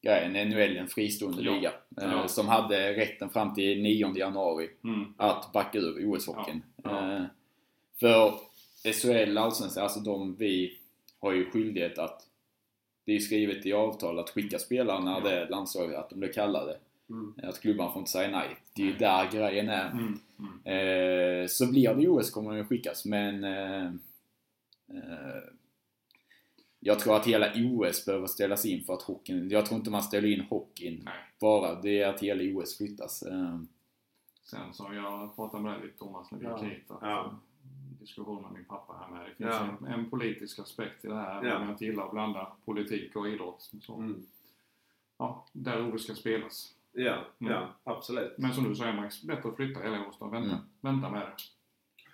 grejen. 0.02 0.48
NHL 0.48 0.76
en 0.76 0.88
fristående 0.88 1.42
Ja. 1.42 1.52
liga. 1.54 1.68
Eh, 2.02 2.12
Ja. 2.12 2.28
Som 2.28 2.48
hade 2.48 2.92
rätten 2.96 3.30
fram 3.30 3.54
till 3.54 3.82
9 3.82 4.16
januari 4.16 4.68
Mm. 4.84 5.14
att 5.16 5.52
backa 5.52 5.78
ur 5.78 6.04
OS-hockeyn. 6.06 6.60
Ja. 6.84 7.12
Eh, 7.16 7.24
för 8.00 8.34
SHL, 8.92 9.38
Allsvenskan, 9.38 9.82
alltså 9.82 10.00
de 10.00 10.36
vi 10.38 10.78
har 11.20 11.32
ju 11.32 11.50
skyldighet 11.50 11.98
att 11.98 12.22
det 13.04 13.12
är 13.12 13.18
skrivet 13.18 13.66
i 13.66 13.72
avtal 13.72 14.18
att 14.18 14.30
skicka 14.30 14.58
spelare 14.58 15.04
när 15.04 15.20
det 15.20 15.30
är 15.40 15.48
landslaget, 15.48 15.96
att 15.98 16.10
de 16.10 16.20
blir 16.20 16.32
kallade. 16.32 16.76
Mm. 17.10 17.34
Att 17.42 17.60
klubban 17.60 17.92
får 17.92 17.98
inte 18.00 18.10
säga 18.10 18.30
nej. 18.30 18.56
Det 18.74 18.82
är 18.82 18.86
ju 18.86 18.92
där 18.96 19.30
grejen 19.32 19.68
är. 19.68 19.90
Mm. 19.90 20.20
Mm. 20.38 21.40
Eh, 21.42 21.46
så 21.46 21.70
blir 21.70 21.94
det 21.94 22.08
OS 22.08 22.30
kommer 22.30 22.56
den 22.56 22.66
skickas 22.68 23.04
men 23.04 23.44
eh, 23.44 23.84
eh, 24.94 25.42
jag 26.86 26.98
tror 27.00 27.16
att 27.16 27.26
hela 27.26 27.52
OS 27.56 28.06
behöver 28.06 28.26
ställas 28.26 28.66
in 28.66 28.84
för 28.84 28.94
att 28.94 29.02
hockeyn, 29.02 29.48
jag 29.50 29.66
tror 29.66 29.78
inte 29.78 29.90
man 29.90 30.02
ställer 30.02 30.28
in 30.28 30.40
hockeyn 30.40 31.02
Nej. 31.04 31.14
bara. 31.40 31.80
Det 31.80 32.00
är 32.02 32.08
att 32.08 32.20
hela 32.20 32.58
OS 32.60 32.76
flyttas. 32.78 33.22
Eh, 33.22 33.58
Sen 34.44 34.74
så 34.74 34.88
jag 34.94 35.36
pratade 35.36 35.62
med 35.62 35.72
dig 35.72 35.86
lite 35.86 35.98
Thomas 35.98 36.30
när 36.30 36.38
vi 36.38 36.44
Ja. 36.44 36.62
gick 36.64 36.72
hit. 36.72 36.90
Att, 36.90 36.98
Ja. 37.02 37.34
Diskussion 38.00 38.42
med 38.42 38.52
min 38.52 38.64
pappa 38.64 38.92
här 39.00 39.14
med. 39.16 39.26
Det 39.26 39.34
finns 39.36 39.48
Ja. 39.50 39.86
en, 39.86 40.00
en 40.00 40.10
politisk 40.10 40.58
aspekt 40.58 41.04
i 41.04 41.08
det 41.08 41.14
här. 41.14 41.44
Ja. 41.44 41.48
Ja. 41.48 41.60
Jag 41.60 41.70
inte 41.70 41.84
gillar 41.84 42.04
att 42.04 42.10
blanda 42.12 42.52
politik 42.64 43.16
och 43.16 43.28
idrott. 43.28 43.70
Så, 43.82 43.94
Mm. 43.96 44.26
ja, 45.18 45.46
där 45.52 45.94
OS 45.94 46.02
ska 46.04 46.14
spelas. 46.14 46.72
Ja, 46.92 47.16
Mm. 47.40 47.52
ja, 47.52 47.68
absolut. 47.84 48.34
Men 48.38 48.52
som 48.54 48.64
du 48.64 48.74
säger 48.76 48.92
Max, 48.92 49.22
bättre 49.22 49.48
att 49.48 49.56
flytta 49.56 49.80
hela 49.80 50.00
året 50.06 50.14
och 50.18 50.32
vänta, 50.32 50.48
Mm. 50.50 50.60
vänta 50.80 51.10
med 51.10 51.20
det. 51.20 51.32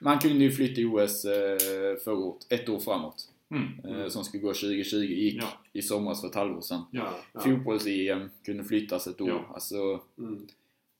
man 0.01 0.18
kunde 0.18 0.45
ju 0.45 0.51
flytta 0.51 0.81
OS 0.89 1.25
eh, 1.25 1.97
förra 2.05 2.14
året, 2.16 2.47
ett 2.51 2.68
år 2.68 2.79
framåt. 2.81 3.32
Mm. 3.53 4.01
Eh, 4.03 4.09
som 4.09 4.25
skulle 4.25 4.43
gå 4.43 4.49
2020, 4.55 4.97
gick 4.97 5.43
Ja. 5.43 5.49
i 5.73 5.83
somras 5.83 6.21
för 6.21 6.29
ett 6.29 6.35
halvår 6.35 6.61
sedan. 6.61 6.83
Ja. 6.91 7.15
Ja. 7.33 7.41
Fotbolls-EM 7.41 8.31
kunde 8.45 8.65
flyttas 8.65 9.07
ett 9.07 9.21
år. 9.21 9.29
Ja. 9.29 9.51
Alltså, 9.55 10.01
Mm. 10.19 10.47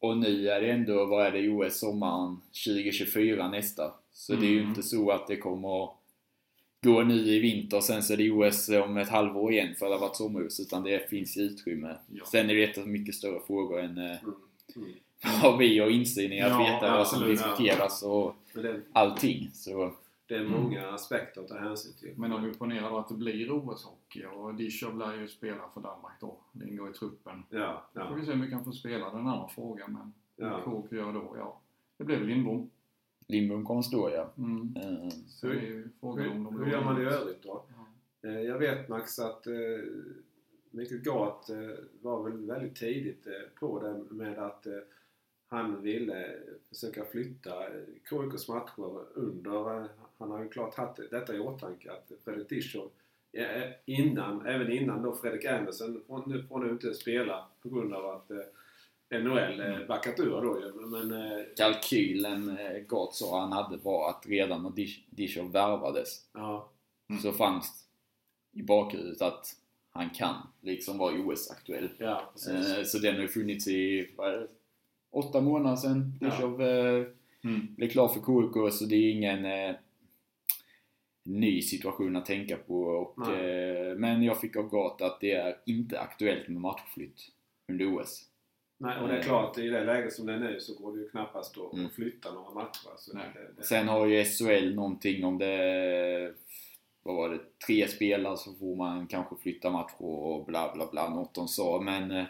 Och 0.01 0.17
nu 0.19 0.49
är 0.49 0.61
det 0.61 0.71
ändå, 0.73 1.05
vad 1.07 1.27
är 1.27 1.31
det, 1.33 1.49
OS 1.49 1.79
sommaren 1.79 2.37
2024 2.65 3.49
nästa. 3.51 3.93
Så 4.13 4.35
det 4.35 4.47
är 4.47 4.51
ju 4.51 4.59
Mm. 4.59 4.69
inte 4.69 4.83
så 4.83 5.11
att 5.11 5.27
det 5.27 5.37
kommer 5.37 5.85
att 5.85 5.91
gå 6.85 7.03
nu 7.03 7.15
i 7.15 7.39
vinter 7.39 7.77
och 7.77 7.85
sen 7.85 8.03
så 8.03 8.13
är 8.13 8.17
det 8.17 8.31
OS 8.31 8.69
om 8.69 8.97
ett 8.97 9.09
halvår 9.09 9.53
igen 9.53 9.75
för 9.79 9.87
att 9.87 9.91
det 9.93 9.95
har 9.95 10.01
varit 10.07 10.17
sommarhus. 10.17 10.61
Utan 10.61 10.83
det 10.83 11.11
finns 11.11 11.37
utrymme. 11.37 11.97
Ja. 12.13 12.25
Sen 12.31 12.51
är 12.51 12.55
det 12.55 12.65
ett 12.65 12.87
mycket 12.87 13.15
större 13.15 13.41
frågor 13.47 13.81
än 13.81 13.99
eh, 13.99 14.05
Mm. 14.05 14.35
Mm. 14.77 14.89
vad 15.43 15.59
vi 15.59 15.79
har 15.79 15.91
insyn 15.91 16.33
i 16.33 16.41
att 16.41 16.51
Ja, 16.51 16.59
veta 16.59 16.97
vad 16.97 17.09
som 17.09 17.19
absolut, 17.19 17.39
diskuteras 17.39 18.03
och 18.03 18.35
allting. 18.93 19.51
Så 19.55 19.93
det 20.33 20.39
är 20.39 20.49
många 20.49 20.89
aspekter 20.89 21.41
att 21.41 21.49
ta 21.49 21.59
hänsyn 21.59 21.93
till. 22.01 22.15
Men 22.17 22.33
om 22.33 22.45
vi 22.45 22.55
ponerar 22.55 22.91
då 22.91 22.99
att 22.99 23.09
det 23.09 23.15
blir 23.15 23.51
OS-hockey 23.51 24.25
och 24.27 24.55
Dischow 24.55 24.97
lär 24.99 25.15
ju 25.21 25.29
spela 25.29 25.69
för 25.75 25.81
Danmark 25.81 26.21
då. 26.21 26.37
Det 26.53 26.69
ingår 26.69 26.91
i 26.91 26.93
truppen. 26.93 27.43
Ja, 27.51 27.85
Då 27.93 28.01
får 28.01 28.11
ja, 28.11 28.15
vi 28.15 28.27
se 28.27 28.33
om 28.33 28.41
vi 28.41 28.51
kan 28.51 28.65
få 28.65 28.73
spela 28.73 29.11
den 29.11 29.27
andra 29.27 29.49
frågan. 29.49 29.93
Men 29.93 30.13
Ja. 30.37 30.61
KK 30.65 30.97
gör 30.97 31.13
då? 31.13 31.35
Ja, 31.39 31.61
det 31.97 32.05
blir 32.05 32.17
väl 32.19 32.27
Lindbom. 32.27 32.71
Lindbom 33.29 33.65
kommer 33.67 33.83
stå 33.83 34.11
ja. 34.11 34.33
Mm. 34.39 34.77
Eh, 34.77 35.09
Så 35.29 35.47
det 35.47 35.53
är 35.59 35.61
ju 35.63 35.89
frågan 36.01 36.29
om 36.33 36.45
de 36.45 36.57
hur, 36.59 36.65
hur 36.65 36.73
gör 36.73 36.85
man 36.85 37.03
i 37.03 37.05
övrigt 37.05 37.43
då? 37.43 37.65
Ja. 38.23 38.29
Eh, 38.29 38.41
Jag 38.41 38.59
vet 38.59 38.89
Max 38.89 39.19
att 39.19 39.47
eh, 39.47 39.53
Mikael 40.71 41.01
Gart 41.01 41.49
eh, 41.51 41.57
var 42.01 42.23
väl 42.23 42.47
väldigt 42.47 42.77
tidigt 42.77 43.27
eh, 43.27 43.33
på 43.61 43.81
det 43.83 44.15
med 44.15 44.39
att 44.39 44.67
eh, 44.67 44.73
han 45.49 45.83
ville 45.83 46.35
försöka 46.69 47.05
flytta 47.05 47.67
eh, 47.67 47.85
KIKs 48.11 48.49
matcher 48.49 49.05
under. 49.15 49.89
Eh, 50.23 50.29
Han 50.29 50.31
har 50.39 50.43
ju 50.45 50.49
klart 50.49 50.75
haft 50.75 50.97
detta 51.11 51.35
i 51.35 51.39
åtanke 51.39 51.93
att 51.93 52.13
Fredrik 52.25 52.49
Dischow 52.49 52.91
eh, 53.33 53.71
innan, 53.85 54.47
även 54.47 54.73
innan 54.73 55.03
då 55.03 55.15
Fredrik 55.15 55.45
Andersen 55.45 56.03
nu, 56.27 56.43
får 56.43 56.59
nu 56.59 56.71
inte 56.71 56.95
spela 56.95 57.47
på 57.63 57.69
grund 57.69 57.95
av 57.95 58.07
att 58.07 58.31
eh, 58.31 59.21
NHL 59.23 59.61
eh, 59.61 59.87
backat 59.89 60.21
ur 60.21 60.31
då 60.43 60.61
ju. 60.61 60.73
Men 60.87 61.13
eh, 61.13 61.45
kalkylen 61.57 62.59
eh, 62.59 63.09
sa 63.13 63.41
han 63.41 63.53
hade 63.53 63.77
var 63.77 64.11
att 64.11 64.27
redan 64.27 64.63
när 64.63 64.73
Dischow 65.11 65.53
värvades 65.53 66.09
ja, 66.33 66.69
Mm. 67.11 67.23
så 67.23 67.33
fanns 67.33 67.87
i 68.53 68.63
bakhuvudet 68.63 69.23
att 69.23 69.47
han 69.91 70.11
kan 70.11 70.35
liksom 70.61 70.99
vara 70.99 71.15
OS-aktuell. 71.15 71.89
ja. 71.99 72.33
Eh, 72.51 72.83
så 72.85 72.99
den 72.99 73.15
har 73.15 73.23
ju 73.23 73.29
funnits 73.29 73.69
i 73.69 74.11
vad 74.17 74.49
åtta 75.11 75.41
månader 75.41 75.77
sedan 75.77 76.13
Ja. 76.21 76.27
Dischow 76.29 76.63
eh, 76.63 77.07
Mm. 77.45 77.75
blev 77.75 77.89
klar 77.89 78.09
för 78.09 78.15
KIK 78.21 78.73
så 78.75 78.85
det 78.85 78.95
är 78.97 79.11
ingen 79.11 79.45
eh, 79.45 79.75
ny 81.23 81.63
situation 81.63 82.17
att 82.17 82.27
tänka 82.27 82.57
på. 82.57 82.75
Och, 82.83 83.29
eh, 83.35 83.97
men 83.97 84.23
jag 84.23 84.41
fick 84.41 84.57
av 84.57 84.69
Gart 84.71 85.01
att 85.01 85.21
det 85.21 85.33
är 85.33 85.57
inte 85.67 86.01
aktuellt 86.01 86.49
med 86.49 86.61
matchflytt 86.61 87.21
under 87.69 87.97
OS. 87.97 88.29
Nej, 88.79 88.99
och 89.01 89.09
det 89.09 89.19
är 89.19 89.23
klart, 89.23 89.59
i 89.59 89.69
det 89.69 89.85
läget 89.85 90.13
som 90.13 90.27
det 90.27 90.33
är 90.33 90.39
nu 90.39 90.61
så 90.61 90.75
går 90.83 90.93
det 90.97 91.03
ju 91.03 91.09
knappast 91.09 91.59
att 91.59 91.73
Mm. 91.73 91.91
flytta 91.91 92.33
några 92.33 92.55
matcher. 92.55 92.91
Så 92.97 93.17
Nej. 93.17 93.25
det, 93.35 93.41
det, 93.57 93.63
Sen 93.67 93.89
har 93.89 94.07
ju 94.07 94.25
SHL 94.25 94.75
någonting 94.75 95.25
om 95.25 95.39
det 95.39 96.35
vad 97.03 97.17
var 97.17 97.29
det, 97.29 97.39
tre 97.67 97.89
spelare 97.89 98.37
så 98.37 98.53
får 98.55 98.77
man 98.77 99.07
kanske 99.07 99.37
flytta 99.37 99.71
matcher 99.71 100.03
och 100.05 100.47
bla 100.47 100.73
bla 100.75 100.89
bla, 100.93 101.09
något 101.15 101.35
de 101.35 101.49
sa. 101.49 101.81
Men 101.81 102.11
eh, 102.11 102.25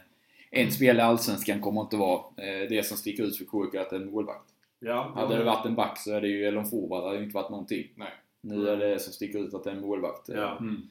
en 0.51 0.70
spelare 0.72 1.07
i 1.07 1.09
Allsvenskan 1.11 1.61
kommer 1.61 1.80
inte 1.80 1.97
vara 1.97 2.18
eh, 2.18 2.68
det 2.68 2.86
som 2.86 2.97
sticker 2.97 3.22
ut 3.22 3.36
för 3.36 3.45
KIK 3.45 3.74
att 3.74 3.93
en 3.93 4.11
målvakt. 4.11 4.48
ja, 4.81 5.12
Hade 5.14 5.36
det 5.39 5.44
varit 5.44 5.66
en 5.66 5.74
back 5.74 5.98
så 5.98 6.12
är 6.14 6.20
det 6.20 6.28
ju, 6.28 6.44
eller 6.47 6.59
en 6.59 6.66
forward, 6.66 7.05
hade 7.05 7.16
det 7.19 7.24
inte 7.24 7.35
varit 7.35 7.51
någonting. 7.51 7.86
Nej. 7.97 8.09
Nu 8.44 8.69
är 8.69 8.77
det 8.77 8.98
som 8.98 9.12
sticker 9.12 9.39
ut 9.39 9.55
att 9.55 9.64
det 9.64 9.70
är 9.70 9.74
en 9.74 9.81
målvakt. 9.81 10.28
Ja. 10.28 10.59
Mm. 10.59 10.82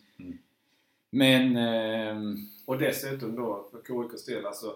Men, 1.10 1.56
ehm, 1.57 2.36
Och 2.65 2.78
dessutom 2.78 3.36
då 3.36 3.68
för 3.72 4.10
KIKs 4.11 4.26
del 4.26 4.45
alltså 4.45 4.76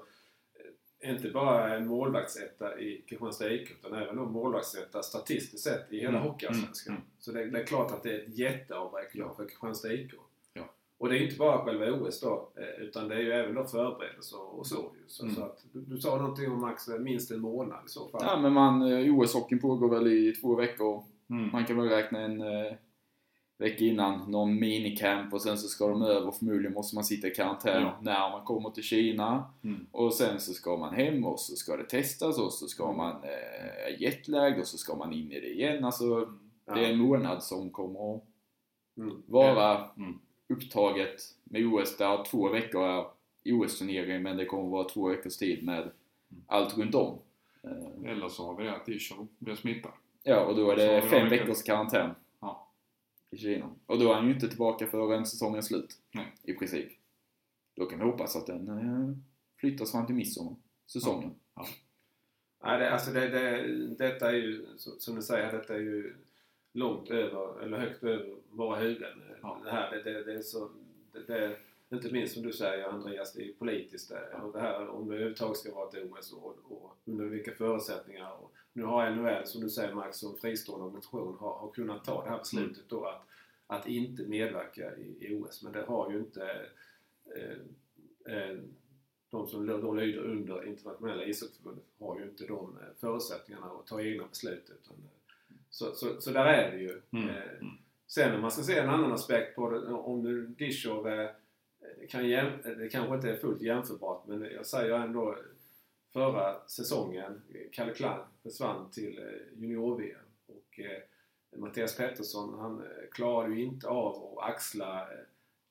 eh, 1.04 1.10
inte 1.12 1.30
bara 1.30 1.76
en 1.76 1.88
målvaktsetta 1.88 2.80
i 2.80 3.02
Kristianstad 3.10 3.52
IK 3.54 3.72
utan 3.72 3.94
även 4.02 4.16
då 4.16 4.26
målvaktsetta 4.26 5.04
statistiskt 5.04 5.64
sett 5.64 5.94
i 5.94 6.00
hela 6.00 6.10
Mm. 6.18 6.22
Hockeyallsvenskan. 6.22 6.96
Mm. 6.96 7.08
Så 7.20 7.32
det, 7.32 7.46
det 7.46 7.60
är 7.62 7.66
klart 7.66 7.92
att 7.92 8.04
det 8.04 8.10
är 8.16 8.20
ett 8.20 8.38
jätteavbräck 8.38 9.12
Ja. 9.14 9.34
för 9.38 9.46
Kristianstad 9.46 9.94
IK. 9.94 10.12
Ja. 10.54 10.64
Och 10.98 11.10
det 11.10 11.18
är 11.18 11.24
inte 11.24 11.38
bara 11.38 11.66
själva 11.66 11.92
OS 11.92 12.20
då 12.22 12.50
eh, 12.56 12.84
utan 12.84 13.08
det 13.08 13.16
är 13.16 13.20
ju 13.20 13.32
även 13.32 13.56
då 13.56 13.64
förberedelser 13.64 14.40
och 14.60 14.68
så 14.68 14.92
Mm. 15.22 15.36
så 15.36 15.44
att, 15.44 15.64
du, 15.74 15.82
du 15.82 15.98
sa 15.98 16.18
någonting 16.18 16.52
om 16.52 16.62
max 16.62 16.88
eh, 16.88 17.00
minst 17.00 17.32
en 17.32 17.40
månad 17.40 17.80
i 17.86 17.90
så 17.90 18.08
fall. 18.08 18.22
ja 18.24 18.40
men 18.42 18.54
man, 18.54 18.82
eh, 18.82 19.16
OS-hockeyn 19.16 19.60
pågår 19.62 19.90
väl 19.90 20.08
i 20.08 20.32
två 20.36 20.56
veckor. 20.56 21.04
Mm. 21.30 21.50
Man 21.52 21.66
kan 21.66 21.78
väl 21.78 21.90
räkna 21.90 22.20
en 22.20 22.42
eh, 22.42 22.74
vecka 23.58 23.84
innan 23.86 24.32
någon 24.32 24.60
minicamp 24.60 25.34
och 25.34 25.42
sen 25.42 25.58
så 25.58 25.68
ska 25.68 25.88
de 25.88 26.02
över. 26.02 26.32
Förmodligen 26.32 26.74
måste 26.74 26.96
man 26.96 27.04
sitta 27.04 27.28
i 27.28 27.32
karantän 27.32 27.82
Ja. 27.82 27.98
när 28.02 28.30
man 28.30 28.46
kommer 28.46 28.70
till 28.70 28.84
Kina. 28.84 29.44
Mm. 29.64 29.86
Och 29.92 30.14
sen 30.14 30.40
så 30.40 30.54
ska 30.54 30.78
man 30.78 30.94
hem 30.96 31.26
och 31.26 31.40
så 31.40 31.56
ska 31.56 31.78
det 31.78 31.84
testas 31.90 32.40
och 32.40 32.54
så 32.54 32.68
ska 32.68 32.92
man 32.94 33.12
eh, 33.24 34.02
jetlag 34.02 34.60
och 34.60 34.68
så 34.68 34.78
ska 34.78 34.96
man 34.96 35.14
in 35.14 35.32
i 35.32 35.40
det 35.40 35.54
igen. 35.54 35.84
Alltså 35.86 36.30
Ja. 36.66 36.74
det 36.74 36.86
är 36.86 36.92
en 36.92 36.98
månad 37.00 37.44
som 37.44 37.70
kommer 37.70 38.16
att 38.16 38.24
Mm. 38.98 39.24
vara 39.28 39.90
Mm. 39.98 40.20
upptaget 40.50 41.22
med 41.44 41.66
OS 41.66 41.98
där 41.98 42.24
två 42.24 42.50
veckor 42.50 42.84
är 42.88 43.06
OS-turnering 43.46 44.24
men 44.24 44.38
det 44.38 44.46
kommer 44.46 44.70
vara 44.70 44.90
två 44.90 45.08
veckors 45.10 45.38
tid 45.38 45.64
med 45.64 45.92
allt 46.48 46.78
runt 46.78 46.96
om. 46.96 47.20
Eh, 47.64 48.12
Eller 48.12 48.30
så 48.30 48.46
har 48.46 48.56
vi 48.58 48.64
det 48.64 48.76
att 48.76 48.86
Dischow 48.86 49.28
blir 49.40 49.56
smittad. 49.56 49.92
Ja, 50.28 50.46
och 50.46 50.56
då 50.56 50.72
är 50.72 50.76
det 50.76 51.02
fem 51.02 51.30
veckors 51.30 51.64
karantän 51.64 52.16
Ja. 52.42 52.72
i 53.32 53.38
Kina. 53.38 53.70
Och 53.86 54.00
då 54.00 54.10
är 54.12 54.14
han 54.14 54.28
ju 54.28 54.34
inte 54.34 54.48
tillbaka 54.48 54.88
förrän 54.88 55.26
säsongen 55.26 55.58
är 55.58 55.62
slut. 55.62 55.98
Nej. 56.12 56.34
I 56.44 56.54
princip. 56.54 56.92
Då 57.76 57.86
kan 57.86 58.00
vi 58.00 58.06
hoppas 58.06 58.36
att 58.36 58.48
den 58.48 58.68
eh, 58.68 59.18
flyttas 59.60 59.92
fram 59.92 60.06
till 60.06 60.16
midsommar. 60.16 60.56
Säsongen. 60.88 61.36
Nej, 62.64 62.80
det, 62.80 62.94
alltså 62.94 63.12
det, 63.12 63.28
det, 63.28 63.68
detta 63.98 64.30
är 64.30 64.36
ju, 64.36 64.66
som 64.78 65.16
du 65.16 65.22
säger, 65.22 65.52
detta 65.52 65.76
är 65.76 65.80
ju 65.80 66.16
långt 66.74 67.10
över, 67.10 67.62
eller 67.64 67.78
högt 67.78 68.04
över 68.04 68.36
våra 68.50 68.80
huvuden. 68.80 69.22
Ja. 69.42 69.62
Det 69.64 69.72
här, 69.72 69.92
det, 69.92 70.04
det, 70.04 70.24
det 70.24 70.34
är 70.34 70.42
så, 70.42 70.70
det, 71.28 71.58
inte 71.90 72.14
minst 72.14 72.34
som 72.34 72.44
du 72.44 72.54
säger 72.54 72.88
Andreas, 72.88 73.34
det 73.34 73.50
är 73.50 73.54
politiskt. 73.54 74.10
Det, 74.10 74.42
och 74.44 74.54
det 74.54 74.60
här 74.60 74.88
om 74.90 75.08
det 75.08 75.14
överhuvudtaget 75.14 75.58
ska 75.58 75.76
vara 75.76 75.90
ett 75.90 76.12
OS 76.12 76.34
och, 76.34 76.58
och 76.72 76.98
under 77.06 77.26
vilka 77.26 77.52
förutsättningar. 77.52 78.32
Och 78.32 78.52
nu 78.76 78.84
har 78.84 79.12
NHL, 79.12 79.48
som 79.48 79.62
du 79.62 79.70
säger 79.70 79.94
Max, 79.94 80.18
som 80.18 80.38
fristående 80.38 80.86
organisation 80.86 81.38
har, 81.40 81.54
har 81.54 81.72
kunnat 81.72 82.06
ta 82.06 82.24
det 82.24 82.30
här 82.30 82.38
beslutet 82.38 82.84
då 82.90 83.06
att, 83.06 83.28
att 83.68 83.88
inte 83.88 84.24
medverka 84.24 84.96
i, 84.96 85.18
i 85.20 85.36
OS. 85.36 85.64
Men 85.64 85.72
det 85.72 85.82
har 85.82 86.12
ju 86.12 86.18
inte 86.18 86.68
eh, 87.36 88.34
eh, 88.36 88.58
de 89.30 89.48
som 89.48 89.68
då 89.68 89.94
lyder 89.94 90.20
under 90.20 90.68
internationella 90.68 91.24
ishockeyförbundet 91.26 91.84
har 92.00 92.20
ju 92.20 92.24
inte 92.24 92.46
de 92.46 92.78
eh, 92.78 92.88
förutsättningarna 93.00 93.66
att 93.66 93.88
ta 93.88 94.02
egna 94.02 94.28
beslut. 94.28 94.72
Utan, 94.82 94.98
eh, 94.98 95.56
så, 95.70 95.96
så, 95.96 96.22
så 96.22 96.32
där 96.32 96.46
är 96.46 96.72
det 96.72 96.78
ju. 96.78 97.02
Mm. 97.12 97.30
Eh, 97.30 97.36
Mm. 97.62 97.78
Sen 98.08 98.36
om 98.36 98.42
man 98.42 98.52
ska 98.52 98.64
se 98.64 98.80
en 98.80 98.90
annan 98.90 99.12
aspekt 99.12 99.56
på 99.56 99.70
det, 99.70 99.88
om 99.88 100.24
nu 100.24 100.48
Dishov 100.48 101.08
eh, 101.08 101.30
kan 102.10 102.30
jäm, 102.30 102.52
det 102.64 102.90
kanske 102.90 103.16
inte 103.16 103.30
är 103.30 103.38
fullt 103.38 103.62
jämförbart 103.62 104.28
men 104.28 104.42
jag 104.44 104.66
säger 104.66 104.94
ändå 104.94 105.38
förra 106.16 106.68
säsongen, 106.68 107.42
eh, 107.54 107.62
Kalle 107.72 107.94
Klang 107.94 108.24
försvann 108.44 108.92
till 108.92 109.18
eh, 109.18 109.62
junior-VM 109.62 110.26
och 110.48 110.80
eh, 110.80 111.60
Mattias 111.60 111.98
Pettersson 111.98 112.60
han 112.60 112.80
eh, 112.80 113.10
klarade 113.12 113.56
ju 113.56 113.64
inte 113.64 113.88
av 113.88 114.38
att 114.38 114.50
axla 114.50 115.08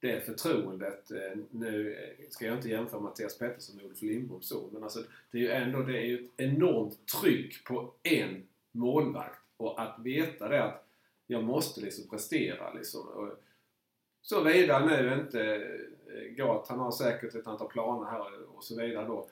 det 0.01 0.27
förtroendet. 0.27 1.11
Nu 1.51 1.97
ska 2.31 2.47
jag 2.47 2.57
inte 2.57 2.69
jämföra 2.69 3.01
Mattias 3.01 3.39
Pettersson 3.39 3.77
med 3.77 3.85
Ulf 3.85 4.03
Lindbom 4.03 4.43
så, 4.43 4.69
men 4.73 4.83
alltså 4.83 4.99
det 5.31 5.39
är 5.39 5.43
ju 5.43 5.51
ändå 5.51 5.83
det 5.83 5.99
är 5.99 6.05
ju 6.05 6.25
ett 6.25 6.31
enormt 6.37 6.99
tryck 7.07 7.65
på 7.65 7.95
en 8.03 8.49
målvakt 8.73 9.41
och 9.57 9.83
att 9.83 9.99
veta 9.99 10.49
det 10.49 10.65
att 10.65 10.87
jag 11.27 11.45
måste 11.45 11.81
liksom 11.81 12.09
prestera 12.09 12.73
liksom. 12.73 13.09
Och 13.09 13.29
Såvida 14.23 14.87
nu 14.87 15.15
inte 15.15 15.55
eh, 16.07 16.35
Gat, 16.37 16.69
han 16.69 16.79
har 16.79 16.93
säkert 16.93 17.35
ett 17.35 17.47
antal 17.47 17.69
planer 17.69 18.11
här 18.11 18.57
och 18.57 18.65
så 18.65 18.81
vidare 18.81 19.07
då. 19.07 19.29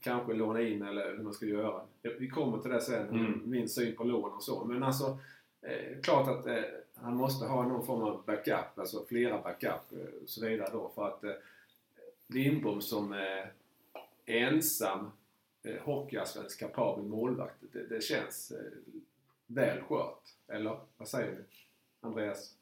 Kanske 0.00 0.32
låna 0.32 0.60
in 0.62 0.82
eller 0.82 1.16
hur 1.16 1.22
man 1.24 1.34
ska 1.34 1.46
göra. 1.46 1.82
Vi 2.02 2.28
kommer 2.28 2.58
till 2.58 2.70
det 2.70 2.80
sen, 2.80 3.08
Mm. 3.08 3.42
min 3.44 3.68
syn 3.68 3.96
på 3.96 4.04
lån 4.04 4.32
och 4.32 4.42
så. 4.42 4.64
Men 4.64 4.82
alltså, 4.82 5.18
eh, 5.62 6.00
klart 6.02 6.28
att 6.28 6.46
eh, 6.46 6.62
han 6.94 7.16
måste 7.16 7.46
ha 7.46 7.62
någon 7.68 7.86
form 7.86 8.02
av 8.02 8.24
backup, 8.26 8.78
alltså 8.78 9.04
flera 9.08 9.42
backup 9.42 9.92
eh, 9.92 10.22
och 10.22 10.28
så 10.28 10.46
vidare 10.46 10.68
då. 10.72 10.90
För 10.94 11.08
att 11.08 11.24
eh, 11.24 11.30
Lindbom 12.26 12.80
som 12.80 13.12
eh, 13.12 13.46
ensam 14.26 15.10
eh, 15.62 15.82
hockeyallsvensk 15.82 16.60
kapabel 16.60 17.04
målvakt, 17.04 17.56
det, 17.72 17.86
det 17.86 18.02
känns 18.02 18.50
eh, 18.50 18.72
väl 19.46 19.80
skört. 19.80 20.22
Eller 20.48 20.78
vad 20.96 21.08
säger 21.08 21.30
du? 21.32 21.44
Andreas? 22.00 22.54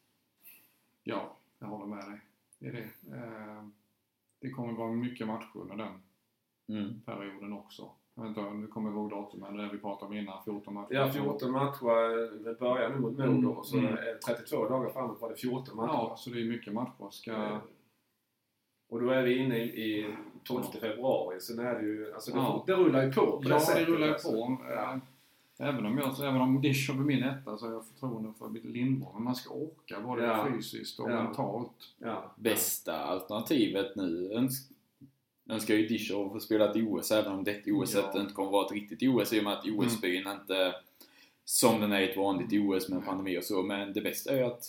Ja, 1.05 1.36
jag 1.59 1.66
håller 1.66 1.86
med 1.86 2.05
dig. 2.10 2.20
Det 2.59 2.68
är 2.68 2.72
det. 2.72 3.16
Eh, 3.16 3.64
det 4.40 4.51
kommer 4.51 4.72
vara 4.72 4.92
mycket 4.92 5.26
matcher 5.26 5.51
under 5.55 5.76
den 5.76 6.02
Mm. 6.70 7.01
perioden 7.06 7.52
också. 7.52 7.90
Jag 8.14 8.22
vet 8.22 8.36
inte, 8.36 8.51
nu 8.55 8.66
kommer 8.66 8.90
jag 8.90 8.97
ihåg 8.98 9.10
datumen, 9.10 9.56
det 9.56 9.68
vi 9.72 9.78
pratade 9.78 10.06
om 10.12 10.16
innan, 10.18 10.44
14 10.44 10.74
matcher. 10.74 10.94
Ja, 10.94 11.10
14 11.12 11.51
matcher. 11.52 12.44
Det 12.44 12.59
börjar 12.60 12.88
nu 12.90 12.97
mot 12.97 13.18
Modo 13.18 13.48
och 13.48 13.66
så 13.66 13.78
Mm. 13.78 13.92
är 13.94 14.18
32 14.26 14.68
dagar 14.68 14.90
framåt 14.90 15.20
var 15.20 15.28
det 15.30 15.36
14 15.36 15.76
matcher. 15.76 15.88
Ja, 15.92 16.14
så 16.18 16.30
det 16.30 16.40
är 16.40 16.44
mycket 16.44 16.72
matcher. 16.72 17.10
Ska... 17.10 17.32
Eh, 17.32 17.59
Och 18.88 19.01
då 19.01 19.10
är 19.10 19.22
vi 19.22 19.38
inne 19.38 19.59
i, 19.59 19.62
i 19.62 20.14
12 20.44 20.62
februari. 20.80 21.40
Sen 21.40 21.59
är 21.59 21.74
det 21.74 21.82
ju... 21.82 22.12
Alltså 22.14 22.30
det, 22.30 22.36
Ja. 22.38 22.64
det 22.66 22.72
rullar 22.72 23.02
ju 23.05 23.12
på 23.12 23.20
på 23.26 23.40
Ja, 23.44 23.55
det 23.55 23.60
sättet, 23.60 23.88
rullar 23.88 24.06
ju 24.06 24.12
alltså. 24.12 24.30
på. 24.32 24.56
Ja. 24.68 24.92
Eh, 24.92 24.98
Även 25.68 25.86
om, 25.86 25.98
jag, 25.98 26.20
även 26.20 26.40
om 26.40 26.60
Dishov 26.60 26.97
är 26.97 27.01
min 27.01 27.22
etta 27.22 27.59
så 27.59 27.66
har 27.66 27.72
jag 27.72 27.86
förtroende 27.86 28.32
för 28.38 28.48
Lindborg. 28.68 29.14
Men 29.14 29.22
man 29.24 29.34
ska 29.34 29.55
orka 29.55 30.01
både 30.01 30.24
Ja. 30.24 30.47
fysiskt 30.52 31.01
och 31.01 31.10
Ja. 31.10 31.22
mentalt. 31.22 31.72
Ja. 31.98 32.32
Bästa 32.36 32.97
alternativet 33.05 33.97
nu 33.97 34.32
önskar 35.51 35.74
ju 35.74 35.86
Dishov 35.86 36.28
få 36.32 36.40
spela 36.40 36.70
ett 36.70 36.77
OS 36.77 37.10
även 37.10 37.32
om 37.32 37.44
detta 37.44 37.70
OS 37.72 37.94
Ja. 37.94 38.20
inte 38.20 38.35
kommer 38.35 38.48
att 38.48 38.52
vara 38.52 38.66
ett 38.66 38.72
riktigt 38.72 39.02
OS 39.09 39.32
i 39.32 39.40
och 39.40 39.44
med 39.44 39.52
att 39.52 39.64
OS-byn 39.66 40.27
inte 40.28 40.74
som 41.44 41.81
den 41.81 41.93
är 41.93 42.02
ett 42.02 42.16
vanligt 42.16 42.52
OS 42.52 42.89
med 42.89 43.05
pandemi 43.05 43.39
och 43.39 43.44
så. 43.44 43.62
Men 43.62 43.93
det 43.93 44.01
bästa 44.01 44.32
är 44.32 44.36
ju 44.36 44.44
att 44.44 44.64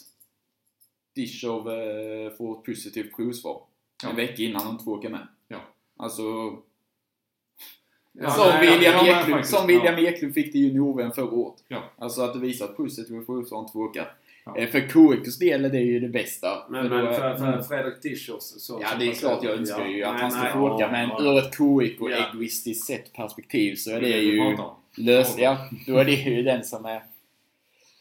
Dishov 1.16 1.72
eh, 1.72 2.32
får 2.38 2.58
ett 2.60 2.66
positivt 2.66 3.16
provsvar 3.16 3.62
Ja. 4.04 4.10
en 4.10 4.16
vecka 4.16 4.44
innan 4.44 4.66
de 4.66 4.84
två 4.84 4.92
åker 4.92 5.10
med. 5.10 5.28
Ja. 5.48 5.58
Alltså, 5.98 6.24
Ja, 8.14 8.32
som 8.32 8.48
nej, 8.48 8.78
William, 8.78 9.06
ja, 9.06 9.22
Eklund, 9.22 9.46
som 9.46 9.68
William 9.68 9.96
Eklund 10.00 10.34
fick 10.34 10.54
det 10.54 10.60
i 10.60 10.62
junior 10.62 11.10
förra 11.10 11.32
året. 11.32 11.64
Ja. 11.68 11.84
Alltså 11.98 12.22
att 12.22 12.34
det 12.34 12.40
visar 12.40 12.66
ett 12.66 12.78
positivt 12.78 13.26
provsvar 13.26 13.58
om 13.60 13.68
två 13.72 13.80
åkar. 13.80 14.16
Ja. 14.56 14.62
Eh, 14.62 14.70
För 14.70 14.80
KIKs 14.80 15.38
del 15.40 15.66
är 15.66 15.70
det 15.70 15.80
ju 15.80 16.00
det 16.00 16.08
bästa. 16.10 16.64
Men, 16.70 16.90
För 16.90 16.96
men 16.96 17.06
är- 17.08 17.14
för, 17.14 17.38
för 17.38 17.62
Fredrik 17.62 18.02
Dishov 18.02 18.38
så... 18.40 18.80
Ja, 18.82 18.88
det 19.00 19.06
är 19.06 19.14
klart 19.14 19.44
jag 19.44 19.54
önskar 19.54 19.86
ju 19.88 20.04
att 20.04 20.14
Nej, 20.14 20.22
han 20.22 20.32
ska 20.32 20.46
få 20.54 20.60
åka, 20.60 20.84
ja, 20.86 20.92
men 20.92 21.10
ja. 21.10 21.24
ur 21.24 21.38
ett 21.38 21.54
KIK 21.58 22.02
och 22.02 22.12
Ja. 22.12 22.30
egoistiskt 22.34 22.86
sett 22.88 23.14
perspektiv 23.14 23.76
så 23.76 23.92
är 23.92 24.02
Det 24.02 24.08
det 24.08 24.18
ju 24.20 24.58
löst. 24.98 25.40
Ja, 25.40 25.58
då 25.88 25.98
är 25.98 26.06
det 26.06 26.12
ju 26.12 26.44
den 26.44 26.64
som 26.64 26.86
är 26.86 27.04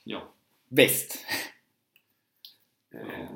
Ja. 0.05 0.21
bäst. 0.69 1.19
Eh, 2.95 3.31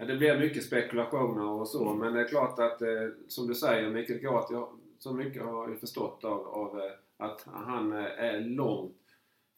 Ja, 0.00 0.04
det 0.04 0.16
blir 0.16 0.38
mycket 0.38 0.64
spekulationer 0.64 1.44
och 1.44 1.68
så, 1.68 1.94
men 1.94 2.12
det 2.14 2.20
är 2.20 2.28
klart 2.28 2.58
att 2.58 2.82
eh, 2.82 2.88
som 3.28 3.46
du 3.48 3.54
säger, 3.54 3.90
Mikael 3.90 4.18
Gart, 4.18 4.46
jag, 4.50 4.68
så 4.98 5.12
mycket 5.14 5.42
har 5.42 5.68
jag 5.68 5.80
förstått 5.80 6.24
av, 6.24 6.46
av 6.46 6.80
att 7.16 7.46
han 7.54 7.92
är 7.92 8.40
långt 8.40 8.97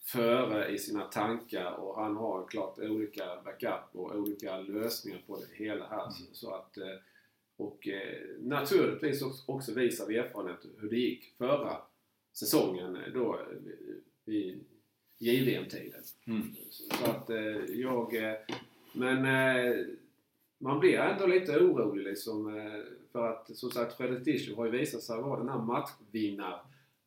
före 0.02 0.68
i 0.68 0.78
sina 0.78 1.04
tankar 1.04 1.72
och 1.72 2.02
han 2.02 2.16
har 2.16 2.46
klart 2.46 2.78
olika 2.78 3.24
backup 3.44 3.84
och 3.92 4.14
olika 4.14 4.58
lösningar 4.58 5.22
på 5.26 5.36
det 5.36 5.64
hela 5.64 5.86
här. 5.86 6.10
Så, 6.10 6.24
så 6.32 6.54
att, 6.54 6.76
eh, 6.76 6.96
och 7.56 7.88
eh, 7.88 8.18
naturligtvis 8.38 9.22
också- 9.46 9.74
visar 9.74 10.06
vi 10.06 10.16
erfarenhet 10.16 10.66
hur 10.78 10.90
det 10.90 10.96
gick 10.96 11.34
förra 11.38 11.76
säsongen 12.32 12.96
eh, 12.96 13.12
då 13.14 13.40
i 14.26 14.58
JVM-tiden. 15.18 16.02
Mm. 16.26 16.42
Så 16.70 17.10
att 17.10 17.30
jag... 17.68 18.14
Men 18.92 19.22
man 20.58 20.80
blir 20.80 20.98
ändå 20.98 21.26
lite 21.26 21.58
orolig 21.58 22.04
liksom. 22.04 22.70
För 23.12 23.28
att 23.28 23.56
som 23.56 23.70
sagt 23.70 23.96
Fredrik 23.96 24.24
Discher 24.24 24.56
har 24.56 24.64
ju 24.64 24.70
visat 24.70 25.02
sig 25.02 25.20
vara 25.20 25.38
den 25.38 25.48
här 25.48 25.58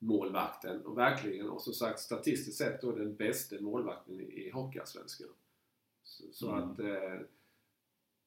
matchvinnarmålvakten. 0.07 0.85
Och 0.85 0.97
verkligen, 0.97 1.49
och 1.49 1.61
som 1.61 1.73
sagt 1.73 1.99
statistiskt 1.99 2.57
sett 2.57 2.81
då 2.81 2.91
den 2.91 3.15
bästa 3.15 3.55
målvakten 3.61 4.21
i, 4.21 4.49
Hockeyallsvenskan. 4.53 5.29
Så, 6.03 6.23
så 6.33 6.51
Mm. 6.51 6.63
att... 6.71 6.79
Eh, 6.79 7.13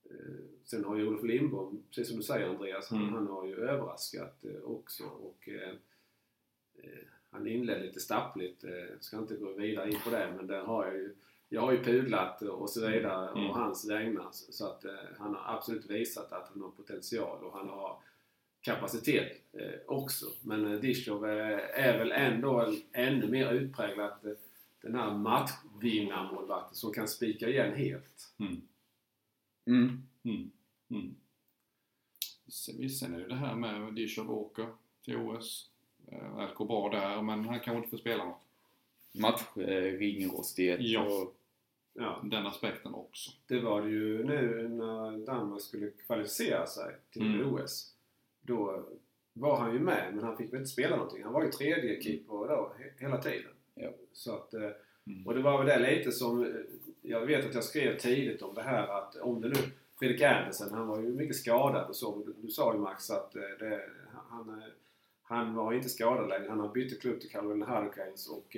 eh, 0.04 0.44
sen 0.64 0.84
har 0.84 0.96
ju 0.96 1.06
Olof 1.08 1.22
Lindbom, 1.24 1.82
precis 1.90 2.08
som 2.08 2.16
du 2.16 2.22
säger 2.22 2.48
Andreas, 2.48 2.90
han, 2.90 3.02
Mm. 3.02 3.14
han 3.14 3.26
har 3.26 3.46
ju 3.46 3.54
överraskat 3.54 4.44
eh, 4.44 4.62
också. 4.64 5.04
Och, 5.04 5.48
eh, 5.48 5.74
eh, 6.74 7.04
han 7.30 7.46
inledde 7.46 7.82
lite 7.86 8.00
stappligt. 8.00 8.64
Eh, 8.64 8.98
ska 9.00 9.18
inte 9.18 9.36
gå 9.36 9.52
vidare 9.52 9.90
in 9.90 9.98
på 10.04 10.10
det 10.10 10.32
men 10.36 10.46
det 10.46 10.56
har 10.60 10.86
jag 10.86 10.94
ju 10.94 11.14
jag 11.48 11.60
har 11.60 11.72
ju 11.72 11.82
pudlat 11.84 12.42
och 12.42 12.70
så 12.70 12.80
vidare 12.90 13.30
Mm. 13.30 13.50
och 13.50 13.56
hans 13.56 13.88
vägnar 13.90 14.28
så 14.32 14.52
så 14.52 14.66
att 14.66 14.84
eh, 14.84 14.92
han 15.18 15.34
har 15.34 15.54
absolut 15.56 15.86
visat 15.90 16.32
att 16.32 16.48
han 16.48 16.62
har 16.62 16.70
potential 16.70 17.44
och 17.44 17.52
han 17.52 17.68
har 17.68 17.98
kapacitet 18.66 19.32
eh, 19.52 19.80
också. 19.86 20.26
Men 20.42 20.66
eh, 20.74 20.80
Dishov 20.80 21.26
eh, 21.28 21.58
är 21.86 21.98
väl 21.98 22.12
ändå 22.12 22.74
ännu 22.92 23.28
mer 23.28 23.52
utpräglat 23.52 24.24
eh, 24.24 24.32
den 24.82 24.94
här 24.94 25.14
matchvinnarmålvakten 25.14 26.74
som 26.74 26.92
kan 26.92 27.08
spika 27.08 27.48
igen 27.48 27.74
helt. 27.76 28.32
Mm. 28.38 28.62
Mm. 29.66 30.02
Mm. 30.24 30.50
Mm. 30.90 31.14
Sen, 32.48 32.90
sen 32.90 33.14
är 33.14 33.18
det 33.18 33.28
det 33.28 33.34
här 33.34 33.54
med 33.54 33.94
Dishov 33.94 34.30
åker 34.30 34.66
till 35.04 35.16
OS. 35.16 35.70
Allt 36.36 36.54
går 36.54 36.66
bra 36.66 36.88
där, 36.90 37.22
men 37.22 37.44
han 37.44 37.60
kanske 37.60 37.76
inte 37.78 37.90
får 37.90 37.98
spela 37.98 38.24
något. 38.24 38.42
Matchringrostighet. 39.14 40.80
Ja. 40.80 41.00
och- 41.02 41.32
Ja, 41.98 42.20
Den 42.24 42.46
aspekten 42.46 42.94
också. 42.94 43.30
det 43.46 43.60
var 43.60 43.82
det 43.82 43.88
ju 43.90 44.24
nu 44.24 44.68
när 44.68 45.26
Danmark 45.26 45.60
skulle 45.62 45.90
kvalificera 45.90 46.66
sig 46.66 46.94
till 47.10 47.22
Mm. 47.34 47.54
OS. 47.54 47.94
Då 48.46 48.84
var 49.32 49.56
han 49.56 49.72
ju 49.72 49.80
med 49.80 50.14
men 50.14 50.24
han 50.24 50.36
fick 50.36 50.52
väl 50.52 50.58
inte 50.60 50.70
spela 50.70 50.96
någonting. 50.96 51.24
Han 51.24 51.32
var 51.32 51.44
ju 51.44 51.50
tredje 51.50 52.02
keeper 52.02 52.32
då 52.32 52.72
he- 52.78 53.00
hela 53.02 53.22
tiden. 53.22 53.50
Ja. 53.74 53.90
Så 54.12 54.34
att, 54.34 54.54
eh, 54.54 54.70
Mm. 55.08 55.26
och 55.26 55.34
det 55.34 55.42
var 55.42 55.64
väl 55.64 55.66
det 55.82 55.90
lite 55.96 56.12
som, 56.12 56.44
eh, 56.44 56.50
jag 57.02 57.26
vet 57.26 57.46
att 57.46 57.54
jag 57.54 57.64
skrev 57.64 57.98
tidigt 57.98 58.42
om 58.42 58.54
det 58.54 58.62
här 58.62 58.88
att 58.88 59.16
om 59.16 59.40
det 59.40 59.48
nu, 59.48 59.54
Fredrik 59.98 60.22
Andersen 60.22 60.70
han 60.74 60.86
var 60.86 61.00
ju 61.00 61.08
mycket 61.08 61.36
skadad 61.36 61.88
och 61.88 61.96
så. 61.96 62.24
Du, 62.26 62.34
du 62.42 62.48
sa 62.48 62.72
ju 62.74 62.78
Max 62.80 63.10
att 63.10 63.36
eh, 63.36 63.42
det, 63.58 63.82
han, 64.28 64.62
han 65.22 65.54
var 65.54 65.72
inte 65.72 65.88
skadad 65.88 66.28
längre. 66.28 66.48
Han 66.48 66.60
har 66.60 66.68
bytt 66.68 67.00
klubb 67.00 67.20
till 67.20 67.30
Carolina 67.30 67.66
Hurricanes 67.66 68.28
och 68.28 68.56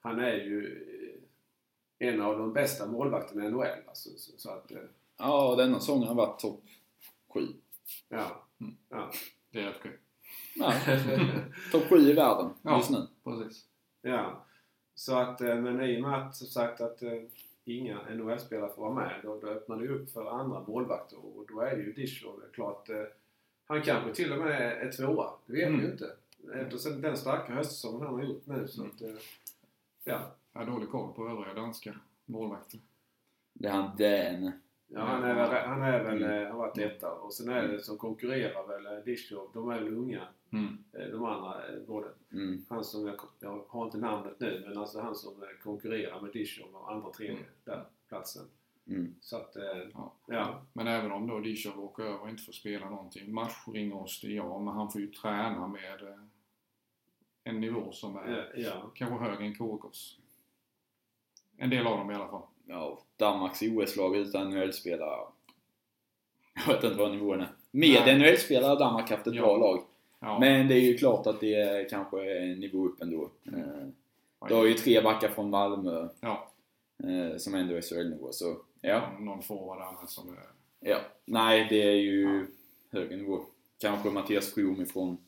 han 0.00 0.18
är 0.20 0.34
ju 0.34 0.84
en 1.98 2.20
av 2.20 2.38
de 2.38 2.52
bästa 2.52 2.86
målvakterna 2.86 3.44
i 3.44 3.50
NHL. 3.50 3.66
Alltså, 3.88 4.10
så, 4.16 4.38
så 4.38 4.50
att, 4.50 4.72
Ja, 5.18 5.54
denna 5.58 5.80
säsongen 5.80 6.08
har 6.08 6.14
varit 6.14 6.40
topp 6.40 6.62
7. 7.28 7.40
ja. 8.08 8.44
Mm. 8.60 8.76
ja. 8.88 9.10
Det 9.50 9.60
är 9.60 9.74
okej. 9.78 9.98
Ja, 10.54 10.72
topp 11.72 11.82
7 11.88 11.96
i 11.96 12.12
världen 12.12 12.50
Ja. 12.62 12.76
just 12.76 12.90
nu. 12.90 13.06
Precis. 13.24 13.64
Ja. 14.02 14.44
Så 14.94 15.16
att, 15.18 15.40
eh, 15.40 15.56
men 15.56 15.80
i 15.82 15.96
och 15.98 16.02
med 16.02 16.14
att 16.26 16.36
som 16.36 16.46
sagt 16.46 16.80
att 16.80 17.02
eh, 17.02 17.12
inga 17.64 17.98
NHL-spelare 18.10 18.70
får 18.74 18.82
vara 18.82 18.94
med 18.94 19.20
då, 19.22 19.40
då 19.40 19.46
öppnar 19.46 19.76
det 19.76 19.88
upp 19.88 20.10
för 20.10 20.40
andra 20.40 20.60
målvakter 20.60 21.18
och 21.36 21.44
då 21.48 21.60
är 21.60 21.76
ju 21.76 21.92
Dishov 21.92 22.42
klart 22.52 22.88
eh, 22.88 23.02
han 23.66 23.82
kanske 23.82 24.14
till 24.14 24.32
och 24.32 24.38
med 24.38 24.60
är 24.86 24.92
tvåa. 24.92 25.30
Det 25.46 25.52
vet 25.52 25.66
Mm. 25.68 25.80
vi 25.80 25.86
ju 25.86 25.92
inte. 25.92 26.12
Eftersom 26.54 27.00
den 27.00 27.16
starka 27.16 27.52
höstsäsongen 27.52 28.06
han 28.06 28.14
har 28.14 28.22
gjort 28.22 28.46
nu 28.46 28.68
så 28.68 28.80
Mm. 28.82 28.92
att, 28.94 29.00
ja. 30.04 30.20
Jag 30.52 30.60
har 30.60 30.66
dålig 30.72 30.88
koll 30.90 31.12
på 31.14 31.28
övriga 31.28 31.54
danska 31.54 31.94
målvakter. 32.24 32.80
Det 33.52 33.68
är 33.68 33.72
han 33.72 33.96
Dan. 33.96 34.52
Ja, 34.90 35.00
han 35.00 35.22
är 35.24 35.34
väl, 35.34 35.66
han 35.68 35.82
är 35.82 36.04
väl 36.04 36.22
Mm. 36.22 36.30
eh, 36.30 36.42
han 36.42 36.50
har 36.52 36.58
varit 36.58 36.78
etta. 36.78 37.12
Och 37.12 37.34
sen 37.34 37.48
är 37.48 37.68
det 37.68 37.80
som 37.80 37.98
konkurrerar 37.98 38.66
väl 38.66 38.86
eh, 38.86 39.04
Dishov. 39.04 39.50
De 39.54 39.68
är 39.70 39.80
väl 39.80 39.94
unga. 39.94 40.28
Mm. 40.52 40.84
eh, 40.92 41.06
De 41.06 41.24
andra 41.24 41.60
både. 41.86 42.08
Mm. 42.32 42.64
Han 42.68 42.84
som, 42.84 43.06
jag, 43.06 43.20
jag 43.40 43.64
har 43.68 43.84
inte 43.84 43.98
namnet 43.98 44.40
nu, 44.40 44.64
men 44.68 44.78
alltså 44.78 45.00
han 45.00 45.14
som 45.14 45.44
konkurrerar 45.62 46.20
med 46.20 46.32
Dishov 46.32 46.74
och 46.74 46.92
andra 46.92 47.10
tredje 47.10 47.36
Mm. 47.36 47.48
där 47.64 47.84
platsen. 48.08 48.46
Mm. 48.86 49.14
Så 49.20 49.36
att, 49.36 49.56
Ja. 49.94 50.12
ja. 50.26 50.62
Men 50.72 50.86
även 50.86 51.12
om 51.12 51.26
då 51.26 51.38
Dishov 51.40 51.84
åker 51.84 52.02
över 52.02 52.20
och 52.22 52.28
inte 52.28 52.42
får 52.42 52.52
spela 52.52 52.90
någonting. 52.90 53.32
Matchringostig, 53.34 54.36
ja, 54.36 54.58
men 54.58 54.74
han 54.74 54.90
får 54.90 55.00
ju 55.00 55.06
träna 55.06 55.66
med 55.66 56.18
en 57.44 57.60
nivå 57.60 57.92
som 57.92 58.16
är 58.16 58.52
Ja, 58.56 58.62
ja. 58.70 58.90
kanske 58.94 59.16
högre 59.24 59.44
än 59.44 59.54
KKs. 59.54 60.18
En 61.56 61.70
del 61.70 61.86
av 61.86 61.98
dem 61.98 62.10
i 62.10 62.14
alla 62.14 62.28
fall. 62.28 62.42
Ja, 62.66 63.02
Danmarks 63.18 63.62
OS-lag 63.62 64.16
utan 64.16 64.50
NHL-spelare. 64.50 65.20
Jag 66.66 66.74
vet 66.74 66.84
inte 66.84 66.96
vad 66.98 67.10
nivån 67.10 67.40
är. 67.40 67.48
Med 67.70 68.02
Nej. 68.06 68.18
NHL-spelare 68.18 68.68
har 68.68 68.78
Danmark 68.78 69.10
haft 69.10 69.26
ett 69.26 69.34
Ja. 69.34 69.42
bra 69.42 69.56
lag. 69.56 69.82
Ja. 70.20 70.38
Men 70.40 70.68
det 70.68 70.74
är 70.74 70.80
ju 70.80 70.98
klart 70.98 71.26
att 71.26 71.40
det 71.40 71.54
är 71.54 71.88
kanske 71.88 72.38
en 72.38 72.60
nivå 72.60 72.84
upp 72.86 73.02
ändå. 73.02 73.30
Eh, 73.46 73.88
Du 74.48 74.54
har 74.54 74.64
ju 74.66 74.74
tre 74.74 75.00
backar 75.02 75.28
från 75.28 75.50
Malmö 75.50 76.08
Ja, 76.20 76.50
eh, 77.04 77.36
som 77.36 77.54
ändå 77.54 77.74
är 77.74 77.80
SHL-nivå, 77.80 78.32
så 78.32 78.44
ja. 78.80 78.88
ja. 78.90 79.18
någon 79.18 79.42
forward 79.42 79.82
annars 79.82 80.10
som 80.10 80.28
är... 80.28 80.38
ja. 80.80 80.98
Nej, 81.24 81.66
det 81.70 81.82
är 81.82 81.92
ju 81.96 82.46
högre 82.90 83.16
nivå. 83.16 83.40
Kanske 83.80 84.10
Mattias 84.10 84.54
From 84.54 84.80
ifrån 84.80 85.18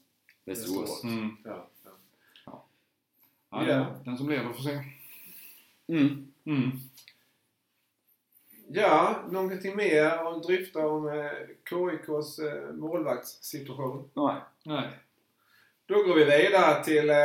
Västerås. 0.45 0.81
Västerås. 0.81 1.05
Mm. 1.05 1.37
ja, 1.45 1.67
ja. 1.85 1.91
Ja, 2.47 2.65
Ja. 3.51 3.65
den- 3.67 4.05
Den 4.05 4.19
som 4.19 4.29
lever 4.31 4.53
får 4.53 4.63
se. 4.63 4.79
Mm. 5.89 6.33
Mm. 6.45 6.71
Ja, 8.73 9.17
någonting 9.31 9.77
mer 9.77 10.05
att 10.05 10.43
dryfta 10.43 10.87
om 10.87 11.09
eh, 11.09 11.31
KIKs 11.69 12.39
eh, 12.39 12.73
målvaktssituation? 12.73 14.11
Nej. 14.15 14.37
Nej. 14.65 14.89
Då 15.87 15.95
går 15.95 16.15
vi 16.15 16.25
vidare 16.25 16.85
till 16.85 17.11
eh, 17.11 17.17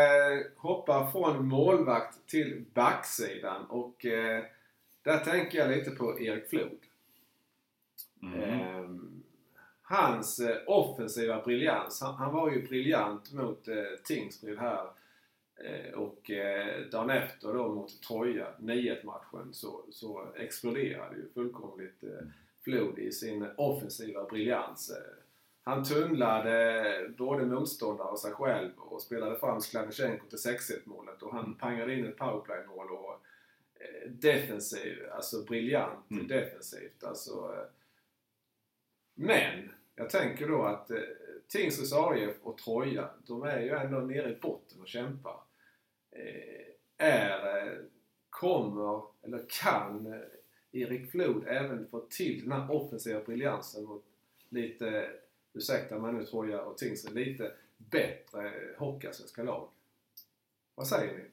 hoppa 0.58 1.12
från 1.12 1.48
målvakt 1.48 2.28
till 2.28 2.66
backsidan 2.74 3.66
och 3.66 4.06
eh, 4.06 4.44
där 5.04 5.18
tänker 5.18 5.58
jag 5.58 5.70
lite 5.70 5.92
på 5.92 6.20
Erik 6.20 6.50
Flod. 6.50 6.80
Mm. 8.22 8.42
Ehm, 8.42 9.24
hans 9.82 10.42
offensiva 10.68 11.42
briljans. 11.42 12.02
Han, 12.02 12.16
han 12.16 12.34
var 12.34 12.52
ju 12.52 12.68
briljant 12.68 13.34
mot 13.34 13.68
eh, 13.68 13.76
Tingsryd 14.04 14.60
här. 14.60 14.88
Eh, 15.58 15.94
och 15.94 16.32
eh, 16.32 16.86
dagen 16.92 17.10
efter 17.10 17.54
då 17.54 17.68
mot 17.74 18.02
Troja, 18.02 18.48
9-1 18.60 19.06
matchen, 19.06 19.54
så, 19.54 19.86
så 19.92 20.28
exploderade 20.36 21.16
ju 21.16 21.30
fullkomligt 21.34 22.04
eh, 22.04 22.28
Flod 22.64 23.00
i 23.00 23.12
sin 23.12 23.48
offensiva 23.58 24.24
briljans. 24.24 24.92
Han 25.64 25.84
tunnlade 25.84 27.14
både 27.18 27.46
motståndare 27.46 28.08
och 28.08 28.20
sig 28.20 28.32
själv 28.32 28.72
och 28.78 29.02
spelade 29.02 29.40
fram 29.40 29.62
Skladnysjenko 29.62 30.28
till 30.28 30.38
6-1 30.38 30.80
målet 30.84 31.22
och 31.22 31.34
han 31.34 31.54
pangade 31.54 31.94
in 31.94 32.06
ett 32.06 32.18
powerplay-mål 32.18 32.90
och 32.92 33.22
defensiv, 34.08 34.98
alltså 35.12 35.44
briljant 35.44 36.12
Mm. 36.12 36.28
defensivt. 36.28 37.04
Alltså, 37.04 37.66
men 39.14 39.72
jag 39.96 40.10
tänker 40.10 40.48
då 40.48 40.64
att 40.64 40.92
Tingsryds 41.48 41.94
AIF 41.94 42.36
och 42.44 42.58
Troja, 42.58 43.10
de 43.28 43.44
är 43.44 43.60
ju 43.60 43.70
ändå 43.70 44.00
nere 44.00 44.30
i 44.32 44.36
botten 44.42 44.82
och 44.82 44.88
kämpar. 44.88 45.45
Eh, 46.16 46.66
är, 46.98 47.68
eh, 47.68 47.78
kommer, 48.30 49.02
eller 49.22 49.46
kan 49.62 50.14
eh, 50.14 50.20
Erik 50.72 51.12
Flod 51.12 51.44
även 51.48 51.88
få 51.88 52.00
till 52.00 52.50
den 52.50 52.52
här 52.52 52.72
offensiva 52.72 53.22
briljansen 53.24 53.84
mot 53.84 54.04
lite, 54.50 55.10
ursäkta 55.54 56.00
mig 56.00 56.14
nu 56.14 56.26
Troja 56.26 56.62
och 56.62 56.78
Tingsryd, 56.78 57.16
lite 57.16 57.52
bättre 57.78 58.54
hockeyallsvenska 58.78 59.44
lag? 59.44 59.70
Vad 60.76 60.88
säger 60.88 61.18
ni? 61.18 61.24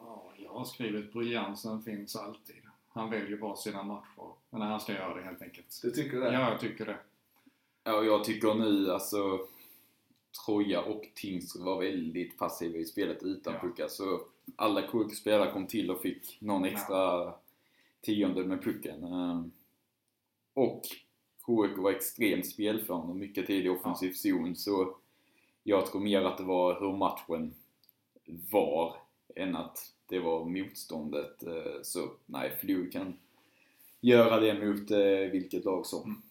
Ja, 0.00 0.32
jag 0.36 0.50
har 0.50 0.64
skrivit 0.64 1.12
briljansen 1.12 1.82
finns 1.82 2.16
alltid. 2.16 2.56
Han 2.88 3.10
väljer 3.10 3.36
bara 3.36 3.56
sina 3.56 3.82
matcher. 3.82 4.32
Men 4.50 4.62
han 4.62 4.80
ska 4.80 4.92
göra 4.92 5.14
det 5.14 5.22
helt 5.22 5.42
enkelt. 5.42 5.80
Du 5.82 5.90
tycker 5.90 6.20
det? 6.20 6.32
Ja, 6.32 6.50
jag 6.50 6.60
tycker 6.60 6.86
det. 6.86 6.98
Ja, 7.84 8.02
jag 8.02 8.24
tycker 8.24 8.54
nu 8.54 8.92
alltså 8.92 9.48
Troja 10.46 10.82
och 10.82 11.04
Tingsryd 11.14 11.64
var 11.64 11.78
väldigt 11.80 12.38
passiva 12.38 12.78
i 12.78 12.84
spelet 12.84 13.22
utan 13.22 13.54
Ja. 13.54 13.60
puckar. 13.60 13.88
Så 13.88 14.20
alla 14.56 14.82
KIK-spelare 14.82 15.52
kom 15.52 15.66
till 15.66 15.90
och 15.90 16.00
fick 16.02 16.38
någon 16.40 16.64
extra 16.64 17.32
tiondel 18.00 18.46
med 18.46 18.62
pucken. 18.62 19.04
Ehm, 19.04 19.50
Och 20.54 20.82
KIK 21.46 21.78
var 21.78 21.90
extremt 21.90 22.46
spelförande 22.46 23.06
och 23.08 23.16
mycket 23.16 23.46
tid 23.46 23.66
i 23.66 23.68
offensiv 23.68 24.12
zon. 24.12 24.56
Så 24.56 24.96
jag 25.62 25.86
tror 25.86 26.00
mer 26.00 26.22
att 26.22 26.38
det 26.38 26.44
var 26.44 26.80
hur 26.80 26.96
matchen 26.96 27.54
var 28.50 28.96
än 29.34 29.56
att 29.56 29.92
det 30.06 30.18
var 30.18 30.44
motståndet. 30.44 31.42
Eh, 31.42 31.82
Så 31.82 32.10
nej, 32.26 32.56
Flug 32.60 32.92
kan 32.92 33.18
göra 34.00 34.40
det 34.40 34.66
mot 34.66 34.90
eh, 34.90 35.30
vilket 35.32 35.64
lag 35.64 35.86
som. 35.86 36.22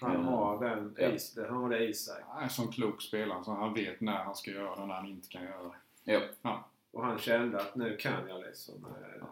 Mm. 0.00 0.10
Han 0.10 0.14
Mm. 0.20 0.26
har 0.26 0.64
den 0.68 0.94
Ja. 0.98 1.08
is, 1.08 1.38
han 1.48 1.62
har 1.62 1.70
det 1.70 1.86
i 1.88 1.94
sig. 1.94 2.22
Han 2.28 2.38
är 2.38 2.42
en 2.42 2.50
sån 2.50 2.72
klok 2.72 3.02
spelare 3.02 3.44
så 3.44 3.52
han 3.52 3.74
vet 3.74 4.00
när 4.00 4.12
han 4.24 4.34
ska 4.36 4.50
göra 4.50 4.76
det 4.76 4.82
och 4.82 4.88
när 4.88 4.94
han 4.94 5.06
inte 5.06 5.28
kan 5.28 5.42
göra 5.44 5.62
det. 5.62 6.12
Ja. 6.12 6.20
Ja, 6.42 6.64
Och 6.92 7.04
han 7.04 7.18
kände 7.18 7.60
att 7.60 7.74
nu 7.76 7.96
kan 7.96 8.28
jag 8.28 8.40
liksom. 8.40 8.74
eh, 8.84 9.16
Ja. 9.20 9.26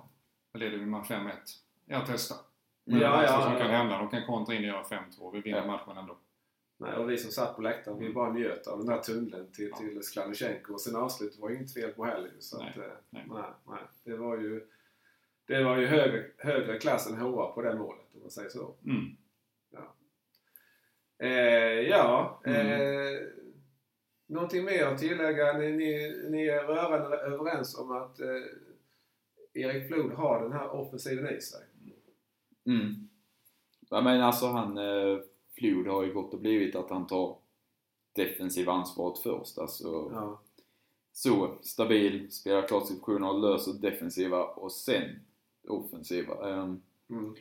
då 0.53 0.59
leder 0.59 0.79
vi 0.79 0.87
med 0.87 1.05
5-1. 1.07 1.33
Jag 1.87 2.03
testar. 2.07 2.37
Ja, 2.37 2.43
Men 2.85 2.99
det 3.01 3.09
värsta 3.09 3.33
ja, 3.35 3.43
som 3.43 3.53
ja. 3.53 3.59
kan 3.59 3.71
hända, 3.71 3.99
de 3.99 4.09
kan 4.09 4.27
kontra 4.27 4.55
in 4.55 4.61
och 4.63 4.67
göra 4.69 4.83
5-2. 4.83 5.31
Vi 5.33 5.41
vinner 5.41 5.59
Ja. 5.59 5.67
matchen 5.67 5.97
ändå. 5.97 6.17
Nej, 6.77 6.95
och 6.97 7.11
vi 7.11 7.19
som 7.19 7.31
satt 7.31 7.57
på 7.57 7.63
läktaren, 7.63 7.99
vi 7.99 8.13
bara 8.13 8.33
njöt 8.33 8.67
av 8.67 8.79
den 8.79 8.87
där 8.87 8.99
tunneln 8.99 9.53
till, 9.53 9.73
till 9.73 10.03
Skladnysjenko. 10.03 10.73
Och 10.73 10.81
sen 10.81 10.97
avslutet 10.97 11.39
var 11.39 11.51
ju 11.51 11.57
inget 11.57 11.75
fel 11.75 11.91
på 11.93 12.05
heller. 12.05 12.31
Så 12.39 12.59
Nej, 12.59 12.69
att, 12.71 12.77
eh, 12.77 12.83
nej. 13.11 13.27
nej, 13.31 13.43
nej. 13.69 13.79
Det 14.05 14.17
var 14.17 14.37
ju, 14.37 14.67
det 15.47 15.63
var 15.65 15.77
ju 15.77 15.87
högre, 15.87 16.25
högre 16.39 16.79
klass 16.79 17.07
än 17.11 17.17
HA 17.21 17.53
på 17.55 17.63
det 17.63 17.75
målet, 17.75 18.05
om 18.15 18.21
man 18.21 18.31
säger 18.31 18.49
så. 18.51 18.75
Mm. 18.85 19.17
Eh, 21.21 21.81
ja, 21.89 22.41
Mm. 22.47 22.67
eh, 22.67 23.21
någonting 24.27 24.65
mer 24.65 24.85
att 24.87 24.99
tillägga? 24.99 25.53
Ni, 25.53 25.73
ni, 25.73 26.17
ni 26.31 26.47
är 26.47 26.63
rörande 26.65 27.17
överens 27.17 27.79
om 27.79 27.91
att 27.91 28.21
eh, 28.21 28.27
Erik 29.55 29.87
Flod 29.89 30.13
har 30.13 30.43
den 30.43 30.53
här 30.53 30.71
offensiven 30.71 31.37
i 31.37 31.41
sig. 31.41 31.61
Mm. 32.67 33.09
Ja, 33.91 34.01
men 34.01 34.21
alltså 34.21 34.47
han, 34.47 34.79
eh, 34.79 35.19
Flod 35.59 35.87
har 35.87 36.05
ju 36.05 36.13
gått 36.15 36.35
och 36.35 36.41
blivit 36.41 36.75
att 36.77 36.91
han 36.91 37.07
tar 37.07 37.37
defensiva 38.13 38.73
ansvaret 38.73 39.19
först. 39.19 39.59
Alltså, 39.59 40.11
Ja. 40.15 40.41
så 41.13 41.59
stabil, 41.63 42.31
spelar 42.33 42.69
klart 42.69 42.87
situationer 42.87 43.33
löser 43.33 43.73
defensiva 43.73 44.45
och 44.45 44.73
sen 44.73 45.11
offensiva. 45.69 46.63
Um, 46.63 46.83
Mm. 47.11 47.35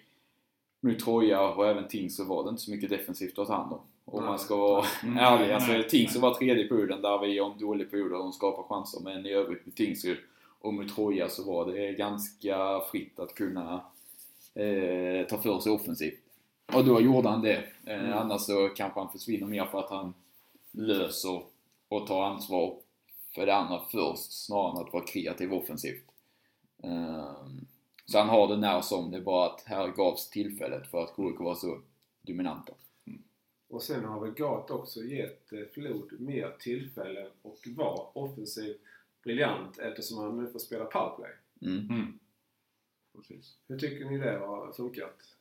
Mot 0.81 0.99
Troja 0.99 1.41
och 1.41 1.67
även 1.67 1.87
Tingsryd 1.87 2.27
var 2.27 2.43
det 2.43 2.49
inte 2.49 2.61
så 2.61 2.71
mycket 2.71 2.89
defensivt 2.89 3.39
att 3.39 3.47
ta 3.47 3.53
hand 3.55 3.73
om. 3.73 3.79
Om 4.05 4.25
man 4.25 4.39
ska 4.39 4.55
vara 4.57 4.85
Mm. 5.03 5.17
ärlig. 5.17 5.53
Alltså. 5.53 5.89
Tingsryd 5.89 6.21
var 6.21 6.33
tredje 6.33 6.67
perioden 6.67 7.01
där 7.01 7.19
vi 7.19 7.39
en 7.39 7.59
dålig 7.59 7.91
period 7.91 8.11
och 8.13 8.19
de 8.19 8.33
skapar 8.33 8.63
chanser. 8.63 8.99
Men 9.03 9.25
i 9.25 9.31
övrigt 9.31 9.65
med 9.65 9.75
Tingsryd 9.75 10.17
och 10.61 10.73
mot 10.73 10.95
Troja 10.95 11.29
så 11.29 11.43
var 11.43 11.65
det 11.71 11.91
ganska 11.93 12.81
fritt 12.91 13.19
att 13.19 13.35
kunna 13.35 13.73
eh, 14.55 15.27
ta 15.29 15.37
för 15.37 15.59
sig 15.59 15.71
offensivt. 15.71 16.19
Och 16.73 16.85
då 16.85 17.01
gjorde 17.01 17.29
han 17.29 17.41
det. 17.41 17.63
Eh, 17.85 17.99
Mm. 17.99 18.13
Annars 18.17 18.41
så 18.41 18.69
kanske 18.75 18.99
han 18.99 19.11
försvinner 19.11 19.47
mer 19.47 19.65
för 19.65 19.79
att 19.79 19.89
han 19.89 20.13
löser 20.71 21.41
och 21.89 22.07
tar 22.07 22.23
ansvar 22.23 22.75
för 23.35 23.45
det 23.45 23.55
andra 23.55 23.81
först 23.91 24.45
snarare 24.45 24.71
än 24.71 24.87
att 24.87 24.93
vara 24.93 25.03
kreativ 25.05 25.53
offensivt. 25.53 26.03
Ehm, 26.83 27.65
så 28.09 28.17
han 28.17 28.29
har 28.29 28.47
det 28.47 28.57
när 28.57 28.81
som, 28.81 29.11
det 29.11 29.17
är 29.17 29.21
bara 29.21 29.45
att 29.45 29.63
här 29.65 29.87
gavs 29.87 30.29
tillfället 30.29 30.87
för 30.87 31.03
att 31.03 31.15
KIK 31.15 31.39
var 31.39 31.55
så 31.55 31.81
dominanta. 32.21 32.73
Och 33.67 33.83
sen 33.83 34.05
har 34.05 34.19
väl 34.19 34.31
Gat 34.31 34.71
också 34.71 35.03
gett 35.03 35.53
eh, 35.53 35.59
Flod 35.73 36.19
mer 36.19 36.55
tillfälle 36.59 37.29
och 37.41 37.57
vara 37.75 38.07
offensiv 38.13 38.77
briljant 39.23 39.79
eftersom 39.79 40.17
han 40.17 40.43
nu 40.43 40.51
får 40.51 40.59
spela 40.59 40.85
powerplay. 40.85 41.31
Mm. 41.61 41.89
Mm. 41.89 42.19
Precis. 43.15 43.57
Hur 43.67 43.79
tycker 43.79 44.05
ni 44.05 44.17
det 44.17 44.37
har 44.37 44.71
funkat? 44.71 45.35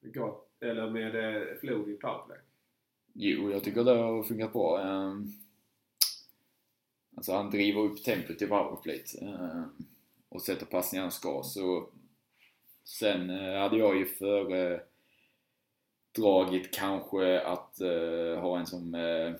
Gat, 0.00 0.48
eller 0.60 0.90
med 0.90 1.14
eh, 1.16 1.56
Flod 1.60 1.88
i 1.88 1.94
powerplay? 1.94 2.38
Jo, 3.12 3.50
jag 3.50 3.64
tycker 3.64 3.84
det 3.84 3.90
har 3.96 4.22
funkat 4.22 4.52
bra. 4.52 4.82
Ehm, 4.82 5.32
Alltså 7.16 7.32
han 7.32 7.50
driver 7.50 7.80
upp 7.80 8.02
tempot 8.04 8.42
i 8.42 8.46
powerplay 8.46 9.04
ehm, 9.20 9.64
och 10.36 10.42
sätter 10.42 10.66
passningar 10.66 11.02
han 11.02 11.12
ska. 11.12 11.42
Så 11.42 11.88
sen 12.84 13.30
eh, 13.30 13.58
hade 13.60 13.76
jag 13.78 13.96
ju 13.96 14.06
föredragit 14.06 14.84
kanske 16.74 17.40
att 17.40 17.80
eh, 17.80 18.40
ha 18.40 18.58
en 18.58 18.66
som 18.66 18.94
eh, 18.94 19.32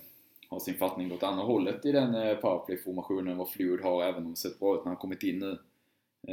har 0.48 0.58
sin 0.60 0.74
fattning 0.74 1.12
åt 1.12 1.22
andra 1.22 1.44
hållet 1.44 1.86
i 1.86 1.92
den 1.92 2.36
powerplay-formationen 2.40 3.36
vad 3.36 3.50
Flood 3.50 3.80
har, 3.80 4.02
även 4.02 4.24
om 4.24 4.30
det 4.30 4.36
sett 4.36 4.58
bra 4.58 4.74
ut 4.74 4.80
när 4.84 4.90
han 4.90 4.96
kommit 4.96 5.22
in 5.22 5.38
nu. 5.38 5.58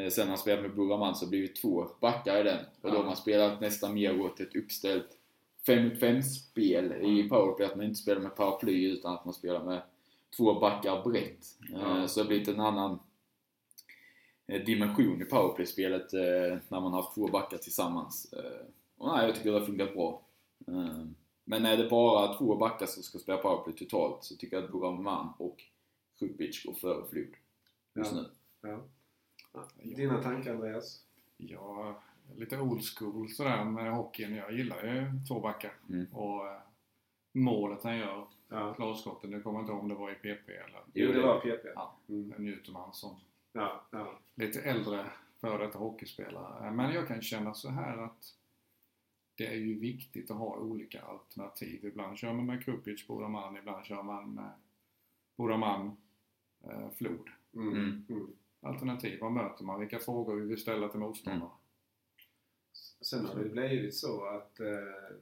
Sen 0.10 0.24
har 0.24 0.30
han 0.30 0.38
spelat 0.38 0.62
med 0.62 0.76
Buraman 0.76 1.16
så 1.16 1.26
har 1.26 1.32
det 1.32 1.56
två 1.56 1.88
backar 2.02 2.40
i 2.40 2.44
den. 2.44 2.66
Och 2.82 2.92
då 2.92 2.98
har 2.98 3.06
man 3.06 3.16
spelat 3.16 3.62
nästan 3.62 3.94
mer 3.94 4.22
åt 4.22 4.40
ett 4.40 4.56
uppställt 4.56 5.08
5 5.66 5.84
mot 5.88 6.00
5 6.00 6.22
spel 6.24 6.92
i 6.92 7.20
Mm. 7.20 7.30
powerplay. 7.30 7.68
Att 7.68 7.76
man 7.76 7.86
inte 7.86 8.00
spelar 8.00 8.22
med 8.22 8.36
paraply 8.36 8.92
utan 8.92 9.14
att 9.14 9.26
man 9.26 9.34
spelar 9.34 9.64
med 9.64 9.82
två 10.38 10.60
backar 10.60 11.04
brett. 11.04 11.46
Ja. 11.72 12.08
Så 12.08 12.20
det 12.20 12.24
har 12.24 12.28
blivit 12.28 12.48
en 12.48 12.60
annan 12.60 13.00
dimension 14.48 15.22
i 15.22 15.26
powerplay-spelet 15.26 16.14
eh, 16.14 16.58
när 16.68 16.80
man 16.82 16.94
har 16.94 17.02
haft 17.02 17.16
två 17.16 17.28
backar 17.28 17.58
tillsammans. 17.58 18.34
Eh, 18.34 18.66
Och 18.98 19.16
nej, 19.16 19.26
jag 19.26 19.36
tycker 19.36 19.52
det 19.52 19.60
har 19.60 19.66
funkat 19.66 19.94
bra. 19.94 20.22
Eh, 20.68 21.06
Men 21.44 21.66
är 21.66 21.78
det 21.78 21.90
bara 21.90 22.34
två 22.34 22.56
backar 22.56 22.86
som 22.86 23.04
ska 23.04 23.20
spela 23.20 23.38
powerplay 23.38 23.76
totalt 23.76 24.24
så 24.24 24.36
tycker 24.36 24.58
jag 24.58 24.66
att 24.66 24.72
Buraman 24.72 25.34
och 25.38 25.64
Krupic 26.20 26.64
går 26.66 26.74
före 26.74 27.06
Flod 27.10 27.28
just 27.96 28.12
Ja. 28.14 28.22
nu. 28.22 28.30
Ja. 28.70 28.80
Ja. 29.54 29.68
Dina 29.96 30.22
tankar 30.24 30.54
Andreas? 30.54 31.02
Ja, 31.38 32.02
lite 32.36 32.60
old 32.60 32.82
school 32.98 33.30
sådär 33.30 33.64
med 33.66 33.94
hockeyn. 33.96 34.36
Jag 34.36 34.54
gillar 34.54 34.84
ju 34.84 35.12
två 35.28 35.40
backar. 35.40 35.74
Mm. 35.90 36.06
Och 36.14 36.48
eh, 36.48 36.58
målet 37.34 37.84
han 37.84 37.98
gör, 37.98 38.28
Ja. 38.50 38.74
klarskotten, 38.74 39.30
nu 39.30 39.42
kommer 39.42 39.60
jag 39.60 39.64
inte 39.64 39.72
ihåg 39.74 39.82
om 39.82 39.90
det 39.90 39.96
var 39.96 40.12
i 40.12 40.16
PP 40.16 40.50
eller... 40.52 40.82
Jo, 40.94 41.12
det 41.12 41.22
var 41.22 41.40
PP. 41.40 41.66
Ja. 41.76 41.96
Mm. 42.10 42.30
Det 42.30 42.44
njuter 42.44 42.72
man 42.72 42.94
som 42.94 43.16
Ja, 43.54 43.86
ja. 43.92 44.20
lite 44.36 44.62
äldre 44.62 45.12
före 45.42 45.66
detta 45.66 45.78
hockeyspelare. 45.78 46.72
Men 46.72 46.94
jag 46.94 47.08
kan 47.08 47.22
känna 47.22 47.54
så 47.54 47.70
här 47.70 47.98
att 47.98 48.36
det 49.36 49.48
är 49.48 49.56
ju 49.56 49.80
viktigt 49.80 50.32
att 50.32 50.38
ha 50.38 50.58
olika 50.58 51.02
alternativ. 51.02 51.86
Ibland 51.86 52.18
kör 52.18 52.34
man 52.34 52.46
med 52.46 52.64
Krupic, 52.66 53.08
Bodaman, 53.08 53.58
ibland 53.58 53.86
kör 53.86 54.04
man 54.04 54.34
med 54.34 54.52
Bodaman, 55.36 55.98
eh, 56.64 56.90
Flod. 56.90 57.30
Mm. 57.54 57.68
Mm. 57.68 58.06
Mm. 58.10 58.28
Alternativ, 58.62 59.20
vad 59.22 59.32
möter 59.32 59.64
man? 59.64 59.80
Vilka 59.80 60.00
frågor 60.00 60.36
vi 60.36 60.46
vill 60.46 60.62
ställa 60.62 60.90
till 60.90 61.00
motståndare? 61.00 61.50
Sen 63.02 63.26
har 63.26 63.36
det 63.36 63.50
blivit 63.50 63.96
så 63.96 64.26
att 64.26 64.60
eh, 64.60 65.18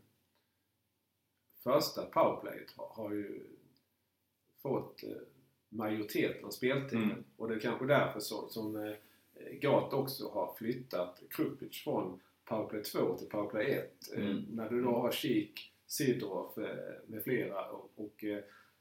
första 1.63 2.05
powerplayet 2.05 2.71
har, 2.77 2.87
har 2.87 3.11
ju 3.11 3.47
fått 4.61 5.03
eh, 5.03 5.09
majoriteten 5.71 6.45
av 6.45 6.49
speltiden. 6.49 7.03
Mm. 7.03 7.23
Och 7.37 7.47
det 7.47 7.55
är 7.55 7.59
kanske 7.59 7.85
därför 7.85 8.19
så, 8.19 8.47
som 8.49 8.75
eh, 8.75 8.93
Gat 9.61 9.93
också 9.93 10.29
har 10.33 10.53
flyttat 10.57 11.21
Krupic 11.29 11.83
från 11.83 12.19
powerplay 12.45 12.83
2 12.83 13.17
till 13.17 13.27
powerplay 13.29 13.71
1. 13.71 13.93
Eh, 14.15 14.23
Mm. 14.25 14.45
när 14.51 14.69
du 14.69 14.81
då 14.81 14.91
har 14.91 15.11
Kik, 15.11 15.71
Sidorov 15.87 16.51
eh, 16.57 16.65
med 17.07 17.23
flera 17.23 17.65
och, 17.65 17.91
och 17.95 18.23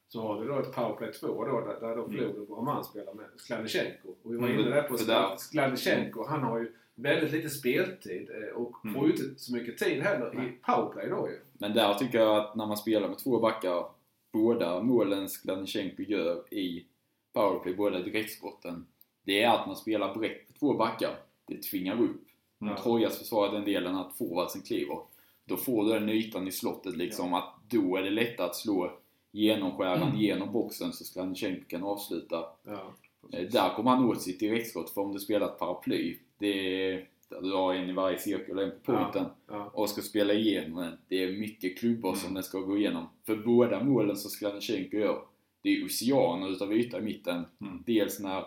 så 0.09 0.21
har 0.23 0.41
du 0.43 0.49
då 0.49 0.59
ett 0.59 0.73
powerplay 0.73 1.13
2 1.13 1.45
då, 1.45 1.61
där, 1.61 1.81
där 1.81 1.97
då 1.97 2.05
Mm. 2.05 2.17
Flod 2.17 2.37
och 2.37 2.47
Broman 2.47 2.85
spelar 2.85 3.15
med 3.15 3.27
Skladnysjenko. 3.37 4.09
Och 4.23 4.33
vi 4.33 4.37
var 4.37 4.49
Mm, 4.49 4.61
inne 4.61 4.71
där 4.71 4.83
på 4.83 4.97
Skladnysjenko. 5.39 6.25
Han 6.25 6.43
har 6.43 6.59
ju 6.59 6.73
väldigt 6.95 7.33
lite 7.33 7.51
speltid 7.51 8.31
och 8.55 8.85
Mm. 8.85 8.95
får 8.95 9.07
ju 9.07 9.13
inte 9.13 9.41
så 9.41 9.53
mycket 9.53 9.79
tid 9.79 10.03
heller 10.03 10.45
i 10.45 10.53
powerplay 10.67 11.09
då 11.09 11.29
ju. 11.31 11.39
Men 11.53 11.75
där 11.75 11.95
tycker 11.95 12.19
jag 12.19 12.37
att 12.37 12.57
när 12.57 12.67
man 12.67 12.77
spelar 12.77 13.09
med 13.09 13.19
två 13.19 13.41
backar, 13.41 13.85
båda 14.33 14.83
målen 14.83 15.29
Skladnysjenko 15.29 16.03
gör 16.03 16.55
i 16.55 16.87
powerplay, 17.33 17.75
båda 17.75 17.99
direktskotten, 17.99 18.87
det 19.25 19.43
är 19.43 19.49
att 19.51 19.67
man 19.67 19.77
spelar 19.77 20.15
brett 20.15 20.47
på 20.47 20.53
två 20.59 20.75
backar. 20.75 21.15
Det 21.47 21.63
tvingar 21.63 22.03
upp 22.03 22.27
Mm. 22.63 22.77
Trojas 22.77 23.19
försvarar 23.19 23.53
den 23.53 23.65
delen 23.65 23.97
att 23.97 24.17
forwardsen 24.19 24.63
kliver. 24.63 24.99
Då 25.45 25.57
får 25.57 25.85
du 25.85 25.93
den 25.93 26.09
ytan 26.09 26.49
i 26.49 26.53
slottet 26.53 26.97
liksom 26.97 27.35
att 27.35 27.55
då 27.71 27.97
är 27.97 28.03
det 28.03 28.11
lättare 28.11 28.47
att 28.47 28.57
slå 28.57 28.93
genomskäraren 29.33 30.03
Mm. 30.03 30.17
genom 30.21 30.53
boxen 30.53 30.93
så 30.93 31.05
Skladnysjenko 31.05 31.65
kan 31.69 31.83
avsluta. 31.85 32.45
Ja. 32.65 32.95
Eh, 33.33 33.51
Där 33.51 33.75
kommer 33.75 33.91
han 33.91 34.05
åt 34.05 34.23
sitt 34.23 34.41
direktskott 34.41 34.91
för 34.91 35.01
om 35.01 35.13
du 35.13 35.19
spelar 35.21 35.47
ett 35.47 35.59
paraply, 35.59 36.19
det 36.39 36.47
är 36.93 37.09
där 37.31 37.41
du 37.41 37.53
har 37.53 37.75
en 37.75 37.91
i 37.91 37.93
varje 37.93 38.19
cirkel 38.19 38.59
och 38.59 38.65
en 38.65 38.71
på 38.85 38.93
punkten 38.93 39.25
Ja. 39.49 39.71
och 39.75 39.89
ska 39.89 40.03
spela 40.03 40.33
igenom 40.33 40.79
den. 40.83 40.99
Det 41.09 41.25
är 41.25 41.33
mycket 41.39 41.79
klubbor 41.79 42.09
Mm. 42.09 42.21
som 42.21 42.35
den 42.35 42.43
ska 42.43 42.59
gå 42.61 42.77
igenom. 42.79 43.07
För 43.27 43.37
båda 43.37 43.85
målen 43.85 44.17
som 44.17 44.31
Skladnysjenko 44.31 44.97
gör, 44.97 45.23
det 45.63 45.69
är 45.71 45.85
oceaner 45.85 46.49
utav 46.53 46.73
yta 46.73 46.99
i 46.99 47.03
mitten. 47.03 47.45
Mm. 47.61 47.83
Dels 47.87 48.21
när 48.21 48.45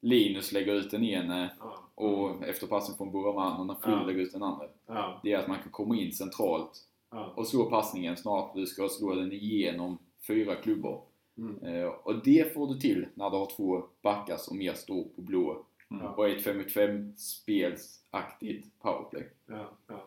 Linus 0.00 0.52
lägger 0.52 0.74
ut 0.74 0.90
den 0.90 1.04
ene 1.04 1.50
Ja. 1.60 1.74
och 1.94 2.44
efter 2.44 2.66
passen 2.66 2.94
från 2.96 3.10
Buraman 3.12 3.60
och 3.60 3.66
när 3.66 3.74
Flod 3.74 3.98
Ja. 3.98 4.04
lägger 4.06 4.20
ut 4.20 4.32
den 4.32 4.42
andra. 4.42 4.66
Ja. 4.86 5.20
Det 5.22 5.32
är 5.32 5.38
att 5.38 5.48
man 5.48 5.58
kan 5.62 5.70
komma 5.72 5.96
in 5.96 6.12
centralt 6.12 6.84
Ja. 7.10 7.32
och 7.36 7.46
slå 7.46 7.64
passningen 7.70 8.16
snart 8.16 8.54
du 8.54 8.66
ska 8.66 8.88
slå 8.88 9.14
den 9.14 9.32
igenom 9.32 9.98
fyra 10.26 10.54
klubbor. 10.54 11.00
Mm. 11.38 11.62
Eh, 11.62 11.86
och 11.88 12.14
det 12.24 12.54
får 12.54 12.66
du 12.74 12.80
till 12.80 13.06
när 13.14 13.30
du 13.30 13.36
har 13.36 13.46
två 13.56 13.82
backar 14.02 14.36
som 14.36 14.58
mer 14.58 14.72
står 14.72 15.02
på 15.04 15.22
blå 15.22 15.64
Mm. 15.90 16.06
och 16.06 16.28
ett 16.28 16.44
5 16.44 16.58
mot 16.58 16.72
5 16.72 17.16
spelsaktigt 17.16 18.80
powerplay. 18.82 19.28
Ja. 19.46 19.70
Ja. 19.88 20.04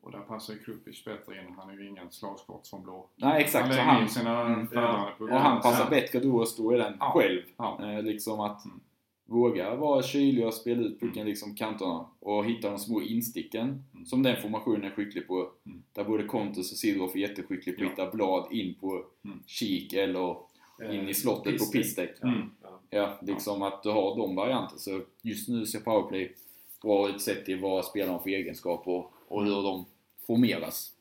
Och 0.00 0.12
där 0.12 0.18
passar 0.20 0.54
ju 0.54 0.58
Krupic 0.60 1.04
bättre 1.04 1.38
in. 1.40 1.54
Han 1.58 1.70
är 1.70 1.74
ju 1.74 1.88
ingen 1.88 2.10
slagskott 2.10 2.68
från 2.68 2.82
blå. 2.82 3.08
Nej 3.16 3.42
exakt, 3.42 3.62
Han 3.66 3.70
lägger 3.70 3.82
han, 3.84 4.02
in 4.02 4.08
sina 4.08 4.40
Mm. 4.46 4.66
på 4.66 5.24
och 5.24 5.30
han 5.30 5.60
passar 5.62 5.84
Ja. 5.84 5.90
bättre 5.90 6.20
då 6.20 6.42
att 6.42 6.48
stå 6.48 6.74
i 6.74 6.78
den 6.78 6.96
Ja. 7.00 7.10
själv. 7.14 7.42
Ja. 7.56 7.78
Eh, 7.92 8.02
liksom 8.02 8.40
att 8.40 8.64
Mm. 8.64 8.80
våga 9.26 9.74
vara 9.74 10.02
kylig 10.02 10.46
och 10.46 10.54
spela 10.54 10.82
ut 10.82 11.00
pucken 11.00 11.26
liksom 11.26 11.54
kanterna 11.54 12.06
och 12.20 12.44
hitta 12.44 12.70
de 12.70 12.78
små 12.78 13.02
insticken 13.02 13.84
Mm. 13.94 14.06
som 14.06 14.22
den 14.22 14.42
formationen 14.42 14.84
är 14.84 14.90
skicklig 14.90 15.26
på. 15.26 15.50
Mm. 15.66 15.82
Där 15.92 16.04
både 16.04 16.24
Kontus 16.24 16.72
och 16.72 16.78
Sidorov 16.78 17.10
är 17.14 17.18
jätteskicklig 17.18 17.76
på 17.78 17.82
att 17.84 17.88
Ja. 17.98 18.04
hitta 18.04 18.16
blad 18.16 18.52
in 18.52 18.74
på 18.74 19.04
Mm. 19.24 19.42
kik 19.46 19.92
eller 19.92 20.36
in 20.92 21.08
i 21.08 21.14
slottet 21.14 21.44
på 21.58 21.64
Pistek. 21.72 21.72
pistek. 21.72 22.10
Ja. 22.22 22.34
Ja. 22.90 22.98
Ja, 22.98 23.18
liksom 23.20 23.62
att 23.62 23.82
du 23.82 23.88
har 23.90 24.16
de 24.16 24.36
varianterna. 24.36 24.78
Så 24.78 25.00
just 25.22 25.48
nu 25.48 25.66
ser 25.66 25.80
powerplay 25.80 26.34
bra 26.82 27.08
ut 27.08 27.20
sett 27.22 27.44
till 27.44 27.60
vad 27.60 27.84
spelarna 27.84 28.12
har 28.12 28.18
för 28.20 28.30
egenskaper 28.30 29.06
och 29.28 29.44
hur 29.44 29.62
de 29.62 29.84
formeras. 30.26 30.92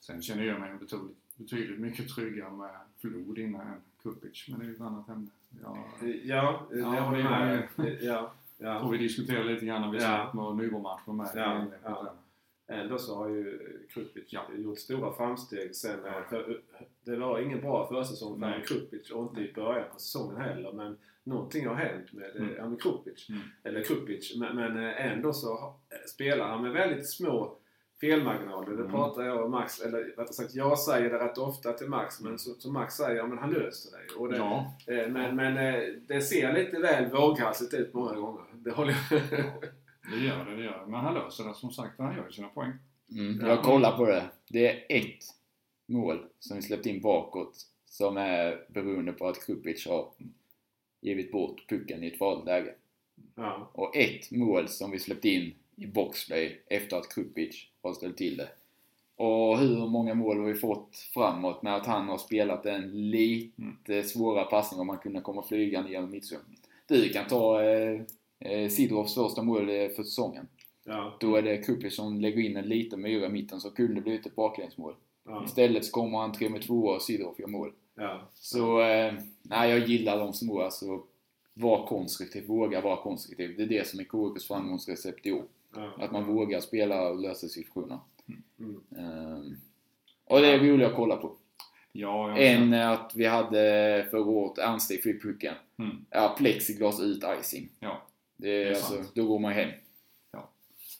Sen 0.00 0.22
känner 0.22 0.44
jag 0.44 0.60
mig 0.60 0.74
betydligt, 0.74 1.16
betydligt 1.36 1.80
mycket 1.80 2.08
tryggare 2.08 2.50
med 2.50 2.70
Flod 3.00 3.38
innan 3.38 3.60
än 3.60 3.80
Kupic. 4.02 4.46
Men 4.48 4.58
det 4.58 4.64
är 4.64 4.68
ju 4.68 4.74
ett 4.74 4.80
annat 4.80 5.08
ämne. 5.08 5.28
Ja, 5.62 5.78
Ja, 6.24 6.66
jag 6.70 6.84
håller 7.02 7.22
det 7.22 7.28
är- 7.28 7.68
med. 7.76 7.98
Ja. 8.02 8.32
Ja. 8.58 8.80
tror 8.80 8.90
vi 8.92 8.98
diskuterar 8.98 9.44
lite 9.44 9.66
grann 9.66 9.80
när 9.82 9.90
vi 9.90 9.96
Ja. 9.96 10.02
satt 10.04 10.34
med 10.34 10.56
Nybromatchen 10.56 11.16
med. 11.16 11.28
Ja, 11.34 11.64
ja. 11.84 12.14
Ändå 12.66 12.98
så 12.98 13.14
har 13.16 13.28
ju 13.28 13.58
Krupic 13.90 14.24
Ja. 14.28 14.40
gjort 14.58 14.78
stora 14.78 15.12
framsteg 15.12 15.76
sen. 15.76 16.04
eh, 16.06 16.22
För, 16.30 16.60
det 17.04 17.16
var 17.16 17.38
ingen 17.40 17.60
bra 17.60 17.88
försäsong 17.88 18.40
för. 18.40 18.64
Krupic 18.66 19.10
och 19.10 19.22
inte 19.22 19.40
i 19.40 19.52
början 19.52 19.84
på 19.92 19.98
säsongen 20.00 20.36
heller. 20.40 20.72
Men 20.72 20.96
någonting 21.24 21.66
har 21.66 21.74
hänt 21.74 22.12
med, 22.12 22.30
Mm. 22.36 22.42
mm. 22.42 22.54
ja, 22.58 22.68
med 22.68 22.82
Krupic. 22.82 23.28
Mm. 23.28 23.40
Eller 23.64 23.82
Krupic. 23.84 24.36
Men, 24.36 24.56
men 24.56 24.84
eh, 24.84 25.06
ändå 25.12 25.32
så 25.32 25.74
spelar 26.06 26.48
han 26.48 26.62
med 26.62 26.72
väldigt 26.72 27.10
små 27.10 27.56
felmarginaler. 28.00 28.70
Det 28.70 28.74
Mm. 28.82 28.90
pratar 28.90 29.22
jag 29.22 29.44
och 29.44 29.50
Max, 29.50 29.80
eller 29.80 29.98
rättare 30.04 30.26
sagt 30.32 30.54
jag 30.54 30.78
säger 30.78 31.10
det 31.10 31.18
rätt 31.24 31.38
ofta 31.38 31.72
till 31.72 31.88
Max. 31.88 32.20
Men 32.20 32.38
så, 32.38 32.54
så 32.54 32.72
Max 32.72 32.94
säger 32.94 33.16
ja, 33.16 33.26
men 33.26 33.38
han 33.38 33.50
löser 33.50 33.90
det. 33.98 34.14
Och 34.14 34.28
det 34.28 34.36
Ja, 34.36 34.74
eh, 34.86 35.08
men 35.08 35.36
men 35.36 35.56
eh, 35.56 35.82
det 36.08 36.20
ser 36.20 36.52
lite 36.52 36.78
väl 36.78 37.10
våghalsigt 37.10 37.74
ut 37.74 37.94
många 37.94 38.14
gånger. 38.14 38.44
Det 38.54 38.70
håller 38.70 38.94
jag 39.10 39.20
det 40.10 40.16
gör 40.26 40.44
det. 40.44 40.56
det 40.56 40.62
gör 40.64 40.78
det. 40.80 40.86
Men 40.86 41.00
han 41.00 41.14
löser 41.14 41.44
det 41.44 41.54
som 41.54 41.70
sagt. 41.70 41.98
Han 41.98 42.16
gör 42.16 42.24
ju 42.26 42.32
sina 42.32 42.48
poäng. 42.48 42.72
Mm. 43.10 43.38
Ja. 43.40 43.48
Jag 43.48 43.62
kollar 43.62 43.96
på 43.96 44.06
det. 44.06 44.24
Det 44.48 44.68
är 44.68 44.98
ett 44.98 45.24
mål 45.88 46.26
som 46.38 46.56
vi 46.56 46.62
släppt 46.62 46.86
in 46.86 47.00
bakåt 47.02 47.56
som 47.86 48.16
är 48.16 48.64
beroende 48.68 49.12
på 49.12 49.28
att 49.28 49.46
Krupic 49.46 49.86
har 49.86 50.08
givit 51.04 51.32
bort 51.32 51.68
pucken 51.68 52.04
i 52.04 52.06
ett 52.06 52.18
farligt 52.18 52.46
läge. 52.46 52.74
ja. 53.34 53.70
Och 53.72 53.96
ett 53.96 54.30
mål 54.30 54.68
som 54.68 54.90
vi 54.90 54.98
släppt 54.98 55.24
in 55.24 55.54
i 55.76 55.86
boxplay 55.86 56.60
efter 56.66 56.96
att 56.96 57.14
Krupic 57.14 57.66
har 57.82 57.94
ställt 57.94 58.16
till 58.16 58.36
det. 58.36 58.48
Och 59.16 59.58
hur 59.58 59.86
många 59.86 60.14
mål 60.14 60.38
har 60.38 60.46
vi 60.46 60.54
fått 60.54 60.96
framåt 61.14 61.62
med 61.62 61.74
att 61.74 61.86
han 61.86 62.08
har 62.08 62.18
spelat 62.18 62.66
en 62.66 63.10
lite 63.10 64.02
svårare 64.02 64.44
passning 64.44 64.80
om 64.80 64.86
man 64.86 64.98
kunde 64.98 65.20
komma 65.20 65.42
flygande 65.42 65.90
genom 65.90 66.10
mittzon. 66.10 66.38
Du 66.86 67.08
kan 67.08 67.26
ta 67.26 67.62
eh, 67.62 68.00
eh, 68.38 68.68
första 69.14 69.42
mål 69.42 69.68
eh, 69.68 69.88
för 69.88 70.02
säsongen. 70.02 70.48
Ja. 70.84 71.16
Då 71.20 71.36
är 71.36 71.42
det 71.42 71.56
Krupic 71.56 71.96
som 71.96 72.20
lägger 72.20 72.42
in 72.42 72.56
en 72.56 72.68
liten 72.68 73.00
myra 73.00 73.26
i 73.26 73.28
mitten 73.28 73.60
som 73.60 73.70
kunde 73.70 74.00
blivit 74.00 74.26
ett 74.26 74.36
baklängsmål. 74.36 74.94
Ja. 75.26 75.44
Istället 75.44 75.84
så 75.84 75.92
kommer 75.92 76.18
han 76.18 76.32
3 76.32 76.48
med 76.48 76.62
2 76.62 76.74
och 76.74 77.02
Sidorov 77.02 77.34
gör 77.38 77.46
mål. 77.46 77.72
Ja. 77.94 78.28
Så, 78.34 78.80
eh, 78.80 79.14
nej 79.42 79.70
jag 79.70 79.88
gillar 79.88 80.18
de 80.18 80.32
små 80.32 80.60
alltså. 80.62 81.02
Var 81.54 81.86
konstruktiv, 81.86 82.46
våga 82.46 82.80
vara 82.80 82.96
konstruktiv. 82.96 83.54
Det 83.56 83.62
är 83.62 83.66
det 83.66 83.88
som 83.88 84.00
är 84.00 84.04
KIKs 84.04 84.48
framgångsrecept 84.48 85.26
i 85.26 85.32
år. 85.32 85.44
Ja. 85.74 85.92
Att 85.98 86.12
man 86.12 86.24
vågar 86.24 86.60
spela 86.60 87.08
och 87.08 87.20
lösa 87.20 87.48
situationer. 87.48 87.98
Mm. 88.58 88.80
Ehm, 88.98 89.56
och 90.24 90.40
det 90.40 90.46
är 90.46 90.58
roligt 90.58 90.86
att 90.86 90.94
kolla 90.94 91.16
på. 91.16 91.36
Ja, 91.92 92.36
En 92.38 92.72
är 92.72 92.92
att 92.92 93.12
vi 93.14 93.26
hade 93.26 94.06
förra 94.10 94.24
året 94.24 94.58
Ernsteg 94.58 95.02
fick 95.02 95.22
pucken. 95.22 95.54
Mm. 95.78 96.04
Ja, 96.10 96.34
plexiglas 96.38 97.00
ut 97.00 97.24
icing. 97.40 97.68
Ja. 97.80 98.02
Det 98.36 98.48
är, 98.48 98.64
Det 98.64 98.70
är 98.70 98.74
alltså, 98.74 98.94
sant. 98.94 99.10
då 99.14 99.26
går 99.26 99.38
man 99.38 99.52
hem. 99.52 99.70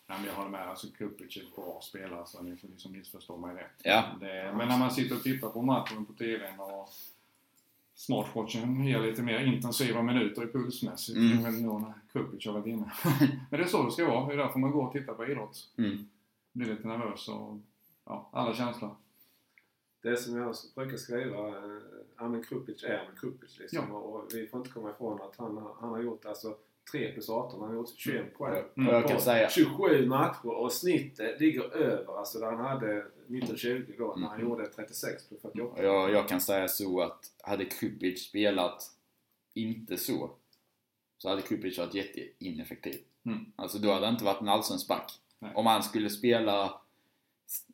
Nej, 0.07 0.19
men 0.19 0.27
jag 0.27 0.35
håller 0.35 0.51
med. 0.51 0.69
Alltså, 0.69 0.87
Kupic 0.99 1.37
är 1.37 1.41
ett 1.41 1.57
bra 1.57 1.81
spelare, 1.83 2.27
så 2.27 2.43
ni 2.43 2.57
får 2.57 2.69
liksom 2.69 2.93
missförstå 2.93 3.37
mig 3.37 3.55
rätt. 3.55 3.81
Ja. 3.85 4.05
Det, 4.21 4.55
men 4.57 4.69
när 4.69 4.79
man 4.79 4.91
sitter 4.91 5.17
och 5.17 5.23
tittar 5.23 5.49
på 5.49 5.63
matchen 5.63 6.05
på 6.05 6.13
TVn 6.13 6.61
och 6.61 6.89
smartwatchen 7.95 8.85
ger 8.85 9.01
lite 9.01 9.23
mer 9.23 9.41
intensiva 9.41 10.03
minuter 10.03 10.45
i 10.45 10.53
pulsmässigt. 10.53 11.19
Mm. 11.19 11.39
Mm. 11.39 11.63
Nu 11.63 11.69
när 11.69 11.95
Kupic 12.13 12.47
har 12.47 12.53
varit 12.53 12.67
inne. 12.67 12.93
Men 13.51 13.61
det 13.61 13.67
är 13.67 13.69
så 13.69 13.83
det 13.83 13.93
ska 13.93 14.07
vara. 14.07 14.27
Det 14.27 14.33
är 14.33 14.37
därför 14.37 14.59
man 14.59 14.71
går 14.71 14.87
och 14.87 14.93
tittar 14.93 15.15
på 15.15 15.27
idrott. 15.27 15.69
Mm. 15.79 16.09
Blir 16.53 16.75
lite 16.75 16.89
nervös 16.89 17.29
och 17.29 17.59
ja, 18.05 18.29
alla 18.33 18.55
känslor. 18.55 18.97
Det 20.03 20.17
som 20.17 20.37
jag 20.37 20.55
brukar 20.75 20.97
skriva, 20.97 21.49
eh, 21.49 21.83
ja 22.17 22.29
men 22.29 22.45
Krupic 22.45 22.85
är 22.85 23.05
men 23.09 23.17
Krupic 23.17 23.59
liksom. 23.59 23.85
Ja. 23.89 23.95
Och 23.95 24.29
vi 24.35 24.47
får 24.47 24.61
inte 24.61 24.71
komma 24.71 24.91
ifrån 24.91 25.21
att 25.23 25.37
han, 25.37 25.69
han 25.81 25.91
har 25.91 26.03
gjort 26.03 26.25
alltså 26.25 26.57
3 26.93 27.13
plus 27.13 27.29
18, 27.29 27.61
han 27.61 27.69
har 27.69 27.77
gjort 27.77 27.89
21 27.97 28.35
poäng. 28.39 28.65
Och 28.77 28.83
jag 28.95 29.09
kan 29.09 29.21
säga, 29.21 29.51
27 29.51 30.07
matcher 30.07 30.47
och 30.47 30.73
snittet 30.73 31.41
ligger 31.41 31.77
över, 31.77 32.19
alltså 32.19 32.39
där 32.39 32.47
han 32.53 32.65
hade 32.65 33.07
19-20 33.29 33.95
då 33.99 34.15
när 34.17 34.27
han 34.29 34.37
Mm. 34.41 34.49
gjorde 34.51 34.67
36 34.67 35.29
plus 35.29 35.41
48. 35.43 35.73
och 35.81 35.85
jag, 35.85 36.11
jag 36.13 36.29
kan 36.29 36.41
säga 36.41 36.69
så 36.69 37.01
att 37.01 37.31
hade 37.43 37.65
Kupic 37.65 38.25
spelat 38.29 38.91
inte 39.55 39.97
så, 39.97 40.31
så 41.19 41.29
hade 41.29 41.43
Kupic 41.43 41.79
varit 41.79 41.95
jätteineffektiv. 41.95 43.01
Mm. 43.27 43.45
Alltså 43.57 43.79
då 43.79 43.93
hade 43.93 44.07
han 44.07 44.15
inte 44.15 44.25
varit 44.25 44.41
en 44.41 44.49
allsvensk 44.49 44.89
back. 44.89 45.13
Nej. 45.39 45.53
Om 45.55 45.67
han 45.67 45.83
skulle 45.83 46.11
spela 46.11 46.81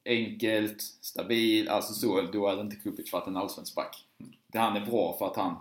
enkelt, 0.04 0.82
stabil, 0.82 1.68
alltså 1.68 1.92
så, 1.92 2.22
då 2.22 2.48
hade 2.48 2.60
inte 2.60 2.76
Kupic 2.76 3.12
varit 3.12 3.26
en 3.26 3.36
allsvensk 3.36 3.74
back. 3.74 4.06
Det 4.46 4.58
han 4.58 4.76
är 4.76 4.86
bra 4.86 5.16
för 5.18 5.26
att 5.26 5.36
han 5.36 5.56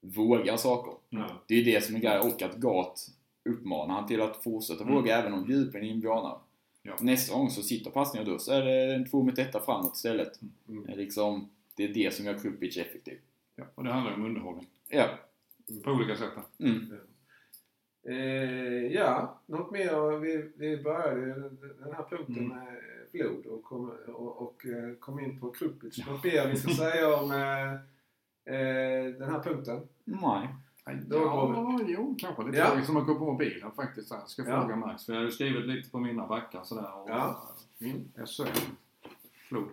vågar 0.00 0.56
saker. 0.56 0.92
Mm. 1.10 1.30
Det 1.46 1.54
är 1.54 1.64
det 1.64 1.84
som 1.84 1.94
är 1.96 2.00
grejen 2.00 2.20
och 2.20 2.42
att 2.42 2.56
Gat 2.56 3.06
uppmanar 3.44 3.94
han 3.94 4.06
till 4.06 4.20
att 4.22 4.42
fortsätta 4.42 4.82
Mm. 4.82 4.94
våga 4.94 5.18
även 5.18 5.34
om 5.34 5.46
djupen 5.50 5.82
är 5.82 5.88
inbjörnar. 5.88 6.38
Ja. 6.82 6.96
Nästa 7.00 7.34
gång 7.34 7.50
så 7.50 7.62
sitter 7.62 7.90
passningen 7.90 8.28
då 8.32 8.38
så 8.38 8.52
är 8.52 8.64
det 8.64 8.94
en 8.94 9.10
två 9.10 9.22
meter 9.22 9.42
etta 9.42 9.60
framåt 9.60 9.96
istället. 9.96 10.40
Mm. 10.68 10.84
Det 10.86 10.92
är 10.92 10.96
liksom, 10.96 11.50
det 11.76 11.84
är 11.84 11.88
det 11.88 12.14
som 12.14 12.26
gör 12.26 12.38
Krupic 12.38 12.76
effektiv. 12.76 13.18
Ja, 13.56 13.64
och 13.74 13.84
det 13.84 13.92
handlar 13.92 14.14
om 14.14 14.24
underhållning. 14.24 14.66
Ja. 14.88 15.06
På 15.84 15.90
olika 15.90 16.16
sätt. 16.16 16.32
Mm. 16.58 16.92
Eh, 18.08 18.92
ja, 18.92 19.40
något 19.46 19.70
mer? 19.70 20.18
Vi, 20.18 20.50
vi 20.56 20.76
började 20.82 21.34
den 21.84 21.94
här 21.94 22.02
punkten 22.10 22.36
Mm. 22.36 22.48
med 22.48 22.76
blod 23.12 23.46
och 23.46 23.64
kom, 23.64 23.90
och, 24.06 24.42
och 24.42 24.66
eh, 24.66 24.94
kom 24.94 25.20
in 25.20 25.40
på 25.40 25.50
Krupic. 25.50 26.06
Något 26.06 26.24
mer 26.24 26.48
vi 26.48 26.56
ska 26.56 26.70
säga 26.74 27.16
om 27.16 27.30
eh, 28.54 29.04
den 29.18 29.30
här 29.30 29.42
punkten? 29.42 29.88
Nej. 30.04 30.48
Då 31.06 31.18
går 31.18 31.54
Ja, 31.54 31.80
jo, 31.86 32.16
kanske. 32.18 32.42
Det 32.50 32.58
Ja. 32.58 32.64
är 32.64 32.78
ja. 32.78 32.84
som 32.84 32.96
att 32.96 33.06
gå 33.06 33.14
på 33.18 33.32
bilen 33.34 33.72
faktiskt. 33.72 34.08
Så 34.08 34.14
här. 34.14 34.26
Ska 34.26 34.42
Ja. 34.48 34.60
fråga 34.60 34.76
Max. 34.76 35.06
För 35.06 35.12
jag 35.12 35.20
har 35.20 35.24
ju 35.24 35.30
skrivit 35.32 35.66
lite 35.66 35.90
på 35.90 35.98
mina 35.98 36.26
backar 36.26 36.62
sådär. 36.62 36.94
Och, 36.94 37.10
Ja. 37.10 37.48
Min 37.78 38.12
SHL. 38.26 38.44
Flod. 39.48 39.68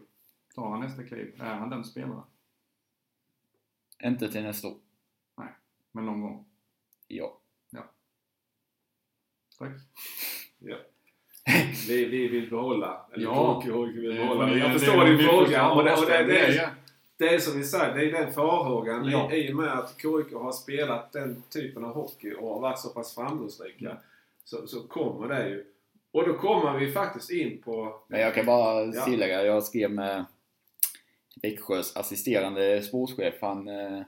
Tar 0.56 0.70
han 0.70 0.80
nästa 0.80 1.04
kliv? 1.04 1.36
Är 1.42 1.54
han 1.56 1.70
den 1.70 1.84
spelaren? 1.84 2.22
Inte 4.04 4.32
till 4.32 4.44
nästa 4.44 4.68
år. 4.68 4.76
Men 5.92 6.06
någon 6.06 6.22
gång. 6.22 6.46
Ja. 7.08 7.38
Tack. 9.60 9.72
Vi, 11.88 12.06
vi 12.06 12.28
vill 12.28 12.50
behålla. 12.50 13.06
Eller 13.14 13.24
Ja. 13.24 13.62
KK 13.62 13.82
vill 13.86 14.04
Det- 14.04 14.14
behålla. 14.14 14.54
Jag 14.58 14.74
förstår 14.74 15.06
din 15.06 15.20
fråga. 15.20 15.70
Och 15.72 15.84
det, 15.84 15.94
och 15.94 16.06
det, 16.06 16.18
det 16.18 16.24
det, 16.24 16.40
är- 16.40 16.64
är, 16.64 16.74
det 17.18 17.28
är 17.30 17.40
som 17.40 17.58
vi 17.58 17.64
säger, 17.64 17.96
det 17.96 18.06
är 18.06 18.12
den 18.12 18.34
farhågan 18.34 19.06
Ja. 19.10 19.32
i, 19.34 19.48
i 19.48 19.52
och 19.52 19.56
med 19.56 19.74
att 19.80 19.96
KIK 20.02 20.34
har 20.34 20.52
spelat 20.52 21.12
den 21.12 21.44
typen 21.50 21.86
av 21.86 21.94
hockey 21.94 22.34
och 22.34 22.50
har 22.54 22.60
varit 22.60 22.80
så 22.80 22.90
pass 22.90 23.16
framgångsrika. 23.16 23.86
Mm. 23.86 23.98
Så, 24.44 24.68
så 24.68 24.84
kommer 24.88 25.28
det 25.28 25.50
ju. 25.50 25.66
Och 26.12 26.28
då 26.28 26.34
kommer 26.34 26.80
vi 26.80 26.92
faktiskt 26.92 27.30
in 27.32 27.62
på... 27.62 28.00
Men 28.08 28.20
jag 28.22 28.36
kan 28.36 28.46
bara 28.46 28.86
Ja. 28.86 29.06
tillägga, 29.06 29.44
jag 29.46 29.64
skrev 29.64 29.92
med 29.92 30.26
Växjös 31.42 31.98
assisterande 31.98 32.82
sportchef. 32.82 33.34
Han 33.42 33.68
eh, 33.68 34.02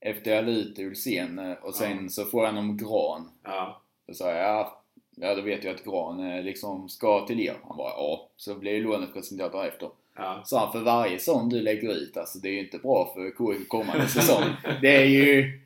efter 0.00 0.34
jag 0.34 0.44
la 0.44 0.50
ut 0.50 0.78
Ulsén 0.78 1.38
eh, 1.38 1.52
och 1.62 1.74
sen 1.74 2.02
Ja. 2.02 2.08
så 2.08 2.24
får 2.24 2.46
han 2.46 2.58
om 2.58 2.76
Gran. 2.76 3.30
Ja. 3.42 3.82
Då 4.06 4.14
sa 4.14 4.30
jag 4.30 4.72
ja, 5.16 5.34
då 5.34 5.42
vet 5.42 5.64
jag 5.64 5.74
att 5.74 5.84
Gran 5.84 6.20
eh, 6.20 6.42
liksom 6.42 6.88
ska 6.88 7.26
till 7.26 7.40
er. 7.40 7.56
Han 7.68 7.76
bara 7.76 7.90
ja. 7.90 8.28
Så 8.36 8.54
blev 8.54 8.74
ju 8.74 8.82
lånet 8.82 9.12
presenterat 9.14 9.52
därefter. 9.52 9.90
Ja. 10.16 10.42
Så 10.44 10.58
han 10.58 10.72
för 10.72 10.80
varje 10.80 11.18
sån 11.18 11.48
du 11.48 11.60
lägger 11.62 11.92
ut, 11.92 12.16
alltså 12.16 12.38
det 12.38 12.48
är 12.48 12.52
ju 12.52 12.60
inte 12.60 12.78
bra 12.78 13.12
för 13.14 13.30
KIK 13.54 13.68
kommande 13.68 14.08
säsong. 14.08 14.44
Det 14.80 14.96
är 14.96 15.04
ju... 15.06 15.60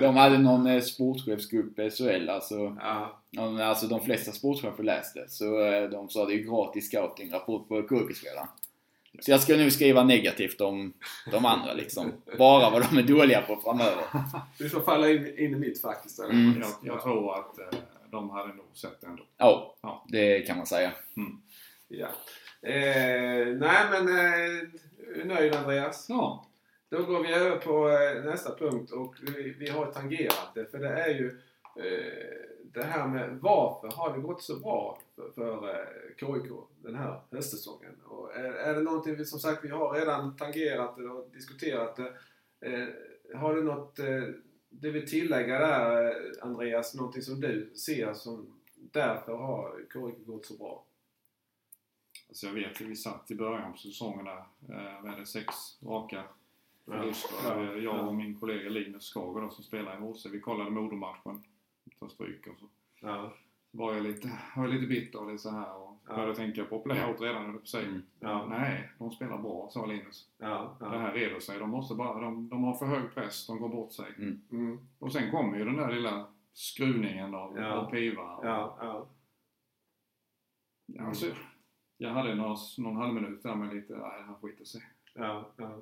De 0.00 0.16
hade 0.16 0.38
någon 0.38 0.66
eh, 0.66 0.80
sportchefsgrupp 0.80 1.78
i 1.78 1.90
SHL, 1.90 2.28
alltså, 2.28 2.76
Ja. 2.80 3.20
de- 3.30 3.60
alltså 3.60 3.86
de 3.86 4.00
flesta 4.00 4.32
sportchefer 4.32 4.82
läste. 4.82 5.24
Så 5.28 5.64
eh, 5.64 5.90
de 5.90 6.08
sa 6.08 6.26
det 6.26 6.32
är 6.34 6.36
ju 6.36 6.50
gratis 6.50 6.86
scouting-rapport 6.88 7.68
på 7.68 7.82
KIK-spelaren. 7.88 8.48
Så 9.20 9.30
jag 9.30 9.40
ska 9.40 9.56
nu 9.56 9.70
skriva 9.70 10.04
negativt 10.04 10.60
om 10.60 10.92
de 11.30 11.44
andra 11.44 11.72
liksom. 11.72 12.12
Bara 12.38 12.70
vad 12.70 12.82
de 12.90 12.98
är 12.98 13.02
dåliga 13.02 13.42
på 13.42 13.56
framöver. 13.56 14.04
Du 14.58 14.68
får 14.68 14.80
falla 14.80 15.10
in, 15.10 15.38
in 15.38 15.54
i 15.54 15.56
mitt 15.58 15.82
istället. 16.06 16.32
Mm. 16.32 16.60
Jag, 16.60 16.94
jag 16.94 17.02
tror 17.02 17.38
att 17.38 17.58
eh, 17.58 17.78
de 18.10 18.30
hade 18.30 18.48
nog 18.54 18.66
sett 18.74 19.00
det 19.00 19.06
ändå. 19.06 19.22
Ja, 19.38 19.74
Ja. 19.82 20.04
det 20.08 20.40
kan 20.46 20.56
man 20.56 20.66
säga. 20.66 20.92
Ja. 21.88 22.08
Eh, 22.62 23.46
nej 23.46 23.86
men, 23.90 24.08
eh, 24.08 25.26
nöjd 25.26 25.54
Andreas? 25.54 26.06
Ja. 26.08 26.46
Då 26.88 27.02
går 27.02 27.22
vi 27.22 27.32
över 27.32 27.56
på 27.56 27.88
eh, 27.88 28.24
nästa 28.24 28.56
punkt 28.56 28.92
och 28.92 29.14
vi, 29.22 29.54
vi 29.58 29.68
har 29.68 29.86
tangerat 29.86 30.50
det 30.54 30.66
för 30.66 30.78
det 30.78 30.88
är 30.88 31.08
ju 31.08 31.40
eh, 31.76 32.50
det 32.72 32.84
här 32.84 33.08
med 33.08 33.38
varför 33.40 33.96
har 33.96 34.16
det 34.16 34.20
gått 34.22 34.42
så 34.42 34.56
bra 34.56 34.98
för, 35.16 35.30
för 35.30 35.68
eh, 35.68 36.16
KIK 36.16 36.52
den 36.82 36.94
här 36.94 37.20
höstsäsongen? 37.30 38.00
Och 38.04 38.36
är, 38.36 38.52
är 38.52 38.74
det 38.74 38.80
någonting 38.80 39.16
vi 39.16 39.24
som 39.24 39.40
sagt 39.40 39.64
vi 39.64 39.68
har 39.68 39.92
redan 39.92 40.36
tangerat 40.36 40.96
det 40.96 41.08
och 41.08 41.30
diskuterat 41.32 41.96
det. 41.96 42.12
Eh, 42.60 42.88
har 43.38 43.54
du 43.54 43.62
något 43.62 43.98
eh, 43.98 44.22
du 44.68 44.90
vill 44.90 45.08
tillägga 45.08 45.58
där 45.58 46.04
eh, 46.04 46.12
Andreas? 46.40 46.94
Någonting 46.94 47.22
som 47.22 47.40
du 47.40 47.70
ser 47.74 48.14
som 48.14 48.60
därför 48.74 49.36
har 49.36 49.72
KIK 49.92 50.26
gått 50.26 50.46
så 50.46 50.54
bra? 50.54 50.84
Alltså 52.30 52.46
jag 52.46 52.54
vet 52.54 52.70
att 52.72 52.80
vi 52.80 52.96
satt 52.96 53.30
i 53.30 53.34
början 53.34 53.72
på 53.72 53.78
säsongen 53.78 54.24
där. 54.24 54.44
Eh, 54.68 55.02
med 55.02 55.28
sex 55.28 55.54
raka 55.82 56.24
förluster. 56.84 57.36
Ja. 57.44 57.62
Eh, 57.76 57.84
Jag 57.84 58.08
och 58.08 58.14
min 58.14 58.40
kollega 58.40 58.68
Linus 58.70 59.04
Skager 59.14 59.40
då, 59.40 59.50
som 59.50 59.64
spelar 59.64 59.94
i 59.94 60.00
HC. 60.00 60.26
Vi 60.32 60.40
kollade 60.40 60.70
Modomatchen. 60.70 61.44
Ta 62.00 62.08
stryk 62.08 62.46
och 62.46 62.58
så. 62.58 62.66
Ja. 63.00 63.32
var 63.70 63.94
jag 63.94 64.02
lite, 64.02 64.28
var 64.56 64.64
jag 64.64 64.74
lite 64.74 64.86
bitter 64.86 65.18
och 65.20 65.26
lite 65.30 65.42
så 65.42 65.50
här 65.50 65.76
och 65.76 65.96
Ja. 66.08 66.14
började 66.16 66.34
tänka 66.34 66.64
på 66.64 66.78
playout 66.80 67.20
redan 67.20 67.46
höll 67.46 67.58
på 67.58 67.66
säga. 67.66 67.88
Mm. 67.88 68.02
Ja. 68.20 68.46
Nej, 68.46 68.90
de 68.98 69.10
spelar 69.10 69.38
bra, 69.38 69.68
sa 69.70 69.86
Linus. 69.86 70.28
Ja. 70.38 70.76
Det 70.80 70.98
här 70.98 71.12
reder 71.12 71.40
sig. 71.40 71.58
De 71.58 71.70
måste 71.70 71.94
bara, 71.94 72.20
de, 72.20 72.48
de 72.48 72.64
har 72.64 72.74
för 72.74 72.86
hög 72.86 73.14
press, 73.14 73.46
de 73.46 73.58
går 73.60 73.68
bort 73.68 73.92
sig. 73.92 74.06
Mm. 74.50 74.78
Och 74.98 75.12
sen 75.12 75.30
kommer 75.30 75.58
ju 75.58 75.64
den 75.64 75.76
där 75.76 75.92
lilla 75.92 76.26
skruvningen 76.52 77.34
av, 77.34 77.58
Ja. 77.58 77.72
av 77.72 77.90
piva. 77.90 78.22
Ja. 78.42 78.76
Ja. 78.80 79.06
Ja, 80.86 81.04
alltså, 81.04 81.26
jag 82.02 82.10
hade 82.10 82.34
någon, 82.34 82.56
någon 82.78 82.96
halv 82.96 83.14
minut 83.14 83.42
där 83.42 83.54
med 83.54 83.74
lite, 83.74 83.92
nej 83.92 84.22
han 84.26 84.34
skiter 84.34 84.64
sig. 84.64 84.82
Ja. 85.14 85.48
Ja. 85.56 85.78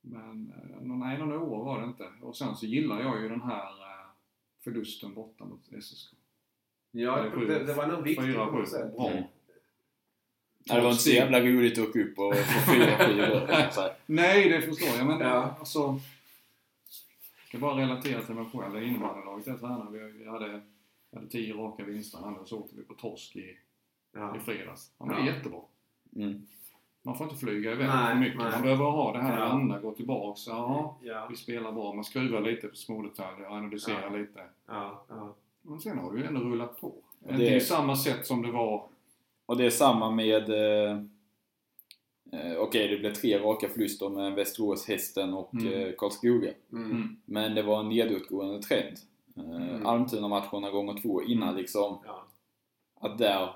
Men 0.00 0.52
eh, 0.56 0.80
nej, 0.80 1.18
någon 1.18 1.32
oro 1.32 1.64
var 1.64 1.80
det 1.80 1.86
inte. 1.86 2.08
Och 2.22 2.36
sen 2.36 2.56
så 2.56 2.66
gillar 2.66 3.00
jag 3.02 3.22
ju 3.22 3.28
den 3.28 3.40
här 3.42 3.66
eh, 3.66 4.06
förlusten 4.64 5.14
borta 5.14 5.44
mot 5.44 5.82
SSK. 5.84 6.14
Ja, 6.90 7.30
sju- 7.30 7.46
det, 7.46 7.64
det 7.64 7.74
var 7.74 7.86
nog 7.86 8.02
viktigt 8.02 8.34
på 8.36 8.44
något 8.44 8.68
sätt. 8.68 8.96
Bra. 8.96 9.10
Mm. 9.10 9.24
Ja, 10.64 10.74
det 10.74 10.80
var 10.80 10.90
inte 10.90 11.02
så 11.02 11.10
jävla 11.10 11.40
roligt 11.40 11.78
att 11.78 11.88
åka 11.88 12.00
upp 12.00 12.18
och 12.18 12.36
få 12.36 12.72
fyra 12.72 12.98
skivor. 12.98 13.70
Så 13.70 13.80
här. 13.80 13.94
Nej, 14.06 14.48
det 14.48 14.62
förstår 14.62 14.88
jag. 14.98 15.06
Men 15.06 15.20
Ja. 15.20 15.56
alltså... 15.58 15.78
Jag 15.78 17.48
ska 17.48 17.58
bara 17.58 17.80
relatera 17.82 18.22
till 18.22 18.34
mig 18.34 18.44
själv. 18.52 18.74
Det 18.74 18.84
innebandylaget 18.84 19.46
jag 19.46 19.60
tränade. 19.60 19.98
Vi, 19.98 20.28
hade, 20.28 20.60
vi 21.10 21.16
hade 21.16 21.28
tio 21.28 21.54
raka 21.54 21.84
vinster. 21.84 22.18
Annars 22.24 22.48
så 22.48 22.58
åkte 22.58 22.76
vi 22.76 22.82
på 22.82 22.94
torsk 22.94 23.36
i, 23.36 23.56
Ja. 24.14 24.36
i 24.36 24.40
fredags. 24.40 24.92
Men 24.98 25.08
det 25.08 25.14
Ja. 25.14 25.20
är 25.20 25.26
jättebra. 25.26 25.60
Mm. 26.16 26.46
Man 27.02 27.14
får 27.18 27.26
inte 27.26 27.38
flyga 27.38 27.72
iväg 27.72 27.86
Nej, 27.88 28.12
för 28.12 28.20
mycket. 28.20 28.38
nej. 28.38 28.50
Man 28.52 28.62
behöver 28.62 28.84
ha 28.84 29.12
det 29.12 29.22
här 29.22 29.38
Ja. 29.40 29.48
landa, 29.48 29.78
gå 29.80 29.92
tillbaks. 29.92 30.46
Ja, 30.46 30.98
Ja. 31.02 31.26
vi 31.30 31.36
spelar 31.36 31.72
bra. 31.72 31.92
Man 31.94 32.04
skruvar 32.04 32.40
lite 32.40 32.68
på 32.68 32.76
små 32.76 33.02
detaljer, 33.02 33.46
analyserar 33.46 34.10
Ja. 34.12 34.16
lite. 34.18 34.40
Ja. 34.66 35.04
Ja. 35.08 35.34
Men 35.62 35.80
sen 35.80 35.98
har 35.98 36.12
det 36.12 36.18
ju 36.20 36.26
ändå 36.26 36.40
rullat 36.40 36.80
på. 36.80 36.92
det- 37.18 37.32
Inte 37.32 37.44
i 37.44 37.60
samma 37.60 37.96
sätt 37.96 38.26
som 38.26 38.42
det 38.42 38.50
var. 38.50 38.86
Och 39.46 39.56
det 39.56 39.66
är 39.66 39.70
samma 39.70 40.10
med... 40.10 40.48
Eh, 40.50 40.90
eh, 42.32 42.56
Okej, 42.58 42.88
det 42.88 42.96
blev 42.98 43.12
tre 43.12 43.38
raka 43.38 43.68
förluster 43.68 44.08
med 44.08 44.32
Västerås, 44.34 44.88
Hästen 44.88 45.34
och 45.34 45.54
Mm. 45.54 45.72
eh, 45.72 45.92
Karlskoga. 45.98 46.50
Mm. 46.72 46.90
Mm. 46.90 47.16
Men 47.24 47.54
det 47.54 47.62
var 47.62 47.80
en 47.80 47.88
nedåtgående 47.88 48.62
trend. 48.62 48.96
Eh, 49.36 49.62
Mm. 49.62 49.86
Almtuna-matcherna 49.86 50.70
gånger 50.70 51.02
två 51.02 51.22
innan 51.22 51.48
Mm. 51.48 51.60
liksom. 51.60 51.98
Ja. 52.06 52.26
Att 53.00 53.18
där... 53.18 53.50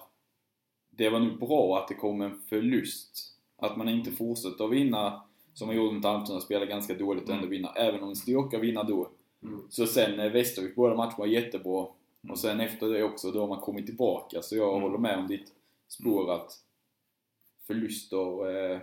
Det 0.96 1.08
var 1.10 1.20
nog 1.20 1.38
bra 1.38 1.78
att 1.78 1.88
det 1.88 1.94
kom 1.94 2.20
en 2.20 2.40
förlust. 2.48 3.34
Att 3.56 3.76
man 3.76 3.88
inte 3.88 4.10
fortsätter 4.12 4.64
att 4.64 4.70
vinna 4.72 5.22
som 5.54 5.66
man 5.66 5.76
gjorde 5.76 5.94
mot 5.94 6.04
Almtuna, 6.04 6.40
spela 6.40 6.64
ganska 6.66 6.94
dåligt 6.94 7.22
och 7.24 7.30
ändå 7.34 7.46
Mm. 7.46 7.50
vinna. 7.50 7.72
Även 7.72 8.02
om 8.02 8.14
Stråka 8.14 8.58
vinner 8.58 8.84
då. 8.84 9.08
Mm. 9.42 9.60
Så 9.70 9.86
sen 9.86 10.20
eh, 10.20 10.32
Västervik, 10.32 10.74
båda 10.74 10.94
matcherna 10.94 11.14
var 11.18 11.26
jättebra. 11.26 11.86
Mm. 12.22 12.30
Och 12.32 12.38
sen 12.38 12.60
efter 12.60 12.88
det 12.88 13.02
också, 13.04 13.30
då 13.30 13.40
har 13.40 13.48
man 13.48 13.60
kommit 13.60 13.86
tillbaka. 13.86 14.42
Så 14.42 14.56
jag 14.56 14.68
Mm. 14.70 14.82
håller 14.82 14.98
med 14.98 15.18
om 15.18 15.26
ditt 15.28 15.52
spår 15.88 16.32
att 16.32 16.52
förluster, 17.66 18.46
eh, 18.48 18.78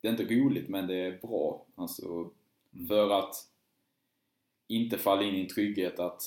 det 0.00 0.08
är 0.08 0.12
inte 0.12 0.24
roligt 0.34 0.68
men 0.68 0.86
det 0.86 0.94
är 0.94 1.18
bra. 1.22 1.64
Alltså, 1.74 2.30
Mm. 2.76 2.86
För 2.88 3.10
att 3.18 3.34
inte 4.68 4.98
falla 4.98 5.22
in 5.22 5.34
i 5.34 5.40
en 5.40 5.48
trygghet 5.48 5.98
att 5.98 6.22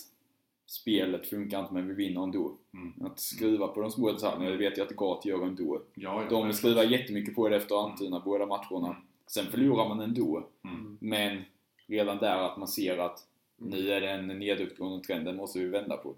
spelet 0.67 1.27
funkar 1.29 1.59
inte 1.61 1.73
men 1.73 1.87
vi 1.87 1.93
vinner 1.93 2.23
ändå. 2.23 2.57
Mm. 2.73 3.05
Att 3.05 3.19
skruva 3.19 3.67
på 3.67 3.81
de 3.81 3.91
små 3.91 4.11
detaljerna, 4.11 4.49
det 4.49 4.57
vet 4.57 4.77
jag 4.77 4.87
att 4.87 4.95
Gat 4.95 5.25
gör 5.25 5.43
ändå. 5.45 5.81
Ja, 5.93 6.23
ja, 6.23 6.29
De 6.29 6.53
skruvar 6.53 6.83
jättemycket 6.83 7.35
på 7.35 7.49
det 7.49 7.55
efter 7.55 7.83
Almtuna, 7.83 8.19
båda 8.25 8.45
matcherna. 8.45 8.95
Sen 9.27 9.45
förlorar 9.45 9.89
man 9.89 9.99
ändå. 9.99 10.47
Mm. 10.63 10.97
Men 11.01 11.41
redan 11.87 12.17
där 12.17 12.37
att 12.37 12.57
man 12.57 12.67
ser 12.67 12.97
att 12.97 13.23
Mm. 13.61 13.69
nu 13.71 13.91
är 13.91 14.01
det 14.01 14.09
en 14.11 14.27
nedåtgående 14.27 15.03
trend, 15.03 15.25
den 15.25 15.35
måste 15.35 15.59
vi 15.59 15.65
vända 15.67 15.97
på. 15.97 16.15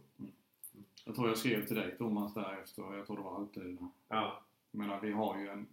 Jag 1.06 1.16
tror 1.16 1.28
jag 1.28 1.38
skrev 1.38 1.66
till 1.66 1.76
dig 1.76 1.96
Thomas 1.98 2.34
därefter, 2.34 2.96
jag 2.98 3.08
tror 3.08 3.18
det 3.18 3.24
var 3.24 3.36
Almtuna. 3.36 3.90
Ja. 4.08 4.42
Jag 4.72 4.80
menar, 4.80 5.00
vi 5.02 5.12
har 5.12 5.40
ju 5.40 5.48
en... 5.50 5.68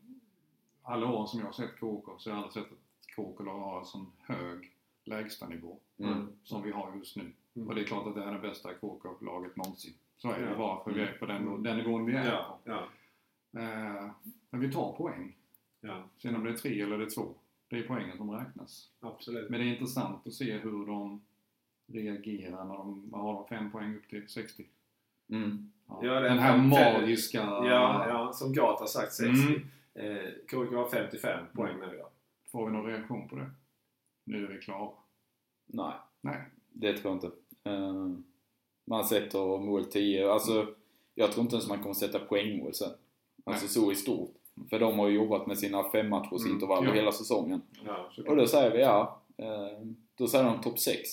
Alla 0.82 1.06
år 1.12 1.26
som 1.26 1.40
jag 1.40 1.46
har 1.46 1.52
sett 1.52 1.80
KK 1.80 2.14
så 2.18 2.30
har 2.30 2.36
jag 2.36 2.44
aldrig 2.44 2.64
sett 2.64 2.72
att 2.72 3.16
KK 3.16 3.44
har 3.44 3.78
en 3.80 3.86
sån 3.86 4.06
hög 4.18 4.70
lägstanivå 5.04 5.76
Mm. 5.98 6.28
som 6.44 6.62
vi 6.62 6.70
har 6.70 6.96
just 6.96 7.16
nu. 7.16 7.32
Mm. 7.56 7.68
Och 7.68 7.74
det 7.74 7.80
är 7.80 7.84
klart 7.84 8.06
att 8.06 8.14
det 8.14 8.22
är 8.24 8.32
det 8.32 8.38
bästa 8.48 8.74
KK-laget 8.74 9.56
någonsin. 9.56 9.94
Så 10.16 10.30
är 10.32 10.40
det 10.40 10.50
Ja. 10.50 10.56
bara, 10.56 10.84
för 10.84 10.90
vi 10.92 11.00
är 11.00 11.12
på 11.12 11.26
den, 11.26 11.36
Mm. 11.48 11.62
den 11.62 11.76
nivån 11.76 12.04
vi 12.06 12.12
är 12.12 12.26
Ja. 12.30 12.58
Ja. 12.64 12.88
på. 13.52 13.58
Eh, 13.58 14.10
men 14.50 14.60
vi 14.60 14.72
tar 14.72 14.92
poäng. 14.92 15.36
ja. 15.80 16.04
Sen 16.18 16.36
om 16.36 16.44
det 16.44 16.50
är 16.50 16.54
tre 16.56 16.80
eller 16.80 16.98
det 16.98 17.04
är 17.04 17.10
två, 17.10 17.34
det 17.68 17.78
är 17.78 17.82
poängen 17.82 18.16
som 18.16 18.30
räknas. 18.30 18.90
Absolut. 19.00 19.50
Men 19.50 19.60
det 19.60 19.66
är 19.66 19.72
intressant 19.72 20.26
att 20.26 20.32
se 20.32 20.58
hur 20.58 20.86
de 20.86 21.22
reagerar 21.92 22.64
när 22.64 22.74
de, 22.76 23.10
vad 23.10 23.20
har 23.20 23.32
de, 23.34 23.46
fem 23.48 23.70
poäng 23.70 23.96
upp 23.96 24.08
till 24.08 24.28
60? 24.28 24.64
Mm. 25.30 25.72
Ja. 25.88 26.00
Ja, 26.02 26.20
den 26.20 26.38
här 26.38 26.58
magiska... 26.58 27.38
Ja, 27.38 28.08
ja, 28.08 28.32
som 28.32 28.52
Gat 28.52 28.80
har 28.80 28.86
sagt 28.86 29.12
60. 29.12 29.42
Mm. 29.46 29.68
Eh, 29.94 30.30
KIK 30.50 30.72
har 30.74 30.88
55 30.90 31.46
poäng 31.52 31.76
nu 31.80 31.96
ja. 31.98 32.10
Får 32.52 32.66
vi 32.66 32.72
någon 32.72 32.86
reaktion 32.86 33.28
på 33.28 33.36
det? 33.36 33.50
Nu 34.24 34.44
är 34.44 34.48
vi 34.52 34.58
klara. 34.58 34.90
Nej, 35.66 35.92
Nej. 36.20 36.42
det 36.72 36.92
tror 36.98 37.10
jag 37.14 37.16
inte. 37.16 37.36
Eh, 37.66 38.10
man 38.84 39.04
sätter 39.04 39.58
mål 39.58 39.84
10. 39.84 40.30
Alltså, 40.32 40.66
jag 41.14 41.32
tror 41.32 41.42
inte 41.42 41.56
ens 41.56 41.68
man 41.68 41.82
kommer 41.82 41.94
sätta 41.94 42.18
poängmål 42.18 42.74
sen. 42.74 42.90
Alltså 43.44 43.64
Nej. 43.64 43.72
så 43.72 43.92
i 43.92 43.94
stort. 43.94 44.34
För 44.70 44.78
de 44.78 44.98
har 44.98 45.08
ju 45.08 45.14
jobbat 45.14 45.46
med 45.46 45.58
sina 45.58 45.90
fem 45.90 46.08
matchers 46.08 46.46
Mm, 46.46 46.58
ja. 46.60 46.92
hela 46.92 47.12
säsongen. 47.12 47.62
ja. 47.86 48.10
Och 48.28 48.36
då 48.36 48.46
säger 48.46 48.70
vi 48.70 48.80
ja, 48.80 49.20
eh, 49.36 49.86
då 50.14 50.26
säger 50.28 50.44
de 50.44 50.60
topp 50.60 50.78
6. 50.78 51.08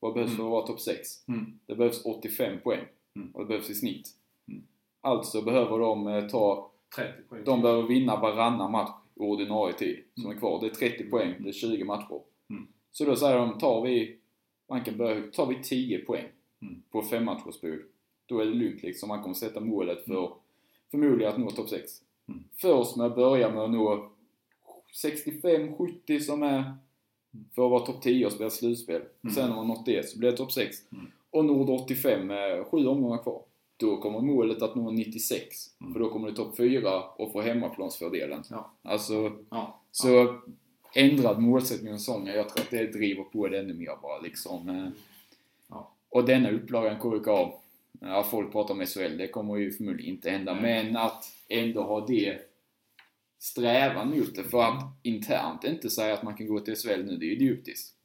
Vad 0.00 0.14
behövs 0.14 0.28
Mm. 0.28 0.36
för 0.36 0.44
att 0.44 0.50
vara 0.50 0.66
topp 0.66 0.80
6? 0.80 1.28
Mm. 1.28 1.58
Det 1.66 1.74
behövs 1.74 2.04
85 2.04 2.60
poäng. 2.60 2.84
Mm. 3.16 3.30
Och 3.34 3.40
det 3.40 3.46
behövs 3.46 3.70
i 3.70 3.74
snitt. 3.74 4.08
Mm. 4.48 4.62
Alltså 5.00 5.42
behöver 5.42 5.78
de 5.78 6.06
eh, 6.06 6.26
ta, 6.28 6.70
30 6.96 7.22
poäng. 7.28 7.42
de 7.44 7.62
behöver 7.62 7.82
vinna 7.82 8.20
varannan 8.20 8.72
match 8.72 8.90
i 9.14 9.20
ordinarie 9.20 9.74
tid 9.74 9.98
som 10.14 10.24
Mm. 10.24 10.36
är 10.36 10.40
kvar. 10.40 10.60
Det 10.60 10.66
är 10.66 10.70
30 10.70 11.04
poäng, 11.10 11.34
det 11.40 11.48
är 11.48 11.52
20 11.52 11.84
matcher. 11.84 12.20
Mm. 12.50 12.66
Så 12.92 13.04
då 13.04 13.16
säger 13.16 13.38
de, 13.38 13.58
tar 13.58 13.80
vi, 13.82 14.18
man 14.68 14.84
kan 14.84 14.96
börja, 14.96 15.22
tar 15.32 15.46
vi 15.46 15.62
10 15.62 15.98
poäng 15.98 16.26
Mm. 16.62 16.82
på 16.90 17.02
fem 17.02 17.24
matchersperiod. 17.24 17.82
Då 18.26 18.40
är 18.40 18.44
det 18.46 18.50
lugnt 18.54 18.82
liksom. 18.82 19.08
Man 19.08 19.22
kommer 19.22 19.34
sätta 19.34 19.60
målet 19.60 20.04
för 20.04 20.18
Mm. 20.26 20.30
förmodligen 20.90 21.32
att 21.32 21.38
nå 21.38 21.50
topp 21.50 21.68
6. 21.68 21.90
Mm. 22.28 22.44
Först 22.56 22.96
med 22.96 23.06
att 23.06 23.14
börja 23.14 23.50
med 23.52 23.62
att 23.62 23.70
nå 23.70 24.10
65-70 25.04 26.20
som 26.20 26.42
är 26.42 26.74
för 27.54 27.64
att 27.64 27.70
vara 27.70 27.86
topp 27.86 28.02
10 28.02 28.26
och 28.26 28.32
spela 28.32 28.50
slutspel. 28.50 29.02
Mm. 29.22 29.34
Sen 29.34 29.48
när 29.48 29.56
man 29.56 29.68
nått 29.68 29.86
det 29.86 30.08
så 30.08 30.18
blir 30.18 30.30
det 30.30 30.36
topp 30.36 30.52
6. 30.52 30.76
Mm. 30.92 31.06
Och 31.30 31.44
når 31.44 31.66
du 31.66 31.72
85 31.72 32.26
med 32.26 32.66
sju 32.66 32.86
omgångar 32.86 33.18
kvar. 33.22 33.42
Då 33.76 33.96
kommer 33.96 34.20
målet 34.20 34.62
att 34.62 34.74
nå 34.74 34.90
96. 34.90 35.66
Mm. 35.80 35.92
För 35.92 36.00
då 36.00 36.08
kommer 36.10 36.28
du 36.28 36.34
topp 36.34 36.56
4 36.56 37.02
och 37.02 37.32
få 37.32 37.40
hemmaplansfördelen. 37.40 38.42
Ja. 38.50 38.70
Alltså, 38.82 39.32
Ja. 39.50 39.80
så 39.90 40.34
ändrad 40.96 41.40
målsättning 41.40 41.92
och 41.92 42.00
sång, 42.00 42.26
jag 42.26 42.48
tror 42.48 42.64
att 42.64 42.70
det 42.70 42.86
driver 42.86 43.24
på 43.24 43.48
det 43.48 43.58
ännu 43.58 43.74
mer 43.74 44.02
bara 44.02 44.20
liksom. 44.20 44.68
Eh, 44.68 44.88
Ja. 45.68 45.92
Och 46.08 46.24
denna 46.24 46.50
upplagan 46.50 47.00
KIK, 47.00 47.26
ja 48.00 48.24
folk 48.30 48.52
pratar 48.52 48.74
om 48.74 48.86
SHL, 48.86 49.16
det 49.18 49.28
kommer 49.28 49.56
ju 49.56 49.72
förmodligen 49.72 50.14
inte 50.14 50.30
hända. 50.30 50.54
Nej. 50.54 50.84
Men 50.84 50.96
att 50.96 51.24
ändå 51.48 51.82
ha 51.82 52.06
det 52.06 52.40
strävan 53.38 54.10
mot 54.10 54.34
det. 54.34 54.44
För 54.44 54.62
att 54.62 54.82
internt 55.02 55.64
inte 55.64 55.90
säga 55.90 56.14
att 56.14 56.22
man 56.22 56.36
kan 56.36 56.46
gå 56.46 56.60
till 56.60 56.76
SHL 56.76 57.02
nu, 57.04 57.16
det 57.16 57.26
är 57.26 57.28
ju 57.28 57.36
idiotiskt. 57.36 57.96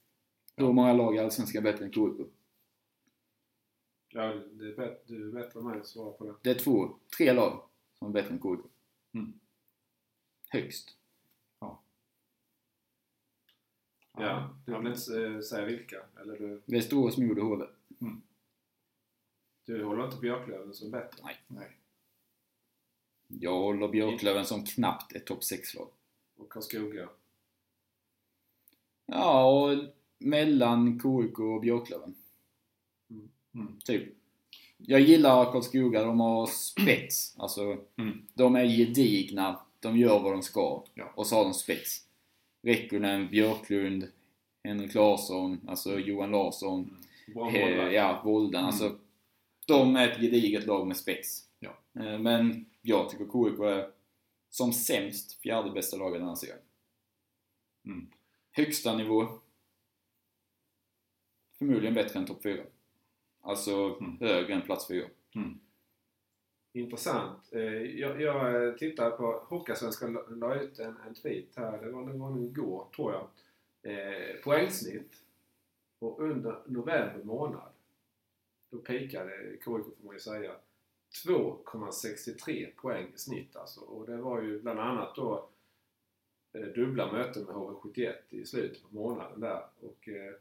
Hur 0.55 0.73
många 0.73 0.93
lag 0.93 1.15
i 1.15 1.19
Allsvenskan 1.19 1.63
bättre 1.63 1.85
än 1.85 1.91
KIK? 1.91 2.27
Ja, 4.13 4.21
det 4.51 4.65
är 4.65 4.75
bättre, 4.75 4.99
du 5.05 5.29
är 5.29 5.33
bättre 5.33 5.59
än 5.59 5.65
mig 5.65 5.79
att 5.79 5.87
svara 5.87 6.11
på 6.11 6.25
det. 6.25 6.35
Det 6.41 6.49
är 6.49 6.55
två, 6.55 6.89
tre 7.17 7.33
lag 7.33 7.63
som 7.99 8.07
är 8.07 8.11
bättre 8.11 8.33
än 8.33 8.41
KIK. 8.41 8.65
Mm. 9.13 9.33
Högst. 10.49 10.97
Ja, 14.17 14.55
du 14.65 14.77
vill 14.77 14.87
inte 14.87 15.23
eh, 15.25 15.39
säga 15.39 15.65
vilka? 15.65 15.97
Eller 16.21 16.37
du, 16.39 16.61
Västerås, 16.65 17.17
Modo, 17.17 17.41
HV. 17.41 17.65
du 19.65 19.83
håller 19.83 20.05
inte 20.05 20.17
Björklöven 20.17 20.73
som 20.73 20.91
bättre? 20.91 21.23
Nej. 21.47 21.77
Jag 23.27 23.51
håller 23.59 23.87
Björklöven 23.87 24.45
som 24.45 24.65
knappt 24.65 25.13
ett 25.15 25.25
topp 25.25 25.39
6-lag. 25.41 25.87
Och 26.37 26.49
Karlskoga? 26.51 27.09
Ja, 29.05 29.45
och 29.45 29.77
mellan 30.17 30.99
KIK 30.99 31.39
och 31.39 31.61
Björklöven. 31.61 32.15
Mm. 33.53 33.79
Typ. 33.85 34.13
Jag 34.77 34.99
gillar 35.01 35.51
Karlskoga, 35.51 36.03
de 36.03 36.19
har 36.19 36.47
spets. 36.47 37.35
Alltså, 37.39 37.77
Mm. 37.97 38.27
de 38.33 38.55
är 38.55 38.65
gedigna, 38.65 39.59
de 39.79 39.97
gör 39.97 40.19
vad 40.19 40.31
de 40.33 40.41
ska. 40.41 40.83
Ja. 40.93 41.11
Och 41.15 41.27
så 41.27 41.35
har 41.35 41.43
de 41.43 41.53
spets. 41.53 42.07
Rekkonen, 42.61 43.27
Björklund, 43.31 44.07
Henrik 44.63 44.93
Larsson, 44.95 45.61
alltså 45.67 45.99
Johan 45.99 46.31
Larsson, 46.31 46.97
Bra 47.33 47.51
eh, 47.51 47.91
ja, 47.93 48.21
Volden. 48.25 48.59
Mm. 48.59 48.65
Alltså, 48.67 48.97
de 49.67 49.95
är 49.95 50.07
ett 50.11 50.21
gediget 50.21 50.65
lag 50.65 50.87
med 50.87 50.97
spets. 50.97 51.47
Ja. 51.59 51.77
Eh, 51.99 52.19
Men 52.19 52.65
jag 52.81 53.09
tycker 53.09 53.25
KIK 53.25 53.59
är 53.59 53.91
som 54.49 54.73
sämst 54.73 55.41
fjärde 55.41 55.71
bästa 55.71 55.97
lag 55.97 56.15
i 56.15 56.19
den 56.19 56.27
här 56.27 56.35
serien. 56.35 56.57
Mm. 57.85 58.07
Högsta 58.51 58.97
nivå. 58.97 59.27
Förmodligen 61.57 61.93
bättre 61.93 62.19
än 62.19 62.25
topp 62.25 62.43
4. 62.43 62.63
Alltså 63.41 63.97
Mm. 64.01 64.17
högre 64.19 64.53
än 64.53 64.61
plats 64.61 64.87
4. 64.87 65.05
Mm. 65.35 65.59
Intressant. 66.73 67.53
Eh, 67.53 67.61
jag, 67.99 68.21
jag 68.21 68.67
eh, 68.67 68.73
tittade 68.73 69.11
på 69.11 69.43
Hockeysvenskan 69.49 70.13
la- 70.13 70.25
la 70.29 70.55
ut 70.61 70.79
en, 70.79 70.97
en 71.07 71.13
tweet 71.13 71.55
här. 71.55 71.77
Det 71.81 71.91
var, 71.91 72.05
det 72.11 72.17
var 72.17 72.29
nog 72.29 72.43
igår, 72.45 72.87
tror 72.95 73.13
jag. 73.13 73.27
Eh, 73.91 74.35
poängsnitt. 74.43 75.13
Och 75.99 76.19
under 76.19 76.55
november 76.65 77.21
månad 77.23 77.71
då 78.69 78.77
pikade 78.77 79.31
KIK 79.51 79.63
får 79.63 79.83
man 80.05 80.13
ju 80.15 80.19
säga 80.19 80.51
2,63 81.25 82.69
poäng 82.75 83.07
i 83.15 83.17
snitt 83.17 83.55
alltså. 83.55 83.81
Och 83.81 84.05
det 84.05 84.17
var 84.17 84.41
ju 84.41 84.61
bland 84.61 84.79
annat 84.79 85.15
då 85.15 85.49
eh, 86.53 86.61
dubbla 86.61 87.11
möten 87.11 87.43
med 87.43 87.55
HV71 87.55 88.13
i 88.29 88.45
slutet 88.45 88.81
på 88.83 88.95
månaden 88.95 89.39
där. 89.39 89.63
Och 89.81 90.09
eh, 90.09 90.33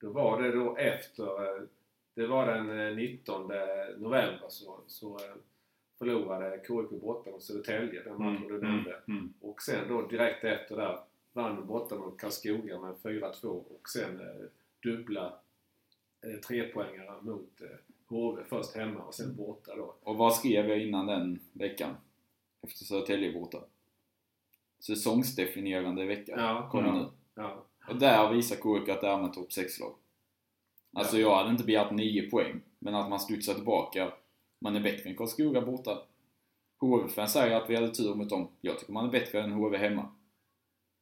då 0.00 0.10
var 0.10 0.42
det 0.42 0.52
då 0.52 0.76
efter, 0.76 1.56
eh, 1.56 1.62
det 2.14 2.26
var 2.26 2.46
den 2.46 2.80
eh, 2.80 2.96
19 2.96 3.42
november 3.96 4.46
så, 4.48 4.80
så 4.86 5.16
eh, 5.18 5.34
förlorade 6.00 6.56
KIK 6.66 7.00
borta 7.02 7.30
mot 7.30 7.42
Södertälje, 7.42 8.02
den 8.02 8.18
matchen 8.18 8.48
du 8.48 8.60
nämnde. 8.60 8.96
Mm. 9.08 9.34
Och 9.40 9.62
sen 9.62 9.88
då 9.88 10.02
direkt 10.06 10.44
efter 10.44 10.76
där 10.76 10.98
vann 11.32 11.56
de 11.56 11.66
borta 11.66 11.94
mot 11.94 12.20
Karlskoga 12.20 12.80
med 12.80 12.94
4-2 12.94 13.46
och 13.46 13.88
sen 13.88 14.20
eh, 14.20 14.46
dubbla 14.82 15.38
eh, 16.24 16.40
trepoängare 16.40 17.22
mot 17.22 17.60
eh, 17.60 17.66
HV. 18.08 18.42
Först 18.48 18.76
hemma 18.76 19.00
och 19.00 19.14
sen 19.14 19.36
borta 19.36 19.76
då. 19.76 19.94
Och 20.02 20.16
vad 20.16 20.34
skrev 20.34 20.68
jag 20.68 20.82
innan 20.82 21.06
den 21.06 21.40
veckan? 21.52 21.94
Efter 22.62 22.84
Södertälje 22.84 23.32
borta? 23.32 23.58
Säsongsdefinierande 24.78 26.04
vecka 26.06 26.32
Ja, 26.36 26.68
kommer 26.72 26.88
ja. 26.88 26.94
nu. 26.94 27.06
Ja, 27.34 27.64
Och 27.88 27.96
där 27.96 28.32
visar 28.32 28.56
KIK 28.56 28.88
att 28.88 29.00
det 29.00 29.06
är 29.08 29.18
med 29.18 29.32
topp 29.32 29.48
6-lag. 29.50 29.94
Alltså 30.92 31.16
Ja. 31.18 31.28
jag 31.28 31.36
hade 31.36 31.50
inte 31.50 31.64
begärt 31.64 31.90
9 31.90 32.30
poäng, 32.30 32.60
men 32.78 32.94
att 32.94 33.10
man 33.10 33.20
studsar 33.20 33.54
tillbaka. 33.54 34.12
Man 34.60 34.76
är 34.76 34.80
bättre 34.80 35.10
än 35.10 35.16
Karlskoga 35.16 35.60
borta. 35.60 35.98
HV-fans 36.80 37.32
säger 37.32 37.56
att 37.56 37.70
vi 37.70 37.74
hade 37.74 37.94
tur 37.94 38.14
mot 38.14 38.30
dem. 38.30 38.48
Jag 38.60 38.78
tycker 38.78 38.92
man 38.92 39.06
är 39.06 39.10
bättre 39.12 39.42
än 39.42 39.52
HV 39.52 39.76
hemma. 39.78 40.08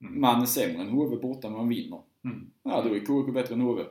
Mm. 0.01 0.21
Man 0.21 0.43
är 0.43 0.47
sämre 0.47 0.83
än 0.83 0.89
HV 0.89 1.17
borta, 1.17 1.49
men 1.49 1.59
man 1.59 1.69
vinner. 1.69 2.03
Mm. 2.25 2.51
Ja, 2.63 2.83
då 2.83 2.95
är 2.95 3.01
KIK 3.01 3.35
bättre 3.35 3.55
än 3.55 3.61
HV. 3.61 3.85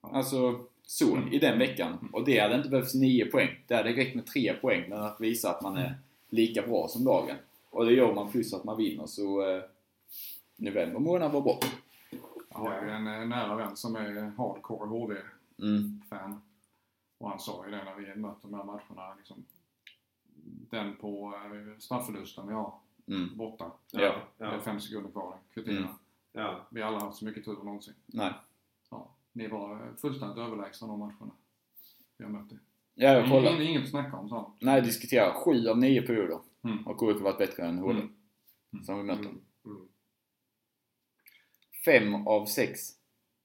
Alltså, 0.00 0.64
så 0.82 1.16
Mm. 1.16 1.32
i 1.32 1.38
den 1.38 1.58
veckan. 1.58 2.08
Och 2.12 2.24
det 2.24 2.38
hade 2.38 2.56
inte 2.56 2.68
behövts 2.68 2.94
9 2.94 3.26
poäng. 3.26 3.48
Det 3.66 3.74
hade 3.76 3.92
räckt 3.92 4.14
med 4.14 4.26
3 4.26 4.52
poäng, 4.60 4.88
men 4.88 5.02
att 5.02 5.20
visa 5.20 5.50
att 5.50 5.62
man 5.62 5.76
är 5.76 5.94
lika 6.28 6.62
bra 6.62 6.88
som 6.88 7.04
lagen. 7.04 7.36
Och 7.70 7.86
det 7.86 7.92
gör 7.92 8.14
man 8.14 8.30
plus 8.30 8.54
att 8.54 8.64
man 8.64 8.76
vinner, 8.76 9.06
så 9.06 9.50
eh, 9.50 9.62
november 10.56 10.98
månad 10.98 11.32
var 11.32 11.40
bra. 11.40 11.58
Jag 12.50 12.58
har 12.58 12.84
ju 12.84 12.90
en 12.90 13.06
eh, 13.06 13.26
nära 13.28 13.56
vän 13.56 13.76
som 13.76 13.96
är 13.96 14.32
hardcore 14.36 14.88
HV-fan. 14.88 16.40
Och 17.18 17.30
han 17.30 17.38
sa 17.40 17.64
ju 17.64 17.70
det 17.70 17.84
när 17.84 17.94
vi 17.94 18.14
mött 18.20 18.42
de 18.42 18.54
här 18.54 18.64
matcherna. 18.64 19.14
Liksom, 19.14 19.44
den 20.70 20.96
på 20.96 21.34
eh, 21.34 21.78
strafförlusten 21.78 22.46
vi 22.48 22.54
har 22.54 22.74
Mm. 23.06 23.36
borta. 23.36 23.72
Ja. 23.92 24.22
Det 24.38 24.44
är 24.44 24.52
ja, 24.52 24.60
fem 24.60 24.80
sekunder 24.80 25.10
kvar, 25.10 25.38
kvittera. 25.54 25.76
Mm. 25.76 25.88
Ja. 26.32 26.66
Vi 26.70 26.80
har 26.80 26.88
aldrig 26.88 27.02
haft 27.04 27.18
så 27.18 27.24
mycket 27.24 27.44
tur 27.44 27.52
någonsin. 27.56 27.94
Nej. 28.06 28.32
Ja, 28.90 29.10
ni 29.32 29.46
var 29.48 29.94
fullständigt 29.96 30.38
överlägsna 30.38 30.88
de 30.88 30.98
matcherna. 30.98 31.30
Vi 32.16 32.24
har 32.24 32.30
mött 32.32 32.52
er. 32.52 32.58
Ja, 32.94 33.08
jag 33.12 33.28
kollar. 33.30 33.50
Ingen, 33.50 33.62
inget 33.62 33.82
att 33.82 33.90
snacka 33.90 34.16
om 34.16 34.28
så. 34.28 34.52
Nej, 34.60 34.74
jag 34.74 34.84
diskuterar. 34.84 35.32
Sju 35.32 35.68
av 35.68 35.78
nio 35.78 36.02
perioder 36.02 36.38
Mm. 36.62 36.84
har 36.86 36.94
KIK 36.94 37.20
varit 37.22 37.38
bättre 37.38 37.62
än 37.66 37.78
HD. 37.78 38.00
Mm. 38.00 38.14
Mm. 38.72 38.84
Som 38.84 38.96
vi 38.98 39.02
mött 39.04 39.22
dem. 39.22 39.40
Mm. 39.64 39.76
Mm. 39.76 39.88
Fem 41.84 42.26
av 42.26 42.46
sex 42.46 42.80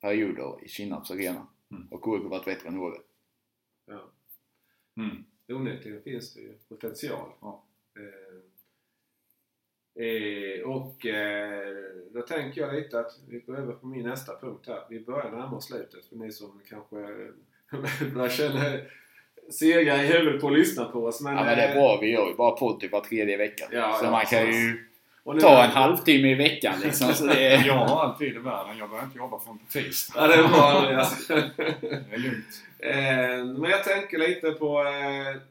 perioder 0.01 0.63
i 0.65 0.67
Kinnarps 0.69 1.11
arena 1.11 1.47
Mm. 1.71 1.87
har 1.91 1.97
KIK 1.97 2.29
varit 2.29 2.45
bättre 2.45 2.67
än 2.69 2.77
HD. 2.77 2.97
Ja. 3.85 4.11
Mm. 4.97 5.23
Onekligen 5.47 6.01
finns 6.01 6.33
det 6.33 6.41
ju 6.41 6.53
potential. 6.69 7.29
Ja. 7.41 7.63
Eh, 7.99 8.43
eh, 10.05 10.61
och 10.61 11.05
eh, 11.05 11.75
då 12.11 12.21
tänker 12.21 12.61
jag 12.61 12.75
lite 12.75 12.99
att 12.99 13.11
vi 13.27 13.39
går 13.39 13.57
över 13.57 13.73
på 13.73 13.87
min 13.87 14.07
nästa 14.07 14.39
punkt 14.39 14.65
här. 14.67 14.83
Vi 14.89 14.99
börjar 14.99 15.31
närma 15.31 15.57
oss 15.57 15.65
slutet 15.65 16.05
för 16.05 16.15
ni 16.15 16.31
som 16.31 16.61
kanske 16.69 16.95
börjar 18.13 18.29
känna 18.29 18.61
sega 19.49 20.03
i 20.03 20.07
huvudet 20.07 20.41
på 20.41 20.47
att 20.47 20.53
lyssna 20.53 20.85
på 20.85 21.05
oss. 21.05 21.21
Men, 21.21 21.33
Ja 21.35 21.43
men 21.43 21.57
det 21.57 21.63
är 21.63 21.69
eh, 21.69 21.75
bra, 21.75 21.99
vi 22.01 22.11
gör 22.11 22.27
ju 22.27 22.35
bara 22.35 22.55
podd 22.55 22.79
typ 22.79 22.91
var 22.91 23.01
tredje 23.01 23.37
vecka. 23.37 23.67
Ja, 23.71 23.97
så 23.99 24.05
ja, 24.05 24.11
man 24.11 24.25
kan 24.25 24.45
precis. 24.45 24.61
ju 24.61 24.92
ta 25.41 25.63
en 25.63 25.69
halvtimme 25.71 26.31
i 26.31 26.35
veckan 26.35 26.79
liksom. 26.83 27.13
Så 27.13 27.25
det 27.25 27.47
är... 27.47 27.65
Jag 27.67 27.73
har 27.85 28.03
all 28.03 28.17
tid 28.17 28.35
i 28.35 28.39
världen. 28.39 28.77
Jag 28.77 28.89
behöver 28.89 29.07
inte 29.07 29.17
jobba 29.17 29.39
från 29.39 29.57
på 29.59 29.65
tisdag. 29.65 30.13
Ja, 30.21 30.27
det 30.27 30.33
är 30.33 30.47
bra 30.47 30.71
Andreas. 30.71 31.27
Det 31.27 31.33
är 32.11 32.17
lugnt. 32.17 32.63
Eh, 32.79 33.59
men 33.61 33.71
jag 33.71 33.83
tänker 33.83 34.17
lite 34.17 34.51
på... 34.51 34.79
Eh, 34.83 35.41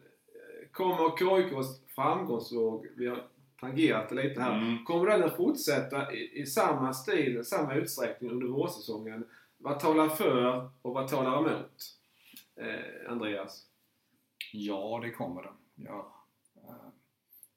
kommer 0.73 1.17
KIKs 1.19 1.81
framgångsvåg, 1.95 2.87
vi 2.97 3.07
har 3.09 3.23
tangerat 3.61 4.09
det 4.09 4.15
lite 4.15 4.41
här, 4.41 4.59
Mm. 4.59 4.85
kommer 4.85 5.07
den 5.07 5.25
att 5.25 5.37
fortsätta 5.37 6.13
i, 6.13 6.41
i 6.41 6.47
samma 6.47 6.93
stil, 6.93 7.45
samma 7.45 7.75
utsträckning 7.75 8.31
under 8.31 8.47
vårsäsongen? 8.47 9.25
Vad 9.59 9.81
talar 9.81 10.09
för 10.09 10.71
och 10.83 10.95
vad 10.95 11.09
talar 11.09 11.39
emot? 11.39 11.73
Eh, 12.61 13.11
Andreas? 13.13 13.63
Ja, 14.53 15.01
det 15.03 15.11
kommer 15.11 15.43
den. 15.43 15.53
Ja. 15.75 16.15
Eh, 16.57 16.75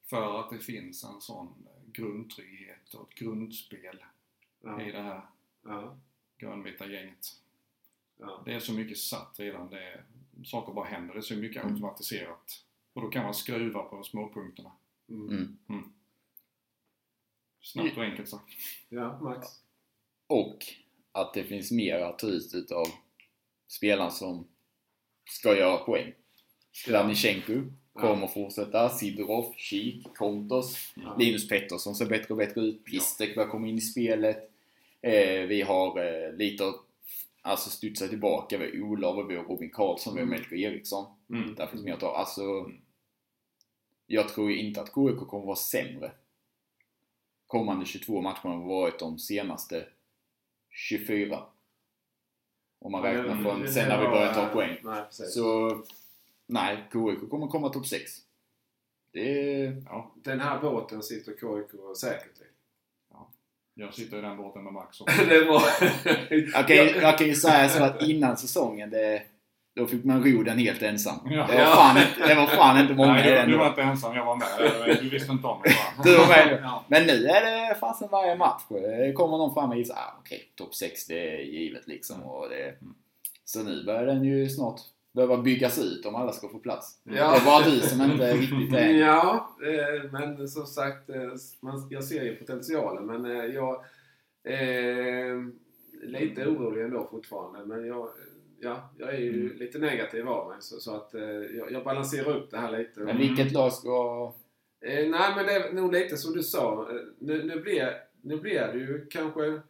För 0.09 0.39
att 0.39 0.49
det 0.49 0.59
finns 0.59 1.03
en 1.03 1.21
sån 1.21 1.53
grundtrygghet 1.95 2.93
och 2.93 3.11
ett 3.11 3.19
grundspel 3.19 4.03
Ja. 4.63 4.81
i 4.81 4.91
det 4.91 5.01
här 5.01 5.21
Ja. 5.63 5.97
grönvita 6.37 6.87
gänget. 6.87 7.27
Ja. 8.17 8.41
Det 8.45 8.53
är 8.53 8.59
så 8.59 8.73
mycket 8.73 8.97
satt 8.97 9.39
redan. 9.39 9.69
Det 9.69 9.83
är, 9.83 10.03
saker 10.45 10.73
bara 10.73 10.85
händer. 10.85 11.13
Det 11.13 11.19
är 11.19 11.21
så 11.21 11.35
mycket 11.35 11.65
automatiserat. 11.65 12.65
Och 12.93 13.01
då 13.01 13.07
kan 13.09 13.23
man 13.23 13.33
skruva 13.33 13.83
på 13.83 14.03
småpunkterna. 14.03 14.71
Mm. 15.09 15.57
Mm. 15.69 15.93
Snabbt 17.61 17.97
och 17.97 18.03
enkelt 18.03 18.29
sagt. 18.29 18.53
ja, 18.89 19.19
Max? 19.21 19.47
Och 20.27 20.65
att 21.11 21.33
det 21.33 21.43
finns 21.43 21.71
mer 21.71 21.99
att 21.99 22.19
ta 22.19 22.27
ut 22.27 22.53
utav 22.53 22.85
spelarna 23.67 24.11
som 24.11 24.47
ska 25.29 25.57
göra 25.57 25.77
poäng. 25.77 26.13
Slanichenko 26.71 27.61
kommer 27.95 28.27
fortsätta. 28.27 28.89
Sidorov, 28.89 29.53
Kik, 29.57 30.15
Kontos, 30.15 30.93
Ja. 30.95 31.15
Linus 31.19 31.47
Pettersson 31.47 31.95
ser 31.95 32.05
bättre 32.05 32.27
och 32.29 32.37
bättre 32.37 32.61
ut. 32.61 32.85
Pistek 32.85 33.35
börjar 33.35 33.49
komma 33.49 33.67
in 33.67 33.77
i 33.77 33.81
spelet. 33.81 34.51
Eh, 35.01 35.41
vi 35.41 35.61
har 35.61 35.99
eh, 36.05 36.33
lite 36.33 36.67
att 36.67 36.75
alltså, 37.41 37.69
studsa 37.69 38.07
tillbaka. 38.07 38.57
Vi 38.57 38.65
har 38.65 38.89
Olav 38.89 39.17
och 39.17 39.31
vi 39.31 39.35
har 39.35 39.43
Robin 39.43 39.69
Karlsson, 39.69 40.13
vi 40.13 40.19
har 40.19 40.27
Mm. 40.27 40.39
Melker 40.39 40.55
Eriksson. 40.55 41.05
Mm. 41.29 41.55
Där 41.55 41.67
finns 41.67 41.83
mer 41.83 41.93
att 41.93 41.99
ta. 41.99 42.15
Alltså, 42.15 42.71
jag 44.07 44.29
tror 44.29 44.51
inte 44.51 44.81
att 44.81 44.87
KIK 44.87 45.27
kommer 45.27 45.45
vara 45.45 45.55
sämre 45.55 46.11
kommande 47.47 47.85
22 47.85 48.21
matcherna 48.21 48.55
vad 48.55 48.67
varit 48.67 48.99
de 48.99 49.19
senaste 49.19 49.85
24. 50.69 51.43
Om 52.79 52.91
man 52.91 53.01
räknar 53.03 53.43
från 53.43 53.67
sen 53.73 53.89
när 53.89 54.01
vi 54.01 54.07
började 54.07 54.33
ta 54.33 54.47
poäng. 54.47 54.77
Nej. 54.83 55.03
Så, 55.09 55.77
nej, 56.47 56.77
KIK 56.91 57.29
kommer 57.29 57.47
komma 57.47 57.69
topp 57.69 57.87
6. 57.87 58.11
Det. 59.13 59.83
Ja, 59.85 60.13
Den 60.15 60.39
här 60.39 60.59
båten 60.59 61.03
sitter 61.03 61.31
KIK 61.31 61.97
säkert 61.97 62.41
i. 62.41 62.43
jag 63.73 63.93
sitter 63.93 64.17
i 64.17 64.21
den 64.21 64.37
båten 64.37 64.63
med 64.63 64.73
Max. 64.73 65.01
Och 65.01 65.07
det 65.29 65.35
är 65.35 65.45
bra. 65.45 65.61
Jag 66.53 66.67
kan, 66.67 66.75
ju- 66.75 67.01
jag 67.01 67.17
kan 67.17 67.27
ju 67.27 67.35
säga 67.35 67.69
så 67.69 67.83
att 67.83 68.01
innan 68.03 68.37
säsongen, 68.37 68.89
det, 68.89 69.23
då 69.75 69.87
fick 69.87 70.03
man 70.03 70.23
ro 70.23 70.43
den 70.43 70.57
helt 70.57 70.81
ensam. 70.81 71.19
Ja. 71.25 71.47
Det, 71.51 71.57
var 71.57 71.65
fan 71.65 71.95
det 72.27 72.35
var 72.35 72.47
fan 72.47 72.81
inte 72.81 72.93
många 72.93 73.13
Nej, 73.13 73.43
i 73.43 73.51
du, 73.51 73.57
var 73.57 73.67
inte 73.69 73.81
ensam. 73.81 74.15
Jag 74.15 74.25
var 74.25 74.35
med. 74.35 74.97
Du 75.01 75.09
visste 75.09 75.31
inte 75.31 75.47
om 75.47 75.61
det 75.63 75.69
va? 75.69 76.03
Du 76.03 76.17
var 76.17 76.27
med. 76.27 76.59
Ja. 76.63 76.85
Men 76.87 77.03
nu 77.07 77.25
är 77.27 77.69
det 77.69 77.75
fasen 77.75 78.07
varje 78.11 78.35
match. 78.35 78.61
Det 78.69 79.13
kommer 79.13 79.37
någon 79.37 79.53
fram 79.53 79.69
och 79.69 79.77
gissar 79.77 79.95
ah, 79.95 80.15
okej, 80.19 80.51
topp 80.55 80.75
6 80.75 81.07
det 81.07 81.35
är 81.35 81.39
givet 81.39 81.87
liksom. 81.87 82.23
Och 82.23 82.49
det, 82.49 82.75
så 83.45 83.63
nu 83.63 83.85
börjar 83.85 84.05
den 84.05 84.23
ju 84.23 84.49
snart 84.49 84.79
behöva 85.15 85.37
byggas 85.37 85.79
ut 85.79 86.05
om 86.05 86.15
alla 86.15 86.31
ska 86.31 86.49
få 86.49 86.59
plats. 86.59 86.99
Ja. 87.03 87.13
Det 87.13 87.37
är 87.37 87.45
bara 87.45 87.65
du 87.65 87.79
som 87.79 88.01
inte 88.11 88.33
riktigt 88.37 88.73
är... 88.73 88.89
Ja, 88.93 89.55
eh, 89.63 90.11
men 90.11 90.47
som 90.47 90.65
sagt, 90.65 91.09
eh, 91.09 91.29
jag 91.89 92.03
ser 92.03 92.23
ju 92.23 92.35
potentialen. 92.35 93.05
Men 93.05 93.25
eh, 93.25 93.45
jag 93.45 93.73
eh, 94.43 95.41
lite 96.03 96.45
orolig 96.47 96.83
ändå 96.83 97.07
fortfarande. 97.11 97.65
Men 97.75 97.87
jag, 97.87 98.09
ja, 98.59 98.89
jag 98.97 99.09
är 99.15 99.19
ju 99.19 99.45
Mm. 99.45 99.57
lite 99.57 99.77
negativ 99.79 100.27
av 100.29 100.47
mig. 100.49 100.57
Så, 100.59 100.79
så 100.79 100.95
att 100.95 101.09
jag, 101.57 101.71
jag 101.71 101.83
balanserar 101.83 102.35
upp 102.37 102.51
det 102.51 102.57
här 102.57 102.77
lite. 102.77 102.99
Men 102.99 103.17
vilket 103.17 103.51
lag 103.51 103.73
ska... 103.73 104.33
Nej, 104.81 105.09
men 105.35 105.45
det 105.45 105.51
är 105.53 105.73
nog 105.73 105.91
lite 105.93 106.17
som 106.17 106.33
du 106.33 106.43
sa. 106.43 106.87
Nu, 107.19 107.43
nu, 107.43 107.59
blir, 107.61 107.93
nu 108.21 108.37
blir 108.37 108.67
det 108.73 108.77
ju 108.79 109.05
kanske... 109.09 109.61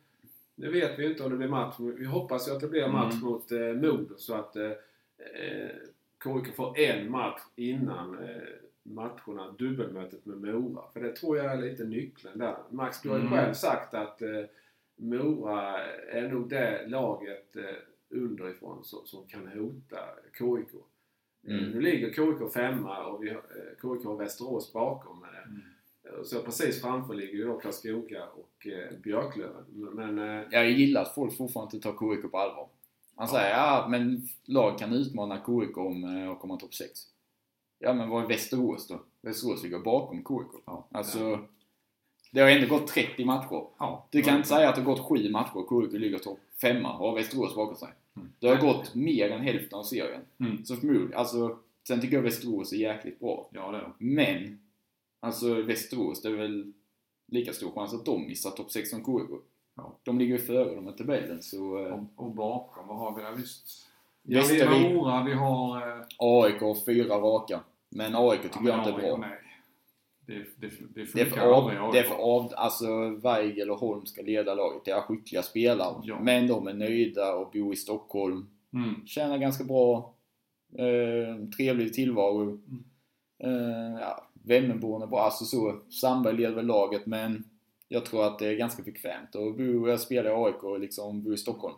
Nu 0.56 0.72
vet 0.72 1.00
vi 1.00 1.04
ju 1.04 1.10
inte 1.10 1.24
om 1.24 1.32
det 1.32 1.38
blir 1.38 1.48
match. 1.48 1.76
Vi 1.80 2.06
hoppas 2.06 2.48
ju 2.48 2.52
att 2.52 2.60
det 2.60 2.68
blir 2.68 2.88
match 2.88 3.14
Mm. 3.14 3.26
mot 3.26 3.52
eh, 3.52 3.60
Modo 3.60 4.16
så 4.18 4.34
att 4.34 4.56
eh, 5.34 5.62
eh, 5.66 5.70
KIK 6.24 6.56
får 6.56 6.80
en 6.80 7.12
match 7.12 7.42
innan 7.56 8.20
eh, 8.24 8.36
matcherna, 8.84 9.52
dubbelmötet 9.60 10.26
med 10.26 10.38
Mora. 10.38 10.84
För 10.94 11.00
det 11.00 11.16
tror 11.16 11.38
jag 11.38 11.46
är 11.46 11.58
lite 11.62 11.84
nyckeln 11.84 12.40
där. 12.40 12.58
Max, 12.70 13.02
du 13.02 13.10
har 13.10 13.18
ju 13.18 13.22
Mm. 13.26 13.34
själv 13.34 13.54
sagt 13.54 13.94
att 13.94 14.22
eh, 14.22 14.44
Mora 14.96 15.84
är 16.12 16.30
nog 16.30 16.50
det 16.50 16.88
laget 16.88 17.56
eh, 17.56 17.64
underifrån 18.10 18.84
som, 18.84 19.06
som 19.06 19.28
kan 19.28 19.48
hota 19.48 20.00
KIK. 20.38 20.74
Eh, 20.74 20.80
Mm. 21.48 21.72
Nu 21.72 21.82
ligger 21.82 22.14
KIK 22.14 22.54
femma 22.54 23.06
och 23.06 23.24
vi 23.24 23.30
har, 23.30 23.36
eh, 23.38 23.74
KIK 23.82 24.06
har 24.06 24.16
Västerås 24.16 24.74
bakom. 24.74 25.24
eh, 25.24 25.30
Mm. 25.52 25.62
Så 26.26 26.42
precis 26.44 26.82
framför 26.82 27.14
ligger 27.14 27.34
ju 27.34 27.46
då 27.46 27.60
Karlskoga 27.60 28.26
och 28.28 28.68
eh, 28.68 28.98
Björklöven. 29.04 29.64
Men 29.94 30.20
eh, 30.20 30.44
Jag 30.52 30.70
gillar 30.72 31.02
att 31.02 31.16
folk 31.16 31.38
fortfarande 31.38 31.76
inte 31.78 31.92
tar 31.92 32.16
KIK 32.16 32.32
på 32.32 32.38
allvar. 32.38 32.70
Han 33.16 33.28
säger 33.28 33.50
ja, 33.50 33.88
men 33.90 34.28
lag 34.46 34.80
kan 34.80 34.94
utmana 34.94 35.38
KIK 35.38 35.78
om 35.78 36.30
att 36.34 36.40
komma 36.40 36.58
topp 36.58 36.74
6. 36.74 37.00
Ja, 37.80 37.94
men 37.94 38.10
vad 38.10 38.24
är 38.24 38.28
Västerås 38.28 38.88
då? 38.88 39.02
Västerås 39.22 39.64
ligger 39.64 39.80
bakom 39.80 40.18
KIK. 40.18 40.62
Ja. 40.66 40.88
Alltså, 40.92 41.40
det 42.32 42.42
har 42.42 42.50
ändå 42.50 42.68
gått 42.68 42.88
30 42.88 43.26
matcher. 43.26 43.68
Ja. 43.78 44.08
Du 44.10 44.22
kan 44.22 44.36
inte 44.36 44.48
säga 44.48 44.70
att 44.70 44.76
det 44.76 44.82
har 44.82 44.96
gått 44.96 45.08
7 45.08 45.30
matcher 45.30 45.58
och 45.58 45.92
KIK 45.92 46.00
ligger 46.02 46.18
topp 46.18 46.40
5 46.62 46.86
och 46.86 46.92
har 46.92 47.16
Västerås 47.16 47.56
bakom 47.56 47.76
sig. 47.76 47.90
Mm. 48.16 48.30
Det 48.40 48.48
har 48.48 48.58
gått 48.58 48.96
mer 48.96 49.30
än 49.30 49.42
hälften 49.42 49.80
av 49.80 49.84
serien. 49.84 50.22
Mm. 50.40 50.66
Så 50.66 50.76
förmodligen, 50.76 51.14
alltså, 51.14 51.60
sen 51.88 52.02
tycker 52.02 52.16
jag 52.16 52.24
Västerås 52.24 52.74
är 52.74 52.78
jäkligt 52.78 53.20
bra. 53.20 53.50
Ja, 53.52 53.72
det 53.72 53.78
är. 53.78 53.92
Men, 53.98 54.60
alltså 55.20 55.62
Västerås, 55.62 56.22
det 56.22 56.30
är 56.30 56.34
väl 56.34 56.74
lika 57.28 57.54
stor 57.54 57.72
chans 57.72 57.94
att 57.94 58.06
de 58.06 58.28
missar 58.28 58.52
topp 58.52 58.72
6 58.72 58.90
som 58.90 59.00
KIK. 59.06 59.42
Ja. 59.76 59.98
De 60.04 60.20
ligger 60.20 60.38
ju 60.38 60.42
före 60.46 60.76
dem 60.76 60.90
i 60.90 60.92
tabellen 60.92 61.42
så... 61.42 61.86
eh, 61.86 61.94
Och, 61.94 62.26
och 62.26 62.32
bakom, 62.32 62.88
vad 62.88 62.98
har 62.98 63.16
vi 63.16 63.22
där? 63.22 63.32
Visst. 63.32 63.88
Ja, 64.24 64.44
vi 64.52 64.62
har 64.62 64.94
Mora, 64.94 65.24
vi 65.24 65.34
har... 65.34 65.78
Eh, 65.78 66.04
AIK 66.18 66.86
fyra 66.86 67.16
raka. 67.16 67.60
Men 67.90 68.16
AIK 68.16 68.42
tycker 68.42 68.60
ja, 68.64 68.70
jag 68.70 68.80
inte 68.80 68.90
är 68.90 69.08
bra. 69.10 69.18
Nej. 69.18 69.42
Det, 70.28 70.34
det, 70.34 70.68
det 70.96 71.14
Det 71.14 71.22
är 71.22 71.26
för 71.26 71.42
av, 71.42 71.92
det 71.94 72.00
är 72.00 72.04
för 72.04 72.16
av, 72.16 72.54
alltså 72.58 73.10
Weigel 73.10 73.72
och 73.72 73.80
Holm 73.80 74.06
ska 74.06 74.22
leda 74.22 74.54
laget. 74.54 74.86
Det 74.86 74.92
är 74.92 75.02
skickliga 75.02 75.44
spelare. 75.44 75.96
Ja. 76.04 76.20
Men 76.22 76.48
de 76.48 76.68
är 76.68 76.74
nöjda 76.74 77.36
och 77.36 77.52
bor 77.52 77.74
i 77.74 77.76
Stockholm. 77.76 78.48
Mm. 78.74 79.06
Tjänar 79.08 79.38
ganska 79.38 79.64
bra. 79.64 80.14
Eh, 80.78 81.50
trevlig 81.58 81.94
tillvaro. 81.94 82.42
Mm. 82.42 82.84
Eh, 83.44 84.00
ja, 84.02 84.28
Vemmenborn 84.34 85.02
är 85.02 85.08
bra. 85.08 85.20
Alltså 85.20 85.46
så. 85.46 85.80
Sandberg 85.90 86.38
leder 86.38 86.56
väl 86.56 86.66
laget 86.66 87.06
men 87.06 87.44
jag 87.88 88.06
tror 88.06 88.26
att 88.28 88.40
det 88.40 88.48
är 88.48 88.56
ganska 88.56 88.84
bekvämt 88.84 89.36
att 89.36 89.58
bo, 89.58 89.88
jag 89.88 90.00
spelar 90.00 90.30
i 90.30 90.34
AIK 90.46 90.64
och 90.64 90.80
liksom 90.80 91.24
bo 91.24 91.34
i 91.34 91.38
Stockholm. 91.38 91.76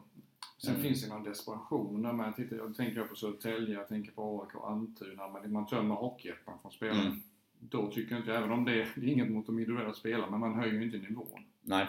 Sen 0.58 0.70
Mm. 0.72 0.84
finns 0.84 1.04
det 1.04 1.10
någon 1.10 1.24
desperation 1.24 2.02
där 2.02 2.14
med. 2.14 2.36
Tittar, 2.36 2.56
jag 2.58 2.76
tänker 2.76 3.02
på 3.04 3.16
Södertälje, 3.16 3.74
jag 3.76 3.88
tänker 3.88 4.12
på 4.12 4.42
AIK 4.42 4.56
och 4.56 4.70
Almtuna. 4.70 5.28
Men 5.28 5.52
man 5.52 5.68
tömmer 5.68 5.96
Hockeyettan 5.96 6.60
från 6.62 6.72
spelare. 6.72 7.02
Mm. 7.02 7.22
Då 7.60 7.92
tycker 7.92 8.12
jag 8.12 8.22
inte, 8.22 8.34
även 8.34 8.52
om 8.52 8.66
det 8.66 8.72
är 8.82 8.88
det 8.96 9.06
är 9.08 9.12
inget 9.12 9.30
mot 9.32 9.46
de 9.46 9.60
individuella 9.60 9.94
spelarna, 9.94 10.30
men 10.32 10.40
man 10.40 10.54
höjer 10.54 10.74
ju 10.74 10.84
inte 10.84 10.98
nivån. 10.98 11.44
Nej. 11.62 11.86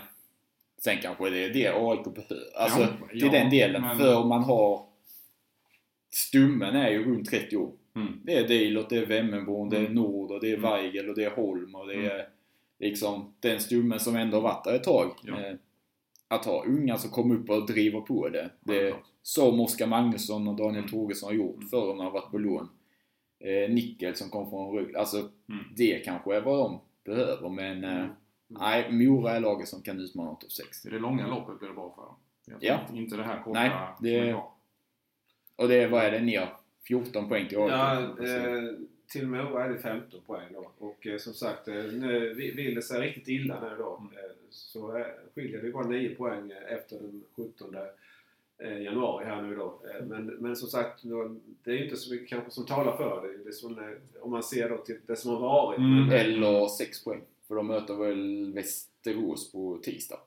Sen 0.78 0.96
kanske 1.02 1.30
det 1.30 1.44
är 1.44 1.50
det 1.54 1.68
AIK 1.68 2.04
behöver. 2.14 2.56
Alltså 2.56 2.78
Kanske, 2.78 3.08
till 3.08 3.20
ja, 3.22 3.30
den 3.32 3.50
delen. 3.50 3.82
men- 3.82 3.98
För 3.98 4.24
man 4.24 4.42
har... 4.42 4.86
Stummen 6.10 6.76
är 6.76 6.90
ju 6.90 7.04
runt 7.04 7.30
30 7.30 7.56
år. 7.56 7.72
Mm. 7.96 8.20
Det 8.24 8.36
är 8.36 8.48
Deilert, 8.48 8.88
det 8.88 8.96
är 8.96 9.06
Vemmenborn, 9.06 9.68
det 9.68 9.76
är 9.76 9.80
Mm. 9.80 9.94
Nord 9.94 10.30
och 10.30 10.40
det 10.40 10.50
är 10.50 10.56
Mm. 10.58 10.70
Weigel 10.70 11.08
och 11.08 11.14
det 11.14 11.24
är 11.24 11.30
Holm 11.30 11.74
och 11.74 11.86
det 11.86 11.94
Mm. 11.94 12.06
är 12.10 12.28
liksom 12.78 13.34
den 13.40 13.60
stummen 13.60 14.00
som 14.00 14.16
ändå 14.16 14.36
har 14.36 14.42
varit 14.42 14.64
där 14.64 14.74
ett 14.74 14.84
tag. 14.84 15.10
Ja. 15.22 15.40
Eh, 15.40 15.54
att 16.28 16.44
ha 16.44 16.64
unga 16.64 16.96
som 16.98 17.10
kommer 17.10 17.34
upp 17.34 17.50
och 17.50 17.66
driver 17.66 18.00
på 18.00 18.28
det. 18.28 18.50
Det 18.60 18.94
som 19.22 19.60
Oskar 19.60 19.86
Magnusson 19.86 20.48
och 20.48 20.56
Daniel 20.56 20.78
Mm. 20.78 20.90
Torgesson 20.90 21.26
har 21.28 21.34
gjort 21.34 21.56
Mm. 21.56 21.68
förr 21.68 21.80
när 21.80 21.86
de 21.94 21.98
har 22.04 22.10
varit 22.10 22.30
på 22.30 22.38
lån. 22.38 22.68
Eh, 23.40 23.70
Nickel 23.74 24.14
som 24.16 24.30
kom 24.30 24.50
från 24.50 24.76
Rögle. 24.76 24.98
Alltså, 24.98 25.16
Mm. 25.18 25.64
det 25.76 26.04
kanske 26.04 26.36
är 26.36 26.40
vad 26.40 26.58
de 26.58 26.80
behöver, 27.04 27.48
men 27.48 27.84
eh, 27.84 27.96
Mm. 27.96 28.10
nej, 28.48 28.92
Mora 28.92 29.32
är 29.36 29.40
laget 29.40 29.68
som 29.68 29.82
kan 29.82 30.00
utmana 30.00 30.34
topp 30.34 30.52
6. 30.52 30.86
I 30.86 30.90
det 30.90 30.98
långa 30.98 31.26
loppet 31.26 31.58
blir 31.58 31.68
det 31.68 31.74
bra 31.74 31.92
för 31.96 32.02
dem. 32.02 32.14
Jag 32.60 32.80
Ja. 32.90 32.96
inte- 32.96 33.16
det 33.16 33.22
här 33.22 33.42
korta 33.42 33.60
Nej, 33.60 33.70
det-. 34.00 34.34
Och 35.56 35.68
det 35.68 35.82
är, 35.82 35.88
vad 35.88 36.04
är 36.04 36.10
det, 36.10 36.20
ner 36.20 36.48
14 36.88 37.28
poäng 37.28 37.48
till 37.48 37.58
AIK. 37.58 37.70
Ja, 37.72 38.00
eh, 38.00 38.62
till 39.08 39.26
Mora 39.26 39.64
är 39.64 39.68
det 39.68 39.78
15 39.78 40.20
poäng 40.26 40.46
då. 40.52 40.70
Och 40.78 41.06
eh, 41.06 41.18
som 41.18 41.32
sagt, 41.34 41.68
eh, 41.68 41.74
nu 41.74 42.34
vi- 42.34 42.50
vill 42.50 42.74
det 42.74 42.82
sig 42.82 43.00
riktigt 43.00 43.28
illa 43.28 43.60
nu 43.60 43.76
då. 43.78 43.96
Mm. 44.00 44.12
Eh, 44.24 44.30
så 44.50 44.96
eh, 44.96 45.06
skiljer 45.34 45.62
det 45.62 45.70
bara 45.70 45.86
9 45.86 46.14
poäng 46.14 46.50
eh, 46.50 46.72
efter 46.72 46.96
den 46.96 47.24
17 47.36 47.76
eh, 48.58 48.82
januari 48.82 49.24
här 49.24 49.42
nu 49.42 49.56
då. 49.56 49.80
Eh, 49.94 50.04
men, 50.06 50.26
men 50.26 50.56
som 50.56 50.68
sagt, 50.68 51.02
då, 51.02 51.36
det 51.64 51.70
är 51.70 51.74
ju 51.74 51.84
inte 51.84 51.96
så 51.96 52.12
mycket 52.14 52.28
kanske 52.28 52.50
som 52.50 52.66
talar 52.66 52.96
för 52.96 53.28
det. 53.28 53.36
det 53.44 53.48
är 53.48 53.52
som, 53.52 53.96
om 54.20 54.30
man 54.30 54.42
ser 54.42 54.68
då 54.68 54.76
till 54.78 54.98
det 55.06 55.16
som 55.16 55.30
har 55.30 55.40
varit. 55.40 55.78
Mm. 55.78 56.06
Men, 56.06 56.12
Eller 56.12 56.66
6 56.68 57.04
poäng. 57.04 57.20
För 57.48 57.54
de 57.54 57.66
möter 57.66 57.94
väl 57.94 58.52
Västerås 58.52 59.52
på 59.52 59.78
tisdag. 59.82 60.20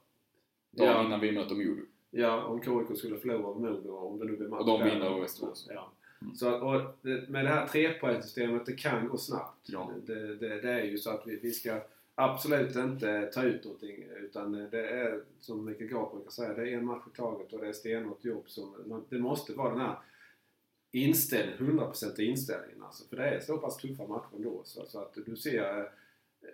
Dagen 0.72 0.88
Ja. 0.90 1.06
innan 1.06 1.20
vi 1.20 1.32
möter 1.32 1.56
Modo. 1.56 1.82
Ja, 2.12 2.44
om 2.44 2.62
KIK 2.62 2.98
skulle 2.98 3.18
förlora 3.18 3.38
mot 3.42 3.58
Modo, 3.62 3.96
om 3.96 4.20
det 4.20 4.26
nu 4.26 4.38
blir 4.38 4.48
match 4.48 4.60
Och 4.60 4.66
de 4.66 4.84
vinner 4.84 5.06
över 5.06 5.20
Västerås. 5.22 5.68
Ja. 5.74 5.92
Så 6.36 6.52
och 6.52 6.82
med 7.04 7.46
det 7.46 7.50
här 7.50 7.68
trepoängssystemet, 7.68 8.66
det 8.66 8.74
kan 8.74 9.08
gå 9.08 9.18
snabbt. 9.18 9.70
Ja. 9.70 9.92
Det, 10.06 10.36
det, 10.36 10.62
det 10.62 10.72
är 10.72 10.84
ju 10.84 10.98
så 10.98 11.10
att 11.10 11.28
vi, 11.28 11.40
vi 11.40 11.52
ska 11.52 11.82
absolut 12.16 12.76
inte 12.76 13.32
ta 13.34 13.44
ut 13.44 13.64
någonting. 13.64 14.04
Utan 14.18 14.52
det 14.52 14.90
är, 14.90 15.24
som 15.40 15.66
Mikael 15.66 15.90
Gard 15.90 16.12
brukar 16.12 16.32
säga, 16.32 16.54
det 16.54 16.70
är 16.70 16.78
en 16.78 16.86
match 16.86 17.04
i 17.14 17.18
taget 17.18 17.54
och 17.54 17.62
det 17.62 17.68
är 17.68 17.74
stenhårt 17.74 18.26
jobb. 18.26 18.50
Som, 18.50 19.04
det 19.10 19.20
måste 19.20 19.54
vara 19.54 19.70
den 19.70 19.80
här 19.80 19.96
inställningen, 20.92 21.80
100% 21.80 22.22
inställningen 22.22 22.84
alltså. 22.84 23.08
För 23.10 23.16
det 23.16 23.24
är 23.24 23.40
så 23.40 23.58
pass 23.58 23.78
tuffa 23.78 24.08
matcher 24.08 24.36
ändå. 24.36 24.62
Så, 24.64 24.86
så 24.86 25.00
att 25.00 25.18
du 25.26 25.36
ser 25.36 25.80
eh, 26.42 26.50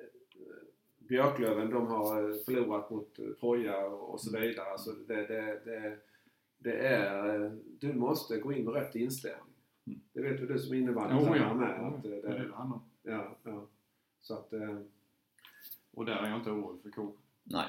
Björklöven, 0.98 1.70
de 1.70 1.88
har 1.88 2.30
eh, 2.30 2.38
förlorat 2.46 2.90
mot 2.90 3.20
eh, 3.20 3.26
Troja 3.40 3.88
och, 3.88 4.22
så 4.22 4.38
vidare. 4.38 4.72
Alltså 4.72 4.92
det, 4.92 5.26
det, 5.26 5.62
det, 5.66 5.98
det 6.58 6.78
är, 6.78 7.52
du 7.80 7.94
måste 7.94 8.38
gå 8.38 8.54
in 8.54 8.66
med 8.66 8.74
rätt 8.74 8.96
inställning. 8.96 9.54
Det 10.14 10.22
vet 10.22 10.42
ju 10.42 10.46
du 10.48 10.60
som 10.60 10.74
innebandytränare 10.76 11.40
ja. 11.40 11.54
med. 11.54 11.78
Ja, 11.80 11.88
Att, 11.88 12.06
eh, 12.06 12.12
det 12.12 12.18
är 12.18 12.22
det 12.22 12.38
det, 12.38 12.48
det 12.48 12.56
handlar 12.56 12.76
om. 12.78 12.84
ja, 13.04 13.36
ja. 13.44 13.68
Så 14.22 14.34
att 14.34 14.54
eh, 14.54 14.78
Och 15.94 16.06
där 16.06 16.16
är 16.16 16.30
jag 16.30 16.40
inte 16.40 16.52
orolig 16.52 16.82
för 16.82 16.90
KK. 16.90 17.14
Nej. 17.44 17.66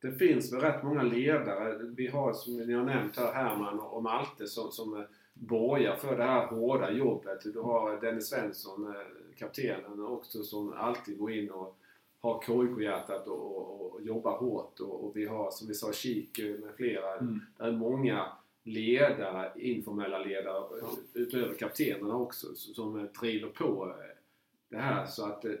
det 0.00 0.12
finns 0.12 0.52
väl 0.52 0.60
rätt 0.60 0.82
många 0.82 1.02
ledare. 1.02 1.78
Vi 1.96 2.06
har 2.06 2.32
som 2.32 2.56
ni 2.56 2.72
har 2.72 2.84
nämnt 2.84 3.16
här 3.16 3.32
Herman 3.32 3.80
och 3.80 4.02
Malte 4.02 4.46
som, 4.46 4.70
som 4.72 4.96
eh, 4.96 5.02
borgar 5.34 5.96
för 5.96 6.16
det 6.16 6.24
här 6.24 6.46
hårda 6.46 6.90
jobbet. 6.90 7.40
Du 7.44 7.60
har 7.60 8.00
Dennis 8.00 8.28
Svensson, 8.28 8.86
eh, 8.86 9.36
kaptenen 9.36 10.06
också, 10.06 10.42
som 10.42 10.72
alltid 10.72 11.18
går 11.18 11.32
in 11.32 11.50
och 11.50 11.78
har 12.20 12.42
KIK-hjärtat 12.42 13.26
och, 13.26 13.56
och, 13.56 13.92
och 13.92 14.02
jobbar 14.02 14.38
hårt. 14.38 14.80
Och, 14.80 15.04
och 15.04 15.16
vi 15.16 15.26
har 15.26 15.50
som 15.50 15.68
vi 15.68 15.74
sa 15.74 15.92
Kik 15.92 16.38
med 16.38 16.74
flera. 16.76 17.16
Mm. 17.16 17.40
Det 17.56 17.64
är 17.64 17.72
många 17.72 18.26
ledare, 18.66 19.52
informella 19.56 20.18
ledare, 20.18 20.80
utöver 21.14 21.54
kaptenerna 21.54 22.16
också, 22.16 22.54
som 22.54 23.08
driver 23.20 23.48
på 23.48 23.94
eh, 23.98 24.16
det 24.68 24.76
här. 24.76 25.06
Så 25.06 25.24
att, 25.26 25.44
eh, 25.44 25.52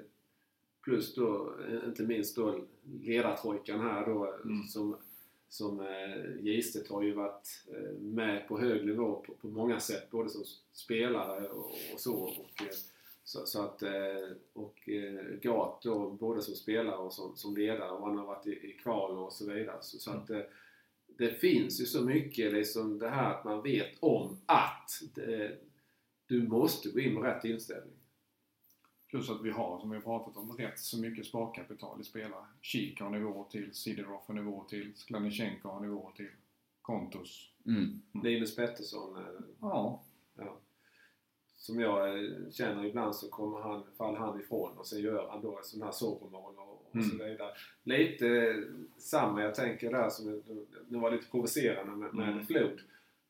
plus 0.84 1.14
då, 1.14 1.54
eh, 1.68 1.88
inte 1.88 2.02
minst 2.02 2.36
då 2.36 2.60
ledartrojkan 3.02 3.80
här 3.80 4.06
då, 4.06 4.34
Mm. 4.44 4.66
som, 4.66 4.96
som 5.48 5.86
Gistet 6.40 6.88
har 6.88 7.02
ju 7.02 7.12
varit 7.12 7.64
med 7.98 8.48
på 8.48 8.58
hög 8.58 8.86
nivå 8.86 9.24
på, 9.26 9.34
på 9.34 9.48
många 9.48 9.80
sätt, 9.80 10.10
både 10.10 10.28
som 10.28 10.44
spelare 10.72 11.48
och, 11.48 11.64
och 11.92 12.00
så. 12.00 12.14
Och, 12.14 12.62
så, 13.24 13.46
så 13.46 13.62
att, 13.62 13.82
och 14.52 14.88
Gat 15.42 15.82
då, 15.82 16.10
både 16.10 16.42
som 16.42 16.54
spelare 16.54 16.96
och 16.96 17.12
som, 17.12 17.36
som 17.36 17.56
ledare, 17.56 17.90
och 17.90 18.06
han 18.06 18.18
har 18.18 18.26
varit 18.26 18.46
i, 18.46 18.50
i 18.50 18.72
kval 18.82 19.18
och 19.18 19.32
så 19.32 19.52
vidare. 19.52 19.76
Så, 19.80 19.98
så 19.98 20.10
att, 20.10 20.30
eh, 20.30 20.40
det 21.18 21.40
finns 21.40 21.80
ju 21.80 21.86
så 21.86 22.04
mycket 22.04 22.52
liksom 22.52 22.98
det 22.98 23.08
här 23.08 23.30
att 23.30 23.44
man 23.44 23.62
vet 23.62 23.98
om 24.00 24.38
att 24.46 25.02
det, 25.14 25.58
du 26.26 26.48
måste 26.48 26.88
gå 26.88 27.00
in 27.00 27.14
med 27.14 27.22
rätt 27.22 27.44
inställning. 27.44 27.96
Plus 29.10 29.30
att 29.30 29.44
vi 29.44 29.50
har, 29.50 29.80
som 29.80 29.90
vi 29.90 29.96
har 29.96 30.02
pratat 30.02 30.36
om, 30.36 30.56
rätt 30.56 30.78
så 30.78 31.00
mycket 31.00 31.26
sparkapital 31.26 32.00
i 32.00 32.04
spelare. 32.04 32.44
Kik 32.60 33.00
har 33.00 33.10
nivå 33.10 33.46
till, 33.50 33.74
Sidorov 33.74 34.20
har 34.26 34.34
nivå 34.34 34.64
till, 34.68 34.92
Skladnysjenko 34.96 35.68
har 35.68 35.80
nivå 35.80 36.12
till, 36.16 36.30
Kontos. 36.82 37.50
Mm. 37.66 38.02
Linus 38.24 38.56
Pettersson, 38.56 39.16
eh, 39.16 39.22
ja, 39.60 40.02
som 41.66 41.80
jag 41.80 42.08
eh, 42.18 42.30
känner 42.50 42.84
ibland 42.84 43.14
så 43.16 43.28
kommer 43.30 43.60
han, 43.60 43.82
faller 43.98 44.18
han 44.18 44.40
ifrån 44.40 44.78
och 44.78 44.86
sen 44.86 45.00
gör 45.00 45.28
han 45.30 45.42
då 45.42 45.60
sådana 45.62 45.84
här 45.84 45.92
solomål 45.92 46.54
och, 46.58 46.72
och 46.72 47.04
så 47.04 47.14
Mm. 47.14 47.26
vidare. 47.30 47.50
Lite 47.82 48.26
eh, 48.28 48.54
samma 48.98 49.42
jag 49.42 49.54
tänker 49.54 49.90
där 49.92 50.08
som 50.08 50.42
det 50.88 50.98
var 50.98 51.10
lite 51.10 51.30
provocerande 51.30 51.92
med, 51.96 52.14
med 52.14 52.28
Mm. 52.32 52.46
Flod. 52.46 52.80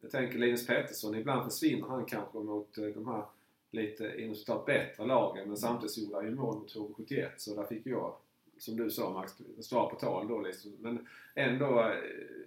Jag 0.00 0.10
tänker 0.10 0.38
Linus 0.38 0.66
Pettersson, 0.66 1.14
ibland 1.14 1.52
försvinner 1.52 1.88
han 1.88 2.04
kanske 2.04 2.38
mot 2.38 2.78
eh, 2.78 2.84
de 2.84 3.06
här 3.06 3.24
lite 3.70 4.14
inom 4.22 4.64
bättre 4.66 5.06
lagen 5.06 5.48
men 5.48 5.56
samtidigt 5.56 5.90
så 5.92 6.00
gjorde 6.00 6.16
han 6.16 6.24
ju 6.24 6.34
mål 6.34 6.54
mot 6.56 6.74
HV71 6.74 7.28
så 7.36 7.54
där 7.54 7.64
fick 7.66 7.86
jag, 7.86 8.16
som 8.58 8.76
du 8.76 8.90
sa 8.90 9.12
Max, 9.12 9.32
svar 9.60 9.90
på 9.90 9.96
tal 9.96 10.28
då 10.28 10.40
liksom. 10.40 10.72
Men 10.80 11.06
ändå 11.34 11.80
eh, 11.80 11.94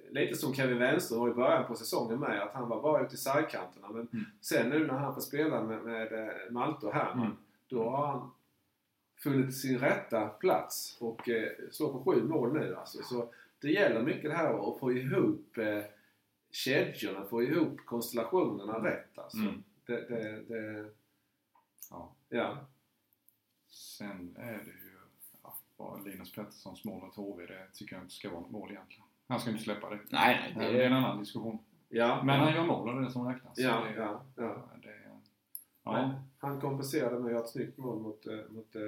lite 0.09 0.35
som 0.35 0.53
Kevin 0.53 0.77
Wenström 0.77 1.19
var 1.19 1.29
i 1.29 1.33
början 1.33 1.67
på 1.67 1.75
säsongen 1.75 2.19
med 2.19 2.41
att 2.41 2.53
han 2.53 2.69
var 2.69 2.81
bara 2.81 3.03
ute 3.05 3.15
i 3.15 3.17
sidkanterna 3.17 3.87
men 3.89 4.07
Mm. 4.13 4.25
sen 4.41 4.69
nu 4.69 4.87
när 4.87 4.93
han 4.93 5.13
får 5.13 5.21
spela 5.21 5.63
med, 5.63 5.83
med 5.83 6.13
eh, 6.27 6.51
Malte 6.51 6.85
och 6.85 6.93
Herman 6.93 7.25
Mm. 7.25 7.37
då 7.67 7.89
har 7.89 8.07
han 8.07 8.31
funnit 9.17 9.55
sin 9.57 9.77
rätta 9.79 10.27
plats 10.27 10.97
och 10.99 11.29
eh, 11.29 11.51
slår 11.71 11.91
på 11.93 12.03
sju 12.03 12.23
mål 12.23 12.53
nu 12.53 12.75
alltså. 12.75 13.03
Så 13.03 13.33
det 13.59 13.71
gäller 13.71 14.01
mycket 14.01 14.31
det 14.31 14.37
här 14.37 14.69
att 14.73 14.79
få 14.79 14.91
ihop 14.93 15.57
eh, 15.57 15.83
kedjorna, 16.51 17.25
få 17.25 17.43
ihop 17.43 17.77
konstellationerna 17.85 18.73
rätt 18.85 19.17
alltså. 19.19 19.37
Mm. 19.37 19.63
Det, 19.85 20.01
det, 20.09 20.41
det, 20.47 20.89
ja. 21.89 22.11
ja. 22.29 22.57
Sen 23.67 24.35
är 24.39 24.51
det 24.65 24.78
bara 25.79 25.97
Linus 25.97 26.35
Petterssons 26.35 26.83
mål 26.85 27.01
mot 27.01 27.15
HV, 27.15 27.45
det 27.45 27.67
tycker 27.73 27.95
jag 27.95 28.03
inte 28.03 28.13
ska 28.13 28.29
vara 28.29 28.39
något 28.41 28.51
mål 28.51 28.71
egentligen. 28.71 29.03
Han 29.27 29.39
ska 29.39 29.49
inte 29.51 29.63
släppa 29.63 29.89
det. 29.89 29.99
Nej, 30.09 30.51
Det 30.53 30.59
nej. 30.59 30.79
är 30.81 30.85
en 30.85 30.91
Det, 30.91 30.97
annan 30.97 31.19
diskussion. 31.19 31.59
Ja, 31.89 32.23
Men 32.23 32.39
han 32.39 32.53
gör 32.53 32.63
mål 32.65 32.89
och 32.89 32.95
det 32.95 33.01
är 33.01 33.05
det 33.05 33.11
som 33.11 33.27
räknas. 33.27 33.57
Ja, 33.57 33.81
det, 33.83 34.01
ja, 34.01 34.21
ja. 34.35 34.69
Det, 34.81 34.87
Men 35.83 36.09
ja. 36.09 36.11
han 36.37 36.61
kompenserade 36.61 37.15
med 37.19 37.25
att 37.25 37.31
göra 37.31 37.43
ett 37.43 37.49
snyggt 37.49 37.77
mål 37.77 37.99
mot, 37.99 38.27
eh, 38.27 38.33
mot 38.49 38.75
eh, 38.75 38.81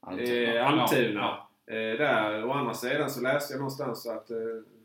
Allt. 0.00 0.20
eh, 0.20 0.66
Almtuna. 0.66 1.20
Ja, 1.20 1.44
Eh, 1.66 1.74
där, 1.98 2.44
å 2.44 2.52
andra 2.52 2.74
sidan 2.74 3.10
så 3.10 3.20
läste 3.22 3.54
jag 3.54 3.58
någonstans 3.58 4.06
att 4.06 4.30
eh, 4.30 4.36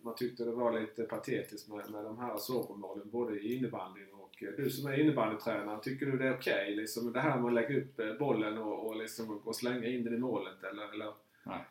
man 0.04 0.16
tyckte 0.16 0.46
det 0.46 0.52
var 0.52 0.80
lite 0.80 1.04
patetiskt 1.04 1.70
med, 1.70 1.90
med 1.92 2.04
de 2.06 2.20
här 2.20 2.38
solomålen 2.38 3.10
både 3.10 3.40
i 3.40 3.56
innebandyn 3.58 4.14
och 4.14 4.44
eh, 4.44 4.50
du 4.58 4.70
som 4.70 4.92
är 4.92 5.00
innebandytränare, 5.00 5.82
tycker 5.84 6.06
du 6.06 6.18
det 6.18 6.28
är 6.28 6.38
okej 6.38 6.76
liksom 6.76 7.14
det 7.14 7.20
här 7.22 7.38
med 7.38 7.46
att 7.48 7.54
lägga 7.54 7.78
upp 7.82 8.00
eh, 8.00 8.14
bollen 8.14 8.58
och, 8.58 8.88
och 8.88 8.96
liksom 8.96 9.38
och 9.38 9.56
slänga 9.56 9.88
in 9.88 10.04
den 10.04 10.14
i 10.14 10.18
målet 10.18 10.64
eller? 10.64 10.94
eller? 10.94 11.14
Nej. 11.46 11.66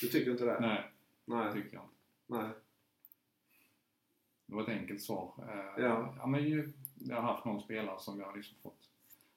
Du 0.00 0.08
tycker 0.08 0.30
inte 0.30 0.44
det? 0.44 0.60
Nej, 0.60 0.92
det 1.26 1.34
Nej. 1.34 1.52
tycker 1.52 1.74
jag 1.74 1.82
inte. 1.84 1.94
Nej. 2.26 2.48
Det 4.46 4.54
var 4.54 4.62
ett 4.62 4.68
enkelt 4.68 5.02
svar. 5.02 5.32
Eh, 5.38 5.84
Ja. 5.84 6.14
ja 6.18 6.26
men 6.26 6.72
jag 6.94 7.16
har 7.16 7.22
haft 7.22 7.44
någon 7.44 7.60
spelare 7.60 7.98
som 7.98 8.20
jag 8.20 8.26
har 8.26 8.36
liksom 8.36 8.56
fått, 8.62 8.78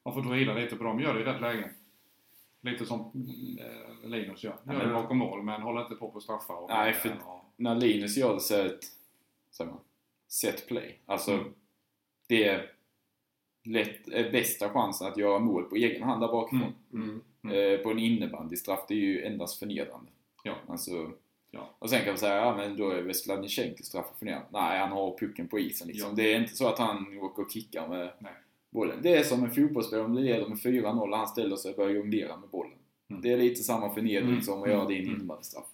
har 0.03 0.11
fått 0.11 0.25
vrida 0.25 0.53
lite 0.53 0.75
på 0.75 0.83
dem. 0.83 0.99
Gör 0.99 1.13
det 1.13 1.21
i 1.21 1.23
rätt 1.23 1.41
läge. 1.41 1.71
Lite 2.61 2.85
som 2.85 2.99
eh, 3.59 4.09
Linus 4.09 4.43
gör. 4.43 4.55
Gör 4.65 4.85
det 4.87 4.93
bakom 4.93 5.17
mål 5.17 5.43
men 5.43 5.61
håller 5.61 5.81
inte 5.83 5.95
på 5.95 6.11
på 6.11 6.19
straffar. 6.19 6.55
Och 6.55 6.69
Nej, 6.69 6.93
för- 6.93 7.09
och, 7.25 7.45
När 7.55 7.75
Linus 7.75 8.17
gör 8.17 8.33
det 8.33 8.39
så 8.39 8.55
är 8.55 8.63
det 8.63 8.69
ett 8.69 8.85
man, 9.59 9.79
set 10.27 10.67
play. 10.67 10.99
Alltså, 11.05 11.31
Mm. 11.31 11.53
det 12.27 12.43
är 12.47 12.71
lätt, 13.63 14.07
är 14.07 14.31
bästa 14.31 14.69
chansen 14.69 15.07
att 15.07 15.17
göra 15.17 15.39
mål 15.39 15.63
på 15.63 15.75
egen 15.75 16.03
hand 16.03 16.21
där 16.21 16.27
bakifrån. 16.27 16.73
Mm. 16.93 17.21
Mm. 17.43 17.55
Eh, 17.73 17.79
på 17.83 17.91
en 17.91 17.99
innebandystraff, 17.99 18.85
det 18.87 18.93
är 18.93 18.97
ju 18.97 19.25
endast 19.25 19.59
förnedrande. 19.59 20.11
Ja. 20.43 20.55
Alltså, 20.67 21.11
Ja. 21.53 21.69
Och 21.79 21.89
sen 21.89 21.99
kan 21.99 22.07
man 22.07 22.17
säga, 22.17 22.35
ja 22.35 22.55
men 22.57 22.77
då 22.77 22.89
är 22.89 23.01
väl 23.01 23.13
Skladnysjenko 23.15 23.83
straff 23.83 24.05
förnedrande. 24.19 24.47
Nej, 24.51 24.79
han 24.79 24.91
har 24.91 25.17
pucken 25.17 25.47
på 25.47 25.59
isen 25.59 25.87
liksom. 25.87 26.09
Ja. 26.09 26.15
Det 26.15 26.33
är 26.33 26.39
inte 26.41 26.55
så 26.55 26.67
att 26.67 26.79
han 26.79 27.17
åker 27.19 27.43
och 27.43 27.51
kickar 27.51 27.87
med 27.87 28.11
Nej. 28.19 28.33
Bollen. 28.71 28.99
Det 29.01 29.15
är 29.17 29.23
som 29.23 29.43
en 29.43 29.51
fotbollsspelare, 29.51 30.05
om 30.05 30.15
det 30.15 30.21
leder 30.21 30.47
med 30.47 30.57
4-0 30.57 31.11
och 31.11 31.17
han 31.17 31.27
ställer 31.27 31.55
sig 31.55 31.71
och 31.71 31.77
börjar 31.77 31.91
jonglera 31.95 32.37
med 32.37 32.49
bollen. 32.49 32.77
Mm. 33.09 33.21
Det 33.21 33.33
är 33.33 33.37
lite 33.37 33.63
samma 33.63 33.93
förnedring 33.93 34.29
Mm. 34.29 34.41
som 34.41 34.63
att 34.63 34.69
göra 34.69 34.81
en 34.81 34.91
Mm. 34.91 35.05
innebandystraff. 35.15 35.65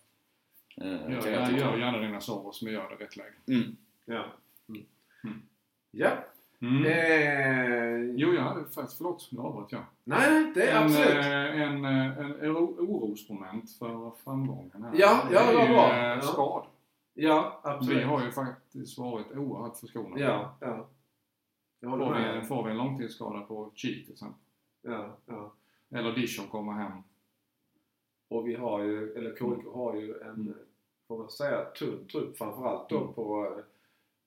Gör, 0.76 1.22
kan 1.22 1.32
jag 1.34 1.52
gör, 1.52 1.78
gärna 1.78 1.98
dina 1.98 2.22
Soros 2.22 2.62
men 2.62 2.74
gör 2.74 2.90
det 2.98 3.04
rätt 3.06 3.18
läge. 3.18 3.34
Mm. 3.48 3.76
Ja. 4.06 4.26
Mm. 4.70 4.86
Mm. 5.24 5.42
Ja. 5.92 6.10
Eh, 6.86 8.16
Jo, 8.16 8.34
jag 8.34 8.42
hade 8.42 8.66
faktiskt, 8.70 8.98
förlåt, 8.98 9.30
nu 9.32 9.40
avbröt 9.42 9.72
jag. 9.72 9.82
nej, 10.04 10.52
det 10.56 10.64
är 10.70 10.78
en, 10.78 10.84
absolut. 10.84 11.10
eh, 11.26 11.62
en, 11.62 11.86
eh, 11.86 12.18
en 12.20 12.52
oro- 12.52 12.76
orosmoment 12.80 13.72
för 13.80 14.12
framgången 14.24 14.84
här. 14.84 14.92
Ja, 14.96 15.24
ja, 15.32 15.52
det 15.52 15.58
var 15.58 15.68
bra. 15.68 15.98
Ja. 15.98 16.22
skador. 16.22 16.66
Ja, 17.14 17.60
absolut. 17.64 17.98
Vi 17.98 18.04
har 18.04 18.24
ju 18.26 18.32
faktiskt 18.32 18.98
varit 18.98 19.32
oerhört 19.32 19.78
förskonade. 19.78 20.22
Ja, 20.22 20.56
ja. 20.60 20.88
Får 21.82 22.34
vi, 22.42 22.48
får 22.48 22.64
vi 22.64 22.72
en 22.72 22.78
långtidsskada 22.78 23.42
på 23.42 23.72
Cheek 23.76 24.04
till 24.06 24.14
exempel. 24.14 24.40
Ja, 24.82 25.18
ja. 25.26 25.54
Eller 25.90 26.12
Dishon 26.16 26.48
kommer 26.48 26.72
hem. 26.74 26.92
Och 28.28 28.48
vi 28.48 28.56
har 28.56 28.84
ju, 28.84 29.14
eller 29.14 29.30
KIK 29.36 29.66
har 29.74 29.96
ju 29.96 30.14
en, 30.22 30.30
Mm. 30.30 30.54
får 31.08 31.18
man 31.18 31.30
säga, 31.30 31.66
tunn 31.66 32.08
trupp 32.12 32.38
framförallt 32.38 32.90
då 32.90 33.02
Mm. 33.02 33.14
på, 33.14 33.60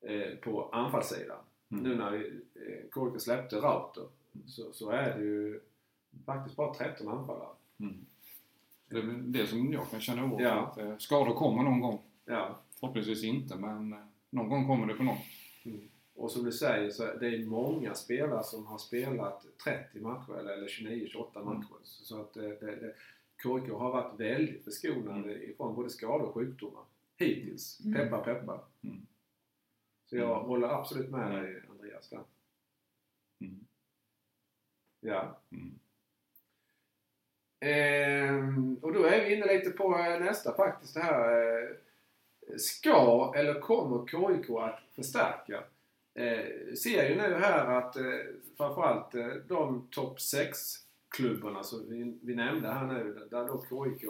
eh, 0.00 0.36
på 0.36 0.68
anfallssidan. 0.72 1.38
Mm. 1.70 1.82
Nu 1.84 1.96
när 1.96 2.10
vi, 2.10 2.40
eh, 2.54 2.90
KIK 2.94 3.20
släppte 3.20 3.56
Rauter 3.56 4.04
så, 4.46 4.72
så 4.72 4.90
är 4.90 5.18
det 5.18 5.24
ju 5.24 5.60
faktiskt 6.26 6.56
bara 6.56 6.74
13 6.74 7.08
anfallare. 7.08 7.48
Mm. 7.80 8.06
Det 8.88 8.98
är 8.98 9.02
det 9.02 9.46
som 9.46 9.72
jag 9.72 9.90
kan 9.90 10.00
känna 10.00 10.24
oro 10.24 10.40
Ja. 10.40 10.50
Att 10.52 10.78
eh, 10.78 10.96
skador 10.98 11.34
kommer 11.34 11.62
någon 11.62 11.80
gång. 11.80 11.98
Ja. 12.24 12.58
Förhoppningsvis 12.80 13.24
inte, 13.24 13.56
men 13.56 13.92
eh, 13.92 13.98
någon 14.30 14.48
gång 14.48 14.66
kommer 14.66 14.86
det 14.86 14.94
på 14.94 15.02
någon. 15.02 15.16
Och 16.20 16.30
som 16.32 16.44
du 16.44 16.52
säger 16.52 16.90
så 16.90 17.04
är 17.04 17.16
det 17.16 17.46
många 17.46 17.94
spelare 17.94 18.44
som 18.44 18.66
har 18.66 18.78
spelat 18.78 19.46
30 19.64 20.00
matcher 20.00 20.38
eller, 20.38 20.52
eller 20.52 20.68
29-28 20.68 21.26
Mm. 21.40 21.44
matcher. 21.48 21.76
Så 21.84 22.04
så 22.04 22.20
att 22.20 22.34
det, 22.34 22.48
det, 22.60 22.76
det, 22.76 22.94
KIK 23.42 23.72
har 23.72 23.90
varit 23.92 24.20
väldigt 24.20 24.64
förskonade 24.64 25.44
ifrån 25.44 25.74
både 25.74 25.90
skador 25.90 26.26
och 26.26 26.34
sjukdomar. 26.34 26.82
Hittills. 27.16 27.80
Mm. 27.84 27.94
Peppar 27.94 28.24
peppar. 28.24 28.60
Mm. 28.84 29.06
Så 30.06 30.16
jag 30.16 30.36
Mm. 30.36 30.48
håller 30.48 30.68
absolut 30.68 31.10
med 31.10 31.30
dig 31.32 31.62
Andreas 31.70 32.08
där. 32.08 32.20
Mm. 33.40 33.64
Ja. 35.00 35.38
Mm. 35.50 35.78
Ehm, 37.60 38.74
och 38.82 38.92
då 38.92 39.04
är 39.04 39.24
vi 39.24 39.34
inne 39.36 39.46
lite 39.46 39.70
på 39.70 39.98
eh, 39.98 40.20
nästa 40.20 40.54
faktiskt 40.56 40.94
det 40.94 41.00
här. 41.00 41.42
Eh, 41.62 41.68
ska 42.58 43.32
eller 43.36 43.60
kommer 43.60 44.06
KIK 44.06 44.50
att 44.50 44.80
förstärka? 44.94 45.64
Eh, 46.14 46.74
ser 46.74 47.08
ju 47.08 47.16
nu 47.16 47.34
här 47.34 47.66
att 47.66 47.96
eh, 47.96 48.02
framförallt 48.56 49.14
eh, 49.14 49.26
de 49.26 49.88
topp 49.90 50.18
6-klubbarna 50.18 51.62
som 51.62 51.88
vi, 51.88 52.18
vi 52.22 52.34
nämnde 52.34 52.68
här 52.68 52.86
nu, 52.86 53.28
där 53.30 53.46
då 53.46 53.64
KIK 53.68 54.04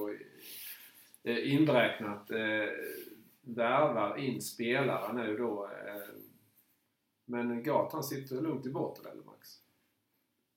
eh, 1.24 1.52
inräknat 1.52 2.30
eh, 2.30 2.68
värvar 3.40 4.16
in 4.16 4.40
spelare 4.40 5.12
nu 5.12 5.36
då. 5.36 5.64
Eh, 5.64 6.14
men 7.24 7.62
Gatan 7.62 8.04
sitter 8.04 8.40
lugnt 8.40 8.66
i 8.66 8.70
båten 8.70 9.06
eller 9.06 9.22
Max? 9.22 9.48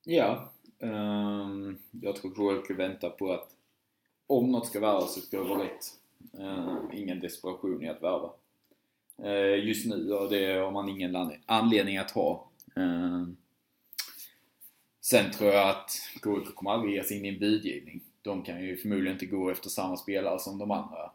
Ja. 0.05 0.53
um, 0.79 1.77
jag 1.91 2.15
tror 2.15 2.61
KIK 2.61 2.79
väntar 2.79 3.09
på 3.09 3.33
att 3.33 3.49
om 4.27 4.51
något 4.51 4.67
ska 4.67 4.79
värvas 4.79 5.13
så 5.13 5.21
ska 5.21 5.37
det 5.37 5.49
vara 5.49 5.63
rätt. 5.63 5.85
Uh, 6.39 6.77
ingen 6.93 7.19
desperation 7.19 7.83
i 7.83 7.89
att 7.89 8.03
värva. 8.03 8.33
Ehm, 9.23 9.67
just 9.67 9.85
nu, 9.85 10.13
och 10.13 10.29
det 10.29 10.53
har 10.53 10.71
man 10.71 10.89
ingen 10.89 11.15
an- 11.15 11.33
anledning 11.45 11.97
att 11.97 12.11
ha. 12.11 12.47
Ehm, 12.75 13.37
sen 15.01 15.31
tror 15.31 15.51
jag 15.51 15.69
att 15.69 15.91
KIK 16.23 16.55
kommer 16.55 16.71
aldrig 16.71 16.93
ge 16.93 17.03
sig 17.03 17.17
in 17.17 17.25
i 17.25 17.29
en 17.29 17.39
budgivning. 17.39 18.01
De 18.21 18.43
kan 18.43 18.63
ju 18.63 18.77
förmodligen 18.77 19.13
inte 19.13 19.25
gå 19.25 19.49
efter 19.49 19.69
samma 19.69 19.97
spelare 19.97 20.39
som 20.39 20.57
de 20.57 20.71
andra 20.71 21.11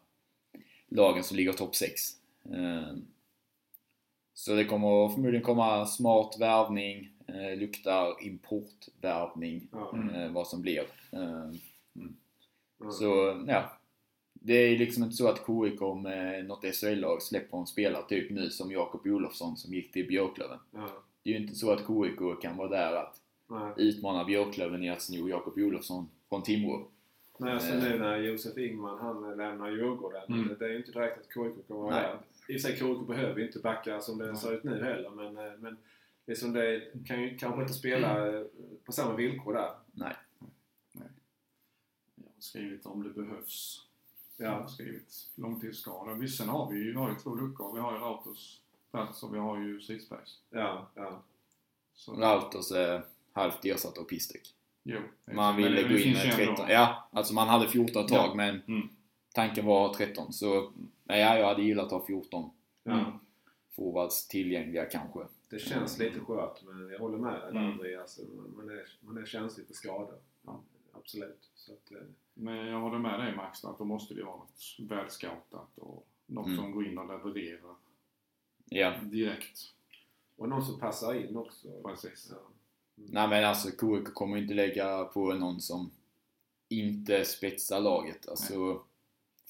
lagen 0.89 1.25
som 1.25 1.37
ligger 1.37 1.53
topp 1.53 1.75
6. 1.77 2.01
Ehm, 2.55 3.05
så 4.35 4.55
det 4.55 4.65
kommer 4.65 5.09
förmodligen 5.09 5.45
komma 5.45 5.87
smart 5.87 6.37
värvning, 6.41 7.13
eh, 7.27 7.59
luktar 7.59 8.23
importvärvning. 8.23 9.69
Mm. 9.95 10.15
eh, 10.15 10.31
vad 10.33 10.47
som 10.49 10.63
blir. 10.63 10.85
Eh, 11.13 11.51
Mm. 11.97 12.17
så, 12.93 13.45
ja. 13.49 13.78
Det 14.49 14.55
är 14.55 14.79
liksom 14.79 15.03
inte 15.03 15.17
så 15.17 15.29
att 15.29 15.47
KIK 15.47 15.81
med 16.03 16.47
något 16.47 16.75
SHL-lag 16.75 17.23
släpper 17.23 17.59
en 17.59 17.67
spelare 17.67 18.03
typ 18.09 18.31
nu 18.31 18.51
som 18.51 18.73
Jakob 18.73 19.07
Olofsson 19.07 19.57
som 19.57 19.75
gick 19.75 19.93
till 19.93 20.09
Björklöven. 20.09 20.59
Ja. 20.71 20.89
Det 21.23 21.31
är 21.31 21.35
ju 21.35 21.41
inte 21.41 21.55
så 21.55 21.71
att 21.71 21.79
KIK 21.79 22.41
kan 22.43 22.57
vara 22.57 22.69
där 22.69 22.93
att 22.93 23.21
Nej. 23.47 23.73
utmana 23.77 24.25
Björklöven 24.25 24.85
i 24.85 24.91
att 24.91 25.03
sno 25.03 25.29
Jakob 25.29 25.59
Olofsson 25.59 26.09
från 26.29 26.43
Timrå. 26.43 26.89
Men 27.39 27.49
alltså 27.49 27.75
nu 27.75 27.99
när 27.99 28.17
Josef 28.17 28.59
Ingman 28.59 28.99
han 28.99 29.37
lämnar 29.37 29.71
Djurgården. 29.71 30.23
Mm. 30.29 30.57
Det, 30.59 30.65
är 30.65 30.71
ju 30.71 30.77
inte 30.77 30.93
direkt 30.93 31.19
att 31.19 31.27
KIK 31.27 31.67
kommer 31.69 31.81
vara 31.81 31.95
Nej. 31.95 32.03
där. 32.03 32.55
I 32.55 32.57
och 32.57 32.61
sig 32.61 32.77
KIK 32.77 33.07
behöver 33.07 33.47
inte 33.47 33.59
backa 33.59 34.01
som 34.01 34.19
det 34.19 34.27
Nej. 34.27 34.37
ser 34.37 34.55
ut 34.55 34.65
nu 34.65 34.85
heller. 34.85 35.11
Men, 35.11 35.39
eh, 35.39 35.59
men 35.59 35.77
det 36.25 36.33
är 36.33 36.37
som 36.37 36.53
det 36.53 36.83
kan 37.07 37.23
ju 37.23 37.37
kanske 37.37 37.63
inte 37.63 37.75
spela 37.75 38.29
eh, 38.29 38.45
på 38.85 38.93
samma 38.93 39.17
villkor 39.17 39.53
där. 39.53 39.71
Nej. 39.93 40.17
Jag 42.15 42.25
har 42.25 42.41
skrivit 42.41 42.87
om 42.87 43.03
det 43.03 43.11
behövs. 43.11 43.88
Ja. 44.41 44.51
har 44.51 44.67
skrivit 44.67 45.29
långtidsskada. 45.35 46.15
Visst, 46.15 46.39
sen 46.39 46.49
har 46.49 46.71
vi 46.71 46.79
ju, 46.79 46.91
vi 46.91 46.97
har 46.99 47.09
ju 47.11 47.15
två 47.17 47.35
luckor. 47.35 47.75
Vi 47.75 47.81
har 47.81 47.93
ju 47.93 47.99
Rauters 47.99 48.61
plats 48.91 49.23
och 49.23 49.35
vi 49.35 49.39
har 49.39 49.59
ju 49.59 49.81
Cisbergs. 49.81 50.39
Ja, 50.51 50.89
ja. 50.95 51.23
Så, 51.95 52.13
Rauters 52.15 52.73
är 52.73 53.05
halvt 53.33 53.65
ersatt 53.65 53.99
av 53.99 54.05
Pistek. 54.05 54.55
jo, 54.83 55.01
Man 55.27 55.55
men 55.55 55.57
ville 55.57 55.83
det 55.83 55.89
gå 55.89 55.95
in 55.99 56.13
med 56.13 56.25
ju 56.27 56.31
13. 56.33 56.49
ändå- 56.49 56.73
Ja, 56.73 57.09
alltså 57.13 57.35
man 57.35 57.49
hade 57.49 57.69
14 57.69 58.03
ett 58.03 58.09
tag 58.09 58.31
Ja. 58.31 58.35
men 58.35 58.63
Mm. 58.69 58.89
tanken 59.35 59.67
var 59.67 59.95
13. 59.95 60.33
Så 60.33 60.73
nej, 61.05 61.21
ja, 61.21 61.39
jag 61.39 61.47
hade 61.47 61.63
gillat 61.63 61.85
att 61.87 61.93
ha 61.93 62.07
14 62.07 62.51
ja. 62.85 62.93
Mm. 62.93 63.13
forwards 63.77 64.29
tillgängliga 64.29 64.85
kanske. 64.85 65.21
Det 65.51 65.59
känns 65.59 65.99
lite 65.99 66.21
skört 66.21 66.63
men 66.65 66.89
jag 66.89 66.99
håller 66.99 67.19
med 67.19 67.33
dig 67.41 67.51
Mm. 67.51 67.73
Andreas. 67.73 68.21
Man- 68.37 68.55
Man 68.57 68.71
är, 68.71 68.89
man 69.01 69.19
är 69.19 69.27
känslig 69.27 69.67
för 69.67 69.75
skador. 69.75 70.19
Ja. 70.47 70.61
Absolut. 70.93 71.51
Så 71.55 71.73
att, 71.73 71.93
eh, 71.93 71.99
Men 72.41 72.57
jag 72.67 72.81
håller 72.81 72.99
med 72.99 73.21
dig 73.21 73.37
Max, 73.37 73.65
att 73.65 73.79
då 73.79 73.85
måste 73.85 74.15
det 74.15 74.23
vara 74.25 74.37
något 74.37 74.77
välscoutat 74.79 75.79
och 75.79 76.07
något 76.27 76.47
Mm. 76.47 76.59
som 76.59 76.73
går 76.73 76.87
in 76.87 76.99
och 76.99 77.07
levererar 77.09 77.75
Ja. 78.69 78.95
direkt. 79.03 79.61
och 80.37 80.49
någon 80.49 80.65
som 80.65 80.81
passar 80.81 81.15
in 81.15 81.37
också. 81.37 81.69
Precis. 81.85 82.29
Ja. 82.31 82.37
Nej 82.95 83.29
men 83.29 83.45
alltså 83.45 83.69
KIK 83.71 84.15
kommer 84.15 84.37
inte 84.37 84.55
lägga 84.55 85.05
på 85.05 85.33
någon 85.33 85.61
som 85.61 85.91
inte 86.69 87.25
spetsar 87.25 87.81
laget. 87.81 88.29
Alltså 88.29 88.81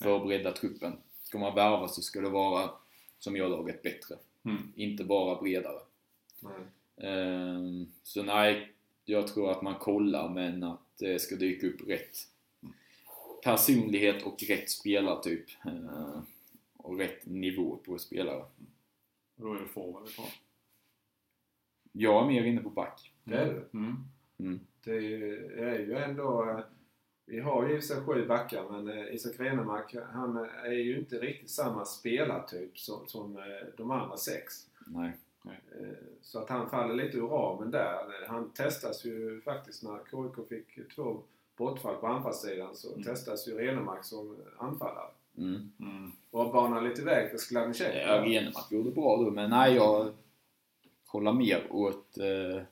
förbereda 0.02 0.52
truppen. 0.52 0.98
Ska 1.22 1.38
man 1.38 1.54
värva 1.54 1.88
så 1.88 2.02
ska 2.02 2.20
det 2.20 2.28
vara, 2.28 2.70
som 3.18 3.36
jag 3.36 3.50
laget, 3.50 3.82
bättre. 3.82 4.16
Mm. 4.44 4.72
Inte 4.76 5.04
bara 5.04 5.40
bredare. 5.42 5.80
Nej. 6.40 7.08
Ehm, 7.10 7.92
så 8.02 8.22
nej, 8.22 8.72
jag 9.04 9.26
tror 9.28 9.50
att 9.50 9.62
man 9.62 9.74
kollar 9.74 10.28
men 10.28 10.62
att 10.62 10.80
det 10.98 11.18
ska 11.22 11.36
dyka 11.36 11.66
upp 11.66 11.88
rätt 11.88 12.18
personlighet 13.44 14.22
och 14.26 14.42
rätt 14.48 14.70
spelartyp. 14.70 15.44
Ehm, 15.64 16.22
och 16.76 16.98
rätt 16.98 17.26
nivå 17.26 17.76
på 17.76 17.98
spelare. 17.98 18.36
Och 18.36 18.46
då 19.36 19.52
är 19.54 19.58
det 19.60 19.66
forward 19.68 20.02
vi 20.06 20.12
pratar. 20.14 20.32
Jag 21.92 22.22
är 22.24 22.26
mer 22.28 22.44
inne 22.44 22.60
på 22.62 22.70
back. 22.70 23.12
Det 23.24 23.34
är 23.36 23.46
det. 23.54 23.78
Mm. 23.78 23.96
Mm. 24.38 24.60
Det 24.84 24.92
är 25.60 25.78
ju 25.78 25.96
ändå... 25.96 26.50
eh, 26.50 26.60
Vi 27.26 27.40
har 27.40 27.68
ju 27.68 27.80
sig 27.82 28.00
sju 28.04 28.26
backar 28.26 28.68
men 28.70 28.88
eh, 28.98 29.14
Isak 29.14 29.40
Renemark 29.40 29.94
han 30.12 30.36
är 30.64 30.72
ju 30.72 30.98
inte 30.98 31.18
riktigt 31.18 31.50
samma 31.50 31.84
spelartyp 31.84 32.78
som, 32.78 33.06
som 33.06 33.36
eh, 33.36 33.42
de 33.76 33.90
andra 33.90 34.16
sex. 34.16 34.54
Nej. 34.86 35.12
Eh, 35.44 35.88
Så 36.22 36.38
att 36.38 36.48
han 36.48 36.70
faller 36.70 36.94
lite 36.94 37.16
ur 37.18 37.26
ramen 37.26 37.70
där. 37.70 38.26
Han 38.28 38.50
testas 38.50 39.04
ju 39.04 39.40
faktiskt 39.40 39.82
när 39.82 39.98
KIK 39.98 40.48
fick 40.48 40.94
två 40.94 41.22
bortfall 41.58 41.94
på 41.96 42.06
anfallssidan 42.06 42.76
så 42.76 42.92
Mm. 42.92 43.02
testas 43.04 43.48
ju 43.48 43.58
Renemark 43.58 44.04
som 44.04 44.36
anfallare. 44.58 45.10
Mm. 45.38 45.72
Mm. 45.80 46.12
Och 46.30 46.52
banar 46.52 46.82
lite 46.82 47.02
väg 47.02 47.30
för 47.30 47.38
Skladnysjenko. 47.38 47.98
Ja, 47.98 48.22
Renemark 48.24 48.72
gjorde 48.72 48.90
bra 48.90 49.16
då, 49.16 49.30
men 49.30 49.50
nej, 49.50 49.74
jag 49.74 50.12
kollar 51.06 51.32
mer 51.32 51.66
åt 51.70 52.18
eh, 52.18 52.62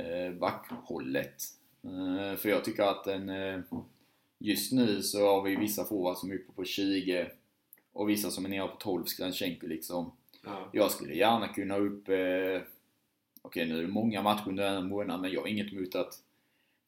eh, 0.00 0.32
backhållet. 0.32 1.42
Eh, 1.84 2.36
för 2.36 2.48
jag 2.48 2.64
tycker 2.64 2.82
att 2.82 3.06
en, 3.06 3.28
eh, 3.28 3.60
just 4.38 4.72
nu 4.72 5.02
så 5.02 5.26
har 5.26 5.42
vi 5.42 5.56
vissa 5.56 5.84
forwards 5.84 6.20
som 6.20 6.30
är 6.30 6.34
uppe 6.34 6.52
på 6.52 6.64
20 6.64 7.30
och 7.92 8.08
vissa 8.08 8.30
som 8.30 8.44
är 8.44 8.48
nere 8.48 8.68
på 8.68 8.76
12, 8.76 9.04
Skladnysjenko 9.04 9.66
liksom. 9.66 10.12
Ja. 10.44 10.68
Jag 10.72 10.90
skulle 10.90 11.14
gärna 11.14 11.48
kunna 11.48 11.76
upp, 11.76 12.08
eh, 12.08 12.60
okej 13.42 13.66
nu 13.66 13.78
är 13.78 13.82
det 13.82 13.88
många 13.88 14.22
matcher 14.22 14.48
under 14.48 14.76
en 14.76 14.88
månad, 14.88 15.20
men 15.20 15.30
jag 15.32 15.40
har 15.40 15.48
inget 15.48 15.72
emot 15.72 15.94
att 15.94 16.22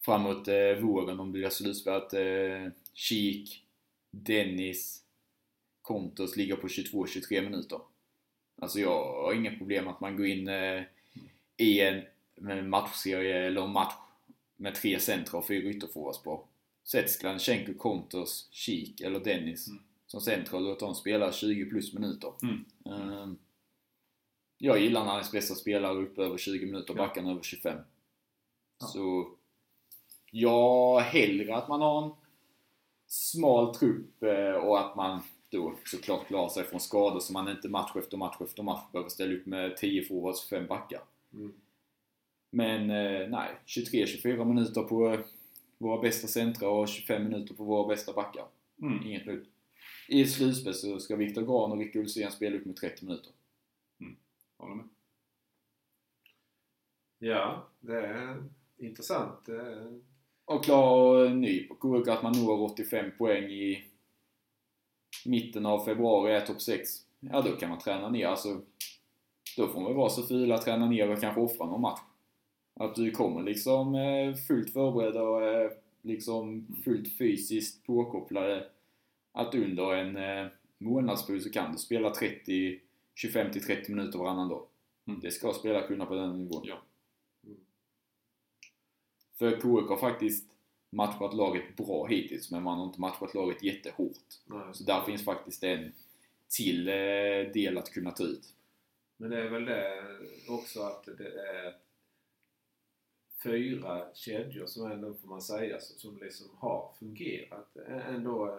framåt 0.00 0.48
eh, 0.48 0.74
våren 0.82 1.20
om 1.20 1.32
det 1.32 1.38
blir 1.38 1.50
slutspel 1.50 1.92
att 1.94 2.14
eh, 2.14 2.72
Kik, 2.94 3.64
Dennis, 4.10 5.04
Kontos 5.82 6.36
ligger 6.36 6.56
på 6.56 6.66
22-23 6.68 7.42
minuter. 7.42 7.80
Alltså 8.62 8.78
jag 8.80 9.04
har 9.22 9.34
inga 9.34 9.56
problem 9.58 9.88
att 9.88 10.00
man 10.00 10.16
går 10.16 10.26
in 10.26 10.48
eh, 10.48 10.82
i 11.56 11.80
en 11.80 12.68
matchserie 12.70 13.46
eller 13.46 13.62
en 13.64 13.70
match 13.72 13.94
med 14.56 14.74
tre 14.74 15.00
centra 15.00 15.38
och 15.38 15.46
fyra 15.46 15.68
ytterforwards 15.70 16.22
på. 16.22 16.44
Sätt 16.84 17.10
Skladnysjenko, 17.10 17.74
Kontos, 17.74 18.48
Kik 18.50 19.00
eller 19.00 19.20
Dennis 19.20 19.68
Mm. 19.68 19.82
som 20.06 20.20
centra 20.20 20.56
och 20.56 20.62
låt 20.62 20.80
dem 20.80 20.94
spela 20.94 21.32
20 21.32 21.64
plus 21.70 21.94
minuter. 21.94 22.32
Mm. 22.42 22.64
Ehm, 22.86 23.38
jag 24.58 24.80
gillar 24.80 25.04
när 25.04 25.12
ens 25.12 25.32
bästa 25.32 25.54
spelare 25.54 25.92
är 25.98 26.02
uppe 26.02 26.22
över 26.22 26.38
20 26.38 26.66
minuter 26.66 26.92
och 26.92 26.98
Ja. 26.98 27.06
backarna 27.06 27.30
över 27.30 27.42
25. 27.42 27.78
Ja. 28.80 28.86
Så 28.86 29.30
jag 30.30 31.00
hellre 31.00 31.56
att 31.56 31.68
man 31.68 31.80
har 31.80 32.02
en 32.02 32.10
smal 33.06 33.74
trupp 33.74 34.22
eh, 34.22 34.55
och 34.55 34.80
att 34.80 34.96
man 34.96 35.20
då 35.50 35.74
såklart 35.84 36.26
klara 36.26 36.48
sig 36.48 36.64
från 36.64 36.80
skador 36.80 37.20
så 37.20 37.32
man 37.32 37.48
inte 37.48 37.68
match 37.68 37.96
efter 37.96 38.16
match 38.16 38.36
efter 38.40 38.62
match 38.62 38.92
behöver 38.92 39.10
ställa 39.10 39.34
upp 39.34 39.46
med 39.46 39.76
10 39.76 40.05
forwards 40.05 40.44
och 40.44 40.48
5 40.48 40.66
backar. 40.66 41.00
Mm. 41.32 41.52
Men 42.50 42.90
eh, 42.90 43.28
nej, 43.28 43.50
23-24 43.66 44.44
minuter 44.44 44.82
på 44.82 45.18
våra 45.78 46.00
bästa 46.00 46.28
centra 46.28 46.68
och 46.68 46.88
25 46.88 47.24
minuter 47.24 47.55
på 47.55 47.64
våra 47.64 47.88
bästa 47.88 48.12
backar. 48.12 48.44
Mm. 48.82 49.06
Inget 49.06 49.26
nytt. 49.26 49.48
I 50.09 50.26
slutspel 50.26 50.74
så 50.74 51.00
ska 51.00 51.16
Viktor 51.16 51.42
Grahn 51.42 51.72
och 51.72 51.78
Rick 51.78 51.94
Ulsén 51.94 52.32
spela 52.32 52.56
upp 52.56 52.64
med 52.64 52.76
30 52.76 53.05
minuter. 53.05 53.32
Håller 54.56 54.74
med. 54.74 54.88
Ja, 57.18 57.68
det 57.80 58.06
är 58.06 58.44
intressant. 58.78 59.46
Det 59.46 59.60
är... 59.60 60.00
Och 60.48 60.64
klar 60.64 61.28
ny 61.28 61.68
på 61.68 61.74
KUK 61.74 62.08
att 62.08 62.22
man 62.22 62.32
når 62.32 62.62
85 62.62 63.10
poäng 63.18 63.44
i 63.44 63.84
mitten 65.24 65.66
av 65.66 65.84
februari, 65.84 66.32
är 66.32 66.40
topp 66.40 66.60
6. 66.60 66.90
Ja, 67.20 67.42
då 67.42 67.52
kan 67.52 67.68
man 67.68 67.78
träna 67.78 68.08
ner. 68.08 68.26
Alltså, 68.26 68.60
då 69.56 69.68
får 69.68 69.80
man 69.80 69.94
vara 69.94 70.08
så 70.08 70.22
fula, 70.22 70.58
träna 70.58 70.86
ner 70.86 71.10
och 71.10 71.20
kanske 71.20 71.40
offra 71.40 71.66
någon 71.66 71.80
match. 71.80 72.00
Att 72.74 72.94
du 72.94 73.10
kommer 73.10 73.42
liksom 73.42 73.94
eh, 73.94 74.34
fullt 74.34 74.72
förberedd 74.72 75.16
och 75.16 75.42
eh, 75.42 75.70
liksom 76.02 76.66
fullt 76.84 77.18
fysiskt 77.18 77.86
påkopplade. 77.86 78.66
Att 79.32 79.54
under 79.54 79.94
en 79.94 80.16
eh, 80.16 80.50
månadsperiod 80.78 81.42
så 81.42 81.50
kan 81.50 81.72
du 81.72 81.78
spela 81.78 82.10
30, 82.10 82.78
25 83.14 83.52
till 83.52 83.64
30 83.64 83.92
minuter 83.92 84.18
varannan 84.18 84.48
dag. 84.48 84.62
Mm. 85.06 85.20
Det 85.20 85.30
ska 85.30 85.52
spela 85.52 85.82
kunna 85.82 86.06
på 86.06 86.14
den 86.14 86.38
nivån. 86.38 86.62
Ja. 86.64 86.82
För 89.39 89.51
KIK 89.51 89.89
har 89.89 89.97
faktiskt 89.97 90.44
matchat 90.90 91.35
laget 91.35 91.77
bra 91.77 92.06
hittills, 92.06 92.51
men 92.51 92.62
man 92.62 92.78
har 92.78 92.86
inte 92.86 93.01
matchat 93.01 93.35
laget 93.35 93.62
jättehårt. 93.62 94.19
Nej. 94.47 94.60
Så 94.73 94.85
där 94.85 95.02
finns 95.02 95.24
faktiskt 95.24 95.65
en 95.65 95.93
till 96.48 96.89
eh, 96.89 96.94
del 97.55 97.78
att 97.78 97.90
kunna 97.93 98.10
ta 98.10 98.24
ut. 98.24 98.55
Men 99.16 99.31
det 99.31 99.40
är 99.43 99.48
väl 99.48 99.65
det 99.65 100.02
också 100.48 100.81
att 100.82 101.05
det 101.19 101.28
är 101.28 101.74
fyra 103.43 104.06
kedjor 104.15 104.66
som 104.66 104.90
ändå 104.90 105.15
får 105.15 105.28
man 105.28 105.43
säga 105.43 105.81
som- 105.81 105.98
som 105.98 106.19
liksom 106.24 106.47
har 106.59 106.90
fungerat. 106.98 107.77
Ändå 108.09 108.59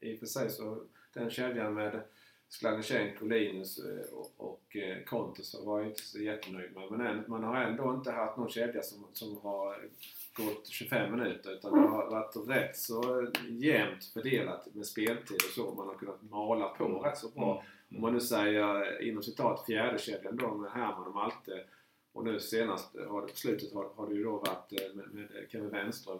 eh, 0.00 0.08
i 0.10 0.14
och 0.14 0.18
för 0.18 0.26
sig 0.26 0.50
så 0.50 0.82
den 1.14 1.30
kedjan 1.30 1.74
med 1.74 2.02
Skladnysjenko, 2.48 3.26
Linus 3.26 3.78
eh, 3.78 4.12
och, 4.12 4.32
och 4.36 4.76
Kontos 5.06 5.60
var 5.64 5.78
jag 5.80 5.88
inte 5.88 6.02
så 6.02 6.18
jättenöjd 6.18 6.72
med. 6.74 6.90
Men 6.90 7.24
man 7.28 7.44
har 7.44 7.56
ändå 7.56 7.94
inte 7.94 8.10
haft 8.10 8.36
någon 8.38 8.50
kedja 8.50 8.82
som, 8.82 9.06
som 9.12 9.36
har 9.36 9.88
gått 10.34 10.68
25 10.68 11.10
minuter 11.10 11.52
utan 11.52 11.72
det 11.72 11.88
har 11.88 12.10
varit 12.10 12.48
rätt 12.48 12.76
så 12.76 13.28
jämnt 13.48 14.04
fördelat 14.04 14.74
med 14.74 14.86
speltid 14.86 15.36
och 15.36 15.54
så. 15.54 15.74
Man 15.74 15.86
har 15.86 15.94
kunnat 15.94 16.22
mala 16.22 16.68
på 16.68 16.84
rätt 16.84 17.18
så 17.18 17.28
bra. 17.28 17.64
Om 17.96 18.00
man 18.00 18.12
nu 18.12 18.20
säger 18.20 19.02
inom 19.02 19.22
citat 19.22 19.66
fjärdekedjan 19.66 20.36
då 20.36 20.54
med 20.54 20.70
Herman 20.70 21.06
och 21.06 21.14
Malte 21.14 21.64
och 22.12 22.24
nu 22.24 22.40
senast 22.40 22.96
har 23.08 23.20
det, 23.20 23.26
på 23.26 23.36
slutet 23.36 23.74
har, 23.74 23.88
har 23.96 24.08
det 24.08 24.14
ju 24.14 24.24
då 24.24 24.30
varit 24.30 24.72
eh, 24.72 24.94
med, 24.94 25.14
med 25.14 25.46
Kevin 25.48 25.70
Wenström. 25.70 26.18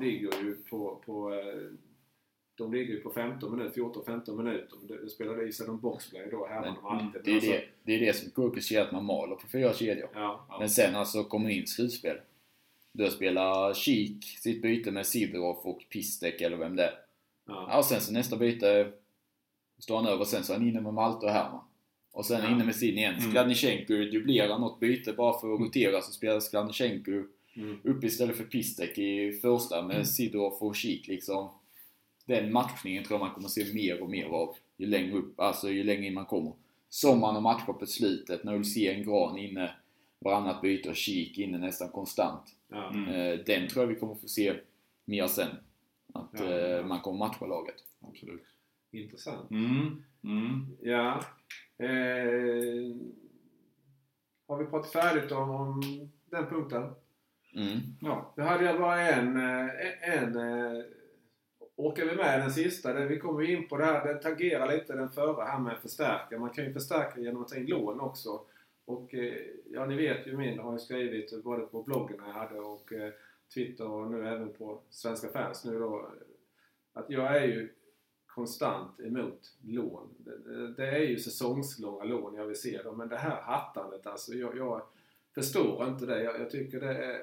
Ligger 0.00 0.42
ju 0.42 0.56
på, 0.70 1.02
på 1.06 1.34
eh, 1.34 1.70
de 2.54 2.72
ligger 2.72 2.94
ju 2.94 3.00
på 3.00 3.10
15 3.10 3.56
minuter, 3.56 3.80
14-15 3.80 4.36
minuter. 4.36 4.76
Det, 4.88 5.02
det 5.02 5.10
spelade 5.10 5.42
i 5.48 5.52
sig 5.52 5.66
de 5.66 5.80
boxplay 5.80 6.28
då, 6.30 6.46
Herman 6.46 6.76
och 6.76 6.82
Malte. 6.82 7.20
Det, 7.24 7.30
är 7.30 7.40
det, 7.40 7.64
det 7.82 7.94
är 7.94 8.00
det 8.00 8.12
som 8.16 8.52
KIK 8.52 8.62
ser 8.64 8.80
att 8.80 8.92
man 8.92 9.04
maler 9.04 9.36
på 9.36 9.48
fyra 9.48 9.72
kedjor. 9.72 10.08
Ja, 10.14 10.46
Ja. 10.48 10.56
Men 10.58 10.70
sen 10.70 10.96
alltså 10.96 11.24
kommer 11.24 11.50
in 11.50 11.66
slutspel. 11.66 12.16
Då 12.92 13.10
spelar 13.10 13.74
Kik 13.74 14.24
sitt 14.24 14.62
byte 14.62 14.90
med 14.90 15.06
Sidorov 15.06 15.56
och 15.56 15.84
Pistek 15.90 16.40
eller 16.40 16.56
vem 16.56 16.76
det 16.76 16.84
är. 16.84 16.94
ja, 17.46 17.66
Ja, 17.70 17.78
och 17.78 17.84
sen 17.84 18.00
så 18.00 18.12
nästa 18.12 18.36
byte 18.36 18.92
står 19.78 19.96
han 19.96 20.06
över, 20.06 20.24
sen 20.24 20.44
så 20.44 20.52
är 20.52 20.58
han 20.58 20.68
inne 20.68 20.80
med 20.80 20.94
Malte 20.94 21.26
och 21.26 21.32
Herman. 21.32 21.64
Och 22.12 22.26
sen 22.26 22.42
Ja. 22.42 22.50
inne 22.50 22.64
med 22.64 22.76
sin 22.76 22.98
igen. 22.98 23.14
Mm. 23.14 23.30
Skladnysjenko 23.30 23.94
dubblerar 23.94 24.58
något 24.58 24.80
byte 24.80 25.12
bara 25.12 25.40
för 25.40 25.54
att 25.54 25.60
rotera, 25.60 26.00
så 26.02 26.12
spelar 26.12 26.40
Skladnysjenko 26.40 27.10
mm, 27.54 27.78
upp 27.84 28.04
istället 28.04 28.36
för 28.36 28.44
Pistek 28.44 28.98
i 28.98 29.32
första 29.32 29.82
med 29.82 30.08
Sidorov 30.08 30.52
och 30.52 30.76
Kik 30.76 31.08
liksom. 31.08 31.48
Den 32.26 32.52
matchningen 32.52 33.04
tror 33.04 33.18
jag 33.20 33.26
man 33.26 33.34
kommer 33.34 33.48
se 33.48 33.72
mer 33.74 34.02
och 34.02 34.10
mer 34.10 34.24
av 34.24 34.56
ju 34.76 34.86
längre 34.86 35.12
upp, 35.16 35.40
alltså 35.40 35.70
ju 35.70 35.84
längre 35.84 36.06
in 36.06 36.14
man 36.14 36.24
kommer. 36.26 36.52
Som 36.88 37.20
man 37.20 37.34
har 37.34 37.42
matchat 37.42 37.78
på 37.78 37.86
slutet 37.86 38.44
när 38.44 38.54
Ulsén 38.54 39.02
Gran 39.04 39.38
inne 39.38 39.70
varannat 40.20 40.62
byte 40.62 40.88
och 40.88 40.96
Kik 40.96 41.38
inne 41.38 41.58
nästan 41.58 41.88
konstant. 41.88 42.42
ja. 42.68 42.90
Mm. 42.94 43.08
Eh, 43.08 43.38
Den 43.46 43.68
tror 43.68 43.82
jag 43.84 43.88
vi 43.88 44.00
kommer 44.00 44.14
få 44.14 44.28
se 44.28 44.54
mer 45.04 45.26
sen. 45.26 45.48
Att 46.14 46.28
Ja, 46.32 46.44
eh, 46.44 46.68
ja. 46.70 46.82
man 46.82 47.00
kommer 47.00 47.18
matcha 47.18 47.46
laget. 47.46 47.74
Absolut. 48.00 48.44
Intressant. 48.90 49.50
Mm. 49.50 50.02
Mm. 50.24 50.76
Ja. 50.80 51.20
Eh, 51.78 52.96
har 54.48 54.56
vi 54.58 54.64
pratat 54.66 54.92
färdigt 54.92 55.32
om, 55.32 55.50
om 55.50 55.80
den 56.24 56.46
punkten? 56.46 56.82
Mm. 57.54 57.78
Ja. 58.00 58.32
Då 58.36 58.42
hade 58.42 58.64
jag 58.64 58.80
bara 58.80 59.00
en... 59.00 59.36
eh, 59.36 60.14
en 60.14 60.36
eh, 60.36 60.82
Orkar 61.76 62.04
vi 62.06 62.16
med 62.16 62.40
den 62.40 62.50
sista? 62.50 62.92
Vi 63.06 63.18
kommer 63.18 63.50
in 63.50 63.68
på 63.68 63.76
det 63.76 63.84
här, 63.84 64.06
den 64.06 64.20
tangerar 64.20 64.72
lite 64.72 64.92
den 64.96 65.10
förra 65.10 65.44
här 65.44 65.58
med 65.58 65.78
förstärka. 65.82 66.38
Man 66.38 66.50
kan 66.50 66.64
ju 66.64 66.72
förstärka 66.72 67.20
genom 67.20 67.42
att 67.42 67.48
ta 67.48 67.56
in 67.56 67.66
lån 67.66 68.00
också. 68.00 68.40
Och 68.90 69.14
eh, 69.14 69.46
ja, 69.70 69.86
ni 69.86 69.96
vet 69.96 70.26
ju 70.26 70.36
min, 70.36 70.58
har 70.58 70.72
jag 70.72 70.80
skrivit 70.80 71.42
både 71.44 71.62
på 71.62 71.82
bloggen 71.82 72.16
jag 72.26 72.32
hade 72.32 72.60
och 72.60 72.92
eh, 72.92 73.12
Twitter 73.54 73.88
och 73.88 74.10
nu 74.10 74.28
även 74.28 74.52
på 74.52 74.82
Svenska 74.90 75.28
fans 75.28 75.64
nu 75.64 75.78
då. 75.78 76.10
Att 76.92 77.10
jag 77.10 77.36
är 77.36 77.46
ju 77.46 77.72
konstant 78.26 79.00
emot 79.00 79.54
lån. 79.62 80.08
Det, 80.76 80.86
är 80.86 80.98
ju 80.98 81.18
säsongslånga 81.18 82.04
lån 82.04 82.34
jag 82.34 82.46
vill 82.46 82.60
se 82.60 82.82
dem. 82.82 82.98
Men 82.98 83.08
det 83.08 83.16
här 83.16 83.40
hattandet 83.42 84.06
alltså, 84.06 84.34
jag, 84.34 84.56
jag 84.56 84.82
förstår 85.34 85.88
inte 85.88 86.06
det. 86.06 86.22
Jag, 86.22 86.40
jag 86.40 86.50
tycker 86.50 86.80
det 86.80 87.04
är 87.04 87.22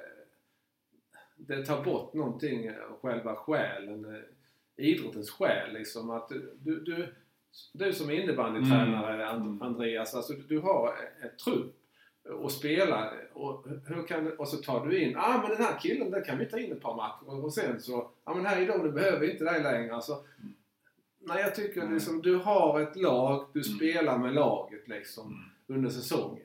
det 1.35 1.65
tar 1.65 1.83
bort 1.83 2.13
någonting 2.13 2.65
eh, 2.65 2.73
själva 3.01 3.35
själen. 3.35 4.23
Idrottens 4.75 5.29
själ 5.29 5.73
liksom. 5.73 6.09
Att 6.09 6.29
du, 6.29 6.79
du, 6.79 7.15
du, 7.73 7.93
som 7.93 8.11
innebandytränare 8.11 9.25
And- 9.25 9.63
Andreas, 9.63 10.15
alltså 10.15 10.33
du, 10.33 10.41
du 10.41 10.59
har 10.59 10.93
ett 11.25 11.39
trupp 11.39 11.75
och 12.29 12.51
spelar 12.51 13.13
och, 13.33 13.65
hur 13.85 14.07
kan, 14.07 14.37
och 14.37 14.47
så 14.47 14.57
tar 14.57 14.85
du 14.85 15.01
in, 15.03 15.17
ah 15.17 15.37
men 15.41 15.49
den 15.49 15.61
här 15.61 15.79
killen 15.79 16.11
den 16.11 16.23
kan 16.23 16.37
vi 16.37 16.45
ta 16.45 16.59
in 16.59 16.71
ett 16.71 16.81
par 16.81 16.95
matcher 16.95 17.43
och 17.45 17.53
sen 17.53 17.81
så, 17.81 18.09
ja 18.25 18.33
men 18.33 18.45
här 18.45 18.61
idag 18.61 18.83
nu 18.85 18.91
behöver 18.91 19.19
vi 19.19 19.31
inte 19.31 19.43
dig 19.43 19.63
längre. 19.63 19.95
Alltså, 19.95 20.23
nej 21.19 21.41
jag 21.41 21.55
tycker 21.55 21.81
Mm. 21.81 21.93
liksom, 21.93 22.21
du 22.21 22.35
har 22.35 22.81
ett 22.81 22.95
lag, 22.95 23.47
du 23.53 23.59
Mm. 23.59 23.77
spelar 23.77 24.17
med 24.17 24.33
laget 24.33 24.87
liksom 24.87 25.27
Mm. 25.27 25.43
under 25.79 25.89
säsongen. 25.89 26.43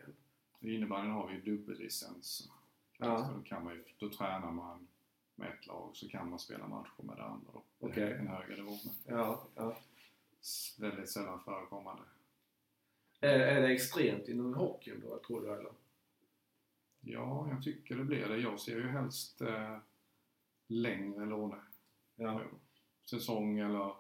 I 0.61 0.75
innebandyn 0.75 1.13
har 1.13 1.29
vi 1.29 1.51
dubbellicens. 1.51 2.49
Ja. 2.99 3.31
Då, 3.37 3.43
kan 3.49 3.65
man 3.65 3.75
ju, 3.75 3.85
då 3.99 4.09
tränar 4.09 4.51
man 4.53 4.89
med 5.35 5.49
ett 5.49 5.67
lag 5.67 5.91
så 5.95 6.09
kan 6.09 6.31
man 6.31 6.39
spela 6.39 6.67
matcher 6.67 7.03
med 7.03 7.17
det 7.17 7.23
andra 7.25 7.47
då. 7.53 7.63
Det 7.79 7.87
Okej. 7.87 8.13
En 8.13 8.27
högre 8.27 8.55
nivå 8.57 8.71
med. 8.71 9.19
Ja, 9.19 9.43
ja. 9.55 9.77
Väldigt 10.79 11.11
sällan 11.11 11.41
förekommande. 11.41 12.03
Är, 13.21 13.41
är 13.41 13.63
det 13.63 13.75
extremt 13.75 14.29
inom 14.29 14.55
hockeyn 14.55 15.01
då, 15.01 15.19
tror 15.27 15.41
du 15.41 15.53
eller? 15.53 15.73
Ja, 17.01 17.49
jag 17.51 17.63
tycker 17.63 17.97
det 17.97 18.05
blir 18.05 18.29
det. 18.29 18.37
Jag 18.37 18.61
ser 18.61 18.77
ju 18.77 18.89
helst 18.89 19.41
eh, 19.41 19.79
längre 20.67 21.27
låne. 21.27 21.57
Ja. 22.17 22.41
Säsong 23.05 23.59
eller 23.59 23.95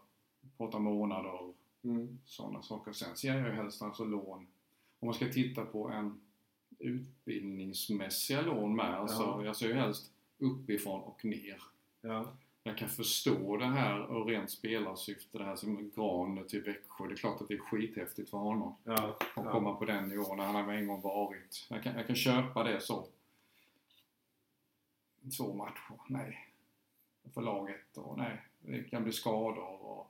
par 0.56 0.78
månader. 0.78 1.52
Mm. 1.85 2.19
Sådana 2.24 2.62
saker. 2.62 2.93
Sen 2.93 3.16
ser 3.16 3.35
jag 3.35 3.48
ju 3.48 3.52
helst 3.52 3.82
alltså 3.82 4.05
lån. 4.05 4.47
Om 4.98 5.06
man 5.06 5.14
ska 5.14 5.28
titta 5.28 5.64
på 5.64 5.89
en 5.89 6.20
utbildningsmässiga 6.78 8.43
lån 8.43 8.77
med. 8.77 9.06
Ja. 9.09 9.44
Jag 9.44 9.56
ser 9.56 9.69
ju 9.69 9.74
helst 9.74 10.12
uppifrån 10.39 11.01
och 11.01 11.24
ner. 11.24 11.62
Ja. 12.01 12.32
Jag 12.64 12.78
kan 12.78 12.89
förstå 12.89 13.56
det 13.56 13.66
här 13.66 14.01
och 14.01 14.26
rent 14.26 14.51
spelarsyfte, 14.51 15.39
det 15.39 15.44
här 15.44 15.56
som 15.56 15.90
Gran 15.90 16.47
till 16.48 16.62
Växjö. 16.62 17.06
Det 17.06 17.14
är 17.14 17.16
klart 17.16 17.40
att 17.40 17.48
det 17.48 17.55
är 17.55 17.59
skithäftigt 17.59 18.30
för 18.30 18.39
honom 18.39 18.76
Ja. 18.84 18.93
att 18.94 19.22
ja. 19.36 19.52
komma 19.52 19.74
på 19.74 19.84
den 19.84 20.09
nivån 20.09 20.36
när 20.36 20.44
han 20.44 20.55
har 20.55 20.72
en 20.72 20.86
gång 20.86 21.01
varit. 21.01 21.66
Jag 21.70 21.82
kan, 21.82 21.97
jag 21.97 22.06
kan 22.06 22.16
köpa 22.16 22.62
det 22.64 22.80
så. 22.80 23.06
Två 25.39 25.55
matcher, 25.55 26.01
nej. 26.09 26.48
För 27.34 27.43
laget 27.43 27.97
och 27.97 28.18
nej. 28.18 28.43
Det 28.60 28.82
kan 28.82 29.02
bli 29.02 29.12
skador 29.12 29.82
och 29.82 30.09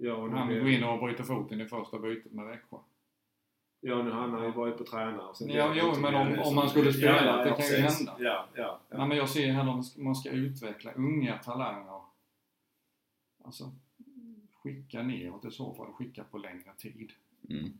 Ja, 0.00 0.14
och 0.14 0.30
han 0.30 0.48
går 0.48 0.68
in 0.68 0.84
och 0.84 0.98
bryter 0.98 1.24
foten 1.24 1.60
i 1.60 1.66
första 1.66 1.98
bytet 1.98 2.32
med 2.32 2.46
Växjö. 2.46 2.76
Ja, 3.80 4.02
nu 4.02 4.10
han 4.10 4.32
har 4.32 4.44
ju 4.44 4.50
varit 4.52 4.78
på 4.78 4.84
tränare. 4.84 5.26
och 5.28 5.36
sen- 5.36 5.48
Ja, 5.48 5.74
jo, 5.76 5.94
men 6.00 6.14
om- 6.14 6.38
om 6.38 6.54
man 6.54 6.70
skulle 6.70 6.92
spela, 6.92 7.24
ja, 7.26 7.36
det 7.44 7.48
ja, 7.48 7.56
kan 7.56 7.66
ju 7.66 7.76
hända. 7.76 8.16
Ja, 8.18 8.48
ja. 8.54 8.80
ja. 8.88 8.98
Nej, 8.98 9.08
men 9.08 9.16
jag 9.16 9.28
ser 9.28 9.52
hellre 9.52 9.70
om 9.72 9.84
man 9.96 10.14
ska 10.16 10.30
utveckla 10.30 10.92
unga 10.92 11.38
talanger. 11.38 12.00
Alltså, 13.44 13.72
skicka 14.52 15.02
neråt 15.02 15.44
i 15.44 15.50
så 15.50 15.74
fall. 15.74 15.92
Skicka 15.92 16.24
på 16.24 16.38
längre 16.38 16.70
tid. 16.78 17.12
Mm. 17.50 17.72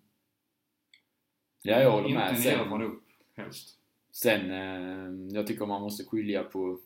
Ja, 1.62 1.80
jag 1.80 1.90
håller 1.90 2.08
Inte 2.08 2.18
med. 2.20 2.32
nerifrån 2.32 2.68
Sen, 2.80 2.82
upp, 2.82 3.02
helst. 3.34 3.78
sen 4.10 4.50
eh, 4.50 5.34
jag 5.36 5.46
tycker 5.46 5.66
man 5.66 5.82
måste 5.82 6.04
skilja 6.04 6.44
på 6.44 6.78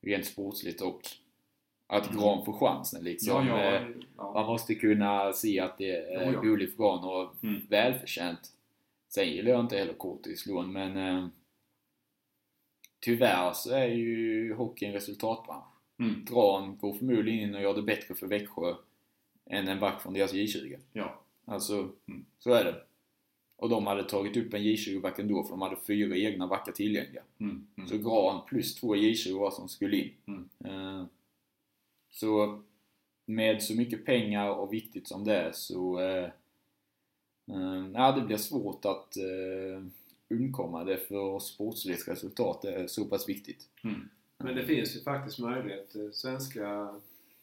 rent 0.00 0.26
sportsligt 0.26 0.80
och 0.80 1.00
Att 1.92 2.10
Mm. 2.10 2.20
Gran 2.20 2.44
får 2.44 2.52
chansen 2.52 3.04
liksom. 3.04 3.46
Ja, 3.46 3.62
ja, 3.62 3.74
Eh, 3.76 3.82
ja. 4.16 4.32
Man 4.34 4.46
måste 4.46 4.74
kunna 4.74 5.32
se 5.32 5.60
att 5.60 5.78
det 5.78 5.90
är 6.12 6.32
ja. 6.32 6.40
roligt 6.42 6.76
för 6.76 6.82
Gran 6.82 7.04
och 7.04 7.34
Mm. 7.44 7.60
välförtjänt. 7.68 8.52
Sen 9.08 9.28
gillar 9.28 9.50
jag 9.50 9.60
inte 9.60 9.76
heller 9.76 9.92
Kortis 9.94 10.46
lån 10.46 10.72
men 10.72 10.96
eh, 10.96 11.26
Tyvärr 13.00 13.52
så 13.52 13.70
är 13.74 13.86
ju 13.86 14.54
hockey 14.54 14.86
en 14.86 14.92
resultatbransch. 14.92 15.64
Mm. 15.98 16.24
Gran 16.24 16.76
går 16.80 16.92
förmodligen 16.94 17.48
in 17.48 17.54
och 17.54 17.62
gör 17.62 17.74
det 17.74 17.82
bättre 17.82 18.14
för 18.14 18.26
Växjö 18.26 18.74
än 19.46 19.68
en 19.68 19.80
back 19.80 20.02
från 20.02 20.12
deras 20.14 20.32
J20. 20.34 20.78
Ja. 20.92 21.20
Alltså, 21.44 21.74
Mm. 22.08 22.24
så 22.38 22.52
är 22.52 22.64
det. 22.64 22.74
Och 23.56 23.68
de 23.68 23.86
hade 23.86 24.04
tagit 24.04 24.36
upp 24.36 24.54
en 24.54 24.60
J20-back 24.62 25.18
ändå 25.18 25.42
för 25.42 25.50
de 25.50 25.62
hade 25.62 25.76
fyra 25.86 26.16
egna 26.16 26.46
backar 26.46 26.72
tillgängliga. 26.72 27.22
Mm. 27.38 27.66
Mm. 27.76 27.88
Så 27.88 27.98
Gran 27.98 28.40
plus 28.46 28.74
två 28.74 28.94
J20 28.96 29.38
var 29.38 29.50
som 29.50 29.68
skulle 29.68 29.96
in. 29.96 30.10
Mm. 30.26 30.48
Eh, 30.64 31.04
så 32.10 32.62
med 33.26 33.62
så 33.62 33.74
mycket 33.76 34.04
pengar 34.06 34.50
och 34.50 34.72
viktigt 34.72 35.08
som 35.08 35.24
det 35.24 35.36
är 35.36 35.52
så 35.52 36.00
eh, 36.00 36.24
eh, 37.50 37.90
ja, 37.94 38.12
det 38.12 38.22
blir 38.26 38.36
svårt 38.36 38.84
att 38.84 39.16
eh, 39.16 39.84
undkomma 40.28 40.84
det 40.84 40.96
för 40.98 41.38
sportsligt 41.38 42.08
resultat 42.08 42.64
är 42.64 42.86
så 42.86 43.04
pass 43.04 43.28
viktigt. 43.28 43.68
Mm. 43.84 44.08
Men 44.38 44.54
det 44.54 44.66
finns 44.66 44.96
ju 44.96 45.00
faktiskt 45.00 45.38
möjlighet. 45.38 45.94
Eh, 45.94 46.10
svenska 46.10 46.94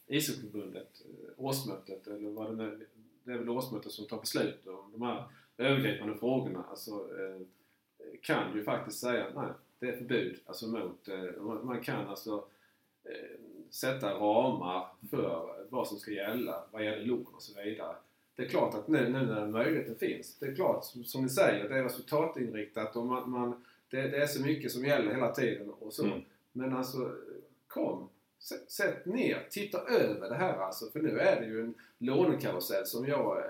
ishockeyförbundet, 0.08 1.02
eh, 1.06 1.30
årsmötet, 1.38 2.08
eller 2.08 2.30
vad 2.30 2.50
det 2.50 2.56
nu 2.64 2.86
det 3.24 3.32
är 3.34 3.38
väl 3.38 3.50
årsmötet 3.50 3.92
som 3.92 4.06
tar 4.06 4.20
beslut 4.20 4.68
om 4.68 4.92
de 4.92 5.02
här 5.02 5.24
övergripande 5.58 6.16
frågorna. 6.18 6.64
Alltså, 6.70 6.92
eh, 6.92 7.42
kan 8.22 8.56
ju 8.58 8.64
faktiskt 8.64 9.00
säga 9.00 9.28
nej, 9.36 9.50
det 9.80 9.88
är 9.90 9.98
förbud 9.98 10.40
alltså 10.46 10.68
mot, 10.68 11.08
eh, 11.08 11.42
man- 11.42 11.66
man 11.66 11.82
kan 11.82 12.08
alltså 12.08 12.46
eh, 13.04 13.40
sätta 13.70 14.14
ramar 14.14 14.88
för 15.10 15.54
vad 15.70 15.88
som 15.88 15.98
ska 15.98 16.12
gälla 16.12 16.64
vad 16.72 16.86
gäller 16.86 17.06
lån 17.06 17.28
och 17.36 17.42
så 17.42 17.62
vidare. 17.62 17.96
Det 18.36 18.44
är 18.44 18.48
klart 18.48 18.74
att 18.76 18.88
nu, 18.88 19.10
nu 19.10 19.26
när 19.26 19.48
möjligheten 19.48 19.96
finns, 19.96 20.38
det 20.40 20.46
är 20.46 20.56
klart 20.56 20.86
som, 20.86 21.04
som 21.04 21.24
ni 21.24 21.30
säger, 21.30 21.70
det 21.70 21.78
är 21.78 21.84
resultatinriktat 21.84 22.96
och 22.96 23.06
man, 23.06 23.30
man, 23.30 23.66
det, 23.90 24.02
det 24.02 24.18
är 24.18 24.28
så 24.28 24.42
mycket 24.42 24.72
som 24.72 24.86
gäller 24.86 25.12
hela 25.14 25.32
tiden 25.32 25.70
och 25.70 25.94
så. 25.94 26.06
Mm. 26.06 26.22
Men 26.52 26.74
alltså, 26.74 27.16
kom. 27.68 28.10
Sätt, 28.40 28.72
sätt 28.72 29.06
ner, 29.06 29.48
titta 29.50 29.82
över 29.82 30.30
det 30.30 30.36
här 30.36 30.58
alltså. 30.58 30.92
För 30.92 31.00
nu 31.00 31.20
är 31.20 31.42
det 31.42 31.48
ju 31.48 31.62
en 31.62 31.74
lånekarusell 31.98 32.86
som 32.86 33.08
jag... 33.08 33.38
eh, 33.38 33.44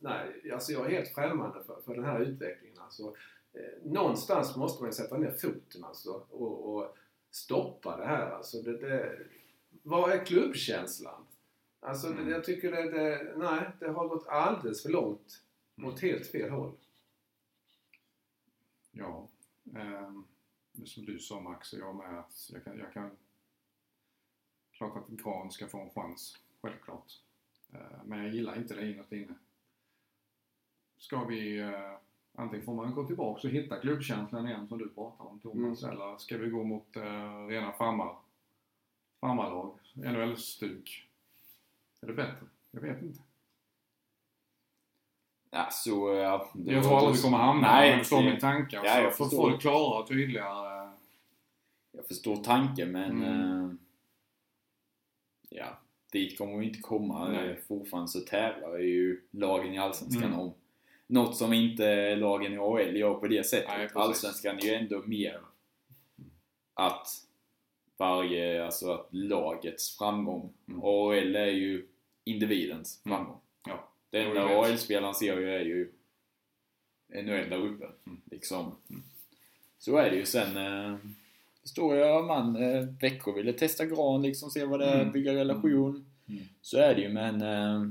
Nej, 0.00 0.52
alltså 0.52 0.72
jag 0.72 0.86
är 0.86 0.90
helt 0.90 1.14
främmande 1.14 1.64
för, 1.66 1.76
för 1.84 1.94
den 1.94 2.04
här 2.04 2.20
utvecklingen. 2.20 2.78
Alltså, 2.78 3.14
eh, 3.52 3.90
någonstans 3.90 4.56
måste 4.56 4.82
man 4.82 4.92
sätta 4.92 5.18
ner 5.18 5.30
foten 5.30 5.84
alltså 5.84 6.22
och, 6.30 6.76
och 6.76 6.96
stoppa 7.30 7.96
det 7.96 8.04
här. 8.06 8.30
Alltså, 8.30 8.62
det, 8.62 8.76
det, 8.76 9.18
vad 9.82 10.10
är 10.10 10.24
klubbkänslan? 10.26 11.26
Alltså, 11.80 12.06
Mm. 12.12 12.28
jag 12.28 12.44
tycker 12.44 12.70
det, 12.72 12.90
det... 12.90 13.34
Nej, 13.36 13.70
det 13.80 13.88
har 13.90 14.08
gått 14.08 14.26
alldeles 14.26 14.82
för 14.82 14.90
långt 14.90 15.42
mot 15.74 16.00
helt 16.00 16.26
fel 16.26 16.50
håll. 16.50 16.72
Ja, 18.90 19.28
det 20.72 20.86
som 20.86 21.04
du 21.04 21.18
sa 21.18 21.40
Max 21.40 21.72
och 21.72 21.78
jag 21.78 21.94
med 21.96 22.18
att 22.18 22.50
jag 22.52 22.64
kan, 22.64 22.78
jag 22.78 22.92
kan 22.92 23.10
klart 24.72 24.96
att 24.96 25.08
Gran 25.08 25.50
ska 25.50 25.66
få 25.68 25.80
en 25.80 25.90
chans, 25.90 26.38
självklart. 26.62 27.12
Eh, 27.72 28.04
men 28.04 28.18
jag 28.24 28.34
gillar 28.34 28.56
inte 28.56 28.74
det 28.74 28.90
inåt 28.92 29.12
inne. 29.12 29.34
Ska 30.98 31.24
vi, 31.24 31.58
eh, 31.58 31.96
antingen 32.34 32.64
får 32.66 32.74
man 32.74 32.94
gå 32.94 33.06
tillbaka 33.06 33.48
och 33.48 33.54
hitta 33.54 33.80
klubbkänslan 33.80 34.48
igen 34.48 34.68
som 34.68 34.78
du 34.78 34.88
pratar 34.88 35.24
om 35.24 35.40
Thomas, 35.40 35.82
eller 35.84 36.18
ska 36.18 36.38
vi 36.38 36.48
gå 36.48 36.64
mot 36.64 36.96
eh, 36.96 37.46
rena 37.46 37.72
farmar, 37.72 38.16
farmarlag, 39.26 39.78
NHL-stuk? 39.94 41.08
Är 42.00 42.06
det 42.06 42.12
bättre? 42.12 42.46
Jag 42.70 42.80
vet 42.80 43.02
inte. 43.02 43.18
Ja, 45.50 45.68
så, 45.72 46.14
ja, 46.14 46.50
det 46.54 46.72
Jag 46.72 46.84
tror 46.84 46.98
aldrig 46.98 47.16
vi 47.16 47.22
kommer 47.22 47.38
hamna 47.38 47.72
Nej, 47.72 47.90
men 47.90 47.98
förstår 47.98 48.22
det- 48.22 48.30
min 48.30 48.40
tankar. 48.40 48.84
Ja, 48.84 49.00
jag 49.00 49.16
förstår. 49.16 49.36
få 49.36 49.48
det 49.48 49.58
klarare 49.58 50.02
och 50.02 50.08
tydligare. 50.08 50.90
Jag 51.92 52.06
förstår 52.06 52.36
tanken 52.36 52.92
men 52.92 53.10
Mm. 53.22 53.64
eh, 53.64 53.70
ja, 55.48 55.78
dit 56.12 56.38
kommer 56.38 56.58
vi 56.58 56.66
inte 56.66 56.80
komma. 56.80 57.28
Nej. 57.28 57.60
Fortfarande 57.68 58.08
så 58.08 58.20
tävlar 58.20 58.78
ju 58.78 59.20
lagen 59.30 59.74
i 59.74 59.78
Allsvenskan 59.78 60.24
Mm. 60.24 60.38
om 60.38 60.54
något 61.06 61.36
som 61.36 61.52
inte 61.52 62.16
lagen 62.16 62.52
i 62.52 62.58
AHL 62.58 62.96
gör 62.96 63.14
på 63.14 63.26
det 63.28 63.46
sättet. 63.46 63.68
Nej. 63.68 63.88
Allsvenskan 63.94 64.58
är 64.58 64.62
ju 64.62 64.74
ändå 64.74 65.02
mer 65.06 65.40
att 66.74 67.06
varje, 67.98 68.64
alltså 68.64 68.90
att 68.92 69.08
lagets 69.10 69.98
framgång. 69.98 70.52
Mm. 70.68 70.80
AHL 70.82 71.36
är 71.36 71.46
ju 71.46 71.86
individens 72.24 73.02
Mm. 73.04 73.16
framgång. 73.18 73.40
Ja. 73.66 73.88
Det 74.10 74.22
enda. 74.22 74.44
AHL-spelaren 74.44 75.14
ser 75.14 75.40
ju 75.40 75.50
är 75.50 75.60
ju 75.64 75.92
NHL 77.08 77.50
där 77.50 77.56
uppe. 77.66 77.84
Mm. 78.06 78.20
Liksom. 78.30 78.72
Mm. 78.90 79.02
Så 79.78 79.96
är 79.96 80.10
det 80.10 80.16
ju. 80.16 80.26
Sen 80.26 80.56
eh, 80.56 80.96
förstår 81.62 81.96
jag 81.96 82.26
man, 82.26 82.56
eh, 82.56 82.84
Växjö 83.00 83.32
ville 83.32 83.52
testa 83.52 83.86
Gran 83.86 84.22
liksom, 84.22 84.50
se 84.50 84.64
vad 84.64 84.80
det 84.80 84.86
är, 84.86 85.00
Mm. 85.00 85.12
bygga 85.12 85.34
relation. 85.34 86.06
Mm. 86.28 86.42
Så 86.62 86.78
är 86.78 86.94
det 86.94 87.00
ju 87.00 87.08
men 87.08 87.42
eh, 87.42 87.82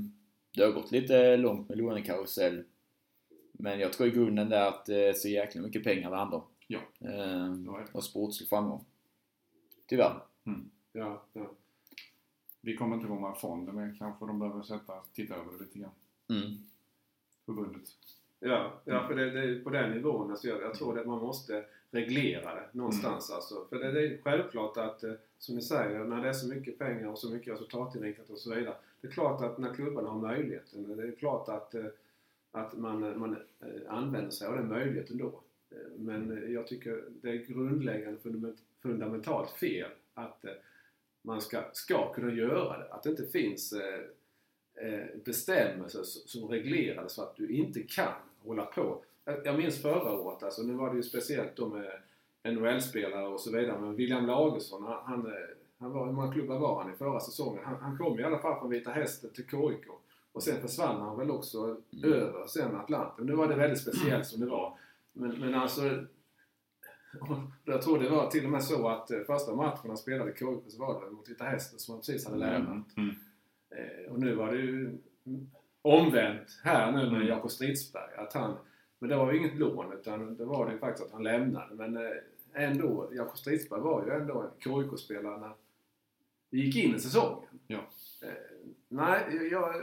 det 0.56 0.62
har 0.62 0.72
gått 0.72 0.92
lite 0.92 1.36
långt 1.36 1.68
med 1.68 1.78
lånekarusell. 1.78 2.64
Men 3.52 3.80
jag 3.80 3.92
tror 3.92 4.08
i 4.08 4.12
grunden 4.12 4.48
det 4.48 4.56
är 4.56 4.68
att 4.68 4.86
det 4.86 5.08
är 5.08 5.12
så 5.12 5.28
jäkla 5.28 5.62
mycket 5.62 5.84
pengar 5.84 6.10
det 6.10 6.16
handlar 6.16 6.38
om. 6.38 6.44
Ja. 6.66 6.78
Eh, 7.00 7.54
och 7.92 8.04
sportslig 8.04 8.48
framgång. 8.48 8.84
Tyvärr. 9.86 10.20
Ja, 10.92 11.22
ja. 11.32 11.50
Vi 12.60 12.76
kommer 12.76 12.96
inte 12.96 13.08
komma 13.08 13.32
ifrån 13.36 13.66
det, 13.66 13.72
men 13.72 13.96
kanske 13.98 14.26
de 14.26 14.38
behöver 14.38 14.62
sätta, 14.62 14.92
titta 15.12 15.34
över 15.34 15.52
det 15.52 15.64
lite 15.64 15.78
grann. 15.78 15.90
Mm. 16.28 16.56
Förbundet. 17.46 17.88
Ja, 18.40 18.72
ja 18.84 19.06
för 19.06 19.14
det, 19.14 19.30
det 19.30 19.40
är 19.40 19.64
på 19.64 19.70
den 19.70 19.90
nivån. 19.90 20.30
Alltså 20.30 20.48
jag, 20.48 20.62
jag 20.62 20.74
tror 20.74 20.98
att 20.98 21.06
man 21.06 21.18
måste 21.18 21.64
reglera 21.90 22.54
det 22.54 22.68
någonstans. 22.72 23.30
Alltså. 23.30 23.66
För 23.68 23.78
det, 23.78 23.92
det 23.92 24.06
är 24.06 24.18
självklart 24.22 24.76
att, 24.76 25.04
eh, 25.04 25.12
som 25.38 25.54
ni 25.54 25.62
säger, 25.62 26.04
när 26.04 26.22
det 26.22 26.28
är 26.28 26.32
så 26.32 26.48
mycket 26.48 26.78
pengar 26.78 27.08
och 27.08 27.18
så 27.18 27.30
mycket 27.30 27.52
resultatinriktat 27.52 28.30
och 28.30 28.38
så 28.38 28.54
vidare. 28.54 28.76
Det 29.00 29.08
är 29.08 29.12
klart 29.12 29.42
att 29.42 29.58
när 29.58 29.74
klubbarna 29.74 30.08
har 30.08 30.20
möjligheten, 30.20 30.96
det 30.96 31.02
är 31.02 31.12
klart 31.12 31.48
att, 31.48 31.74
eh, 31.74 31.86
att 32.50 32.78
man, 32.78 33.18
man 33.18 33.36
eh, 33.60 33.68
använder 33.88 34.30
sig 34.30 34.48
av 34.48 34.56
den 34.56 34.68
möjligheten 34.68 35.18
då. 35.18 35.40
Men 35.96 36.38
eh, 36.38 36.52
jag 36.52 36.66
tycker 36.66 37.04
det 37.22 37.30
är 37.30 37.36
grundläggande 37.36 38.18
fundament, 38.18 38.58
fundamentalt 38.86 39.50
fel 39.50 39.90
att 40.14 40.44
eh, 40.44 40.50
man 41.22 41.40
ska, 41.40 41.62
ska 41.72 42.12
kunna 42.12 42.32
göra 42.32 42.78
det. 42.78 42.92
Att 42.94 43.02
det 43.02 43.10
inte 43.10 43.26
finns 43.26 43.72
eh, 43.72 44.00
eh, 44.88 45.06
bestämmelser 45.24 46.02
som 46.02 46.48
reglerar 46.48 47.08
så 47.08 47.22
att 47.22 47.36
du 47.36 47.48
inte 47.48 47.82
kan 47.82 48.12
hålla 48.44 48.64
på. 48.64 49.02
Jag- 49.44 49.58
minns 49.58 49.82
förra 49.82 50.12
året, 50.12 50.42
alltså, 50.42 50.62
nu 50.62 50.72
var 50.74 50.90
det 50.90 50.96
ju 50.96 51.02
speciellt 51.02 51.56
då 51.56 51.68
med 51.68 51.92
NHL-spelare 52.54 53.26
och 53.28 53.40
så 53.40 53.52
vidare, 53.56 53.80
men 53.80 53.96
William 53.96 54.26
Lagersson, 54.26 54.84
han, 54.84 54.98
han, 55.04 55.32
han 55.78 55.92
var, 55.92 56.06
hur 56.06 56.12
många 56.12 56.32
klubbar 56.32 56.58
var 56.58 56.82
han 56.82 56.94
i 56.94 56.96
förra 56.96 57.20
säsongen? 57.20 57.64
Han, 57.64 57.76
han 57.76 57.98
kom 57.98 58.20
i 58.20 58.22
alla 58.22 58.38
fall 58.38 58.60
från 58.60 58.70
Vita 58.70 58.90
Hästen 58.90 59.30
till 59.30 59.44
KIK 59.44 59.86
och 60.32 60.42
sen 60.42 60.60
försvann 60.60 61.00
han 61.00 61.18
väl 61.18 61.30
också 61.30 61.76
över 62.04 62.46
sen 62.46 62.76
Atlanten. 62.76 63.26
Nu 63.26 63.32
var 63.34 63.48
det 63.48 63.54
väldigt 63.54 63.80
speciellt 63.80 64.26
som 64.26 64.40
det 64.40 64.46
var. 64.46 64.78
Men, 65.12 65.40
men 65.40 65.54
alltså, 65.54 65.82
jag 67.64 67.82
tror 67.82 67.98
det 67.98 68.08
var 68.08 68.30
till 68.30 68.44
och 68.44 68.50
med 68.50 68.64
så 68.64 68.88
att 68.88 69.10
eh, 69.10 69.20
första 69.26 69.54
matchen 69.54 69.88
han 69.88 69.96
spelade 69.96 70.30
i 70.30 70.34
KIK 70.34 70.72
så 70.72 70.78
var 70.78 71.04
det 71.04 71.10
mot 71.10 71.28
Vita 71.28 71.44
Hästen 71.44 71.78
som 71.78 71.92
han 71.92 72.00
precis 72.00 72.26
hade 72.26 72.38
lämnat. 72.38 72.96
Mm. 72.96 73.14
Eh, 73.70 74.12
och 74.12 74.20
nu 74.20 74.34
var 74.34 74.52
det 74.52 74.58
ju 74.58 74.98
omvänt 75.82 76.60
här 76.64 76.92
nu 76.92 76.98
med 76.98 77.16
Mm. 77.16 77.26
Jakob 77.28 77.50
Stridsberg. 77.50 78.14
Att 78.16 78.32
han, 78.32 78.56
men 78.98 79.10
det 79.10 79.16
var 79.16 79.32
ju 79.32 79.38
inget 79.38 79.58
lån 79.58 79.92
utan 79.92 80.36
det 80.36 80.44
var 80.44 80.66
det 80.66 80.72
ju 80.72 80.78
faktiskt 80.78 81.06
att 81.06 81.12
han 81.12 81.22
lämnade. 81.22 81.74
Men 81.74 81.96
eh, 81.96 82.12
ändå, 82.54 83.10
Jakob 83.12 83.38
Stridsberg 83.38 83.80
var 83.80 84.06
ju 84.06 84.12
ändå 84.12 84.40
en 84.40 84.50
KIK-spelare 84.58 85.40
när 85.40 85.52
vi 86.50 86.64
gick 86.64 86.84
in 86.84 86.94
i 86.94 87.00
säsongen. 87.00 87.48
Ja. 87.66 87.80
Nej, 88.88 89.48
jag 89.50 89.74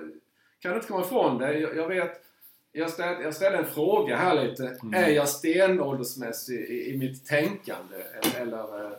kan 0.59 0.75
inte 0.75 0.87
komma 0.87 1.05
ifrån 1.05 1.37
det. 1.37 1.59
Jag 1.59 1.87
vet 1.87 2.21
jag 2.75 2.89
ställde, 2.89 3.23
jag 3.23 3.33
ställde 3.33 3.57
en 3.57 3.65
fråga 3.65 4.15
här 4.15 4.43
lite. 4.43 4.67
Mm. 4.67 4.93
Är 4.93 5.09
jag 5.09 5.29
stenåldersmässig 5.29 6.59
i, 6.59 6.93
i 6.93 6.97
mitt 6.97 7.25
tänkande? 7.25 7.95
Eller, 8.37 8.85
eh, 8.85 8.97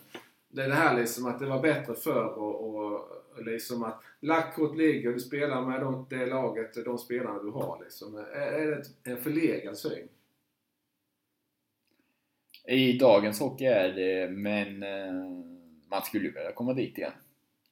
det 0.49 0.63
är 0.63 0.69
det 0.69 0.75
här 0.75 0.97
liksom 1.01 1.27
att 1.27 1.39
det 1.39 1.47
var 1.47 1.63
bättre 1.63 1.95
förr 1.95 2.39
och, 2.39 2.65
och 2.65 3.09
liksom 3.47 3.83
att 3.83 4.03
lackkort 4.21 4.77
ligger 4.77 5.09
och 5.09 5.15
du 5.15 5.21
spelar 5.21 5.67
med 5.67 5.81
de, 5.81 6.07
det 6.11 6.27
laget, 6.27 6.85
de 6.85 6.99
spelarna 6.99 7.43
du 7.43 7.51
har. 7.51 7.81
Liksom. 7.83 8.17
Är, 8.17 8.23
är 8.23 8.83
det 9.03 9.11
en 9.11 9.23
förlegad 9.23 9.79
syn? 9.79 10.09
I 12.69 12.99
dagens 12.99 13.41
hockey 13.41 13.65
är 13.65 13.93
det, 13.93 14.31
men 14.31 14.83
eh, 14.83 15.15
man 15.91 16.03
skulle 16.03 16.25
ju 16.25 16.33
vilja 16.33 16.53
komma 16.53 16.75
dit 16.75 16.99
igen. 16.99 17.13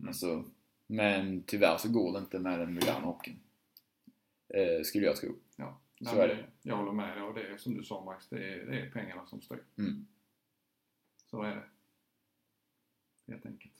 Mm. 0.00 0.08
Alltså, 0.08 0.44
men 0.86 1.42
tyvärr 1.42 1.76
så 1.76 1.88
går 1.88 2.12
det 2.12 2.18
inte 2.18 2.38
med 2.38 2.58
den 2.58 2.74
moderna 2.74 3.06
hockeyn. 3.06 3.38
Eh, 4.54 4.82
skulle 4.82 5.06
jag 5.06 5.16
tro. 5.16 5.34
Så 6.04 6.14
Nej, 6.16 6.20
är 6.24 6.28
det. 6.28 6.46
Jag 6.62 6.76
håller 6.76 6.92
med 6.92 7.16
dig 7.16 7.22
och 7.24 7.34
det 7.34 7.46
är 7.46 7.56
som 7.56 7.74
du 7.74 7.84
sa 7.84 8.04
Max, 8.04 8.28
det 8.28 8.54
är, 8.54 8.66
det 8.66 8.80
är 8.80 8.90
pengarna 8.90 9.26
som 9.26 9.40
styr. 9.40 9.64
Mm. 9.78 10.06
Så 11.30 11.42
är 11.42 11.54
det. 11.56 11.64
Helt 13.32 13.46
enkelt. 13.46 13.74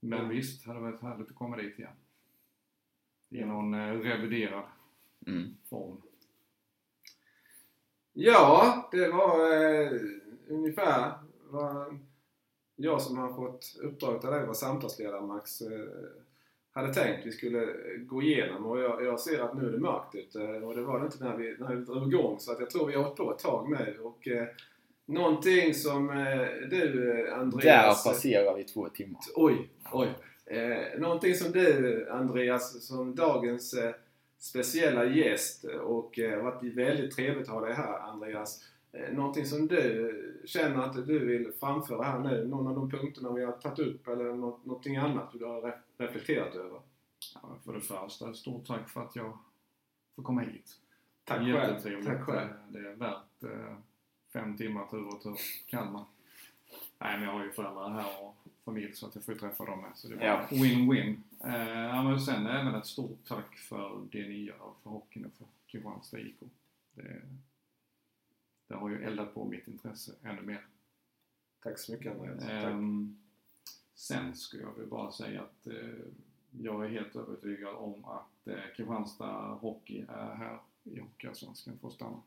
Men 0.00 0.18
Mm. 0.18 0.30
visst, 0.30 0.66
hade 0.66 0.78
det 0.78 0.82
varit 0.82 1.00
härligt 1.00 1.28
att 1.30 1.34
komma 1.34 1.56
dit 1.56 1.78
igen. 1.78 1.96
I 3.28 3.44
någon 3.44 3.74
eh, 3.74 3.92
reviderad 3.92 4.64
Mm. 5.26 5.56
form. 5.68 6.02
Ja, 8.12 8.88
det 8.92 9.08
var 9.08 9.62
eh, 9.62 10.00
ungefär 10.48 11.12
vad 11.44 11.98
jag 12.76 13.02
som 13.02 13.18
har 13.18 13.34
fått 13.34 13.76
uppdraget 13.82 14.24
av 14.24 14.30
dig 14.32 14.46
var 14.46 14.54
samtalsledare 14.54 15.26
Max 15.26 15.60
eh, 15.60 15.88
hade 16.72 16.94
tänkt 16.94 17.26
vi 17.26 17.32
skulle 17.32 17.66
gå 17.98 18.22
igenom 18.22 18.66
och 18.66 18.80
jag, 18.80 19.04
jag 19.04 19.20
ser 19.20 19.40
att 19.40 19.56
nu 19.56 19.68
är 19.68 19.72
det 19.72 19.78
mörkt 19.78 20.14
ute 20.14 20.38
och 20.38 20.76
det 20.76 20.82
var 20.82 21.00
det 21.00 21.06
inte 21.06 21.24
när 21.24 21.36
vi, 21.36 21.56
när 21.58 21.74
vi 21.74 21.84
drog 21.84 22.14
igång 22.14 22.40
så 22.40 22.52
att 22.52 22.60
jag 22.60 22.70
tror 22.70 22.86
vi 22.86 22.94
har 22.94 23.02
hållit 23.02 23.16
på 23.16 23.32
ett 23.32 23.38
tag 23.38 23.70
nu 23.70 23.98
och 24.02 24.28
eh, 24.28 24.46
någonting 25.06 25.74
som 25.74 26.10
eh, 26.10 26.16
du 26.70 27.10
eh, 27.10 27.24
Där 27.24 27.32
Andreas 27.32 28.04
passerar 28.04 28.56
vi 28.56 28.64
två 28.64 28.88
timmar. 28.88 29.20
Oj, 29.34 29.68
oj. 29.92 30.08
Eh, 30.46 31.00
någonting 31.00 31.34
som 31.34 31.52
du 31.52 32.08
Andreas, 32.10 32.86
som 32.86 33.14
dagens 33.14 33.74
eh, 33.74 33.94
speciella 34.38 35.04
gäst 35.04 35.64
och 35.64 36.18
eh, 36.18 36.42
varit 36.42 36.76
väldigt 36.76 37.16
trevligt 37.16 37.48
att 37.48 37.54
ha 37.54 37.60
dig 37.60 37.74
här 37.74 37.98
Andreas. 37.98 38.64
Eh, 38.92 39.12
någonting 39.14 39.46
som 39.46 39.66
du 39.68 40.42
känner 40.46 40.82
att 40.82 41.06
du 41.06 41.18
vill 41.26 41.52
framföra 41.60 42.02
här 42.02 42.18
nu? 42.18 42.46
Någon 42.48 42.66
av 42.66 42.74
de 42.74 42.90
punkterna 42.90 43.32
vi 43.32 43.44
har 43.44 43.52
tagit 43.52 43.78
upp 43.78 44.08
eller 44.08 44.24
något, 44.34 44.64
någonting 44.64 44.96
annat 44.96 45.32
du 45.32 45.44
har 45.44 45.62
re- 45.62 45.78
reflekterat 45.98 46.54
över? 46.54 46.80
Ja, 47.34 47.58
för 47.64 47.72
det 47.72 47.80
första, 47.80 48.34
stort 48.34 48.66
tack 48.66 48.88
för 48.88 49.02
att 49.02 49.16
jag 49.16 49.38
får 50.16 50.22
komma 50.22 50.40
hit. 50.40 50.80
Tack 51.24 51.38
själv. 51.38 51.48
Jättetrevligt. 51.48 52.06
Tack 52.06 52.22
själv. 52.22 52.50
Eh, 52.50 52.56
Det 52.68 52.78
är 52.78 52.94
värt 52.94 53.42
eh, 53.42 53.76
fem 54.32 54.56
timmar 54.56 54.86
tur 54.86 55.06
och 55.06 55.22
tur 55.22 55.36
Kalmar. 55.66 56.04
Nej, 56.98 57.18
men 57.18 57.22
jag 57.28 57.32
har 57.34 57.44
ju 57.44 57.50
föräldrar 57.52 57.88
här 57.90 58.22
och 58.24 58.36
familj 58.64 58.92
så 58.92 59.06
att 59.06 59.14
jag 59.14 59.24
får 59.24 59.34
träffa 59.34 59.64
dem 59.64 59.80
med. 59.80 59.90
Så 59.94 60.08
det 60.08 60.16
var 60.16 60.24
Ja. 60.24 60.46
win-win. 60.50 61.16
Eh, 61.44 61.70
ja, 61.70 62.02
men 62.02 62.20
sen 62.20 62.46
även 62.46 62.74
ett 62.74 62.86
stort 62.86 63.18
tack 63.28 63.56
för 63.56 64.00
det 64.12 64.28
ni 64.28 64.44
gör 64.44 64.72
för 64.82 64.90
hockeyn 64.90 65.24
och 65.24 65.32
för 65.38 65.46
Kristianstad 65.66 66.18
IK. 66.18 66.36
Det, 66.94 67.22
det 68.70 68.76
har 68.76 68.88
ju 68.88 69.02
eldat 69.04 69.34
på 69.34 69.44
mitt 69.44 69.68
intresse 69.68 70.12
ännu 70.22 70.42
mer. 70.42 70.66
Tack 71.62 71.78
så 71.78 71.92
mycket 71.92 72.12
Andreas. 72.12 72.44
Ehm, 72.44 73.18
sen 73.94 74.34
skulle 74.36 74.62
jag 74.62 74.74
väl 74.74 74.86
bara 74.86 75.12
säga 75.12 75.42
att 75.42 75.66
eh, 75.66 75.98
jag 76.50 76.84
är 76.84 76.88
helt 76.88 77.16
övertygad 77.16 77.74
om 77.74 78.04
att 78.04 78.46
eh, 78.48 78.54
Kristianstad 78.76 79.58
Hockey 79.60 80.00
är 80.08 80.34
här 80.34 80.58
i 80.84 81.00
Hockeyallsvenskan 81.00 81.78
för 81.78 81.88
att 81.88 81.94
stanna. 81.94 82.22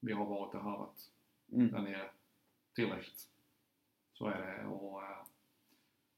Vi 0.00 0.12
har 0.12 0.26
varit 0.26 0.54
och 0.54 0.62
harvat 0.62 1.08
Mm. 1.52 1.70
där 1.70 1.82
nere 1.82 2.10
tillräckligt. 2.74 3.28
Så 4.12 4.26
är 4.26 4.40
det. 4.46 4.66
Och, 4.66 5.02
eh, 5.02 5.16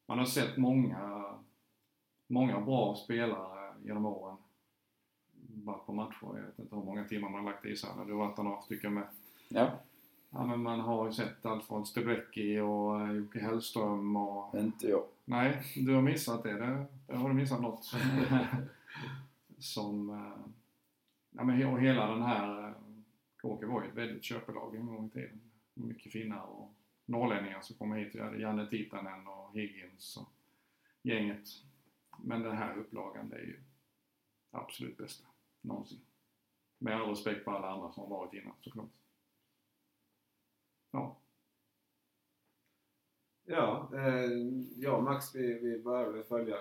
man 0.06 0.18
har 0.18 0.26
sett 0.26 0.56
många, 0.56 1.34
många 2.26 2.60
bra 2.60 2.96
spelare 2.96 3.74
genom 3.84 4.06
åren. 4.06 4.36
Varit 5.64 5.86
på 5.86 5.92
matcher, 5.92 6.18
jag 6.22 6.42
vet 6.46 6.58
inte 6.58 6.76
hur 6.76 6.82
många 6.84 7.04
timmar 7.04 7.28
man 7.28 7.44
har 7.44 7.52
lagt 7.52 7.64
i 7.64 7.68
ishallen. 7.68 8.06
Du 8.06 8.12
har 8.12 8.26
varit 8.26 8.36
där 8.36 8.42
några 8.42 8.62
stycken 8.62 8.94
med. 8.94 9.08
Ja, 9.48 9.80
Ja, 10.30 10.46
men 10.46 10.62
man 10.62 10.80
har 10.80 11.06
ju 11.06 11.12
sett 11.12 11.46
allt 11.46 11.64
från 11.64 11.86
Steblecki 11.86 12.58
och 12.60 13.00
eh, 13.00 13.12
Jocke 13.12 13.40
Hellström 13.40 14.16
och... 14.16 14.58
inte 14.58 14.86
jag. 14.88 15.04
Nej, 15.24 15.62
du 15.76 15.94
har 15.94 16.02
missat 16.02 16.42
det. 16.42 16.52
Det, 16.52 16.86
det 17.06 17.16
har 17.16 17.28
du 17.28 17.34
missat 17.34 17.60
något. 17.62 17.84
Som... 19.58 20.10
eh, 20.10 20.46
Ja, 21.36 21.44
men 21.44 21.66
och 21.66 21.80
hela 21.80 22.06
den 22.06 22.22
här... 22.22 22.68
eh, 22.68 22.74
KK 23.42 23.66
var 23.66 23.82
ju 23.82 23.88
ett 23.88 23.94
väldigt 23.94 24.24
köpelag 24.24 24.74
en 24.76 24.86
gång 24.86 25.06
i 25.06 25.10
tiden. 25.10 25.40
Mycket 25.74 26.12
finnar 26.12 26.42
och 26.42 26.74
norrlänningar 27.06 27.60
som 27.60 27.76
kommer 27.76 27.96
hit. 27.96 28.14
Vi 28.14 28.20
hade 28.20 28.38
Janne 28.38 28.66
Titanen 28.66 29.26
och 29.26 29.54
Higgins 29.54 30.16
och 30.16 30.28
gänget. 31.02 31.48
Men 32.18 32.42
den 32.42 32.56
här 32.56 32.76
upplagan, 32.78 33.28
det 33.28 33.36
är 33.36 33.40
ju 33.42 33.60
absolut 34.50 34.96
bästa 34.96 35.24
någonsin. 35.60 36.00
Med 36.78 36.94
all 36.96 37.08
respekt 37.08 37.44
för 37.44 37.52
alla 37.52 37.70
andra 37.70 37.92
som 37.92 38.02
har 38.02 38.10
varit 38.10 38.34
innan 38.34 38.54
såklart. 38.60 38.90
Ja. 40.90 41.16
Ja, 43.46 43.90
eh, 43.94 44.30
jag 44.76 44.96
och 44.96 45.02
Max 45.02 45.34
vi, 45.34 45.54
vi 45.58 45.78
började 45.78 46.24
följa 46.24 46.56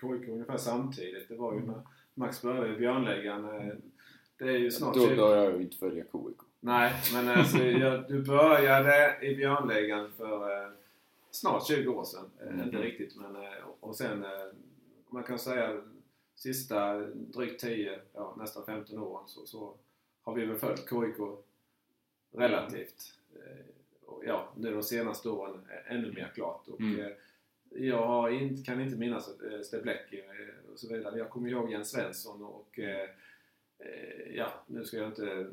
KIK 0.00 0.28
ungefär 0.28 0.56
samtidigt. 0.56 1.28
Det 1.28 1.36
var 1.36 1.54
ju 1.54 1.60
när 1.60 1.80
Max 2.14 2.42
började 2.42 2.74
i 2.74 2.78
Björnligan. 2.78 3.44
Eh, 3.44 3.74
det 4.38 4.44
är 4.44 4.58
ju 4.58 4.70
snart 4.70 4.94
Då 4.94 5.08
20 5.08 5.16
börjar 5.16 5.44
jag 5.44 5.56
ju 5.56 5.62
inte 5.62 5.76
följa 5.76 6.04
KIK. 6.04 6.38
Nej, 6.60 6.92
men 7.14 7.28
alltså, 7.28 7.58
jag, 7.58 8.08
du 8.08 8.22
började 8.22 9.18
i 9.26 9.36
Björnligan 9.36 10.12
för 10.12 10.62
eh, 10.64 10.70
snart 11.30 11.66
20 11.66 11.88
år 11.88 12.04
sedan. 12.04 12.30
Eh, 12.40 12.46
Mhm. 12.54 12.60
Inte 12.62 12.76
riktigt, 12.78 13.16
men 13.16 13.36
eh, 13.36 13.52
och 13.80 13.96
sen 13.96 14.24
man 15.08 15.22
kan 15.22 15.38
säga 15.38 15.82
sista 16.34 16.98
drygt 17.10 17.60
10, 17.60 18.00
ja, 18.12 18.34
nästan 18.38 18.66
15 18.66 18.98
åren 18.98 19.24
så, 19.28 19.46
så 19.46 19.74
har 20.22 20.34
vi 20.34 20.46
väl 20.46 20.56
följt 20.56 20.88
KIK 20.88 21.16
relativt. 22.32 23.12
Och 23.32 23.38
ja, 24.26 24.52
nu 24.56 24.70
de 24.74 24.82
senaste 24.82 25.28
åren 25.28 25.60
ännu 25.86 26.12
mer 26.12 26.32
klart. 26.34 26.68
Och, 26.68 26.80
Mm. 26.80 27.00
eh, 27.00 27.12
jag 27.70 28.06
har 28.06 28.30
inte, 28.30 28.62
kan 28.62 28.80
inte 28.80 28.96
minnas 28.98 29.40
eh, 29.40 29.60
Steblecki 29.60 30.20
eh, 30.20 30.70
och 30.72 30.78
så 30.78 30.88
vidare. 30.94 31.18
Jag 31.18 31.30
kommer 31.30 31.48
ihåg 31.50 31.70
Jens 31.70 31.90
Svensson 31.90 32.42
och 32.44 32.78
ja, 34.34 34.52
nu 34.66 34.84
ska 34.84 34.96
jag 34.96 35.06
inte 35.08 35.50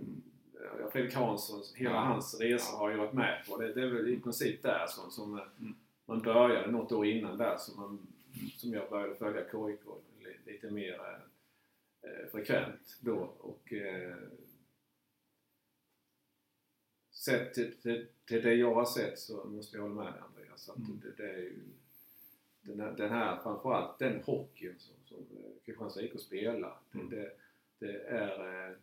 ja, 0.79 0.89
Fredrik 0.91 1.13
Hansson, 1.15 1.63
hela 1.75 1.95
Ja. 1.95 1.99
hans 1.99 2.39
resa 2.39 2.77
har 2.77 2.91
jag 2.91 2.97
varit 2.97 3.13
med 3.13 3.43
på. 3.47 3.57
Det, 3.57 3.73
det 3.73 3.81
är 3.81 3.87
väl 3.87 4.09
i 4.09 4.19
princip 4.19 4.63
där 4.63 4.85
som, 4.87 5.11
som 5.11 5.33
Mm. 5.59 5.75
man 6.05 6.21
började 6.21 6.71
något 6.71 6.91
år 6.91 7.05
innan 7.05 7.37
där 7.37 7.57
som, 7.57 7.75
man, 7.81 8.07
som 8.57 8.73
jag 8.73 8.89
började 8.89 9.15
följa 9.15 9.41
KIK 9.43 9.81
li- 10.19 10.51
lite 10.53 10.71
mer 10.71 10.99
eh, 12.03 12.29
frekvent 12.31 12.97
då. 12.99 13.15
Och, 13.39 13.73
eh, 13.73 14.15
sett 17.11 17.53
till, 17.53 17.81
till, 17.81 18.07
till 18.31 18.41
det 18.43 18.53
jag 18.53 18.73
har 18.73 18.85
sett 18.85 19.19
så 19.19 19.43
måste 19.43 19.77
jag 19.77 19.83
hålla 19.83 19.95
med 20.03 20.13
dig 20.13 20.21
Andreas. 20.29 20.69
Att 20.69 20.77
Mm. 20.77 21.01
det, 21.03 21.23
det 21.23 21.29
är 21.29 21.37
ju 21.37 21.59
den 22.61 22.79
här, 22.79 22.91
den 22.91 23.09
här 23.09 23.39
framförallt 23.43 23.99
den 23.99 24.21
hockeyn 24.23 24.75
som, 24.79 24.95
som 25.05 25.17
eh, 25.17 25.51
Kristianstad 25.65 26.01
IK 26.01 26.19
spelar. 26.19 26.77
Mm. 26.93 27.09
Det, 27.09 27.31
det, 27.79 27.97
är 28.01 28.67
eh, 28.69 28.75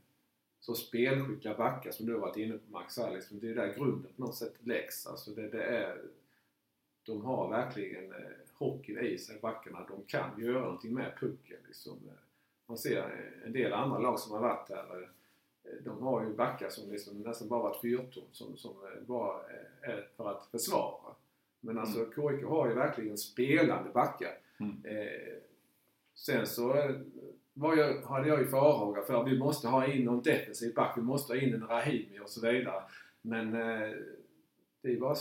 så 0.61 0.75
spelskickliga 0.75 1.55
backar 1.55 1.91
som 1.91 2.07
du 2.07 2.13
har 2.13 2.21
varit 2.21 2.37
inne 2.37 2.59
på 2.59 2.73
Max 2.73 2.99
Alex. 2.99 3.31
Men 3.31 3.41
det 3.41 3.51
är 3.51 3.55
där 3.55 3.75
grunden 3.75 4.13
på 4.17 4.23
något 4.23 4.37
sätt 4.37 4.55
läggs. 4.61 5.07
Alltså 5.07 5.31
det, 5.31 5.49
det 5.49 5.63
är, 5.63 6.03
de 7.03 7.25
har 7.25 7.49
verkligen 7.51 8.13
eh, 8.13 8.19
hockeyn 8.53 8.99
i 8.99 9.19
sig, 9.19 9.39
backarna. 9.41 9.87
De 9.89 10.03
kan 10.07 10.41
göra 10.41 10.61
någonting 10.61 10.95
med 10.95 11.17
pucken. 11.21 11.59
Liksom. 11.67 11.99
Man 12.67 12.79
ser 12.79 13.33
en 13.45 13.53
del 13.53 13.73
andra 13.73 13.99
lag 13.99 14.21
som 14.21 14.33
har 14.33 14.41
varit 14.41 14.69
där. 14.69 15.09
De 15.85 16.03
har 16.03 16.25
ju 16.25 16.35
backar 16.35 16.69
som 16.69 16.91
liksom 16.91 17.21
nästan 17.21 17.49
bara 17.49 17.63
varit 17.63 17.81
fyrtorn 17.81 18.25
som, 18.33 18.57
som 18.57 18.71
eh, 18.71 19.03
bara 19.07 19.35
eh, 19.35 19.91
är 19.91 20.09
för 20.17 20.31
att 20.31 20.47
försvara. 20.51 21.15
Men 21.61 21.79
alltså 21.79 22.05
KIK 22.05 22.45
har 22.45 22.69
ju 22.69 22.75
verkligen 22.75 23.19
spelande 23.19 23.91
backar. 23.91 24.39
Mm. 24.61 24.85
Eh, 24.85 25.39
sen 26.15 26.47
så 26.47 26.75
eh, 26.75 26.97
var 27.55 27.77
jag, 27.77 28.03
hade 28.03 28.29
jag 28.29 28.41
ju 28.41 28.47
farhåga 28.47 29.03
för 29.03 29.21
att 29.21 29.29
vi 29.29 29.39
måste 29.39 29.69
ha 29.69 29.87
in 29.87 30.05
någon 30.05 30.23
defensiv 30.23 30.75
back. 30.75 30.97
Vi 30.97 31.03
måste 31.03 31.33
ha 31.33 31.41
in 31.41 31.55
en 31.55 31.67
Rahimi 31.67 32.21
och 32.21 32.31
så 32.31 32.47
vidare. 32.47 32.83
Men 33.23 33.55
eh, 33.55 33.91
det 34.83 34.93
är 34.93 35.01
bara, 35.01 35.17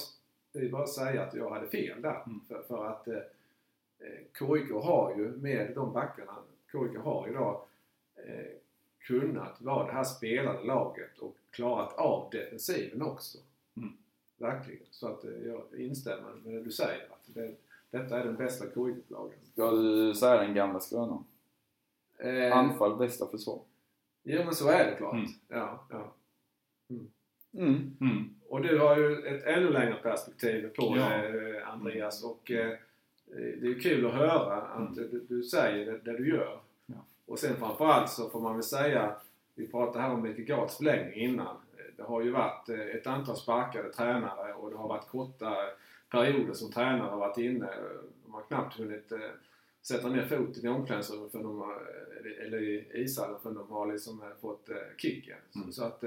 det 0.53 0.59
är 0.59 0.69
bara 0.69 0.83
att 0.83 0.89
säga 0.89 1.23
att 1.23 1.33
jag 1.33 1.49
hade 1.49 1.67
fel 1.67 2.01
där. 2.01 2.23
Mm. 2.25 2.41
För, 2.47 2.63
för 2.67 2.85
att 2.85 3.07
eh, 3.07 3.21
KIK 4.39 4.71
har 4.71 5.15
ju 5.17 5.27
med 5.27 5.71
de 5.75 5.93
backarna 5.93 6.37
KIK 6.71 6.97
har 7.03 7.27
idag 7.29 7.61
eh, 8.15 8.45
kunnat 9.07 9.61
vara 9.61 9.85
det 9.87 9.91
här 9.93 10.03
spelande 10.03 10.63
laget 10.63 11.19
och 11.19 11.35
klarat 11.51 11.97
av 11.97 12.29
defensiven 12.31 13.01
också. 13.01 13.37
Mm. 13.77 13.93
Verkligen. 14.37 14.83
Så 14.91 15.07
att 15.07 15.23
eh, 15.23 15.31
jag 15.45 15.61
instämmer 15.77 16.31
med 16.43 16.53
det 16.53 16.63
du 16.63 16.71
säger. 16.71 17.03
Att 17.09 17.23
det, 17.25 17.55
detta 17.89 18.19
är 18.19 18.25
den 18.25 18.35
bästa 18.35 18.65
KIK-lagen. 18.65 19.39
Ska 19.53 19.71
du 19.71 20.15
säga 20.15 20.41
den 20.41 20.53
gamla 20.53 20.79
skrönan? 20.79 21.23
Eh, 22.17 22.57
Anfall, 22.57 22.95
bästa 22.97 23.27
försvar. 23.27 23.59
Jo 24.23 24.43
men 24.45 24.55
så 24.55 24.69
är 24.69 24.91
det 24.91 24.95
klart. 24.97 25.13
Mm. 25.13 25.27
Ja, 25.47 25.85
ja. 25.89 26.13
Mm. 27.53 27.97
Mm. 28.01 28.35
Och 28.49 28.61
du 28.61 28.79
har 28.79 28.97
ju 28.97 29.25
ett 29.27 29.43
ännu 29.43 29.69
längre 29.69 29.93
perspektiv 30.03 30.69
på 30.75 30.93
Ja. 30.97 31.09
det 31.17 31.65
Andreas 31.65 32.23
och 32.23 32.51
eh, 32.51 32.77
det 33.61 33.67
är 33.67 33.79
kul 33.79 34.05
att 34.05 34.13
höra 34.13 34.61
att 34.61 34.95
du, 34.95 35.25
du 35.29 35.43
säger 35.43 35.85
det, 35.85 36.11
det 36.11 36.17
du 36.17 36.29
gör. 36.29 36.59
Och 37.27 37.39
sen 37.39 37.55
framförallt 37.55 38.09
så 38.09 38.29
får 38.29 38.39
man 38.41 38.53
väl 38.53 38.63
säga, 38.63 39.15
vi 39.55 39.67
pratade 39.67 40.03
här 40.03 40.13
om 40.13 40.21
Mikael 40.21 40.47
Gards 40.47 40.77
förlängning 40.77 41.13
innan. 41.13 41.55
Det 41.97 42.03
har 42.03 42.21
ju 42.21 42.31
varit 42.31 42.69
eh, 42.69 42.79
ett 42.79 43.07
antal 43.07 43.35
sparkade 43.37 43.93
tränare 43.93 44.53
och 44.53 44.69
det 44.69 44.77
har 44.77 44.87
varit 44.87 45.07
korta 45.07 45.55
perioder 46.11 46.53
som 46.53 46.71
tränare 46.71 47.09
har 47.09 47.17
varit 47.17 47.37
inne. 47.37 47.69
De 48.25 48.33
har 48.33 48.41
knappt 48.41 48.77
hunnit 48.79 49.11
eh, 49.11 49.19
sätta 49.81 50.09
ner 50.09 50.25
foten 50.25 50.65
i 50.65 50.67
omklädningsrummet 50.69 51.31
för 51.31 51.43
de 51.43 51.57
har, 51.57 51.81
eller- 52.45 52.61
i 52.61 52.91
ishallen 52.93 53.39
för 53.43 53.51
de 53.51 53.71
har 53.71 53.91
liksom 53.91 54.21
eh, 54.21 54.27
fått 54.41 54.69
kicken. 54.97 55.37
Mm. 55.55 55.71
Så, 55.71 55.83
att 55.83 56.01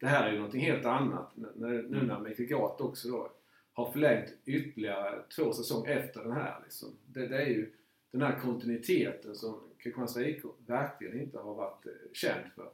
det 0.00 0.06
här 0.06 0.26
är 0.28 0.32
ju 0.32 0.36
någonting 0.36 0.60
helt 0.60 0.84
annat. 0.86 1.30
Nu 1.36 1.88
när 2.06 2.20
Mikael 2.20 2.48
Gart 2.48 2.80
också 2.80 3.08
då 3.08 3.30
har 3.72 3.92
förlängt 3.92 4.30
ytterligare 4.44 5.22
två 5.36 5.52
säsonger 5.52 5.96
efter 5.96 6.22
den 6.22 6.32
här. 6.32 6.60
Liksom. 6.64 6.88
Det, 7.06 7.26
det 7.26 7.42
är 7.42 7.46
ju 7.46 7.72
den 8.10 8.22
här 8.22 8.38
kontinuiteten 8.42 9.34
som 9.34 9.60
Kristianstad 9.82 10.22
IK 10.28 10.44
verkligen 10.66 11.20
inte 11.20 11.38
har 11.38 11.54
varit 11.54 11.86
eh, 11.86 11.92
känd 12.12 12.52
för. 12.52 12.72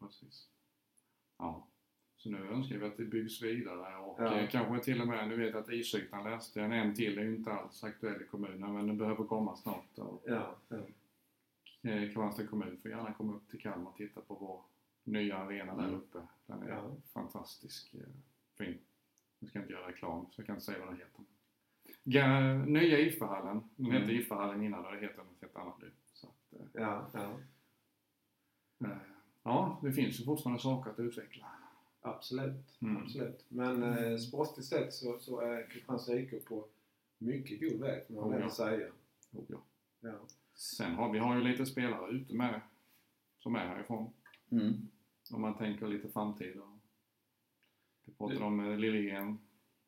Precis. 0.00 0.48
Ja. 1.38 1.66
Så 2.16 2.30
nu 2.30 2.48
önskar 2.48 2.78
vi 2.78 2.86
att 2.86 2.96
det 2.96 3.04
byggs 3.04 3.42
vidare 3.42 3.96
och 3.96 4.20
Ja. 4.22 4.38
eh, 4.40 4.48
kanske 4.50 4.84
till 4.84 5.00
och 5.00 5.08
med, 5.08 5.28
nu 5.28 5.36
vet 5.36 5.54
jag 5.54 5.62
att 5.62 5.70
isytan 5.72 6.24
läste 6.30 6.60
jag, 6.60 6.78
en 6.78 6.94
till 6.94 7.18
är 7.18 7.22
ju 7.22 7.36
inte 7.36 7.52
alls 7.52 7.84
aktuell 7.84 8.22
i 8.22 8.26
kommunen 8.26 8.74
men 8.74 8.86
den 8.86 8.98
behöver 8.98 9.24
komma 9.24 9.56
snart. 9.56 9.98
Och, 9.98 10.22
Ja, 10.26 10.56
ja. 10.68 10.76
eh, 11.82 12.00
Kristianstad 12.00 12.46
kommun 12.46 12.78
får 12.82 12.90
gärna 12.90 13.12
komma 13.12 13.34
upp 13.34 13.48
till 13.50 13.60
Kalmar 13.60 13.90
och 13.90 13.96
titta 13.96 14.20
på 14.20 14.34
vår 14.34 14.62
nya 15.04 15.36
arena 15.38 15.76
där 15.76 15.84
Mm. 15.84 15.94
uppe. 15.94 16.18
Den 16.46 16.62
är 16.62 16.68
Ja. 16.68 16.96
fantastisk. 17.12 17.94
Fin. 18.58 18.78
Jag 19.38 19.50
ska 19.50 19.58
inte 19.58 19.72
göra 19.72 19.88
reklam 19.88 20.26
så 20.30 20.40
jag 20.40 20.46
kan 20.46 20.54
inte 20.54 20.64
säga 20.66 20.78
vad 20.78 20.88
den 20.88 20.96
heter. 20.96 21.24
Nya 22.66 22.98
IFA-hallen. 22.98 23.62
Den 23.76 23.90
hette 23.92 24.04
Mm. 24.04 24.16
IFA-hallen 24.16 24.62
innan 24.62 24.84
och 24.86 24.92
det 24.92 25.00
heter 25.00 25.16
något 25.18 25.40
helt 25.40 25.56
annat 25.56 25.80
nu. 25.80 25.90
Så 26.12 26.26
att, 26.26 26.60
eh, 26.60 26.66
ja, 26.72 27.10
ja. 27.12 27.30
eh, 28.86 28.96
ja, 29.42 29.80
det 29.82 29.92
finns 29.92 30.20
ju 30.20 30.24
fortfarande 30.24 30.62
saker 30.62 30.90
att 30.90 30.98
utveckla. 30.98 31.46
Absolut. 32.00 32.82
Mm. 32.82 32.96
absolut. 32.96 33.44
Men 33.48 33.82
eh, 33.82 34.16
sportligt 34.16 34.68
sett 34.68 34.92
så, 34.94 35.18
så 35.18 35.40
är 35.40 35.70
Kristianstad 35.70 36.16
IK 36.16 36.44
på 36.48 36.66
mycket 37.18 37.60
god 37.60 37.80
väg 37.80 38.06
får 38.06 38.14
man 38.14 38.24
Oh, 38.24 38.30
väl 38.32 38.40
ja. 38.40 38.50
säga. 38.50 38.86
Oh, 39.32 39.44
ja. 39.48 39.62
Ja. 40.00 40.12
Sen 40.54 40.94
har 40.94 41.12
vi 41.12 41.18
har 41.18 41.36
ju 41.36 41.42
lite 41.42 41.66
spelare 41.66 42.10
ute 42.10 42.34
med 42.34 42.60
som 43.38 43.54
är 43.54 43.66
härifrån. 43.66 44.12
Mm. 44.50 44.88
Om 45.32 45.40
man 45.40 45.56
tänker 45.58 45.86
lite 45.88 46.08
framtid. 46.08 46.56
Och 46.56 46.78
vi 48.04 48.12
pratade 48.12 48.44
om 48.44 48.60
eh, 48.60 48.78
Liljegren. 48.78 49.38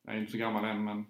Jag 0.01 0.15
är 0.15 0.19
inte 0.19 0.31
så 0.31 0.37
gammal 0.37 0.65
än 0.65 0.83
men 0.83 1.05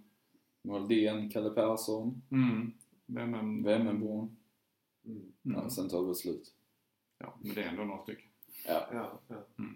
Moldén, 0.67 1.29
Kalle 1.29 1.49
Persson, 1.49 2.21
mm, 2.31 2.71
vem, 3.05 3.31
vem, 3.31 3.63
Vemmenborn. 3.63 4.35
Mm. 5.05 5.17
Mm. 5.45 5.57
Ja, 5.63 5.69
sen 5.69 5.89
tar 5.89 6.07
det 6.07 6.15
slut. 6.15 6.53
Ja, 7.17 7.37
men 7.41 7.55
det 7.55 7.63
är 7.63 7.69
ändå 7.69 7.83
några 7.83 8.03
stycken. 8.03 8.29
Ja. 8.67 8.87
Ja, 8.91 9.19
ja. 9.27 9.45
Mm. 9.59 9.75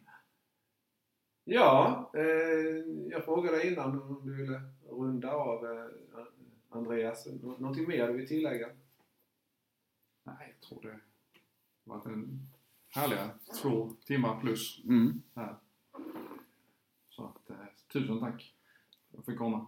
ja 1.44 2.12
eh, 2.14 2.24
jag 3.12 3.26
frågade 3.26 3.68
innan 3.72 4.02
om 4.02 4.26
du 4.26 4.36
ville 4.36 4.62
runda 4.90 5.32
av 5.34 5.66
eh, 5.66 5.86
Andreas. 6.70 7.28
Nå- 7.42 7.58
någonting 7.58 7.88
mer 7.88 8.08
du 8.08 8.14
vill 8.14 8.28
tillägga? 8.28 8.70
Nej, 10.24 10.56
jag 10.60 10.68
tror 10.70 10.82
det 10.82 10.90
har 10.90 11.02
varit 11.84 12.06
en 12.06 12.48
härliga 12.90 13.30
två 13.62 13.90
timmar 14.06 14.42
plus 14.42 14.82
Mm. 14.86 15.22
här. 15.36 15.56
Så 17.10 17.26
att, 17.26 17.50
eh, 17.50 17.56
tusen 17.94 18.20
tack 18.20 18.56
för 19.12 19.18
att 19.18 19.18
jag 19.18 19.26
fick 19.26 19.38
komma. 19.38 19.68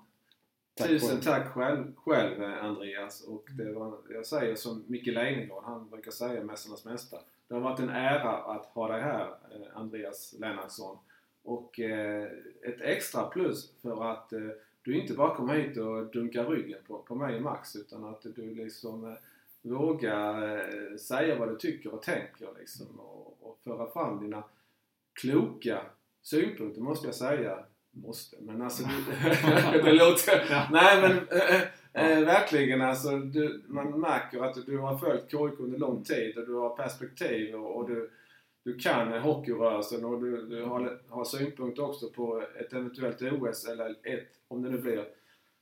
Tack 0.76 0.88
Tusen 0.88 1.22
tack 1.22 1.48
själv, 1.48 1.96
själv 1.96 2.44
eh, 2.44 2.66
Andreas. 2.66 3.22
Och 3.22 3.50
det 3.58 3.72
var, 3.72 3.98
jag 4.10 4.26
säger 4.26 4.56
som 4.56 4.84
Micke 4.88 5.08
Leijnegard, 5.08 5.64
han 5.64 5.90
brukar 5.90 6.12
säga 6.12 6.44
Mästarnas 6.44 6.86
Mästare. 6.86 7.22
Det 7.48 7.54
har 7.54 7.62
varit 7.62 7.80
en 7.80 7.90
ära 7.90 8.32
att 8.32 8.66
ha 8.66 8.88
dig 8.88 9.02
här, 9.02 9.28
eh, 9.28 9.78
Andreas 9.78 10.36
Lennartsson. 10.40 10.98
Och 11.44 11.80
eh, 11.80 12.24
ett 12.62 12.82
extra 12.82 13.26
plus 13.26 13.74
för 13.82 14.12
att 14.12 14.34
eh, 14.34 14.50
du 14.82 15.02
inte 15.02 15.14
bara 15.14 15.36
kom 15.36 15.50
hit 15.50 15.78
och 15.78 16.06
dunkar 16.06 16.46
ryggen 16.46 16.80
på, 16.88 16.98
på 16.98 17.16
mig 17.16 17.36
och 17.36 17.42
Max 17.42 17.76
utan 17.76 18.06
att 18.06 18.26
du 18.36 18.56
liksom 18.56 19.06
eh, 19.06 19.14
vågar 19.62 20.58
eh, 20.58 20.98
säga 20.98 21.40
vad 21.40 21.50
du 21.50 21.56
tycker 21.56 21.94
och 21.94 22.02
tänker 22.02 22.48
liksom 22.60 23.00
och, 23.00 23.38
och 23.42 23.60
föra 23.64 23.92
fram 23.92 24.20
dina 24.20 24.44
kloka 25.14 25.82
synpunkter 26.22 26.82
måste 26.82 27.08
jag 27.08 27.16
säga. 27.16 27.66
Måste, 27.96 28.36
men 28.40 28.62
alltså 28.62 28.84
det 29.72 29.94
låter... 29.94 30.46
Ja. 30.50 30.68
Nej 30.72 31.02
men 31.02 31.12
eh, 31.12 31.62
eh, 31.94 32.26
verkligen 32.26 32.82
alltså. 32.82 33.18
Du, 33.18 33.64
man 33.68 34.00
märker 34.00 34.44
att 34.44 34.66
du 34.66 34.78
har 34.78 34.98
följt 34.98 35.32
KIK 35.32 35.60
under 35.60 35.80
lång 35.80 36.04
tid 36.04 36.38
och 36.38 36.46
du 36.46 36.54
har 36.54 36.70
perspektiv 36.76 37.56
och, 37.56 37.78
och 37.78 37.90
du, 37.90 38.10
du 38.64 38.78
kan 38.78 39.22
hockeyrörelsen 39.22 40.06
och 40.06 40.22
du, 40.22 40.46
du 40.46 40.64
har, 40.64 41.00
har 41.10 41.26
synpunkter 41.26 41.86
också 41.86 42.10
på 42.10 42.44
ett 42.60 42.74
eventuellt 42.74 43.22
OS 43.22 43.68
eller 43.68 43.90
ett, 43.90 44.30
om 44.48 44.62
det 44.62 44.70
nu 44.70 44.78
blir, 44.78 45.06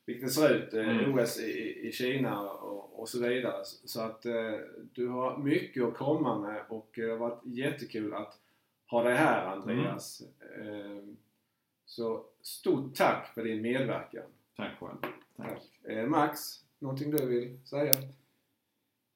vilket 0.06 0.26
det 0.26 0.34
ser 0.34 0.56
ut, 0.56 0.74
Mm. 0.74 1.20
OS 1.20 1.40
i, 1.40 1.88
i 1.88 1.92
Kina 1.92 2.50
och, 2.50 3.00
och 3.00 3.10
så 3.10 3.20
vidare. 3.20 3.62
Så 3.64 4.02
att 4.02 4.26
du 4.94 5.08
har 5.08 5.38
mycket 5.38 5.84
att 5.84 5.94
komma 5.94 6.40
med 6.40 6.62
och 6.70 6.90
det 6.96 7.10
har 7.10 7.18
varit 7.18 7.42
jättekul 7.44 8.14
att 8.14 8.38
ha 8.88 9.04
dig 9.04 9.16
här 9.16 9.46
Andreas. 9.48 10.22
Eh, 10.60 11.16
så 11.92 12.26
stort 12.42 12.96
tack 12.96 13.34
för 13.34 13.44
din 13.44 13.62
medverkan. 13.62 14.24
Tack 14.56 14.80
själv. 14.80 14.98
Tack. 15.38 15.62
Eh, 15.84 16.06
Max, 16.06 16.40
någonting 16.80 17.12
du 17.12 17.26
vill 17.26 17.60
säga? 17.66 17.94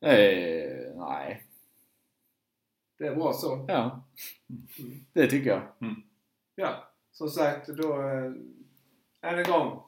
Eh, 0.01 0.95
nej. 0.95 1.43
Det 2.97 3.07
är 3.07 3.15
bra 3.15 3.33
så. 3.33 3.65
Ja. 3.67 4.03
Mm. 4.79 5.05
Det 5.13 5.27
tycker 5.27 5.49
jag. 5.49 5.61
Ja, 6.55 6.93
som 7.11 7.29
sagt 7.29 7.67
då 7.67 8.01
eh, 8.01 8.31
än 9.21 9.39
en 9.39 9.43
gång, 9.43 9.83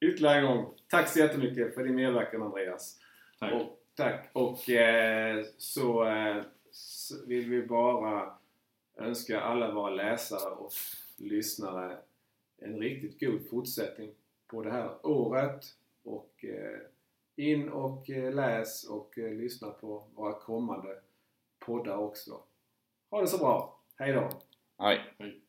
ytterligare 0.00 0.38
en 0.38 0.46
gång, 0.46 0.74
tack 0.88 1.08
så 1.08 1.18
jättemycket 1.18 1.74
för 1.74 1.84
din 1.84 1.94
medverkan 1.94 2.42
Andreas. 2.42 2.98
Tack. 3.40 3.52
Och, 3.52 3.78
tack. 3.94 4.30
Och 4.32 4.70
eh, 4.70 5.44
så, 5.58 6.04
eh, 6.04 6.42
så 6.70 7.26
vill 7.26 7.50
vi 7.50 7.66
bara 7.66 8.34
önska 8.96 9.40
alla 9.40 9.72
våra 9.72 9.90
läsare 9.90 10.50
och 10.50 10.72
lyssnare 11.16 11.98
en 12.58 12.78
riktigt 12.78 13.20
god 13.20 13.48
fortsättning 13.50 14.14
på 14.46 14.62
det 14.62 14.70
här 14.70 15.06
året. 15.06 15.64
Och 16.02 16.44
eh, 16.44 16.80
in 17.36 17.68
och 17.68 18.10
eh, 18.10 18.34
läs 18.34 18.84
och 18.84 19.18
eh, 19.18 19.34
lyssna 19.34 19.70
på 19.70 20.08
våra 20.14 20.32
kommande 20.32 21.00
poddar 21.58 21.96
också. 21.96 22.42
Ha 23.10 23.20
det 23.20 23.26
så 23.26 23.38
bra! 23.38 23.80
Hej 23.96 24.12
då! 24.12 24.28
Hej. 25.18 25.45